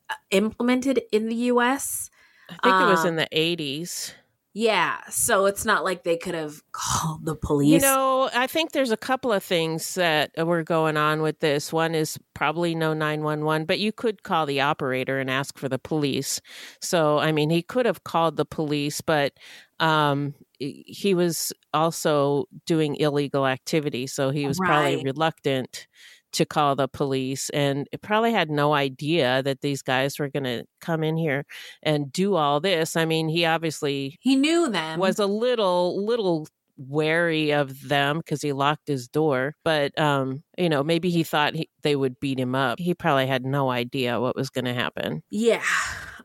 uh, 0.09 0.15
implemented 0.31 1.01
in 1.11 1.27
the 1.27 1.35
U.S. 1.35 2.09
I 2.49 2.57
think 2.61 2.81
it 2.81 2.85
was 2.85 3.01
Um, 3.01 3.09
in 3.09 3.15
the 3.15 3.27
80s. 3.31 4.13
Yeah, 4.57 5.01
so 5.09 5.47
it's 5.47 5.65
not 5.65 5.83
like 5.83 6.03
they 6.03 6.15
could 6.15 6.33
have 6.33 6.61
called 6.71 7.25
the 7.25 7.35
police. 7.35 7.73
You 7.73 7.79
know, 7.81 8.29
I 8.33 8.47
think 8.47 8.71
there's 8.71 8.91
a 8.91 8.95
couple 8.97 9.33
of 9.33 9.43
things 9.43 9.95
that 9.95 10.31
were 10.37 10.63
going 10.63 10.95
on 10.95 11.21
with 11.21 11.39
this. 11.39 11.73
One 11.73 11.93
is 11.93 12.17
probably 12.33 12.73
no 12.73 12.93
911, 12.93 13.65
but 13.65 13.79
you 13.79 13.91
could 13.91 14.23
call 14.23 14.45
the 14.45 14.61
operator 14.61 15.19
and 15.19 15.29
ask 15.29 15.57
for 15.57 15.67
the 15.67 15.77
police. 15.77 16.39
So, 16.81 17.17
I 17.17 17.33
mean, 17.33 17.49
he 17.49 17.61
could 17.63 17.85
have 17.85 18.05
called 18.05 18.37
the 18.37 18.45
police, 18.45 19.01
but 19.01 19.33
um, 19.81 20.33
he 20.57 21.13
was 21.13 21.51
also 21.73 22.45
doing 22.65 22.95
illegal 22.95 23.45
activity. 23.45 24.07
So 24.07 24.29
he 24.29 24.47
was 24.47 24.61
probably 24.61 24.95
reluctant 24.95 25.87
to 26.35 26.45
call 26.45 26.75
the 26.75 26.87
police 26.87 27.49
and 27.51 27.87
it 27.91 28.01
probably 28.01 28.31
had 28.31 28.49
no 28.49 28.73
idea 28.73 29.41
that 29.43 29.61
these 29.61 29.81
guys 29.81 30.19
were 30.19 30.29
going 30.29 30.43
to 30.43 30.63
come 30.81 31.03
in 31.03 31.17
here 31.17 31.45
and 31.83 32.11
do 32.11 32.35
all 32.35 32.59
this. 32.59 32.95
I 32.95 33.05
mean, 33.05 33.27
he 33.29 33.45
obviously 33.45 34.17
he 34.21 34.35
knew 34.35 34.69
them. 34.69 34.99
was 34.99 35.19
a 35.19 35.25
little 35.27 36.05
little 36.05 36.47
wary 36.77 37.51
of 37.51 37.87
them 37.87 38.17
because 38.17 38.41
he 38.41 38.51
locked 38.51 38.85
his 38.85 39.07
door 39.07 39.53
but 39.63 39.97
um 39.97 40.43
you 40.57 40.67
know 40.67 40.83
maybe 40.83 41.09
he 41.09 41.23
thought 41.23 41.55
he, 41.55 41.69
they 41.83 41.95
would 41.95 42.19
beat 42.19 42.37
him 42.37 42.53
up 42.53 42.77
he 42.79 42.93
probably 42.93 43.25
had 43.25 43.45
no 43.45 43.69
idea 43.71 44.19
what 44.19 44.35
was 44.35 44.49
going 44.49 44.65
to 44.65 44.73
happen 44.73 45.23
Yeah. 45.29 45.63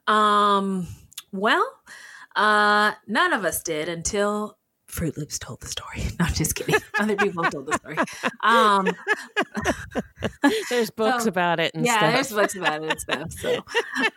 Um 0.08 0.88
well, 1.30 1.64
uh 2.34 2.94
none 3.06 3.32
of 3.32 3.44
us 3.44 3.62
did 3.62 3.88
until 3.88 4.56
Fruit 4.90 5.16
Loops 5.16 5.38
told 5.38 5.60
the 5.60 5.68
story. 5.68 6.02
No, 6.18 6.26
I'm 6.26 6.34
just 6.34 6.54
kidding. 6.54 6.74
Other 6.98 7.16
people 7.16 7.44
told 7.44 7.66
the 7.66 7.74
story. 7.78 7.96
Um 8.42 8.90
there's 10.70 10.90
books 10.90 11.24
so- 11.24 11.28
about 11.28 11.60
it 11.60 11.74
and 11.74 11.86
yeah, 11.86 11.98
stuff. 11.98 12.12
there's 12.14 12.32
books 12.32 12.56
about 12.56 12.82
it 12.84 12.90
and 12.90 13.00
stuff. 13.00 13.32
So 13.32 13.64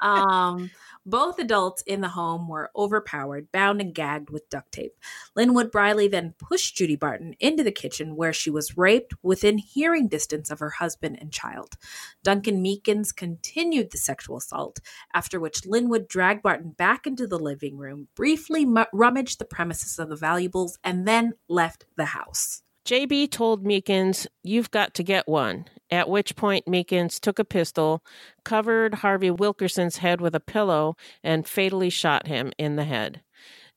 um 0.02 0.70
both 1.06 1.40
adults 1.40 1.82
in 1.84 2.02
the 2.02 2.10
home 2.10 2.48
were 2.48 2.72
overpowered, 2.76 3.52
bound 3.52 3.82
and 3.82 3.94
gagged 3.94 4.30
with 4.30 4.50
duct 4.50 4.72
tape. 4.72 4.94
Linwood 5.36 5.72
Briley 5.72 6.08
then 6.08 6.34
pushed 6.38 6.76
Judy 6.76 6.96
Barton 6.96 7.36
into 7.40 7.64
the 7.64 7.72
kitchen 7.72 8.16
where 8.16 8.34
she 8.34 8.50
was 8.50 8.78
raped 8.78 9.14
within 9.22 9.58
hearing 9.58 10.08
distance 10.08 10.52
of 10.52 10.60
her 10.60 10.72
husband 10.72 11.18
and 11.20 11.32
child. 11.32 11.76
Duncan 12.24 12.64
Meekins 12.64 13.16
continued 13.16 13.92
the 13.92 13.98
sexual 13.98 14.38
assault, 14.38 14.80
after 15.14 15.40
which 15.40 15.66
Linwood 15.66 16.08
dragged 16.08 16.44
Barton 16.44 16.72
back 16.72 17.06
into 17.06 17.28
the 17.28 17.40
living 17.40 17.78
room, 17.78 18.08
briefly 18.16 18.66
rummaged 18.94 19.40
the 19.40 19.46
premises 19.46 20.00
of 20.00 20.10
the 20.10 20.16
valuables, 20.16 20.78
and 20.84 21.08
then 21.08 21.34
left 21.48 21.86
the 21.98 22.06
house. 22.06 22.64
JB 22.86 23.32
told 23.32 23.64
Meekins, 23.64 24.28
You've 24.44 24.70
got 24.72 24.94
to 24.96 25.04
get 25.04 25.28
one. 25.28 25.66
At 25.90 26.10
which 26.10 26.36
point, 26.36 26.66
Meekins 26.66 27.18
took 27.20 27.40
a 27.40 27.46
pistol, 27.46 28.04
covered 28.44 28.96
Harvey 28.96 29.32
Wilkerson's 29.32 29.98
head 29.98 30.20
with 30.20 30.36
a 30.36 30.42
pillow, 30.42 30.98
and 31.24 31.48
fatally 31.48 31.90
shot 31.90 32.28
him 32.28 32.52
in 32.58 32.76
the 32.76 32.84
head. 32.84 33.22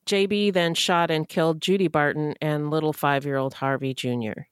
JB 0.05 0.51
then 0.51 0.73
shot 0.73 1.09
and 1.09 1.27
killed 1.27 1.61
Judy 1.61 1.87
Barton 1.87 2.33
and 2.41 2.69
little 2.69 2.93
five 2.93 3.25
year 3.25 3.37
old 3.37 3.55
Harvey 3.55 3.93
Jr. 3.93 4.47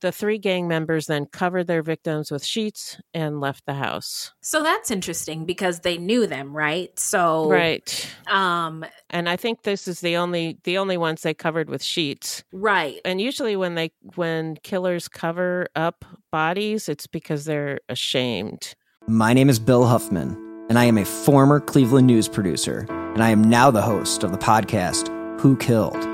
The 0.00 0.12
three 0.12 0.38
gang 0.38 0.68
members 0.68 1.06
then 1.06 1.26
covered 1.26 1.66
their 1.66 1.82
victims 1.82 2.30
with 2.30 2.44
sheets 2.44 3.00
and 3.14 3.40
left 3.40 3.64
the 3.66 3.74
house. 3.74 4.32
So 4.42 4.62
that's 4.62 4.90
interesting 4.90 5.46
because 5.46 5.80
they 5.80 5.96
knew 5.96 6.26
them, 6.26 6.54
right? 6.54 6.96
So 6.98 7.48
Right. 7.50 8.06
Um 8.26 8.84
And 9.10 9.28
I 9.28 9.36
think 9.36 9.62
this 9.62 9.88
is 9.88 10.00
the 10.00 10.16
only 10.16 10.58
the 10.64 10.78
only 10.78 10.96
ones 10.96 11.22
they 11.22 11.34
covered 11.34 11.70
with 11.70 11.82
sheets. 11.82 12.44
Right. 12.52 13.00
And 13.04 13.20
usually 13.20 13.56
when 13.56 13.76
they 13.76 13.92
when 14.14 14.56
killers 14.62 15.08
cover 15.08 15.68
up 15.74 16.04
bodies, 16.30 16.88
it's 16.88 17.06
because 17.06 17.44
they're 17.44 17.80
ashamed. 17.88 18.74
My 19.06 19.32
name 19.32 19.50
is 19.50 19.58
Bill 19.58 19.86
Huffman, 19.86 20.30
and 20.68 20.78
I 20.78 20.84
am 20.84 20.98
a 20.98 21.04
former 21.04 21.60
Cleveland 21.60 22.06
news 22.06 22.26
producer, 22.28 22.86
and 22.88 23.22
I 23.22 23.30
am 23.30 23.44
now 23.44 23.70
the 23.70 23.82
host 23.82 24.24
of 24.24 24.32
the 24.32 24.38
podcast 24.38 25.08
Who 25.40 25.56
Killed. 25.56 26.13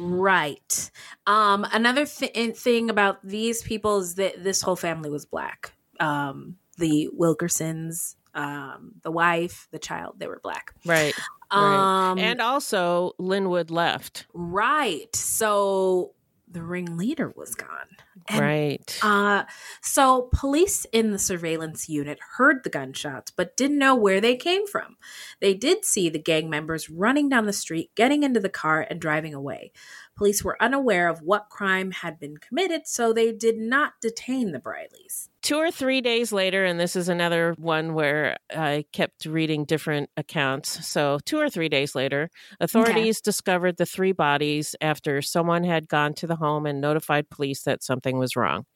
Right. 0.00 0.90
Um, 1.26 1.66
another 1.72 2.06
th- 2.06 2.56
thing 2.56 2.90
about 2.90 3.18
these 3.22 3.62
people 3.62 3.98
is 3.98 4.14
that 4.14 4.42
this 4.42 4.62
whole 4.62 4.76
family 4.76 5.10
was 5.10 5.26
black. 5.26 5.72
Um, 5.98 6.56
the 6.78 7.10
Wilkersons, 7.16 8.16
um, 8.34 8.92
the 9.02 9.10
wife, 9.10 9.68
the 9.70 9.78
child, 9.78 10.14
they 10.18 10.26
were 10.26 10.40
black. 10.42 10.72
Right. 10.86 11.14
Um, 11.50 12.16
right. 12.16 12.24
And 12.24 12.40
also, 12.40 13.12
Linwood 13.18 13.70
left. 13.70 14.26
Right. 14.32 15.14
So 15.14 16.14
the 16.50 16.62
ringleader 16.62 17.32
was 17.36 17.54
gone. 17.54 17.68
And, 18.28 18.40
right. 18.40 19.00
Uh, 19.02 19.44
so 19.80 20.28
police 20.32 20.84
in 20.92 21.10
the 21.12 21.18
surveillance 21.18 21.88
unit 21.88 22.18
heard 22.36 22.64
the 22.64 22.70
gunshots, 22.70 23.30
but 23.30 23.56
didn't 23.56 23.78
know 23.78 23.94
where 23.94 24.20
they 24.20 24.36
came 24.36 24.66
from. 24.66 24.96
They 25.40 25.54
did 25.54 25.84
see 25.84 26.08
the 26.08 26.18
gang 26.18 26.50
members 26.50 26.90
running 26.90 27.28
down 27.28 27.46
the 27.46 27.52
street, 27.52 27.90
getting 27.94 28.22
into 28.22 28.40
the 28.40 28.48
car, 28.48 28.86
and 28.88 29.00
driving 29.00 29.34
away. 29.34 29.72
Police 30.20 30.44
were 30.44 30.62
unaware 30.62 31.08
of 31.08 31.22
what 31.22 31.48
crime 31.48 31.92
had 31.92 32.20
been 32.20 32.36
committed, 32.36 32.86
so 32.86 33.10
they 33.10 33.32
did 33.32 33.56
not 33.56 33.94
detain 34.02 34.52
the 34.52 34.58
Brileys. 34.58 35.30
Two 35.40 35.56
or 35.56 35.70
three 35.70 36.02
days 36.02 36.30
later, 36.30 36.62
and 36.62 36.78
this 36.78 36.94
is 36.94 37.08
another 37.08 37.54
one 37.56 37.94
where 37.94 38.36
I 38.54 38.84
kept 38.92 39.24
reading 39.24 39.64
different 39.64 40.10
accounts. 40.18 40.86
So, 40.86 41.20
two 41.24 41.38
or 41.38 41.48
three 41.48 41.70
days 41.70 41.94
later, 41.94 42.28
authorities 42.60 43.16
okay. 43.16 43.22
discovered 43.24 43.78
the 43.78 43.86
three 43.86 44.12
bodies 44.12 44.76
after 44.82 45.22
someone 45.22 45.64
had 45.64 45.88
gone 45.88 46.12
to 46.16 46.26
the 46.26 46.36
home 46.36 46.66
and 46.66 46.82
notified 46.82 47.30
police 47.30 47.62
that 47.62 47.82
something 47.82 48.18
was 48.18 48.36
wrong. 48.36 48.66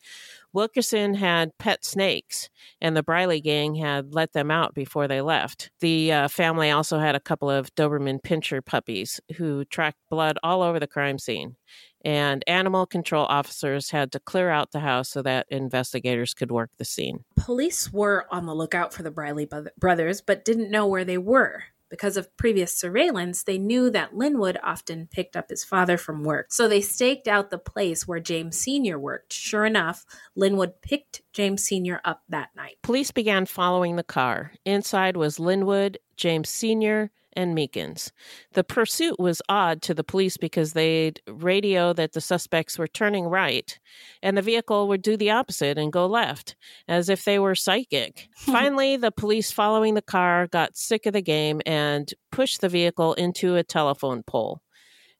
Wilkerson 0.55 1.15
had 1.15 1.51
pet 1.59 1.85
snakes, 1.85 2.49
and 2.81 2.97
the 2.97 3.03
Briley 3.03 3.41
gang 3.41 3.75
had 3.75 4.15
let 4.15 4.33
them 4.33 4.51
out 4.51 4.73
before 4.73 5.09
they 5.09 5.21
left. 5.21 5.71
The 5.81 6.13
uh, 6.13 6.29
family 6.29 6.71
also 6.71 6.99
had 7.01 7.17
a 7.17 7.21
couple 7.21 7.51
of 7.51 7.75
Doberman 7.75 8.21
Pinscher 8.23 8.65
puppies 8.65 9.21
who 9.37 9.65
tracked 9.65 9.99
blood 10.09 10.39
all 10.45 10.63
over 10.63 10.79
the 10.79 10.87
crime 10.87 11.19
scene. 11.19 11.57
And 12.05 12.45
animal 12.47 12.87
control 12.87 13.25
officers 13.27 13.91
had 13.91 14.13
to 14.13 14.21
clear 14.21 14.51
out 14.51 14.73
the 14.73 14.81
house 14.81 15.09
so 15.09 15.23
that 15.23 15.47
investigators 15.51 16.35
could 16.35 16.51
work 16.51 16.71
the 16.77 16.85
scene. 16.85 17.25
Police 17.35 17.93
were 17.93 18.27
on 18.31 18.47
the 18.47 18.55
lookout 18.55 18.93
for 18.93 19.03
the 19.03 19.11
Briley 19.11 19.49
brothers, 19.79 20.21
but 20.21 20.45
didn't 20.45 20.71
know 20.71 20.87
where 20.87 21.05
they 21.05 21.19
were. 21.19 21.65
Because 21.95 22.17
of 22.17 22.37
previous 22.37 22.77
surveillance, 22.77 23.45
they 23.45 23.57
knew 23.57 23.89
that 23.91 24.17
Linwood 24.17 24.59
often 24.65 25.07
picked 25.13 25.37
up 25.37 25.49
his 25.49 25.63
father 25.63 25.97
from 25.97 26.25
work. 26.25 26.53
So 26.53 26.67
they 26.67 26.81
staked 26.81 27.29
out 27.29 27.51
the 27.51 27.57
place 27.57 28.05
where 28.05 28.19
James 28.19 28.59
Sr. 28.59 28.99
worked. 28.99 29.33
Sure 29.33 29.65
enough, 29.65 30.05
Linwood 30.35 30.83
picked 30.83 31.23
James 31.33 31.65
Sr. 31.65 32.01
up 32.05 32.25
that 32.31 32.49
night. 32.57 32.79
Police 32.83 33.13
began 33.13 33.47
following 33.47 33.95
the 33.95 34.03
car. 34.03 34.51
Inside 34.65 35.17
was 35.17 35.39
Linwood, 35.39 36.01
James 36.17 36.49
Sr., 36.49 37.13
and 37.37 37.57
Meekins. 37.57 38.11
The 38.53 38.65
pursuit 38.65 39.19
was 39.19 39.43
odd 39.49 39.83
to 39.83 39.95
the 39.95 40.05
police 40.05 40.37
because 40.37 40.73
they'd 40.73 41.21
radio 41.29 41.93
that 41.93 42.13
the 42.13 42.21
suspects 42.21 42.79
were 42.79 42.87
turning 42.87 43.27
right 43.27 43.79
and 44.23 44.37
the 44.37 44.43
vehicle 44.43 44.89
would 44.89 45.03
do 45.03 45.17
the 45.17 45.31
opposite 45.31 45.79
and 45.79 45.93
go 45.93 46.07
left, 46.07 46.57
as 46.89 47.09
if 47.09 47.25
they 47.25 47.39
were 47.39 47.55
psychic. 47.55 48.29
Finally, 48.37 48.97
the 48.97 49.13
police 49.13 49.51
following 49.51 49.95
the 49.95 50.03
car 50.03 50.47
got 50.47 50.77
sick 50.77 51.07
of 51.07 51.13
the 51.13 51.23
game 51.23 51.61
and 51.67 52.13
pushed 52.31 52.61
the 52.61 52.69
vehicle 52.69 53.15
into 53.15 53.57
a 53.57 53.63
telephone 53.63 54.23
pole. 54.23 54.61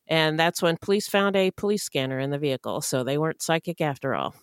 And 0.07 0.39
that's 0.39 0.61
when 0.61 0.77
police 0.77 1.09
found 1.09 1.37
a 1.37 1.51
police 1.51 1.83
scanner 1.83 2.19
in 2.19 2.31
the 2.31 2.39
vehicle. 2.39 2.81
So 2.81 3.05
they 3.05 3.19
weren't 3.19 3.43
psychic 3.43 3.81
after 3.81 4.15
all. 4.15 4.35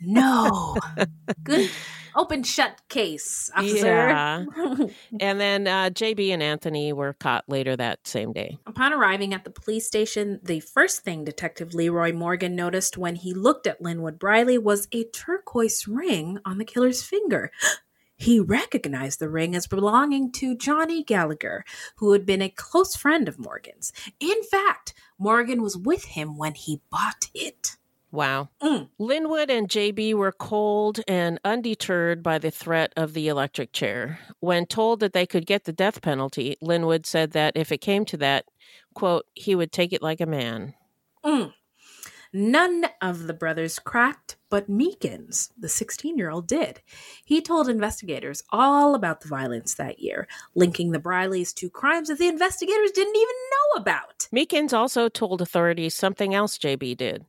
no. 0.00 0.76
Good 1.42 1.70
open 2.18 2.42
shut 2.42 2.80
case, 2.88 3.50
officer. 3.56 3.86
Yeah. 3.86 4.44
and 5.20 5.40
then 5.40 5.66
uh, 5.66 5.90
JB 5.90 6.30
and 6.30 6.42
Anthony 6.42 6.92
were 6.92 7.14
caught 7.14 7.44
later 7.48 7.76
that 7.76 8.06
same 8.06 8.32
day. 8.32 8.58
Upon 8.66 8.92
arriving 8.92 9.32
at 9.32 9.44
the 9.44 9.50
police 9.50 9.86
station, 9.86 10.40
the 10.42 10.60
first 10.60 11.02
thing 11.02 11.24
Detective 11.24 11.74
Leroy 11.74 12.12
Morgan 12.12 12.56
noticed 12.56 12.98
when 12.98 13.14
he 13.14 13.32
looked 13.32 13.66
at 13.66 13.80
Linwood 13.80 14.18
Briley 14.18 14.58
was 14.58 14.88
a 14.92 15.04
turquoise 15.04 15.86
ring 15.86 16.38
on 16.44 16.58
the 16.58 16.64
killer's 16.64 17.02
finger. 17.02 17.50
He 18.18 18.40
recognized 18.40 19.20
the 19.20 19.28
ring 19.28 19.54
as 19.54 19.68
belonging 19.68 20.32
to 20.32 20.56
Johnny 20.56 21.04
Gallagher, 21.04 21.64
who 21.96 22.12
had 22.12 22.26
been 22.26 22.42
a 22.42 22.50
close 22.50 22.96
friend 22.96 23.28
of 23.28 23.38
Morgan's. 23.38 23.92
In 24.18 24.42
fact, 24.42 24.92
Morgan 25.18 25.62
was 25.62 25.76
with 25.76 26.04
him 26.04 26.36
when 26.36 26.54
he 26.54 26.82
bought 26.90 27.30
it. 27.32 27.76
Wow. 28.10 28.48
Mm. 28.60 28.88
Linwood 28.98 29.50
and 29.50 29.68
JB 29.68 30.14
were 30.14 30.32
cold 30.32 31.00
and 31.06 31.38
undeterred 31.44 32.22
by 32.22 32.38
the 32.38 32.50
threat 32.50 32.92
of 32.96 33.12
the 33.12 33.28
electric 33.28 33.72
chair. 33.72 34.18
When 34.40 34.66
told 34.66 35.00
that 35.00 35.12
they 35.12 35.26
could 35.26 35.46
get 35.46 35.64
the 35.64 35.72
death 35.72 36.02
penalty, 36.02 36.56
Linwood 36.60 37.06
said 37.06 37.32
that 37.32 37.56
if 37.56 37.70
it 37.70 37.78
came 37.78 38.04
to 38.06 38.16
that, 38.16 38.46
quote, 38.94 39.26
he 39.34 39.54
would 39.54 39.72
take 39.72 39.92
it 39.92 40.02
like 40.02 40.20
a 40.20 40.26
man. 40.26 40.74
Mm. 41.24 41.52
None 42.32 42.86
of 43.00 43.26
the 43.26 43.34
brothers 43.34 43.78
cracked, 43.78 44.36
but 44.50 44.70
Meekins, 44.70 45.50
the 45.58 45.68
16 45.68 46.18
year 46.18 46.30
old, 46.30 46.46
did. 46.46 46.80
He 47.24 47.40
told 47.40 47.68
investigators 47.68 48.42
all 48.50 48.94
about 48.94 49.20
the 49.20 49.28
violence 49.28 49.74
that 49.74 50.00
year, 50.00 50.28
linking 50.54 50.90
the 50.90 50.98
Brileys 50.98 51.54
to 51.54 51.70
crimes 51.70 52.08
that 52.08 52.18
the 52.18 52.28
investigators 52.28 52.90
didn't 52.90 53.16
even 53.16 53.34
know 53.50 53.82
about. 53.82 54.28
Meekins 54.32 54.72
also 54.72 55.08
told 55.08 55.40
authorities 55.40 55.94
something 55.94 56.34
else 56.34 56.58
JB 56.58 56.96
did. 56.96 57.24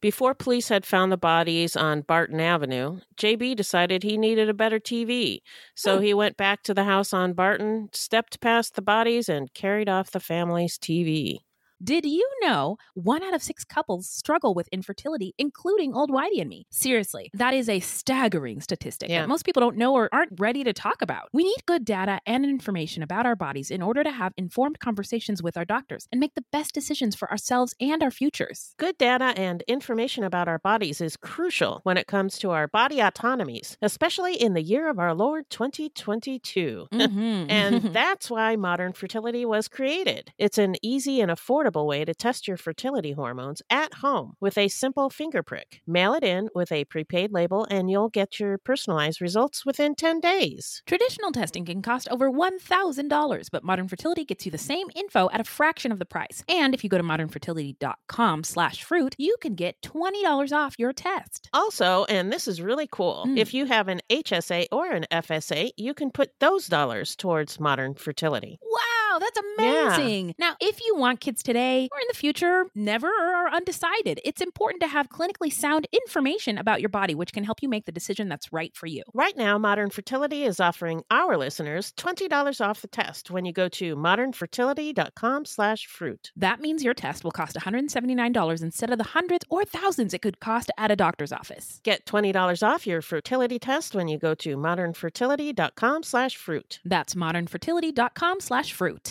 Before 0.00 0.34
police 0.34 0.68
had 0.68 0.84
found 0.84 1.10
the 1.10 1.16
bodies 1.16 1.76
on 1.76 2.02
Barton 2.02 2.38
Avenue, 2.38 3.00
JB 3.16 3.56
decided 3.56 4.02
he 4.02 4.18
needed 4.18 4.50
a 4.50 4.54
better 4.54 4.78
TV. 4.78 5.40
So 5.74 5.96
hmm. 5.96 6.04
he 6.04 6.12
went 6.12 6.36
back 6.36 6.62
to 6.64 6.74
the 6.74 6.84
house 6.84 7.14
on 7.14 7.32
Barton, 7.32 7.88
stepped 7.92 8.40
past 8.40 8.74
the 8.74 8.82
bodies, 8.82 9.30
and 9.30 9.54
carried 9.54 9.88
off 9.88 10.10
the 10.10 10.20
family's 10.20 10.76
TV. 10.76 11.38
Did 11.84 12.06
you 12.06 12.26
know 12.40 12.78
one 12.94 13.22
out 13.22 13.34
of 13.34 13.42
six 13.42 13.62
couples 13.62 14.08
struggle 14.08 14.54
with 14.54 14.68
infertility, 14.72 15.34
including 15.36 15.92
old 15.94 16.10
Whitey 16.10 16.40
and 16.40 16.48
me? 16.48 16.64
Seriously, 16.70 17.30
that 17.34 17.52
is 17.52 17.68
a 17.68 17.80
staggering 17.80 18.62
statistic 18.62 19.10
Yeah. 19.10 19.20
that 19.20 19.28
most 19.28 19.44
people 19.44 19.60
don't 19.60 19.76
know 19.76 19.92
or 19.92 20.08
aren't 20.10 20.40
ready 20.40 20.64
to 20.64 20.72
talk 20.72 21.02
about. 21.02 21.28
We 21.34 21.44
need 21.44 21.66
good 21.66 21.84
data 21.84 22.20
and 22.24 22.46
information 22.46 23.02
about 23.02 23.26
our 23.26 23.36
bodies 23.36 23.70
in 23.70 23.82
order 23.82 24.02
to 24.02 24.10
have 24.12 24.32
informed 24.38 24.78
conversations 24.78 25.42
with 25.42 25.58
our 25.58 25.66
doctors 25.66 26.08
and 26.10 26.20
make 26.20 26.34
the 26.34 26.44
best 26.52 26.72
decisions 26.72 27.14
for 27.16 27.30
ourselves 27.30 27.74
and 27.78 28.02
our 28.02 28.10
futures. 28.10 28.72
Good 28.78 28.96
data 28.96 29.34
and 29.36 29.62
information 29.68 30.24
about 30.24 30.48
our 30.48 30.60
bodies 30.60 31.02
is 31.02 31.18
crucial 31.18 31.80
when 31.82 31.98
it 31.98 32.06
comes 32.06 32.38
to 32.38 32.50
our 32.52 32.66
body 32.66 33.02
autonomies, 33.02 33.76
especially 33.82 34.36
in 34.40 34.54
the 34.54 34.62
year 34.62 34.88
of 34.88 34.98
our 34.98 35.12
Lord 35.12 35.50
2022. 35.50 36.86
Mhm. 36.94 37.50
and 37.50 37.82
that's 37.92 38.30
why 38.30 38.56
modern 38.56 38.94
fertility 38.94 39.44
was 39.44 39.68
created. 39.68 40.32
It's 40.38 40.56
an 40.56 40.76
easy 40.80 41.20
and 41.20 41.30
affordable 41.30 41.73
way 41.82 42.04
to 42.04 42.14
test 42.14 42.46
your 42.46 42.56
fertility 42.56 43.12
hormones 43.12 43.62
at 43.70 43.94
home 43.94 44.34
with 44.40 44.56
a 44.58 44.68
simple 44.68 45.10
finger 45.10 45.42
prick. 45.42 45.80
Mail 45.86 46.14
it 46.14 46.22
in 46.24 46.48
with 46.54 46.70
a 46.70 46.84
prepaid 46.84 47.32
label, 47.32 47.66
and 47.70 47.90
you'll 47.90 48.08
get 48.08 48.38
your 48.38 48.58
personalized 48.58 49.20
results 49.20 49.66
within 49.66 49.94
10 49.94 50.20
days. 50.20 50.82
Traditional 50.86 51.32
testing 51.32 51.64
can 51.64 51.82
cost 51.82 52.06
over 52.10 52.30
$1,000, 52.30 53.48
but 53.50 53.64
Modern 53.64 53.88
Fertility 53.88 54.24
gets 54.24 54.44
you 54.46 54.52
the 54.52 54.58
same 54.58 54.88
info 54.94 55.28
at 55.32 55.40
a 55.40 55.44
fraction 55.44 55.90
of 55.90 55.98
the 55.98 56.04
price. 56.06 56.44
And 56.48 56.74
if 56.74 56.84
you 56.84 56.90
go 56.90 56.98
to 56.98 57.04
modernfertility.com 57.04 58.44
slash 58.44 58.84
fruit, 58.84 59.14
you 59.18 59.36
can 59.40 59.54
get 59.54 59.80
$20 59.82 60.52
off 60.52 60.74
your 60.78 60.92
test. 60.92 61.48
Also, 61.52 62.04
and 62.04 62.32
this 62.32 62.46
is 62.48 62.60
really 62.60 62.88
cool, 62.90 63.24
Mm. 63.26 63.38
if 63.38 63.54
you 63.54 63.64
have 63.66 63.88
an 63.88 64.00
HSA 64.10 64.66
or 64.70 64.90
an 64.90 65.06
FSA, 65.10 65.70
you 65.76 65.94
can 65.94 66.10
put 66.10 66.30
those 66.40 66.66
dollars 66.66 67.16
towards 67.16 67.58
modern 67.60 67.94
fertility. 67.94 68.58
Wow, 68.62 68.93
that's 69.18 69.38
Yeah. 69.58 69.96
amazing. 69.96 70.34
Now, 70.38 70.54
if 70.60 70.80
you 70.84 70.96
want 70.96 71.20
kids 71.20 71.42
today 71.42 71.88
or 71.92 71.98
in 72.00 72.06
the 72.08 72.16
future, 72.16 72.66
never 72.74 73.08
or 73.08 73.34
are 73.34 73.48
undecided, 73.54 74.20
it's 74.24 74.40
important 74.40 74.80
to 74.82 74.88
have 74.88 75.08
clinically 75.08 75.52
sound 75.52 75.86
information 75.92 76.58
about 76.58 76.80
your 76.80 76.88
body, 76.88 77.14
which 77.14 77.32
can 77.32 77.44
help 77.44 77.62
you 77.62 77.68
make 77.68 77.84
the 77.86 77.92
decision 77.92 78.28
that's 78.28 78.52
right 78.52 78.74
for 78.76 78.86
you. 78.86 79.02
Right 79.12 79.36
now, 79.36 79.58
Modern 79.58 79.90
Fertility 79.90 80.44
is 80.44 80.60
offering 80.60 81.02
our 81.10 81.36
listeners 81.36 81.92
$20 81.96 82.60
off 82.60 82.80
the 82.82 82.88
test 82.88 83.30
when 83.30 83.44
you 83.44 83.52
go 83.52 83.68
to 83.68 83.96
modernfertility.com 83.96 85.44
slash 85.44 85.86
fruit. 85.86 86.32
That 86.36 86.60
means 86.60 86.82
your 86.84 86.94
test 86.94 87.24
will 87.24 87.30
cost 87.32 87.56
$179 87.56 88.62
instead 88.62 88.90
of 88.90 88.98
the 88.98 89.04
hundreds 89.04 89.44
or 89.50 89.64
thousands 89.64 90.14
it 90.14 90.22
could 90.22 90.40
cost 90.40 90.70
at 90.78 90.90
a 90.90 90.96
doctor's 90.96 91.32
office. 91.32 91.80
Get 91.84 92.04
$20 92.06 92.62
off 92.66 92.86
your 92.86 93.02
fertility 93.02 93.58
test 93.58 93.94
when 93.94 94.08
you 94.08 94.18
go 94.18 94.34
to 94.36 94.56
modernfertility.com 94.56 96.02
slash 96.02 96.36
fruit. 96.36 96.80
That's 96.84 97.14
modernfertility.com 97.14 98.40
slash 98.40 98.72
fruit. 98.72 99.03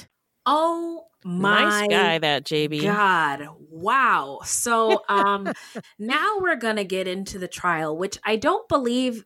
Oh 0.45 1.05
my 1.25 1.63
nice 1.63 1.87
guy, 1.87 2.17
that 2.19 2.43
JB. 2.43 2.83
God. 2.83 3.47
Wow. 3.69 4.39
So 4.43 5.03
um 5.09 5.51
now 5.99 6.37
we're 6.39 6.55
gonna 6.57 6.83
get 6.83 7.07
into 7.07 7.39
the 7.39 7.47
trial, 7.47 7.97
which 7.97 8.17
I 8.25 8.35
don't 8.35 8.67
believe 8.67 9.25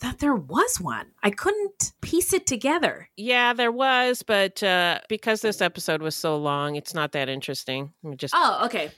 that 0.00 0.18
there 0.18 0.34
was 0.34 0.80
one. 0.80 1.06
I 1.22 1.30
couldn't 1.30 1.92
piece 2.00 2.32
it 2.32 2.46
together. 2.46 3.08
Yeah, 3.16 3.52
there 3.52 3.72
was, 3.72 4.22
but 4.22 4.62
uh, 4.62 4.98
because 5.08 5.40
this 5.40 5.62
episode 5.62 6.02
was 6.02 6.16
so 6.16 6.36
long, 6.36 6.74
it's 6.76 6.94
not 6.94 7.12
that 7.12 7.28
interesting. 7.28 7.92
We 8.02 8.16
just 8.16 8.34
Oh, 8.36 8.62
okay. 8.66 8.90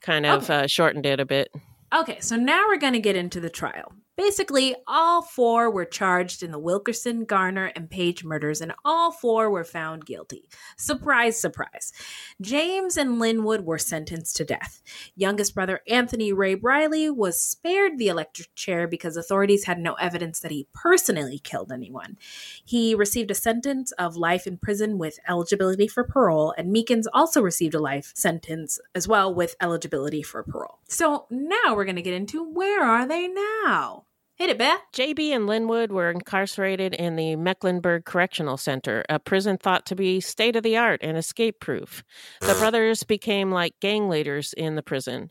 kind 0.00 0.26
of 0.26 0.50
uh, 0.50 0.66
shortened 0.66 1.06
it 1.06 1.20
a 1.20 1.24
bit. 1.24 1.48
Okay, 1.94 2.18
so 2.20 2.36
now 2.36 2.64
we're 2.66 2.76
going 2.78 2.92
to 2.94 3.00
get 3.00 3.16
into 3.16 3.38
the 3.38 3.48
trial. 3.50 3.92
Basically, 4.14 4.76
all 4.86 5.22
four 5.22 5.70
were 5.70 5.86
charged 5.86 6.42
in 6.42 6.50
the 6.50 6.58
Wilkerson, 6.58 7.24
Garner, 7.24 7.72
and 7.74 7.88
Page 7.88 8.24
murders, 8.24 8.60
and 8.60 8.74
all 8.84 9.10
four 9.10 9.50
were 9.50 9.64
found 9.64 10.04
guilty. 10.04 10.50
Surprise, 10.76 11.40
surprise. 11.40 11.92
James 12.38 12.98
and 12.98 13.18
Linwood 13.18 13.64
were 13.64 13.78
sentenced 13.78 14.36
to 14.36 14.44
death. 14.44 14.82
Youngest 15.16 15.54
brother 15.54 15.80
Anthony 15.88 16.30
Ray 16.30 16.54
Briley 16.54 17.08
was 17.08 17.40
spared 17.40 17.96
the 17.96 18.08
electric 18.08 18.54
chair 18.54 18.86
because 18.86 19.16
authorities 19.16 19.64
had 19.64 19.78
no 19.78 19.94
evidence 19.94 20.40
that 20.40 20.50
he 20.50 20.68
personally 20.74 21.38
killed 21.38 21.72
anyone. 21.72 22.18
He 22.62 22.94
received 22.94 23.30
a 23.30 23.34
sentence 23.34 23.92
of 23.92 24.16
life 24.16 24.46
in 24.46 24.58
prison 24.58 24.98
with 24.98 25.18
eligibility 25.26 25.88
for 25.88 26.04
parole, 26.04 26.52
and 26.58 26.74
Meekins 26.74 27.06
also 27.14 27.40
received 27.40 27.74
a 27.74 27.80
life 27.80 28.12
sentence 28.14 28.78
as 28.94 29.08
well 29.08 29.34
with 29.34 29.56
eligibility 29.60 30.22
for 30.22 30.42
parole. 30.42 30.80
So 30.86 31.26
now 31.30 31.74
we're 31.74 31.86
going 31.86 31.96
to 31.96 32.02
get 32.02 32.12
into 32.12 32.44
where 32.44 32.84
are 32.84 33.06
they 33.06 33.26
now? 33.26 34.04
Hit 34.42 34.50
it, 34.50 34.58
Beth. 34.58 34.80
JB 34.92 35.30
and 35.30 35.46
Linwood 35.46 35.92
were 35.92 36.10
incarcerated 36.10 36.94
in 36.94 37.14
the 37.14 37.36
Mecklenburg 37.36 38.04
Correctional 38.04 38.56
Center, 38.56 39.04
a 39.08 39.20
prison 39.20 39.56
thought 39.56 39.86
to 39.86 39.94
be 39.94 40.20
state 40.20 40.56
of 40.56 40.64
the 40.64 40.76
art 40.76 40.98
and 41.00 41.16
escape 41.16 41.60
proof. 41.60 42.02
The 42.40 42.54
brothers 42.54 43.04
became 43.04 43.52
like 43.52 43.78
gang 43.78 44.08
leaders 44.08 44.52
in 44.52 44.74
the 44.74 44.82
prison. 44.82 45.30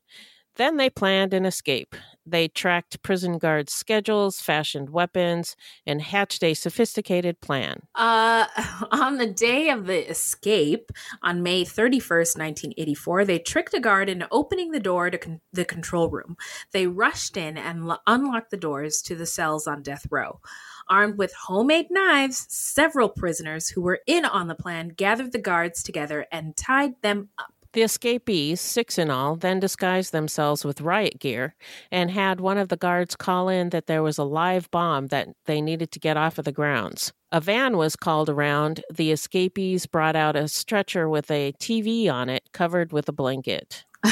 Then 0.56 0.78
they 0.78 0.90
planned 0.90 1.34
an 1.34 1.46
escape. 1.46 1.96
They 2.26 2.48
tracked 2.48 3.02
prison 3.02 3.38
guards' 3.38 3.74
schedules, 3.74 4.42
fashioned 4.42 4.90
weapons, 4.90 5.56
and 5.88 6.02
hatched 6.02 6.44
a 6.44 6.54
sophisticated 6.54 7.42
plan. 7.42 7.82
Uh, 7.96 8.46
on 8.92 9.18
the 9.18 9.28
day 9.28 9.70
of 9.70 9.86
the 9.86 10.10
escape, 10.10 10.92
on 11.24 11.42
May 11.42 11.64
31st, 11.64 12.38
1984, 12.38 13.26
they 13.26 13.40
tricked 13.40 13.74
a 13.74 13.80
guard 13.80 14.10
into 14.10 14.28
opening 14.32 14.72
the 14.72 14.80
door 14.80 15.10
to 15.10 15.18
con- 15.18 15.42
the 15.52 15.66
control 15.66 16.10
room. 16.10 16.38
They 16.72 16.86
rushed 16.86 17.38
in 17.38 17.58
and 17.58 17.88
lo- 17.88 17.98
unlocked 18.06 18.52
the 18.52 18.58
doors 18.58 19.02
to 19.04 19.16
the 19.16 19.26
cells 19.26 19.68
on 19.68 19.82
death 19.82 20.06
row. 20.12 20.42
Armed 20.90 21.18
with 21.18 21.34
homemade 21.34 21.88
knives, 21.90 22.46
several 22.50 23.10
prisoners 23.10 23.70
who 23.70 23.82
were 23.82 24.02
in 24.06 24.26
on 24.26 24.48
the 24.48 24.56
plan 24.56 24.90
gathered 24.90 25.32
the 25.32 25.40
guards 25.40 25.82
together 25.82 26.26
and 26.32 26.58
tied 26.58 27.02
them 27.02 27.30
up. 27.38 27.54
The 27.74 27.84
escapees, 27.84 28.60
six 28.60 28.98
in 28.98 29.10
all, 29.10 29.36
then 29.36 29.60
disguised 29.60 30.12
themselves 30.12 30.66
with 30.66 30.82
riot 30.82 31.20
gear 31.20 31.56
and 31.90 32.12
had 32.12 32.42
one 32.42 32.58
of 32.58 32.68
the 32.68 32.78
guards 32.78 33.16
call 33.16 33.48
in 33.48 33.70
that 33.70 33.88
there 33.88 34.04
was 34.04 34.18
a 34.18 34.24
live 34.24 34.70
bomb 34.72 35.08
that 35.08 35.30
they 35.46 35.62
needed 35.62 35.92
to 35.92 36.00
get 36.00 36.18
off 36.18 36.38
of 36.38 36.46
the 36.46 36.52
grounds. 36.52 37.14
A 37.32 37.40
van 37.40 37.78
was 37.78 37.96
called 37.96 38.30
around. 38.30 38.84
The 38.94 39.12
escapees 39.12 39.86
brought 39.86 40.18
out 40.18 40.36
a 40.36 40.50
stretcher 40.50 41.08
with 41.08 41.32
a 41.32 41.54
TV 41.54 42.12
on 42.12 42.28
it 42.28 42.44
covered 42.52 42.92
with 42.92 43.08
a 43.08 43.14
blanket. 43.14 43.86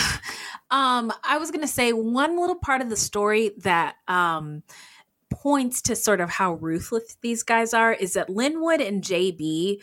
Um, 0.71 1.11
I 1.23 1.39
was 1.39 1.49
gonna 1.49 1.67
say 1.67 1.93
one 1.93 2.39
little 2.39 2.55
part 2.55 2.81
of 2.81 2.89
the 2.89 2.95
story 2.95 3.51
that 3.57 3.95
um 4.07 4.61
points 5.31 5.81
to 5.83 5.95
sort 5.95 6.21
of 6.21 6.29
how 6.29 6.53
ruthless 6.55 7.17
these 7.21 7.43
guys 7.43 7.73
are 7.73 7.93
is 7.93 8.13
that 8.13 8.29
Linwood 8.29 8.81
and 8.81 9.03
JB 9.03 9.81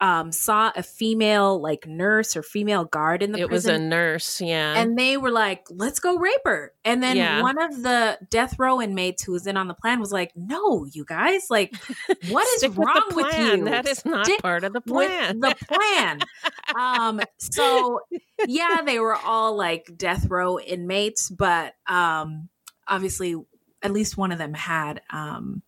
um 0.00 0.32
saw 0.32 0.72
a 0.76 0.82
female 0.82 1.60
like 1.60 1.86
nurse 1.86 2.36
or 2.36 2.42
female 2.42 2.84
guard 2.84 3.22
in 3.22 3.32
the 3.32 3.38
It 3.40 3.50
was 3.50 3.66
a 3.66 3.78
nurse, 3.78 4.40
yeah. 4.40 4.74
and 4.76 4.98
they 4.98 5.16
were 5.16 5.30
like, 5.30 5.66
"Let's 5.70 6.00
go 6.00 6.16
rape 6.16 6.40
her." 6.44 6.72
And 6.84 7.02
then 7.02 7.16
Yeah. 7.16 7.42
one 7.42 7.58
of 7.60 7.82
the 7.82 8.18
death 8.30 8.58
row 8.58 8.80
inmates 8.80 9.22
who 9.22 9.32
was 9.32 9.46
in 9.46 9.56
on 9.56 9.68
the 9.68 9.74
plan 9.74 10.00
was 10.00 10.12
like, 10.12 10.32
"No, 10.36 10.86
you 10.90 11.04
guys, 11.04 11.46
like, 11.50 11.74
what 12.28 12.46
is 12.56 12.62
with 12.68 12.76
wrong 12.78 13.02
with, 13.12 13.26
plan. 13.26 13.58
you? 13.58 13.64
That 13.66 13.86
is 13.86 14.04
not 14.04 14.26
Stick 14.26 14.40
part 14.42 14.64
of 14.64 14.72
the 14.72 14.80
with 14.86 15.08
plan." 15.08 15.40
the 15.40 15.54
plan." 15.68 16.20
um, 16.78 17.20
so 17.38 18.00
yeah, 18.46 18.80
they 18.84 18.98
were 18.98 19.14
all 19.16 19.56
like 19.56 19.90
death 19.96 20.26
row 20.30 20.58
inmates, 20.58 21.28
but 21.30 21.74
um, 21.86 22.48
obviously, 22.88 23.36
at 23.82 23.92
least 23.92 24.16
one 24.16 24.32
of 24.32 24.38
them 24.38 24.54
had 24.54 25.02
um, 25.10 25.62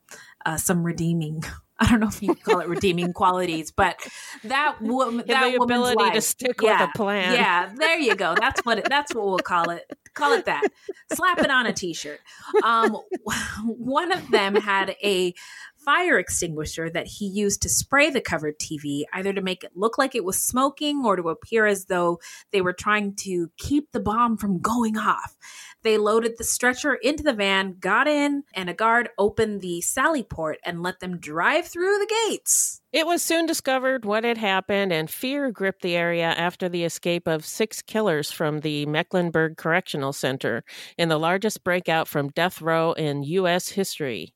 uh, 0.45 0.57
some 0.57 0.83
redeeming. 0.83 1.43
I 1.79 1.91
don't 1.91 2.01
know 2.01 2.09
if 2.09 2.23
you 2.23 2.35
call 2.35 2.61
it 2.61 2.69
redeeming 2.69 3.13
qualities, 3.13 3.71
but 3.71 3.99
that 4.45 4.77
woman, 4.81 5.25
Yeah, 5.27 5.41
that 5.41 5.53
the 5.53 5.59
woman's 5.59 5.79
ability 5.91 5.97
to 6.11 6.15
life- 6.17 6.23
stick 6.23 6.61
with 6.63 6.81
a 6.81 6.89
plan. 6.97 7.35
Yeah, 7.35 7.71
there 7.77 7.99
you 7.99 8.15
go. 8.15 8.35
That's 8.39 8.61
what 8.65 8.79
it, 8.79 8.87
that's 8.89 9.15
what 9.15 9.27
we'll 9.27 9.39
call 9.39 9.71
it. 9.71 9.85
Call 10.15 10.33
it 10.33 10.47
that. 10.47 10.63
Slap 11.13 11.39
it 11.41 11.51
on 11.51 11.67
a 11.67 11.73
t-shirt. 11.75 12.21
Um, 12.65 12.97
one 13.65 14.13
of 14.13 14.31
them 14.31 14.55
had 14.55 14.97
a 15.03 15.35
fire 15.87 16.19
extinguisher 16.19 16.91
that 16.91 17.07
he 17.07 17.27
used 17.27 17.63
to 17.63 17.69
spray 17.69 18.11
the 18.11 18.21
covered 18.21 18.59
TV, 18.59 19.05
either 19.13 19.33
to 19.33 19.41
make 19.41 19.63
it 19.63 19.71
look 19.77 19.97
like 19.97 20.17
it 20.17 20.25
was 20.25 20.43
smoking 20.43 21.07
or 21.07 21.15
to 21.15 21.29
appear 21.29 21.65
as 21.65 21.85
though 21.85 22.19
they 22.51 22.61
were 22.61 22.73
trying 22.73 23.15
to 23.15 23.49
keep 23.57 23.93
the 23.93 24.01
bomb 24.01 24.37
from 24.37 24.61
going 24.61 24.99
off. 24.99 25.37
They 25.85 25.97
loaded 25.97 26.35
the 26.37 26.45
stretcher 26.45 26.95
into 26.95 27.23
the 27.23 27.33
van, 27.33 27.77
got 27.79 28.09
in, 28.09 28.43
and 28.53 28.69
a 28.69 28.75
guard 28.75 29.11
opened 29.17 29.61
the 29.61 29.81
sally 29.81 30.25
port 30.25 30.59
and 30.65 30.83
let 30.83 30.99
them 30.99 31.19
drive 31.19 31.69
through 31.69 31.99
the 32.01 32.13
gates. 32.29 32.83
It 32.93 33.07
was 33.07 33.23
soon 33.23 33.47
discovered 33.47 34.05
what 34.05 34.25
had 34.25 34.39
happened, 34.39 34.93
and 34.93 35.09
fear 35.09 35.53
gripped 35.53 35.83
the 35.83 35.95
area 35.95 36.27
after 36.27 36.69
the 36.69 36.83
escape 36.83 37.29
of 37.29 37.47
six 37.47 37.83
killers 37.83 38.33
from 38.33 38.61
the 38.61 38.87
Mecklenburg 38.87 39.57
Correctional 39.57 40.13
Center 40.13 40.65
in 40.99 41.09
the 41.09 41.19
largest 41.19 41.63
breakout 41.63 42.09
from 42.09 42.31
death 42.31 42.61
row 42.61 42.93
in 42.93 43.23
U.S. 43.23 43.69
history. 43.69 44.35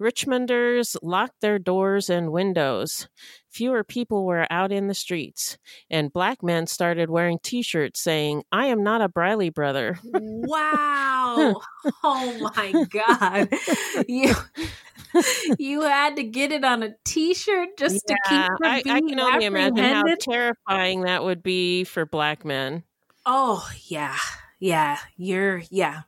Richmonders 0.00 0.96
locked 1.02 1.40
their 1.40 1.58
doors 1.58 2.08
and 2.08 2.32
windows. 2.32 3.08
Fewer 3.48 3.84
people 3.84 4.24
were 4.24 4.46
out 4.50 4.72
in 4.72 4.86
the 4.88 4.94
streets, 4.94 5.58
and 5.90 6.12
black 6.12 6.42
men 6.42 6.66
started 6.66 7.10
wearing 7.10 7.38
t 7.42 7.62
shirts 7.62 8.00
saying, 8.00 8.44
I 8.50 8.66
am 8.66 8.82
not 8.82 9.02
a 9.02 9.08
Briley 9.08 9.50
brother. 9.50 9.98
Wow. 10.04 11.60
oh 12.04 12.50
my 12.56 12.86
god. 12.90 13.48
You 14.08 14.34
you 15.58 15.82
had 15.82 16.16
to 16.16 16.22
get 16.22 16.52
it 16.52 16.64
on 16.64 16.82
a 16.82 16.94
t-shirt 17.04 17.76
just 17.76 18.06
to 18.06 18.14
keep 18.28 18.30
Yeah, 18.30 18.46
from 18.46 18.66
I, 18.66 18.82
I 18.86 19.00
can 19.00 19.18
only 19.18 19.44
imagine 19.44 19.84
how 19.84 20.04
terrifying 20.20 21.02
that 21.02 21.24
would 21.24 21.42
be 21.42 21.84
for 21.84 22.06
black 22.06 22.44
men. 22.44 22.84
Oh, 23.26 23.68
yeah. 23.84 24.16
Yeah, 24.58 24.98
you're 25.16 25.62
yeah. 25.70 26.02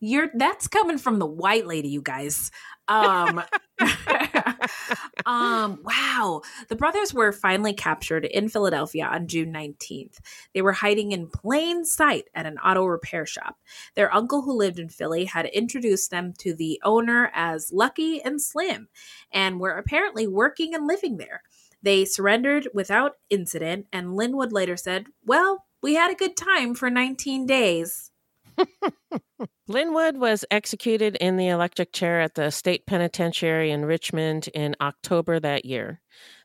You're 0.00 0.30
that's 0.34 0.68
coming 0.68 0.98
from 0.98 1.18
the 1.18 1.26
white 1.26 1.66
lady, 1.66 1.88
you 1.88 2.02
guys. 2.02 2.50
Um 2.88 3.42
um 5.26 5.80
wow. 5.82 6.42
The 6.68 6.76
brothers 6.76 7.12
were 7.12 7.32
finally 7.32 7.72
captured 7.72 8.24
in 8.24 8.48
Philadelphia 8.48 9.06
on 9.06 9.26
June 9.26 9.52
19th. 9.52 10.18
They 10.54 10.62
were 10.62 10.72
hiding 10.72 11.12
in 11.12 11.28
plain 11.28 11.84
sight 11.84 12.24
at 12.34 12.46
an 12.46 12.58
auto 12.58 12.84
repair 12.84 13.26
shop. 13.26 13.56
Their 13.94 14.14
uncle 14.14 14.42
who 14.42 14.56
lived 14.56 14.78
in 14.78 14.88
Philly 14.88 15.24
had 15.24 15.46
introduced 15.46 16.10
them 16.10 16.32
to 16.38 16.54
the 16.54 16.80
owner 16.84 17.30
as 17.34 17.72
Lucky 17.72 18.22
and 18.22 18.40
Slim 18.40 18.88
and 19.32 19.60
were 19.60 19.72
apparently 19.72 20.26
working 20.26 20.74
and 20.74 20.86
living 20.86 21.16
there. 21.16 21.42
They 21.82 22.04
surrendered 22.04 22.68
without 22.72 23.12
incident 23.30 23.86
and 23.92 24.16
Linwood 24.16 24.52
later 24.52 24.76
said, 24.76 25.06
"Well, 25.24 25.64
we 25.82 25.94
had 25.94 26.10
a 26.10 26.16
good 26.16 26.36
time 26.36 26.74
for 26.74 26.90
19 26.90 27.46
days." 27.46 28.10
Linwood 29.68 30.16
was 30.18 30.44
executed 30.50 31.16
in 31.16 31.36
the 31.36 31.48
electric 31.48 31.92
chair 31.92 32.20
at 32.20 32.34
the 32.34 32.50
state 32.50 32.86
penitentiary 32.86 33.70
in 33.70 33.84
Richmond 33.84 34.48
in 34.54 34.76
October 34.80 35.40
that 35.40 35.64
year. 35.64 36.00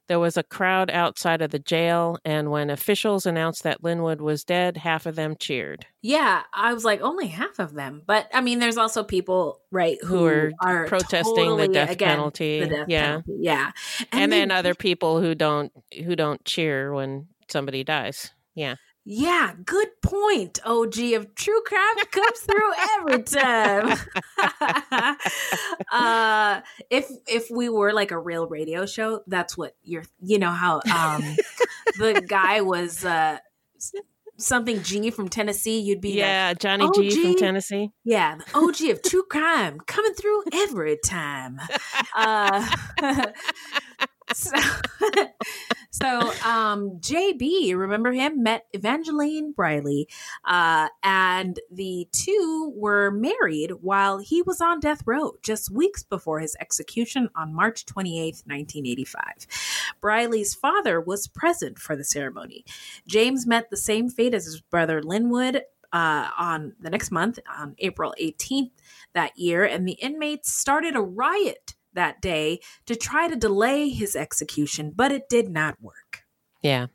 There 0.08 0.20
was 0.20 0.36
a 0.36 0.44
crowd 0.44 0.90
outside 0.92 1.42
of 1.42 1.52
the 1.52 1.60
jail, 1.60 2.18
and 2.26 2.52
when 2.52 2.70
officials 2.70 3.26
announced 3.26 3.64
that 3.64 3.82
Linwood 3.84 4.20
was 4.20 4.44
dead, 4.44 4.76
half 4.76 5.06
of 5.06 5.16
them 5.16 5.36
cheered. 5.40 5.86
Yeah, 6.02 6.42
I 6.54 6.74
was 6.74 6.84
like 6.84 7.00
only 7.02 7.28
half 7.28 7.60
of 7.60 7.76
them, 7.76 8.02
but 8.06 8.28
I 8.34 8.42
mean, 8.42 8.60
there's 8.60 8.76
also 8.78 9.04
people 9.04 9.62
right 9.72 9.98
who, 10.02 10.18
Who 10.18 10.26
are 10.26 10.52
are 10.62 10.88
protesting 10.88 11.36
totally 11.36 11.68
the 11.68 11.74
death 11.74 11.98
penalty. 11.98 12.60
the 12.62 12.68
death 12.68 12.86
yeah. 12.90 13.08
penalty. 13.08 13.34
yeah, 13.40 13.72
And, 14.12 14.32
they- 14.32 14.40
then 14.40 14.52
other 14.52 14.76
people 14.76 15.22
who 15.22 15.34
don't 15.36 15.72
who 16.04 16.16
don't 16.18 16.44
cheer 16.44 16.92
when 16.94 17.28
somebody 17.50 17.84
dies. 17.86 18.32
Yeah. 18.54 18.76
Yeah, 19.04 19.54
good 19.66 19.90
point. 20.04 20.60
OG 20.64 21.00
of 21.14 21.34
true 21.34 21.62
crime 21.66 21.96
comes 22.12 22.40
through 22.42 22.72
every 23.00 23.24
time. 23.24 23.98
uh, 25.92 26.62
if 26.90 27.10
if 27.28 27.50
we 27.50 27.68
were 27.68 27.94
like 27.94 28.12
a 28.12 28.20
real 28.20 28.48
radio 28.48 28.86
show, 28.86 29.24
that's 29.26 29.58
what 29.58 29.76
you're. 29.84 30.04
You 30.22 30.38
know 30.38 30.52
how 30.52 30.82
um, 30.94 31.24
the 31.98 32.24
guy 32.28 32.62
was 32.62 33.04
uh, 33.04 33.40
something 34.38 34.84
G 34.84 35.10
from 35.10 35.30
Tennessee. 35.30 35.80
You'd 35.80 36.02
be 36.02 36.12
Yeah, 36.12 36.50
like, 36.50 36.60
Johnny 36.60 36.90
G 36.94 37.22
from 37.22 37.36
Tennessee. 37.36 37.92
Yeah, 38.04 38.38
the 38.38 38.46
OG 38.58 38.82
of 38.92 39.02
true 39.02 39.24
crime 39.24 39.80
coming 39.88 40.14
through 40.14 40.44
every 40.54 40.98
time. 41.04 41.60
Uh, 42.16 42.68
so, 44.36 44.56
so 45.92 46.20
um, 46.46 46.92
JB, 47.00 47.76
remember 47.76 48.12
him, 48.12 48.44
met 48.44 48.66
Evangeline 48.74 49.52
Briley, 49.52 50.08
uh, 50.46 50.88
and 51.04 51.60
the 51.72 52.08
two 52.12 52.72
were 52.76 53.12
married 53.12 53.72
while 53.82 54.20
he 54.20 54.42
was 54.42 54.62
on 54.62 54.80
death 54.80 55.02
row 55.06 55.34
just 55.42 55.72
weeks 55.72 56.04
before 56.04 56.40
his 56.40 56.56
execution 56.60 57.30
on 57.36 57.54
March 57.54 57.86
28th, 57.86 58.46
1985. 58.46 59.48
Briley's 60.00 60.54
father 60.54 61.02
was 61.02 61.28
present 61.28 61.78
for 61.78 61.96
the 61.96 62.04
ceremony. 62.04 62.64
James 63.08 63.46
met 63.46 63.70
the 63.70 63.78
same 63.78 64.10
fate 64.10 64.34
as 64.34 64.46
his 64.46 64.62
brother 64.62 65.02
Linwood 65.02 65.64
uh, 65.94 66.30
on 66.38 66.74
the 66.80 66.90
next 66.90 67.12
month, 67.12 67.40
on 67.58 67.76
April 67.80 68.14
18th 68.22 68.72
that 69.14 69.38
year, 69.38 69.66
and 69.66 69.88
the 69.88 69.94
inmates 69.94 70.52
started 70.52 70.96
a 70.96 71.02
riot 71.02 71.76
that 71.94 72.22
day 72.22 72.60
to 72.86 72.96
try 72.96 73.28
to 73.28 73.36
delay 73.36 73.90
his 73.90 74.16
execution, 74.16 74.92
but 74.96 75.12
it 75.12 75.30
did 75.30 75.50
not 75.50 75.82
work. 75.82 76.24
Yeah. 76.62 76.88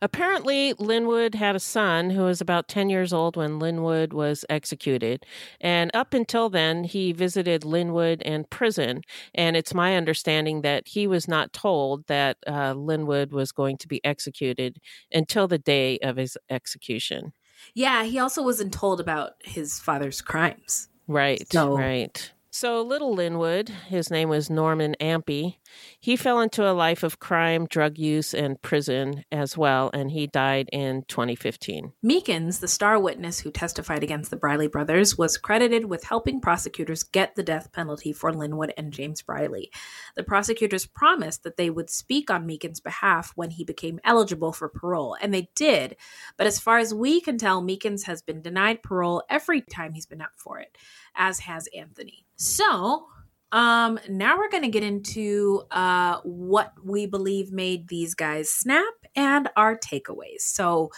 Apparently, 0.00 0.72
Linwood 0.78 1.34
had 1.34 1.54
a 1.54 1.60
son 1.60 2.10
who 2.10 2.22
was 2.22 2.40
about 2.40 2.68
10 2.68 2.88
years 2.88 3.12
old 3.12 3.36
when 3.36 3.58
Linwood 3.58 4.12
was 4.12 4.44
executed. 4.48 5.26
And 5.60 5.90
up 5.92 6.14
until 6.14 6.48
then, 6.48 6.84
he 6.84 7.12
visited 7.12 7.64
Linwood 7.64 8.22
in 8.22 8.44
prison. 8.44 9.02
And 9.34 9.56
it's 9.56 9.74
my 9.74 9.96
understanding 9.96 10.62
that 10.62 10.88
he 10.88 11.06
was 11.06 11.28
not 11.28 11.52
told 11.52 12.06
that 12.06 12.38
uh, 12.46 12.72
Linwood 12.72 13.32
was 13.32 13.52
going 13.52 13.76
to 13.78 13.88
be 13.88 14.02
executed 14.04 14.78
until 15.12 15.46
the 15.46 15.58
day 15.58 15.98
of 15.98 16.16
his 16.16 16.38
execution. 16.48 17.32
Yeah, 17.74 18.04
he 18.04 18.18
also 18.18 18.42
wasn't 18.42 18.72
told 18.72 19.00
about 19.00 19.32
his 19.40 19.78
father's 19.78 20.22
crimes. 20.22 20.88
Right, 21.06 21.46
So- 21.52 21.76
right. 21.76 22.32
So, 22.52 22.82
little 22.82 23.14
Linwood, 23.14 23.68
his 23.68 24.10
name 24.10 24.28
was 24.28 24.50
Norman 24.50 24.94
Ampey, 25.00 25.56
he 25.98 26.16
fell 26.16 26.40
into 26.40 26.68
a 26.68 26.72
life 26.72 27.02
of 27.02 27.18
crime, 27.18 27.66
drug 27.66 27.98
use, 27.98 28.34
and 28.34 28.60
prison 28.62 29.24
as 29.30 29.56
well, 29.56 29.90
and 29.92 30.10
he 30.10 30.26
died 30.26 30.68
in 30.72 31.04
2015. 31.08 31.92
Meekins, 32.04 32.60
the 32.60 32.68
star 32.68 32.98
witness 32.98 33.40
who 33.40 33.50
testified 33.50 34.02
against 34.02 34.30
the 34.30 34.36
Briley 34.36 34.68
brothers, 34.68 35.18
was 35.18 35.36
credited 35.36 35.86
with 35.86 36.04
helping 36.04 36.40
prosecutors 36.40 37.02
get 37.02 37.34
the 37.34 37.42
death 37.42 37.72
penalty 37.72 38.12
for 38.12 38.32
Linwood 38.32 38.72
and 38.76 38.92
James 38.92 39.22
Briley. 39.22 39.70
The 40.16 40.22
prosecutors 40.22 40.86
promised 40.86 41.42
that 41.42 41.56
they 41.56 41.70
would 41.70 41.90
speak 41.90 42.30
on 42.30 42.46
Meekins' 42.46 42.82
behalf 42.82 43.32
when 43.34 43.50
he 43.50 43.64
became 43.64 44.00
eligible 44.04 44.52
for 44.52 44.68
parole, 44.68 45.16
and 45.20 45.32
they 45.32 45.50
did. 45.54 45.96
But 46.36 46.46
as 46.46 46.58
far 46.60 46.78
as 46.78 46.94
we 46.94 47.20
can 47.20 47.38
tell, 47.38 47.62
Meekins 47.62 48.04
has 48.04 48.22
been 48.22 48.42
denied 48.42 48.82
parole 48.82 49.22
every 49.28 49.60
time 49.60 49.92
he's 49.92 50.06
been 50.06 50.22
up 50.22 50.32
for 50.36 50.58
it, 50.58 50.76
as 51.14 51.40
has 51.40 51.68
Anthony. 51.76 52.24
So, 52.36 53.06
um, 53.52 53.98
now 54.08 54.38
we're 54.38 54.50
going 54.50 54.62
to 54.62 54.68
get 54.70 54.82
into 54.82 55.62
uh, 55.70 56.20
what 56.22 56.72
we 56.84 57.06
believe 57.06 57.52
made 57.52 57.88
these 57.88 58.14
guys 58.14 58.52
snap 58.52 58.94
and 59.16 59.48
our 59.56 59.76
takeaways. 59.78 60.40
So, 60.42 60.90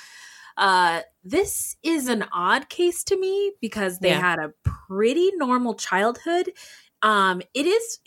uh, 0.57 1.03
this 1.25 1.77
is 1.83 2.09
an 2.09 2.25
odd 2.33 2.69
case 2.69 3.05
to 3.05 3.19
me 3.19 3.53
because 3.61 4.01
they 4.01 4.13
Yeah. 4.13 4.17
had 4.17 4.39
a 4.39 4.53
pretty 4.89 5.31
normal 5.37 5.75
childhood. 5.75 6.53
Um, 7.03 7.43
it 7.55 7.67
is. 7.67 7.99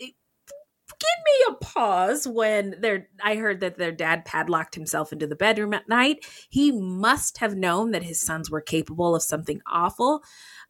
Give 0.98 1.08
me 1.24 1.54
a 1.54 1.64
pause 1.64 2.26
when 2.26 2.76
their 2.80 3.08
I 3.22 3.36
heard 3.36 3.60
that 3.60 3.78
their 3.78 3.92
dad 3.92 4.24
padlocked 4.24 4.74
himself 4.74 5.12
into 5.12 5.26
the 5.26 5.36
bedroom 5.36 5.74
at 5.74 5.88
night. 5.88 6.24
He 6.48 6.72
must 6.72 7.38
have 7.38 7.56
known 7.56 7.90
that 7.92 8.02
his 8.02 8.20
sons 8.20 8.50
were 8.50 8.60
capable 8.60 9.14
of 9.14 9.22
something 9.22 9.60
awful. 9.66 10.22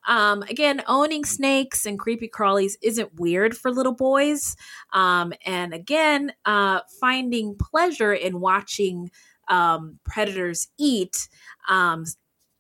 Um, 0.06 0.42
again, 0.42 0.82
owning 0.86 1.24
snakes 1.24 1.84
and 1.84 1.98
creepy 1.98 2.28
crawlies 2.28 2.74
isn't 2.82 3.18
weird 3.18 3.56
for 3.56 3.72
little 3.72 3.94
boys. 3.94 4.56
Um, 4.92 5.32
and 5.44 5.74
again, 5.74 6.32
uh, 6.44 6.80
finding 7.00 7.56
pleasure 7.56 8.12
in 8.12 8.40
watching 8.40 9.10
um, 9.48 9.98
predators 10.04 10.68
eat. 10.78 11.28
Um, 11.68 12.04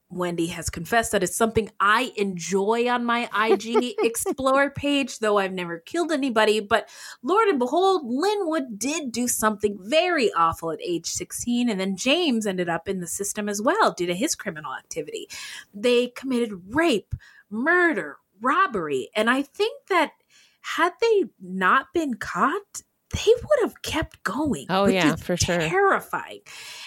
Wendy 0.08 0.46
has 0.48 0.70
confessed 0.70 1.12
that 1.12 1.22
it's 1.22 1.36
something 1.36 1.70
I 1.80 2.12
enjoy 2.16 2.88
on 2.88 3.04
my 3.04 3.28
IG 3.34 3.94
Explore 4.02 4.70
page, 4.70 5.18
though 5.18 5.38
I've 5.38 5.52
never 5.52 5.78
killed 5.78 6.12
anybody. 6.12 6.60
But 6.60 6.88
Lord 7.22 7.48
and 7.48 7.58
behold, 7.58 8.02
Linwood 8.04 8.78
did 8.78 9.12
do 9.12 9.26
something 9.26 9.78
very 9.80 10.32
awful 10.32 10.70
at 10.70 10.80
age 10.80 11.06
16, 11.06 11.68
and 11.68 11.80
then 11.80 11.96
James 11.96 12.46
ended 12.46 12.68
up 12.68 12.88
in 12.88 13.00
the 13.00 13.06
system 13.06 13.48
as 13.48 13.60
well 13.60 13.92
due 13.92 14.06
to 14.06 14.14
his 14.14 14.34
criminal 14.34 14.74
activity. 14.74 15.28
They 15.74 16.08
committed 16.08 16.74
rape, 16.74 17.14
murder, 17.50 18.18
robbery, 18.40 19.10
and 19.14 19.28
I 19.28 19.42
think 19.42 19.86
that 19.88 20.12
had 20.60 20.92
they 21.00 21.24
not 21.40 21.86
been 21.94 22.14
caught, 22.14 22.82
they 23.12 23.32
would 23.34 23.60
have 23.62 23.82
kept 23.82 24.22
going. 24.24 24.66
Oh, 24.68 24.86
yeah, 24.86 25.16
for 25.16 25.36
sure. 25.36 25.58
Terrifying. 25.58 26.40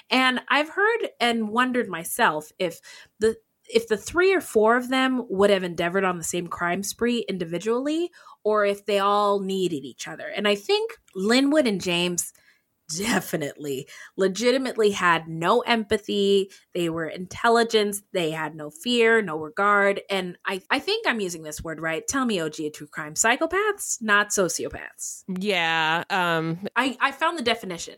And 0.10 0.42
I've 0.50 0.70
heard 0.70 1.10
and 1.20 1.50
wondered 1.50 1.88
myself 1.88 2.52
if 2.60 2.80
the 3.20 3.38
if 3.72 3.88
the 3.88 3.98
three 3.98 4.34
or 4.34 4.42
four 4.42 4.78
of 4.78 4.90
them 4.90 5.26
would 5.30 5.52
have 5.52 5.64
endeavored 5.64 6.04
on 6.04 6.18
the 6.18 6.24
same 6.24 6.48
crime 6.48 6.82
spree 6.82 7.24
individually, 7.30 8.10
or 8.44 8.66
if 8.66 8.86
they 8.86 9.00
all 9.00 9.40
needed 9.40 9.86
each 9.86 10.08
other. 10.08 10.28
And 10.28 10.48
I 10.48 10.56
think 10.56 10.98
Linwood 11.16 11.68
and 11.68 11.80
James 11.80 12.34
definitely 12.90 13.88
legitimately 14.18 14.92
had 14.92 15.28
no 15.28 15.62
empathy 15.62 16.52
they 16.74 16.90
were 16.90 17.06
intelligent 17.06 17.98
they 18.14 18.32
had 18.32 18.56
no 18.56 18.70
fear 18.70 19.22
no 19.22 19.38
regard 19.38 20.02
and 20.10 20.38
i 20.46 20.62
i 20.70 20.80
think 20.80 21.06
i'm 21.08 21.20
using 21.20 21.44
this 21.44 21.64
word 21.64 21.80
right 21.80 22.08
tell 22.08 22.26
me 22.26 22.40
og 22.42 22.60
a 22.60 22.70
true 22.70 22.88
crime 22.88 23.14
psychopaths 23.14 24.02
not 24.02 24.30
sociopaths 24.30 25.24
Yeah. 25.28 26.04
Um, 26.10 26.68
i 26.76 26.98
i 27.00 27.12
found 27.12 27.38
the 27.38 27.44
definition 27.44 27.96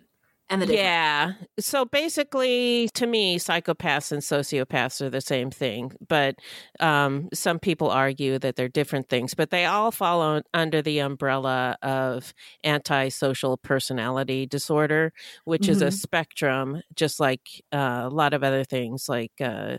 and 0.51 0.61
the 0.61 0.67
difference. 0.67 0.87
yeah. 0.87 1.33
So 1.59 1.85
basically, 1.85 2.89
to 2.93 3.07
me, 3.07 3.37
psychopaths 3.39 4.11
and 4.11 4.21
sociopaths 4.21 5.01
are 5.01 5.09
the 5.09 5.21
same 5.21 5.49
thing. 5.49 5.93
But 6.07 6.35
um, 6.79 7.29
some 7.33 7.57
people 7.59 7.89
argue 7.89 8.37
that 8.39 8.55
they're 8.55 8.69
different 8.69 9.09
things, 9.09 9.33
but 9.33 9.49
they 9.49 9.65
all 9.65 9.91
fall 9.91 10.21
on, 10.21 10.43
under 10.53 10.81
the 10.81 10.99
umbrella 10.99 11.77
of 11.81 12.33
antisocial 12.63 13.57
personality 13.57 14.45
disorder, 14.45 15.13
which 15.45 15.67
is 15.67 15.81
a 15.81 15.89
Mhm. 15.89 15.91
spectrum, 15.91 16.81
just 16.95 17.19
like 17.19 17.63
uh, 17.73 18.03
a 18.05 18.09
lot 18.09 18.33
of 18.33 18.43
other 18.43 18.63
things 18.63 19.09
like 19.09 19.33
uh, 19.41 19.77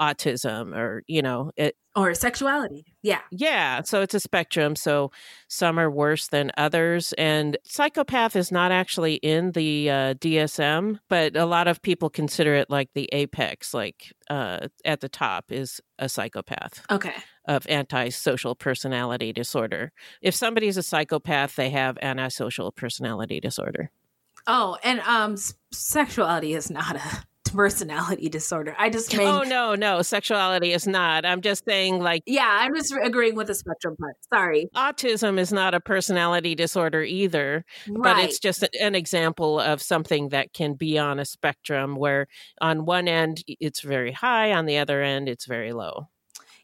autism 0.00 0.74
or, 0.74 1.02
you 1.06 1.22
know, 1.22 1.50
it, 1.56 1.76
or 1.96 2.14
sexuality 2.14 2.84
yeah 3.02 3.18
yeah, 3.32 3.82
so 3.82 4.00
it's 4.00 4.14
a 4.14 4.20
spectrum. 4.20 4.76
So 4.76 5.10
some 5.48 5.78
are 5.78 5.90
worse 5.90 6.28
than 6.28 6.52
others. 6.56 7.12
And 7.18 7.56
psychopath 7.64 8.36
is 8.36 8.52
not 8.52 8.70
actually 8.70 9.14
in 9.16 9.52
the 9.52 9.90
uh, 9.90 10.14
DSM, 10.14 10.98
but 11.08 11.36
a 11.36 11.46
lot 11.46 11.66
of 11.66 11.82
people 11.82 12.08
consider 12.10 12.54
it 12.54 12.70
like 12.70 12.90
the 12.94 13.08
apex, 13.12 13.74
like 13.74 14.12
uh, 14.28 14.68
at 14.84 15.00
the 15.00 15.08
top 15.08 15.50
is 15.50 15.80
a 15.98 16.08
psychopath 16.08 16.84
okay 16.90 17.14
of 17.46 17.66
antisocial 17.68 18.54
personality 18.54 19.32
disorder. 19.32 19.90
If 20.22 20.34
somebody's 20.34 20.76
a 20.76 20.82
psychopath, 20.84 21.56
they 21.56 21.70
have 21.70 21.98
antisocial 22.00 22.70
personality 22.70 23.40
disorder. 23.40 23.90
oh 24.46 24.76
and 24.84 25.00
um 25.00 25.32
s- 25.32 25.54
sexuality 25.72 26.54
is 26.54 26.70
not 26.70 26.96
a 26.96 27.24
personality 27.54 28.28
disorder. 28.28 28.74
I 28.78 28.90
just 28.90 29.16
mean 29.16 29.26
Oh, 29.26 29.42
no, 29.42 29.74
no, 29.74 30.02
sexuality 30.02 30.72
is 30.72 30.86
not. 30.86 31.24
I'm 31.24 31.40
just 31.40 31.64
saying, 31.64 32.00
like, 32.00 32.22
yeah 32.26 32.58
i'm 32.60 32.74
just 32.74 32.94
agreeing 33.02 33.34
with 33.34 33.46
the 33.46 33.54
spectrum 33.54 33.96
part. 33.96 34.16
Sorry. 34.32 34.68
Autism 34.76 35.38
is 35.38 35.52
not 35.52 35.74
a 35.74 35.80
personality 35.80 36.54
disorder 36.54 37.02
either 37.02 37.64
but 37.88 38.18
it's 38.18 38.38
just 38.38 38.66
an 38.80 38.94
example 38.94 39.60
of 39.60 39.82
something 39.82 40.30
that 40.30 40.52
can 40.52 40.74
be 40.74 40.98
on 40.98 41.18
a 41.18 41.24
spectrum 41.24 41.96
where 41.96 42.26
on 42.60 42.84
one 42.84 43.08
end 43.08 43.42
it's 43.46 43.80
very 43.80 44.12
high 44.12 44.52
on 44.52 44.66
the 44.66 44.78
other 44.78 45.02
end 45.02 45.28
it's 45.28 45.46
very 45.46 45.72
low 45.72 46.08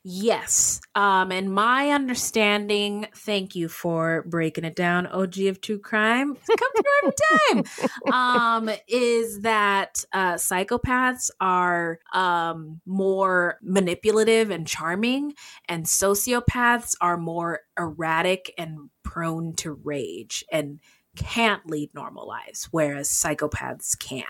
Yes. 0.08 0.80
Um, 0.94 1.32
and 1.32 1.52
my 1.52 1.90
understanding, 1.90 3.08
thank 3.12 3.56
you 3.56 3.68
for 3.68 4.22
breaking 4.28 4.64
it 4.64 4.76
down, 4.76 5.08
OG 5.08 5.38
of 5.40 5.60
True 5.60 5.80
Crime. 5.80 6.36
Come 6.36 6.72
through 6.76 6.92
every 7.02 7.64
time. 7.64 7.64
Um, 8.12 8.70
is 8.86 9.40
that 9.40 10.04
uh, 10.12 10.34
psychopaths 10.34 11.30
are 11.40 11.98
um, 12.12 12.80
more 12.86 13.58
manipulative 13.62 14.50
and 14.50 14.64
charming, 14.66 15.34
and 15.68 15.84
sociopaths 15.86 16.94
are 17.00 17.16
more 17.16 17.60
erratic 17.76 18.54
and 18.56 18.90
prone 19.02 19.54
to 19.54 19.72
rage 19.72 20.44
and 20.52 20.78
can't 21.16 21.68
lead 21.68 21.92
normal 21.94 22.28
lives, 22.28 22.68
whereas 22.70 23.08
psychopaths 23.08 23.98
can 23.98 24.24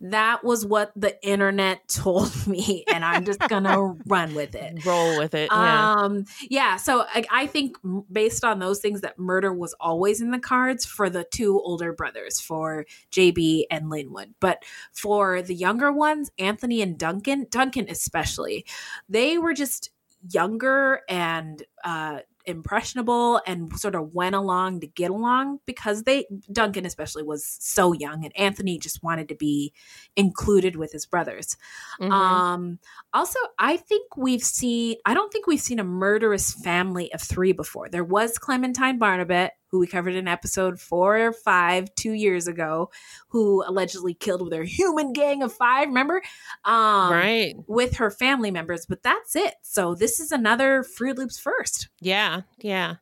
that 0.00 0.42
was 0.42 0.64
what 0.64 0.92
the 0.96 1.22
internet 1.22 1.86
told 1.88 2.46
me 2.46 2.84
and 2.92 3.04
i'm 3.04 3.24
just 3.24 3.40
gonna 3.48 3.94
run 4.06 4.34
with 4.34 4.54
it. 4.54 4.84
Roll 4.84 5.18
with 5.18 5.34
it 5.34 5.50
yeah. 5.52 5.94
Um 5.94 6.24
yeah 6.48 6.76
so 6.76 7.02
I, 7.02 7.24
I 7.30 7.46
think 7.46 7.76
based 8.10 8.44
on 8.44 8.58
those 8.58 8.80
things 8.80 9.02
that 9.02 9.18
murder 9.18 9.52
was 9.52 9.74
always 9.80 10.20
in 10.20 10.30
the 10.30 10.38
cards 10.38 10.84
for 10.84 11.10
the 11.10 11.24
two 11.24 11.60
older 11.60 11.92
brothers 11.92 12.40
for 12.40 12.86
jb 13.10 13.64
and 13.70 13.90
linwood. 13.90 14.34
But 14.40 14.64
for 14.92 15.42
the 15.42 15.54
younger 15.54 15.92
ones 15.92 16.30
anthony 16.38 16.82
and 16.82 16.98
duncan 16.98 17.46
duncan 17.50 17.86
especially 17.88 18.64
they 19.08 19.38
were 19.38 19.54
just 19.54 19.90
younger 20.30 21.00
and 21.08 21.62
uh 21.84 22.20
impressionable 22.46 23.40
and 23.46 23.78
sort 23.78 23.94
of 23.94 24.14
went 24.14 24.34
along 24.34 24.80
to 24.80 24.86
get 24.86 25.10
along 25.10 25.60
because 25.66 26.02
they 26.04 26.26
Duncan 26.52 26.86
especially 26.86 27.22
was 27.22 27.44
so 27.60 27.92
young 27.92 28.24
and 28.24 28.36
Anthony 28.36 28.78
just 28.78 29.02
wanted 29.02 29.28
to 29.28 29.34
be 29.34 29.72
included 30.16 30.76
with 30.76 30.92
his 30.92 31.06
brothers. 31.06 31.56
Mhm. 32.00 32.10
Um 32.10 32.78
also 33.12 33.38
I 33.58 33.76
think 33.76 34.16
we've 34.16 34.42
seen 34.42 34.96
I 35.04 35.14
don't 35.14 35.32
think 35.32 35.46
we've 35.46 35.60
seen 35.60 35.78
a 35.78 35.84
murderous 35.84 36.52
family 36.52 37.12
of 37.12 37.20
3 37.22 37.52
before. 37.52 37.88
There 37.88 38.04
was 38.04 38.38
Clementine 38.38 38.98
Barnabet 38.98 39.50
who 39.70 39.78
we 39.78 39.86
covered 39.86 40.14
in 40.14 40.26
episode 40.28 40.80
4 40.80 41.18
or 41.18 41.32
5 41.32 41.94
2 41.94 42.12
years 42.12 42.46
ago 42.48 42.90
who 43.28 43.62
allegedly 43.66 44.14
killed 44.14 44.42
with 44.42 44.52
her 44.52 44.64
human 44.64 45.12
gang 45.12 45.42
of 45.42 45.52
5, 45.52 45.88
remember? 45.88 46.22
Um 46.64 47.12
Right. 47.12 47.54
with 47.66 47.96
her 47.96 48.10
family 48.10 48.50
members, 48.50 48.86
but 48.86 49.02
that's 49.02 49.36
it. 49.36 49.54
So 49.62 49.94
this 49.94 50.20
is 50.20 50.32
another 50.32 50.82
Fruit 50.82 51.16
Loops 51.16 51.38
first. 51.38 51.88
Yeah, 52.00 52.42
yeah. 52.58 52.96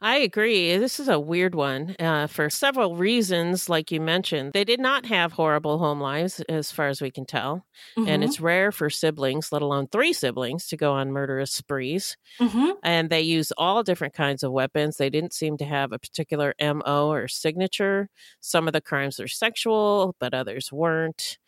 I 0.00 0.16
agree. 0.18 0.76
This 0.76 1.00
is 1.00 1.08
a 1.08 1.18
weird 1.20 1.54
one 1.54 1.96
uh, 1.98 2.26
for 2.26 2.50
several 2.50 2.96
reasons, 2.96 3.68
like 3.68 3.90
you 3.90 4.00
mentioned. 4.00 4.52
They 4.52 4.64
did 4.64 4.80
not 4.80 5.06
have 5.06 5.32
horrible 5.32 5.78
home 5.78 6.00
lives, 6.00 6.40
as 6.48 6.70
far 6.72 6.88
as 6.88 7.00
we 7.00 7.10
can 7.10 7.24
tell. 7.26 7.66
And 8.04 8.22
Mhm. 8.22 8.24
it's 8.24 8.40
rare 8.40 8.72
for 8.72 8.90
siblings, 8.90 9.52
let 9.52 9.62
alone 9.62 9.88
three 9.88 10.12
siblings, 10.12 10.66
to 10.68 10.76
go 10.76 10.92
on 10.92 11.12
murderous 11.12 11.52
sprees. 11.52 12.16
Mm-hmm. 12.40 12.78
And 12.82 13.10
they 13.10 13.22
use 13.22 13.52
all 13.58 13.82
different 13.82 14.14
kinds 14.14 14.42
of 14.42 14.52
weapons. 14.52 14.98
They 14.98 15.10
didn't 15.10 15.34
seem 15.34 15.56
to 15.58 15.64
have 15.66 15.92
a 15.92 15.98
particular 15.98 16.54
MO 16.58 17.10
or 17.12 17.28
signature. 17.28 18.10
Some 18.40 18.68
of 18.68 18.72
the 18.74 18.80
crimes 18.82 19.18
were 19.18 19.28
sexual, 19.28 20.16
but 20.20 20.34
others 20.34 20.72
weren't. 20.72 21.38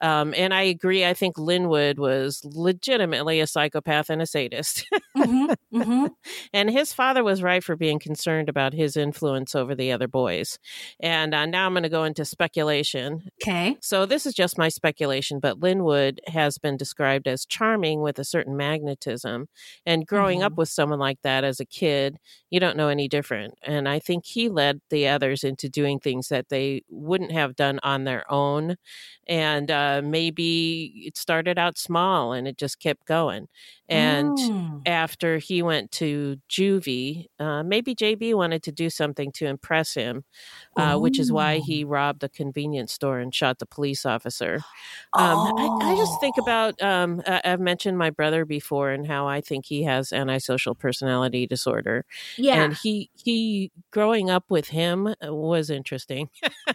Um, 0.00 0.32
and 0.36 0.54
I 0.54 0.62
agree. 0.62 1.04
I 1.04 1.14
think 1.14 1.38
Linwood 1.38 1.98
was 1.98 2.40
legitimately 2.44 3.40
a 3.40 3.46
psychopath 3.46 4.10
and 4.10 4.22
a 4.22 4.26
sadist. 4.26 4.86
Mm-hmm. 5.16 6.06
and 6.52 6.70
his 6.70 6.92
father 6.92 7.24
was 7.24 7.42
right 7.42 7.62
for 7.62 7.76
being 7.76 7.98
concerned 7.98 8.48
about 8.48 8.72
his 8.72 8.96
influence 8.96 9.54
over 9.54 9.74
the 9.74 9.92
other 9.92 10.08
boys. 10.08 10.58
And 11.00 11.34
uh, 11.34 11.46
now 11.46 11.66
I'm 11.66 11.72
going 11.72 11.82
to 11.82 11.88
go 11.88 12.04
into 12.04 12.24
speculation. 12.24 13.28
Okay. 13.42 13.76
So 13.80 14.06
this 14.06 14.26
is 14.26 14.34
just 14.34 14.58
my 14.58 14.68
speculation, 14.68 15.40
but 15.40 15.60
Linwood 15.60 16.20
has 16.28 16.58
been 16.58 16.76
described 16.76 17.26
as 17.26 17.44
charming 17.44 18.00
with 18.00 18.18
a 18.18 18.24
certain 18.24 18.56
magnetism. 18.56 19.48
And 19.84 20.06
growing 20.06 20.42
up 20.42 20.56
with 20.56 20.68
someone 20.68 20.98
like 20.98 21.20
that 21.22 21.44
as 21.44 21.60
a 21.60 21.64
kid, 21.64 22.18
you 22.50 22.60
don't 22.60 22.76
know 22.76 22.88
any 22.88 23.08
different. 23.08 23.54
And 23.62 23.88
I 23.88 23.98
think 23.98 24.24
he 24.24 24.48
led 24.48 24.80
the 24.90 25.08
others 25.08 25.44
into 25.44 25.68
doing 25.68 25.98
things 25.98 26.28
that 26.28 26.48
they 26.48 26.82
wouldn't 26.88 27.32
have 27.32 27.56
done 27.56 27.80
on 27.82 28.04
their 28.04 28.30
own. 28.30 28.76
And 29.26 29.70
uh, 29.70 29.87
maybe 30.04 31.04
it 31.06 31.16
started 31.16 31.58
out 31.58 31.78
small 31.78 32.32
and 32.32 32.46
it 32.48 32.56
just 32.58 32.78
kept 32.80 33.06
going. 33.06 33.48
And 33.88 34.36
Mm. 34.36 34.82
after 34.86 35.38
he 35.38 35.62
went 35.62 35.90
to 35.92 36.36
juvie, 36.50 37.26
uh, 37.38 37.62
maybe 37.62 37.94
JB 37.94 38.34
wanted 38.34 38.62
to 38.64 38.72
do 38.72 38.90
something 38.90 39.32
to 39.32 39.46
impress 39.46 39.94
him, 39.94 40.24
uh, 40.76 40.98
which 40.98 41.18
is 41.18 41.32
why 41.32 41.58
he 41.58 41.84
robbed 41.84 42.22
a 42.22 42.28
convenience 42.28 42.92
store 42.92 43.18
and 43.18 43.34
shot 43.34 43.58
the 43.58 43.66
police 43.66 44.04
officer. 44.04 44.56
Um, 45.14 45.38
I, 45.58 45.92
I 45.92 45.96
just 45.96 46.20
think 46.20 46.36
about, 46.38 46.80
um, 46.82 47.22
I- 47.26 47.40
I've 47.44 47.60
mentioned 47.60 47.96
my 47.98 48.10
brother 48.10 48.44
before 48.44 48.90
and 48.90 49.06
how 49.06 49.26
I 49.26 49.40
think 49.40 49.64
he 49.66 49.84
has 49.84 50.12
antisocial 50.12 50.74
personality 50.74 51.46
disorder. 51.46 52.04
Yeah. 52.36 52.62
And 52.64 52.74
he, 52.74 53.10
he, 53.14 53.72
growing 53.90 54.28
up 54.30 54.44
with 54.50 54.68
him 54.68 55.06
uh, 55.06 55.34
was 55.34 55.70
interesting. 55.70 56.28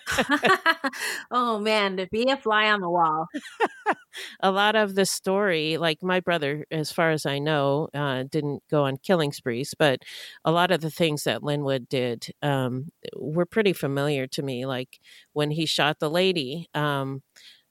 oh 1.31 1.59
man, 1.59 1.97
to 1.97 2.07
be 2.07 2.29
a 2.29 2.37
fly 2.37 2.69
on 2.71 2.81
the 2.81 2.89
wall. 2.89 3.02
a 4.41 4.51
lot 4.51 4.75
of 4.75 4.95
the 4.95 5.05
story, 5.05 5.77
like 5.77 6.03
my 6.03 6.19
brother, 6.19 6.65
as 6.71 6.91
far 6.91 7.11
as 7.11 7.25
I 7.25 7.39
know, 7.39 7.89
uh, 7.93 8.23
didn't 8.29 8.63
go 8.69 8.83
on 8.83 8.97
killing 8.97 9.31
sprees, 9.31 9.73
but 9.77 9.99
a 10.45 10.51
lot 10.51 10.71
of 10.71 10.81
the 10.81 10.89
things 10.89 11.23
that 11.23 11.43
Linwood 11.43 11.89
did 11.89 12.27
um, 12.41 12.91
were 13.15 13.45
pretty 13.45 13.73
familiar 13.73 14.27
to 14.27 14.43
me. 14.43 14.65
Like 14.65 14.99
when 15.33 15.51
he 15.51 15.65
shot 15.65 15.99
the 15.99 16.09
lady, 16.09 16.69
um, 16.73 17.21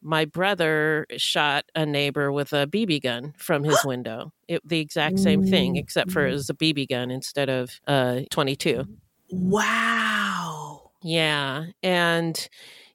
my 0.03 0.25
brother 0.25 1.07
shot 1.17 1.65
a 1.75 1.87
neighbor 1.87 2.33
with 2.33 2.53
a 2.53 2.67
BB 2.67 3.03
gun 3.03 3.35
from 3.39 3.63
his 3.63 3.79
window. 3.85 4.33
It, 4.49 4.67
the 4.67 4.81
exact 4.81 5.19
same 5.19 5.47
thing, 5.47 5.77
except 5.77 6.11
for 6.11 6.27
it 6.27 6.33
was 6.33 6.51
a 6.51 6.55
BB 6.55 6.89
gun 6.89 7.11
instead 7.11 7.49
of 7.49 7.81
uh, 7.87 8.21
22. 8.31 8.85
Wow. 9.31 10.91
Yeah. 11.03 11.67
And 11.83 12.49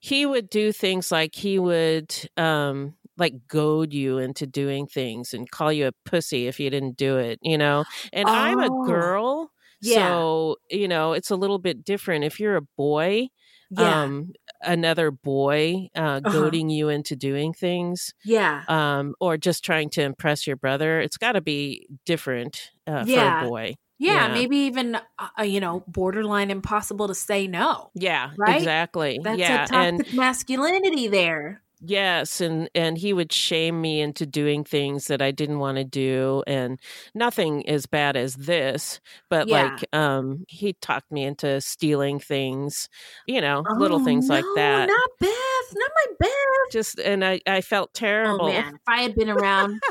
he 0.07 0.25
would 0.25 0.49
do 0.49 0.71
things 0.71 1.11
like 1.11 1.35
he 1.35 1.59
would 1.59 2.13
um 2.37 2.95
like 3.17 3.33
goad 3.47 3.93
you 3.93 4.17
into 4.19 4.45
doing 4.47 4.85
things 4.87 5.33
and 5.33 5.49
call 5.51 5.73
you 5.73 5.87
a 5.87 5.91
pussy 6.05 6.47
if 6.47 6.59
you 6.59 6.69
didn't 6.69 6.97
do 6.97 7.17
it, 7.17 7.39
you 7.41 7.57
know. 7.57 7.83
And 8.13 8.29
I'm 8.33 8.61
a 8.61 8.69
Oh. 8.69 8.83
girl. 8.83 9.51
Yeah. 9.81 10.21
So, 10.21 10.57
you 10.69 10.87
know, 10.87 11.13
it's 11.13 11.31
a 11.31 11.35
little 11.35 11.57
bit 11.59 11.83
different 11.83 12.23
if 12.25 12.39
you're 12.39 12.55
a 12.57 12.61
boy. 12.77 13.27
Yeah. 13.69 14.07
Um 14.07 14.31
another 14.61 15.11
boy 15.11 15.87
uh 15.95 16.21
Uh-huh. 16.23 16.57
goading 16.59 16.69
you 16.69 16.89
into 16.89 17.15
doing 17.15 17.53
things 17.53 18.13
Yeah. 18.23 18.67
um 18.67 19.15
or 19.19 19.37
just 19.37 19.63
trying 19.65 19.89
to 19.91 20.01
impress 20.03 20.47
your 20.47 20.55
brother 20.57 20.99
it's 21.01 21.17
got 21.17 21.33
to 21.33 21.41
be 21.41 21.87
different 22.05 22.71
uh, 22.87 23.05
Yeah. 23.05 23.07
for 23.07 23.27
a 23.27 23.31
boy 23.31 23.75
Yeah, 23.99 24.27
maybe 24.27 24.57
even 24.57 24.95
uh, 25.17 25.41
you 25.43 25.59
know, 25.59 25.83
borderline 25.87 26.51
impossible 26.51 27.07
to 27.07 27.15
say 27.15 27.47
no. 27.47 27.91
Yeah, 27.93 28.33
Right? 28.37 28.69
exactly. 28.69 29.19
That's 29.23 29.49
yeah, 29.49 29.55
a 29.67 29.71
toxic 29.71 30.07
masculinity 30.13 31.07
there. 31.07 31.63
Yes, 31.79 32.41
and 32.41 32.67
and 32.73 32.97
he 32.97 33.13
would 33.13 33.31
shame 33.31 33.79
me 33.81 34.01
into 34.01 34.25
doing 34.25 34.63
things 34.63 35.05
that 35.07 35.21
I 35.21 35.29
didn't 35.29 35.59
want 35.59 35.77
to 35.77 35.83
do 35.83 36.43
and 36.47 36.79
nothing 37.13 37.67
as 37.69 37.85
bad 37.85 38.17
as 38.17 38.33
this, 38.35 38.99
but 39.29 39.47
Yeah. 39.47 39.47
like 39.47 39.85
um 39.93 40.43
he 40.47 40.73
talked 40.73 41.11
me 41.11 41.23
into 41.23 41.61
stealing 41.61 42.19
things, 42.19 42.89
you 43.27 43.39
know, 43.41 43.69
little 43.75 43.99
Oh, 43.99 43.99
things 43.99 44.27
like 44.27 44.47
that. 44.55 44.89
Not 44.89 45.09
Beth, 45.19 45.73
not 45.75 45.91
my 45.95 46.13
Beth. 46.19 46.31
Just 46.69 46.99
and 46.99 47.23
I 47.25 47.39
I 47.47 47.61
felt 47.61 47.93
Oh 48.23 48.39
terrible. 48.39 48.41
man, 48.41 48.75
if 48.75 48.81
I 48.87 49.01
had 49.01 49.15
been 49.15 49.29
around, 49.29 49.81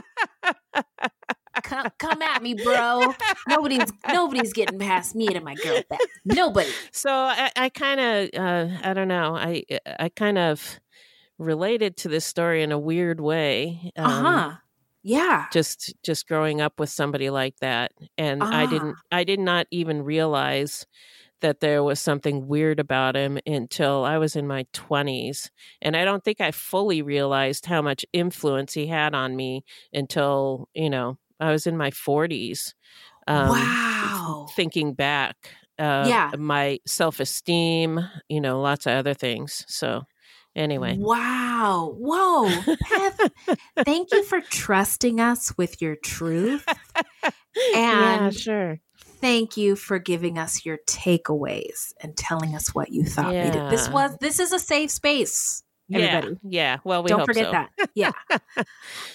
come, 1.67 1.89
come 1.99 2.23
at 2.23 2.43
me, 2.43 2.55
bro. 2.55 3.13
Nobody's 3.49 3.93
nobody's 4.09 4.53
getting 4.53 4.79
past 4.79 5.15
me 5.15 5.27
to 5.29 5.41
my 5.41 5.55
girl 5.55 5.81
Beth. 5.89 5.99
Nobody. 6.25 6.71
So 6.93 7.11
I, 7.11 7.51
I 7.57 7.69
kind 7.69 8.01
of, 8.01 8.31
uh, 8.41 8.69
I 8.83 8.95
don't 8.95 9.09
know, 9.09 9.37
I, 9.37 9.65
I 9.99 10.09
kind 10.09 10.39
of 10.39 10.81
related 11.39 11.97
to 11.99 12.09
this 12.09 12.25
story 12.25 12.63
in 12.63 12.73
a 12.73 12.79
weird 12.79 13.21
way. 13.21 13.93
Uh 13.97 14.09
huh. 14.23 14.53
Yeah. 15.03 15.47
Just, 15.53 15.95
just 16.03 16.27
growing 16.27 16.61
up 16.61 16.81
with 16.81 16.91
somebody 16.91 17.31
like 17.31 17.57
that, 17.61 17.93
and 18.19 18.43
I 18.43 18.65
Ah. 18.65 18.67
didn't, 18.71 18.97
I 19.13 19.23
did 19.25 19.39
not 19.39 19.67
even 19.71 20.03
realize 20.03 20.87
that 21.43 21.61
there 21.61 21.83
was 21.85 22.01
something 22.01 22.49
weird 22.49 22.81
about 22.81 23.15
him 23.15 23.39
until 23.47 24.05
I 24.05 24.17
was 24.19 24.35
in 24.37 24.47
my 24.47 24.65
twenties, 24.73 25.51
and 25.83 25.95
I 25.95 26.05
don't 26.05 26.25
think 26.25 26.41
I 26.41 26.51
fully 26.51 27.03
realized 27.03 27.67
how 27.67 27.83
much 27.83 28.07
influence 28.13 28.73
he 28.73 28.87
had 28.87 29.15
on 29.15 29.37
me 29.37 29.63
until 29.93 30.69
you 30.75 30.89
know 30.91 31.19
I 31.41 31.51
was 31.53 31.67
in 31.67 31.77
my 31.77 31.91
forties. 31.91 32.75
Um, 33.27 33.49
Wow. 33.51 34.47
Thinking 34.55 34.95
back, 34.95 35.37
uh, 35.79 36.07
Yeah. 36.09 36.31
my 36.37 36.79
self 36.87 37.21
esteem, 37.21 38.01
you 38.29 38.41
know, 38.41 38.61
lots 38.61 38.87
of 38.87 38.93
other 38.93 39.15
things. 39.15 39.65
So, 39.69 40.05
anyway, 40.55 40.97
Wow. 40.99 41.95
Whoa. 41.99 42.63
Beth, 42.81 43.31
thank 43.85 44.13
you 44.13 44.23
for 44.23 44.41
trusting 44.41 45.21
us 45.21 45.57
with 45.59 45.83
your 45.83 45.97
truth. 45.97 46.65
yeah, 47.75 48.31
And 48.31 48.33
sure. 48.33 48.81
thank 49.21 49.57
you 49.57 49.77
for 49.77 49.99
giving 49.99 50.39
us 50.39 50.65
your 50.65 50.79
takeaways 50.87 51.93
and 52.01 52.17
telling 52.17 52.55
us 52.55 52.75
what 52.75 52.91
you 52.93 53.05
thought 53.05 53.35
it. 53.35 53.69
This 53.69 53.89
was 53.91 54.17
this 54.21 54.39
is 54.41 54.53
a 54.53 54.59
safe 54.59 54.91
space. 54.91 55.63
Everybody. 55.93 56.39
Yeah, 56.43 56.63
yeah. 56.75 56.79
Well, 56.85 57.03
we 57.03 57.09
Don't 57.09 57.25
forget 57.27 57.47
so. 57.47 57.53
that. 57.53 57.71
Yeah. 57.95 58.11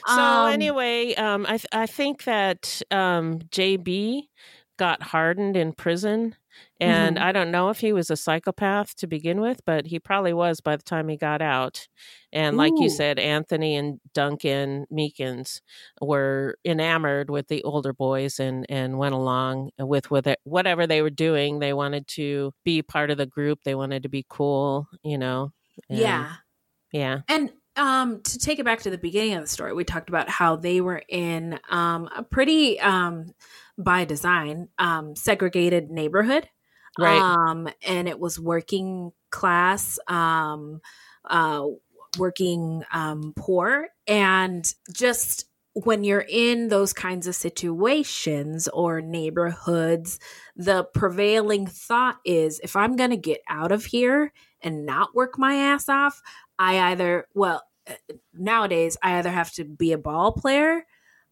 So 0.08 0.22
Um, 0.22 0.52
anyway, 0.54 1.14
um, 1.16 1.46
I 1.48 1.58
th- 1.58 1.68
I 1.72 1.86
think 1.86 2.24
that 2.24 2.82
um, 2.92 3.40
JB 3.52 4.28
got 4.78 5.04
hardened 5.04 5.56
in 5.56 5.74
prison, 5.74 6.36
and 6.80 7.18
Mhm. 7.18 7.22
I 7.22 7.32
don't 7.32 7.52
know 7.52 7.70
if 7.70 7.80
he 7.80 7.94
was 7.94 8.10
a 8.10 8.16
psychopath 8.18 8.96
to 8.98 9.08
begin 9.08 9.40
with, 9.42 9.62
but 9.66 9.86
he 9.88 10.00
probably 10.00 10.34
was 10.34 10.60
by 10.60 10.76
the 10.76 10.82
time 10.84 11.08
he 11.08 11.18
got 11.18 11.42
out. 11.42 11.88
And 12.34 12.58
like 12.58 12.74
Ooh. 12.74 12.84
you 12.84 12.90
said, 12.90 13.20
Anthony 13.20 13.76
and 13.76 14.00
Duncan 14.14 14.88
Meekins 14.92 15.62
were 16.02 16.56
enamored 16.66 17.30
with 17.30 17.48
the 17.48 17.64
older 17.64 17.94
boys 17.94 18.40
and 18.40 18.66
and 18.70 18.98
went 18.98 19.14
along 19.14 19.70
with 19.78 20.10
with 20.10 20.26
it, 20.26 20.40
whatever 20.46 20.88
they 20.88 21.02
were 21.04 21.10
doing. 21.12 21.60
They 21.60 21.74
wanted 21.74 22.08
to 22.10 22.54
be 22.64 22.82
part 22.82 23.12
of 23.12 23.18
the 23.18 23.28
group. 23.28 23.60
They 23.64 23.76
wanted 23.76 24.04
to 24.04 24.10
be 24.10 24.26
cool, 24.30 24.88
you 25.04 25.18
know. 25.20 25.52
and- 25.90 26.00
Yeah. 26.00 26.34
Yeah. 26.92 27.22
And 27.28 27.52
um 27.78 28.22
to 28.22 28.38
take 28.38 28.60
it 28.60 28.66
back 28.66 28.82
to 28.82 28.90
the 28.90 28.98
beginning 28.98 29.36
of 29.36 29.42
the 29.42 29.48
story, 29.48 29.74
we 29.74 29.84
talked 29.84 30.10
about 30.10 30.30
how 30.30 30.56
they 30.56 30.82
were 30.82 31.02
in 31.08 31.60
um 31.70 32.10
a 32.16 32.24
pretty 32.24 32.80
um 32.80 33.34
by 33.78 34.06
design 34.06 34.68
um 34.78 35.16
segregated 35.16 35.90
neighborhood. 35.90 36.48
Right. 37.00 37.22
Um 37.22 37.70
and 37.88 38.08
it 38.08 38.20
was 38.20 38.40
working 38.40 39.12
class 39.30 39.98
um 40.08 40.82
uh 41.26 41.66
working 42.18 42.84
um 42.92 43.34
poor 43.38 43.88
and 44.06 44.66
just 44.94 45.46
when 45.74 46.04
you're 46.04 46.26
in 46.28 46.68
those 46.68 46.92
kinds 46.92 47.28
of 47.28 47.36
situations 47.36 48.68
or 48.68 49.02
neighborhoods, 49.02 50.20
the 50.56 50.84
prevailing 50.84 51.66
thought 51.66 52.18
is 52.26 52.60
if 52.62 52.76
I'm 52.76 52.98
going 52.98 53.12
to 53.12 53.18
get 53.18 53.42
out 53.48 53.72
of 53.72 53.86
here 53.86 54.34
and 54.62 54.86
not 54.86 55.16
work 55.16 55.40
my 55.40 55.56
ass 55.56 55.88
off, 55.88 56.22
I 56.62 56.92
either, 56.92 57.26
well, 57.34 57.64
nowadays, 58.34 58.98
I 59.02 59.18
either 59.18 59.32
have 59.32 59.52
to 59.54 59.66
be 59.66 59.92
a 59.94 59.98
ball 59.98 60.32
player, 60.32 60.86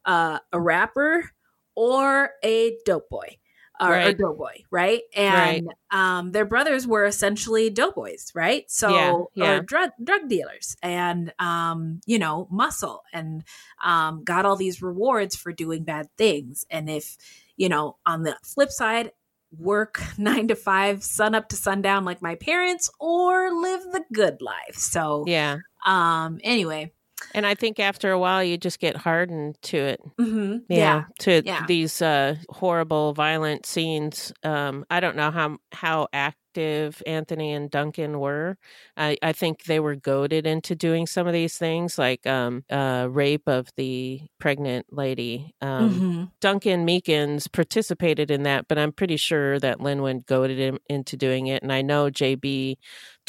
uh, 0.06 0.40
a 0.52 0.60
rapper, 0.60 1.30
or 1.76 2.32
a 2.44 2.78
dope 2.86 3.10
boy. 3.10 3.38
Or, 3.82 3.92
Right. 3.92 4.14
or 4.14 4.18
doughboy, 4.18 4.64
right? 4.72 5.04
And 5.16 5.70
um, 5.90 6.34
their 6.34 6.44
brothers 6.44 6.86
were 6.86 7.06
essentially 7.06 7.70
doughboys, 7.70 8.30
right? 8.36 8.70
So, 8.70 8.90
Yeah, 8.94 9.24
yeah. 9.36 9.52
or 9.52 9.62
drug 9.62 9.92
drug 10.04 10.28
dealers, 10.28 10.76
and 10.84 11.32
um, 11.40 12.02
you 12.06 12.20
know, 12.20 12.50
muscle, 12.52 13.04
and 13.14 13.42
um, 13.82 14.26
got 14.26 14.46
all 14.46 14.58
these 14.58 14.82
rewards 14.82 15.38
for 15.38 15.54
doing 15.54 15.86
bad 15.86 16.10
things. 16.18 16.66
And 16.70 16.90
if 16.90 17.16
you 17.56 17.70
know, 17.70 17.96
on 18.06 18.24
the 18.24 18.36
flip 18.44 18.70
side, 18.72 19.14
work 19.58 20.02
nine 20.18 20.48
to 20.50 20.56
five, 20.56 21.04
sun 21.04 21.36
up 21.36 21.50
to 21.50 21.56
sundown, 21.56 22.06
like 22.06 22.22
my 22.22 22.36
parents, 22.36 22.90
or 23.00 23.52
live 23.54 23.82
the 23.92 24.04
good 24.14 24.42
life. 24.42 24.76
So, 24.76 25.24
Yeah. 25.28 25.58
um, 25.86 26.40
anyway, 26.44 26.94
And 27.34 27.46
I 27.46 27.56
think 27.56 27.80
after 27.80 28.12
a 28.12 28.20
while, 28.20 28.44
you 28.44 28.58
just 28.58 28.80
get 28.80 28.98
hardened 28.98 29.58
to 29.64 29.78
it. 29.78 30.02
Mhm. 30.20 30.66
Yeah, 30.68 30.76
Yeah. 30.78 31.04
to 31.20 31.44
Yeah. 31.44 31.66
these 31.68 32.02
uh, 32.02 32.36
horrible, 32.50 33.14
violent 33.14 33.66
scenes. 33.66 34.34
Um, 34.44 34.86
I 34.90 35.00
don't 35.00 35.16
know 35.16 35.32
how 35.32 35.58
how 35.72 36.08
active 36.14 37.02
Anthony 37.08 37.54
and 37.54 37.72
Duncan 37.72 38.20
were. 38.20 38.58
I, 38.98 39.18
I 39.24 39.34
think 39.34 39.64
they 39.64 39.80
were 39.80 39.96
goaded 39.96 40.46
into 40.46 40.76
doing 40.76 41.08
some 41.08 41.28
of 41.28 41.34
these 41.34 41.58
things, 41.58 41.98
like 41.98 42.26
um, 42.28 42.64
uh, 42.70 43.08
rape 43.10 43.48
of 43.48 43.70
the 43.78 44.22
pregnant 44.40 44.88
lady. 44.92 45.56
Um, 45.62 46.04
Mhm. 46.04 46.32
Duncan 46.42 46.86
Meekins 46.86 47.52
participated 47.52 48.32
in 48.32 48.44
that, 48.44 48.68
but 48.70 48.78
I'm 48.78 48.94
pretty 48.94 49.18
sure 49.18 49.60
that 49.60 49.82
Linwood 49.82 50.26
goaded 50.26 50.58
him 50.60 50.78
into 50.90 51.18
doing 51.18 51.48
it. 51.48 51.64
And 51.64 51.72
I 51.74 51.82
know 51.82 52.10
JB 52.10 52.78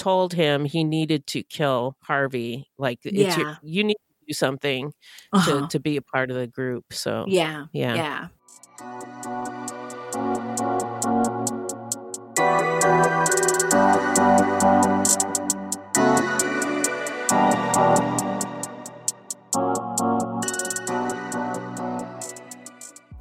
told 0.00 0.32
him 0.32 0.64
he 0.64 0.82
needed 0.82 1.26
to 1.28 1.42
kill 1.42 1.96
Harvey. 2.02 2.66
Like, 2.78 3.00
it's 3.04 3.36
your, 3.36 3.46
Yeah. 3.48 3.56
you 3.62 3.84
need 3.84 3.94
to 3.94 4.26
do 4.28 4.32
something 4.34 4.92
Uh-huh. 5.32 5.60
to, 5.62 5.66
to 5.68 5.78
be 5.80 5.96
a 5.96 6.02
part 6.02 6.30
of 6.30 6.36
the 6.36 6.46
group. 6.46 6.92
So, 6.92 7.24
yeah, 7.28 7.66
yeah. 7.72 7.94
yeah. 7.94 8.28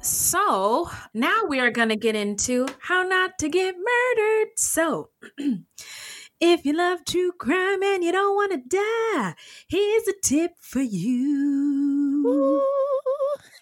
So 0.02 0.88
now 1.12 1.42
we 1.48 1.60
are 1.60 1.70
going 1.70 1.90
to 1.90 1.96
get 1.96 2.14
into 2.16 2.66
how 2.80 3.02
not 3.02 3.38
to 3.40 3.48
get 3.48 3.74
murdered. 3.76 4.48
So, 4.56 5.10
if 6.40 6.64
you 6.64 6.72
love 6.72 7.04
true 7.04 7.32
crime 7.38 7.82
and 7.82 8.02
you 8.02 8.12
don't 8.12 8.34
want 8.34 8.52
to 8.52 8.76
die, 8.76 9.34
here's 9.68 10.08
a 10.08 10.14
tip 10.22 10.52
for 10.60 10.80
you. 10.80 12.62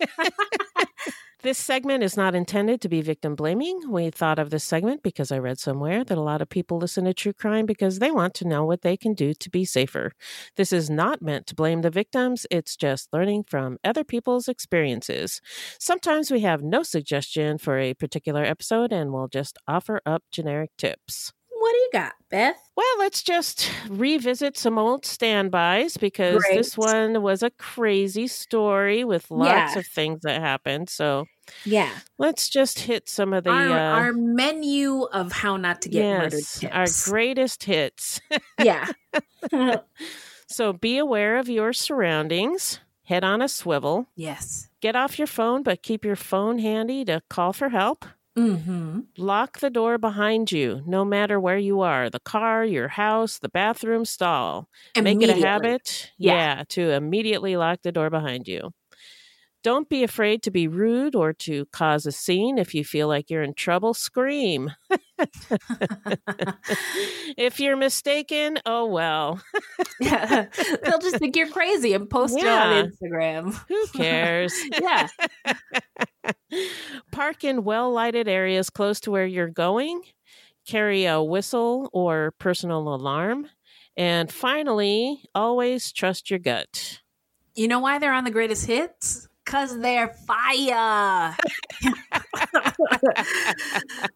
This 1.43 1.57
segment 1.57 2.03
is 2.03 2.17
not 2.17 2.35
intended 2.35 2.81
to 2.81 2.89
be 2.89 3.01
victim 3.01 3.37
blaming. 3.37 3.81
We 3.89 4.11
thought 4.11 4.41
of 4.41 4.51
this 4.51 4.65
segment 4.65 5.05
because 5.05 5.31
I 5.31 5.39
read 5.39 5.61
somewhere 5.61 6.03
that 6.03 6.19
a 6.19 6.21
lot 6.21 6.43
of 6.43 6.49
people 6.49 6.79
listen 6.79 7.05
to 7.05 7.15
true 7.15 7.33
crime 7.33 7.65
because 7.65 8.01
they 8.01 8.11
want 8.11 8.35
to 8.35 8.49
know 8.49 8.65
what 8.65 8.83
they 8.83 8.97
can 8.97 9.15
do 9.15 9.33
to 9.35 9.49
be 9.49 9.65
safer. 9.65 10.11
This 10.57 10.73
is 10.73 10.91
not 10.91 11.23
meant 11.23 11.47
to 11.47 11.55
blame 11.55 11.83
the 11.83 11.91
victims, 11.91 12.45
it's 12.51 12.75
just 12.75 13.13
learning 13.13 13.45
from 13.45 13.79
other 13.85 14.03
people's 14.03 14.49
experiences. 14.49 15.41
Sometimes 15.79 16.33
we 16.33 16.41
have 16.41 16.63
no 16.65 16.83
suggestion 16.83 17.57
for 17.57 17.79
a 17.79 17.95
particular 17.95 18.43
episode 18.43 18.93
and 18.93 19.13
we'll 19.13 19.29
just 19.29 19.59
offer 19.69 20.01
up 20.05 20.25
generic 20.33 20.71
tips. 20.77 21.33
What 21.61 21.73
do 21.73 21.77
you 21.79 21.89
got, 21.93 22.13
Beth? 22.31 22.57
Well, 22.77 22.87
let's 22.99 23.23
just 23.23 23.71
revisit 23.89 24.57
some 24.57 24.79
old 24.79 25.05
standbys 25.05 25.97
because 25.97 26.43
this 26.51 26.79
one 26.79 27.21
was 27.23 27.43
a 27.43 27.51
crazy 27.51 28.27
story 28.29 29.03
with 29.05 29.31
lots 29.31 29.75
Yeah. 29.75 29.79
of 29.79 29.87
things 29.87 30.21
that 30.23 30.41
happened. 30.41 30.89
So 30.89 31.27
Yeah. 31.65 31.91
let's 32.19 32.49
just 32.49 32.79
hit 32.81 33.09
some 33.09 33.33
of 33.33 33.45
the 33.45 33.51
our, 33.51 33.69
uh, 33.71 33.99
our 34.01 34.13
menu 34.13 35.03
of 35.13 35.33
how 35.33 35.57
not 35.57 35.83
to 35.83 35.89
get 35.89 36.03
murdered 36.19 36.31
tips. 36.45 36.65
our 36.65 36.87
greatest 37.11 37.65
hits. 37.65 38.21
yeah. 38.63 38.87
so 40.47 40.73
be 40.73 40.99
aware 40.99 41.39
of 41.39 41.49
your 41.49 41.73
surroundings. 41.73 42.81
Head 43.05 43.25
on 43.25 43.41
a 43.43 43.49
swivel. 43.49 44.07
Yes. 44.17 44.69
Get 44.81 44.95
off 44.95 45.19
your 45.19 45.27
phone, 45.27 45.63
but 45.63 45.83
keep 45.83 46.05
your 46.05 46.15
phone 46.17 46.59
handy 46.59 47.05
to 47.07 47.23
call 47.31 47.53
for 47.55 47.71
help. 47.71 48.05
Mm-hmm. 48.39 49.01
Lock 49.19 49.59
the 49.61 49.71
door 49.71 49.99
behind 49.99 50.53
you, 50.53 50.83
no 50.87 51.05
matter 51.05 51.41
where 51.41 51.59
you 51.59 51.81
are 51.81 52.09
the 52.11 52.21
car, 52.21 52.65
your 52.65 52.89
house, 52.89 53.39
the 53.39 53.49
bathroom 53.49 54.05
stall. 54.05 54.69
Make 54.97 55.23
it 55.23 55.31
a 55.31 55.35
habit, 55.35 56.13
Yeah. 56.19 56.59
yeah, 56.59 56.65
to 56.71 56.91
immediately 56.93 57.57
lock 57.57 57.83
the 57.83 57.93
door 57.93 58.11
behind 58.11 58.49
you. 58.49 58.73
Don't 59.69 59.91
be 59.91 60.03
afraid 60.03 60.43
to 60.45 60.51
be 60.51 60.67
rude 60.67 61.15
or 61.15 61.35
to 61.35 61.67
cause 61.67 62.07
a 62.07 62.11
scene. 62.11 62.57
If 62.57 62.75
you 62.75 62.87
feel 62.87 63.07
like 63.07 63.29
you're 63.29 63.43
in 63.43 63.53
trouble, 63.53 63.93
scream. 63.93 64.73
if 67.37 67.61
you're 67.61 67.77
mistaken, 67.77 68.61
oh 68.65 68.87
well. 68.87 69.43
Yeah. 70.01 70.47
They'll 70.83 71.01
just 71.01 71.19
think 71.19 71.37
you're 71.37 71.51
crazy 71.51 71.93
and 71.93 72.09
post 72.09 72.35
Yeah. 72.39 72.77
it 72.79 72.87
on 72.87 72.91
Instagram. 72.93 73.61
Who 73.69 73.87
cares? 73.89 74.55
yeah. 74.81 75.09
Park 77.13 77.45
in 77.45 77.63
well 77.63 77.93
lighted 77.93 78.27
areas 78.27 78.71
close 78.71 79.01
to 79.01 79.11
where 79.11 79.27
you're 79.27 79.51
going. 79.51 80.01
Carry 80.67 81.05
a 81.05 81.23
whistle 81.23 81.91
or 81.93 82.33
personal 82.39 82.95
alarm. 82.95 83.51
And 83.99 84.33
finally, 84.33 85.25
always 85.35 85.93
trust 85.93 86.31
your 86.31 86.39
gut. 86.39 87.01
You 87.55 87.69
know 87.69 87.81
why 87.81 87.99
they're 87.99 88.15
on 88.15 88.25
the 88.25 88.31
greatest 88.31 88.65
hits? 88.65 89.28
Because 89.49 89.81
they're 89.81 90.09
fire. 90.27 91.35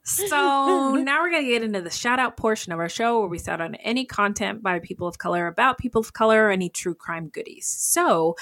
so 0.04 0.94
now 0.94 1.22
we're 1.22 1.30
to 1.32 1.42
get 1.48 1.62
into 1.62 1.80
the 1.80 1.88
shout 1.88 2.18
out 2.18 2.36
portion 2.36 2.70
of 2.70 2.78
our 2.78 2.90
show 2.90 3.20
where 3.20 3.28
we 3.28 3.38
shout 3.38 3.62
out 3.62 3.74
any 3.82 4.04
content 4.04 4.62
by 4.62 4.78
people 4.78 5.09
of 5.09 5.16
color 5.16 5.46
about 5.46 5.78
people 5.78 6.02
of 6.02 6.12
color 6.12 6.48
or 6.48 6.50
any 6.50 6.68
true 6.68 6.94
crime 6.94 7.28
goodies. 7.28 7.66
So 7.66 8.36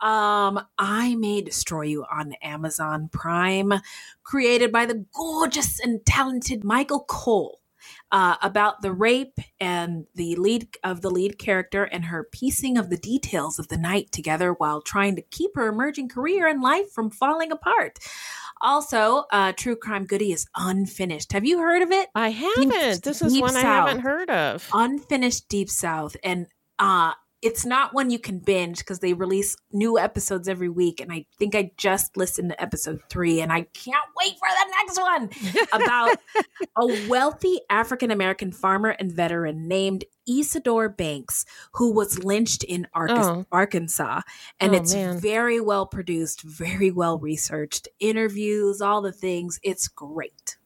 um 0.00 0.60
I 0.78 1.16
May 1.16 1.42
Destroy 1.42 1.82
You 1.82 2.04
on 2.08 2.34
Amazon 2.40 3.08
Prime, 3.10 3.72
created 4.22 4.70
by 4.70 4.86
the 4.86 5.04
gorgeous 5.12 5.80
and 5.80 6.06
talented 6.06 6.62
Michaela 6.62 7.02
Coel 7.08 7.58
uh, 8.12 8.36
about 8.42 8.82
the 8.82 8.92
rape 8.92 9.38
and 9.60 10.06
the 10.14 10.36
lead 10.36 10.68
of 10.84 11.02
the 11.02 11.10
lead 11.10 11.38
character 11.38 11.84
and 11.84 12.06
her 12.06 12.28
piecing 12.32 12.76
of 12.76 12.90
the 12.90 12.96
details 12.96 13.58
of 13.58 13.68
the 13.68 13.78
night 13.78 14.12
together 14.12 14.52
while 14.52 14.80
trying 14.80 15.16
to 15.16 15.22
keep 15.22 15.50
her 15.54 15.68
emerging 15.68 16.08
career 16.08 16.46
and 16.46 16.62
life 16.62 16.90
from 16.92 17.10
falling 17.10 17.52
apart. 17.52 17.98
Also, 18.60 19.24
uh, 19.30 19.52
True 19.52 19.76
Crime 19.76 20.04
Goodie 20.04 20.32
is 20.32 20.46
unfinished. 20.56 21.32
Have 21.32 21.44
you 21.44 21.58
heard 21.58 21.82
of 21.82 21.90
it? 21.90 22.08
I 22.14 22.30
haven't. 22.30 23.02
This 23.04 23.22
is 23.22 23.40
one 23.40 23.56
I 23.56 23.60
haven't 23.60 24.00
heard 24.00 24.30
of. 24.30 24.68
Unfinished 24.72 25.48
Deep 25.48 25.70
South, 25.70 26.16
and 26.24 26.46
uh, 26.78 27.12
it's 27.40 27.64
not 27.64 27.94
one 27.94 28.10
you 28.10 28.18
can 28.18 28.38
binge 28.40 28.78
because 28.78 28.98
they 28.98 29.12
release 29.12 29.56
new 29.72 29.98
episodes 29.98 30.48
every 30.48 30.68
week. 30.68 31.00
And 31.00 31.12
I 31.12 31.24
think 31.38 31.54
I 31.54 31.70
just 31.76 32.16
listened 32.16 32.50
to 32.50 32.60
episode 32.60 33.00
three, 33.08 33.40
and 33.40 33.52
I 33.52 33.62
can't 33.74 33.96
wait 34.20 34.34
for 34.38 34.48
the 34.48 34.74
next 34.82 35.00
one 35.00 35.30
about 35.82 36.16
a 36.76 37.08
wealthy 37.08 37.60
African 37.70 38.10
American 38.10 38.50
farmer 38.52 38.90
and 38.90 39.12
veteran 39.12 39.68
named 39.68 40.04
Isadore 40.28 40.88
Banks, 40.88 41.44
who 41.74 41.92
was 41.92 42.22
lynched 42.24 42.64
in 42.64 42.86
Arca- 42.92 43.14
Oh. 43.18 43.46
Arkansas. 43.52 44.22
And 44.60 44.74
Oh, 44.74 44.78
it's 44.78 44.94
man. 44.94 45.20
very 45.20 45.60
well 45.60 45.86
produced, 45.86 46.42
very 46.42 46.90
well 46.90 47.18
researched, 47.18 47.88
interviews, 48.00 48.80
all 48.80 49.00
the 49.00 49.12
things. 49.12 49.60
It's 49.62 49.86
great. 49.88 50.56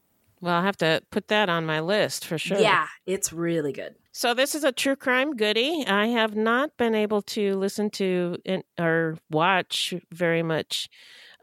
Well, 0.40 0.54
I'll 0.54 0.62
have 0.62 0.78
to 0.78 1.02
put 1.10 1.28
that 1.28 1.48
on 1.48 1.66
my 1.66 1.78
list 1.80 2.24
for 2.26 2.36
sure. 2.38 2.58
Yeah, 2.58 2.86
it's 3.06 3.32
really 3.32 3.72
good. 3.72 3.94
So 4.12 4.34
this 4.34 4.54
is 4.54 4.62
a 4.64 4.72
true 4.72 4.96
crime 4.96 5.34
goodie. 5.36 5.84
I 5.86 6.08
have 6.08 6.36
not 6.36 6.76
been 6.76 6.94
able 6.94 7.22
to 7.22 7.56
listen 7.56 7.90
to 7.90 8.36
in, 8.44 8.62
or 8.78 9.16
watch 9.30 9.94
very 10.10 10.42
much 10.42 10.88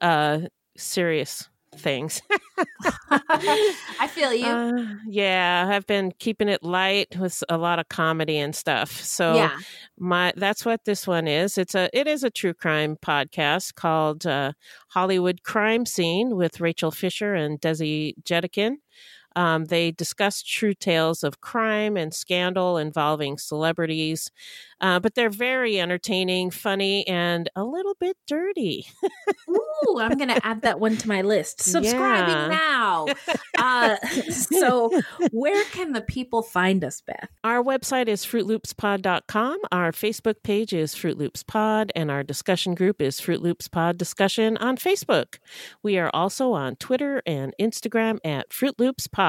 uh 0.01 0.41
serious 0.77 1.49
things. 1.75 2.21
I 3.99 4.07
feel 4.07 4.33
you. 4.33 4.45
Uh, 4.45 4.95
yeah, 5.07 5.67
I've 5.71 5.85
been 5.87 6.11
keeping 6.19 6.47
it 6.49 6.63
light 6.63 7.15
with 7.17 7.43
a 7.49 7.57
lot 7.57 7.79
of 7.79 7.89
comedy 7.89 8.37
and 8.37 8.55
stuff. 8.55 8.91
So 8.91 9.35
Yeah. 9.35 9.57
my 9.97 10.33
that's 10.35 10.65
what 10.65 10.85
this 10.85 11.07
one 11.07 11.27
is. 11.27 11.57
It's 11.57 11.75
a 11.75 11.89
it 11.93 12.07
is 12.07 12.23
a 12.23 12.29
true 12.29 12.53
crime 12.53 12.97
podcast 13.01 13.75
called 13.75 14.25
uh, 14.25 14.53
Hollywood 14.89 15.43
Crime 15.43 15.85
Scene 15.85 16.35
with 16.35 16.59
Rachel 16.61 16.91
Fisher 16.91 17.33
and 17.35 17.59
Desi 17.59 18.13
Jedeikin. 18.23 18.75
Um, 19.40 19.66
they 19.66 19.91
discuss 19.91 20.41
true 20.44 20.74
tales 20.74 21.24
of 21.24 21.40
crime 21.40 21.95
and 21.95 22.14
scandal 22.14 22.78
involving 22.78 23.38
celebrities, 23.38 24.32
uh, 24.82 24.99
but 24.99 25.16
they're 25.16 25.30
very 25.30 25.80
entertaining, 25.80 26.52
funny, 26.52 27.07
and 27.07 27.49
a 27.56 27.64
little 27.64 27.95
bit 28.02 28.18
dirty. 28.28 28.86
Ooh, 29.49 29.99
I'm 29.99 30.18
going 30.18 30.28
to 30.28 30.45
add 30.45 30.64
that 30.64 30.82
one 30.82 30.98
to 30.98 31.07
my 31.07 31.22
list. 31.22 31.61
Subscribing 31.76 32.36
Yeah. 32.36 32.48
now. 32.49 33.06
Uh, 33.61 33.98
so, 34.32 34.90
where 35.32 35.66
can 35.66 35.91
the 35.91 35.99
people 35.99 36.41
find 36.41 36.82
us, 36.82 37.02
Beth? 37.06 37.28
Our 37.44 37.61
website 37.61 38.07
is 38.07 38.26
fruitloopspod.com. 38.26 39.57
Our 39.70 39.91
Facebook 39.91 40.36
page 40.44 40.72
is 40.72 40.95
Fruit 40.95 41.18
Loops 41.18 41.44
Pod, 41.44 41.91
and 41.94 42.10
our 42.10 42.24
discussion 42.24 42.74
group 42.74 43.02
is 43.02 43.20
Fruit 43.20 43.41
Loops 43.41 43.68
Pod 43.68 43.98
Discussion 43.98 44.56
on 44.57 44.78
Facebook. 44.78 45.40
We 45.84 45.98
are 45.98 46.10
also 46.14 46.53
on 46.53 46.78
Twitter 46.78 47.22
and 47.26 47.53
Instagram 47.60 48.20
at 48.24 48.53
Fruit 48.53 48.76
Loops 48.80 49.07
Pod, 49.07 49.28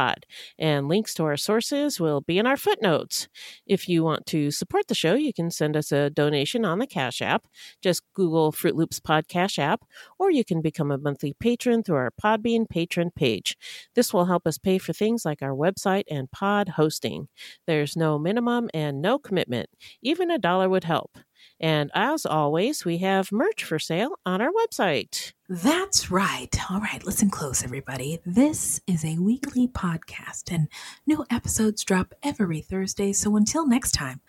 and 0.59 0.89
links 0.89 1.15
to 1.15 1.25
our 1.25 1.37
sources 1.37 2.01
will 2.01 2.21
be 2.21 2.39
in 2.39 2.47
our 2.47 2.57
footnotes. 2.57 3.29
If 3.67 3.89
you 3.89 4.03
want 4.05 4.27
to 4.27 4.51
support 4.51 4.89
the 4.89 4.95
show, 4.95 5.15
you 5.15 5.33
can 5.33 5.51
send 5.51 5.77
us 5.77 5.93
a 5.93 6.11
donation 6.11 6.65
on 6.65 6.79
the 6.79 6.87
Cash 6.87 7.23
App. 7.23 7.47
Just 7.83 8.03
Google 8.15 8.53
Fruit 8.53 8.77
Loops 8.77 9.01
Pod 9.01 9.29
Cash 9.29 9.59
App, 9.59 9.85
or 10.19 10.31
you 10.31 10.45
can 10.45 10.61
become 10.61 10.91
a 10.91 10.99
monthly 10.99 11.35
patron 11.39 11.83
through 11.83 11.97
our 11.97 12.11
Podbean 12.23 12.69
patron 12.69 13.11
page. 13.15 13.57
This 13.95 14.13
will 14.13 14.27
help 14.27 14.47
us 14.47 14.59
pay 14.59 14.79
for 14.79 14.93
things 14.93 15.25
like 15.25 15.43
our 15.43 15.55
website 15.55 16.05
and 16.11 16.31
pod 16.31 16.71
hosting. 16.71 17.29
There's 17.67 17.97
no 17.97 18.19
minimum 18.19 18.71
and 18.75 19.01
no 19.01 19.19
commitment. 19.19 19.69
Even 20.03 20.31
a 20.31 20.39
dollar 20.39 20.69
would 20.69 20.85
help. 20.85 21.19
And 21.59 21.91
as 21.95 22.25
always, 22.27 22.85
we 22.85 22.99
have 22.99 23.33
merch 23.33 23.65
for 23.65 23.79
sale 23.79 24.19
on 24.25 24.41
our 24.41 24.51
website. 24.51 25.33
That's 25.49 26.11
right. 26.11 26.55
All 26.71 26.81
right, 26.81 27.05
listen 27.05 27.31
close, 27.31 27.65
everybody. 27.65 28.21
This 28.25 28.81
is 28.87 29.05
a 29.05 29.19
weekly 29.19 29.69
podcast, 29.69 30.53
and 30.53 30.69
new 31.07 31.25
episodes 31.31 31.85
drop 31.85 32.15
every 32.23 32.61
Thursday. 32.61 33.13
So 33.13 33.37
until 33.37 33.67
next 33.67 33.93
time, 33.93 34.21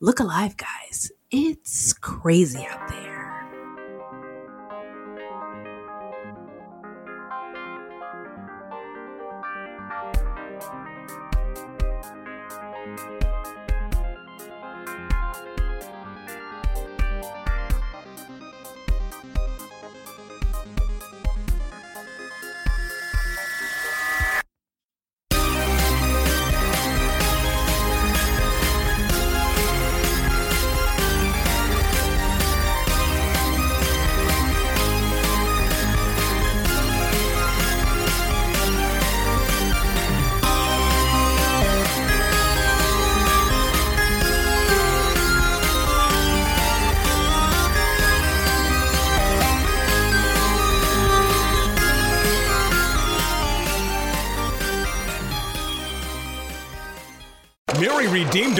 look 0.00 0.20
alive, 0.20 0.56
guys. 0.56 1.12
It's 1.30 1.92
crazy 1.92 2.66
out 2.66 2.88
there. 2.88 3.25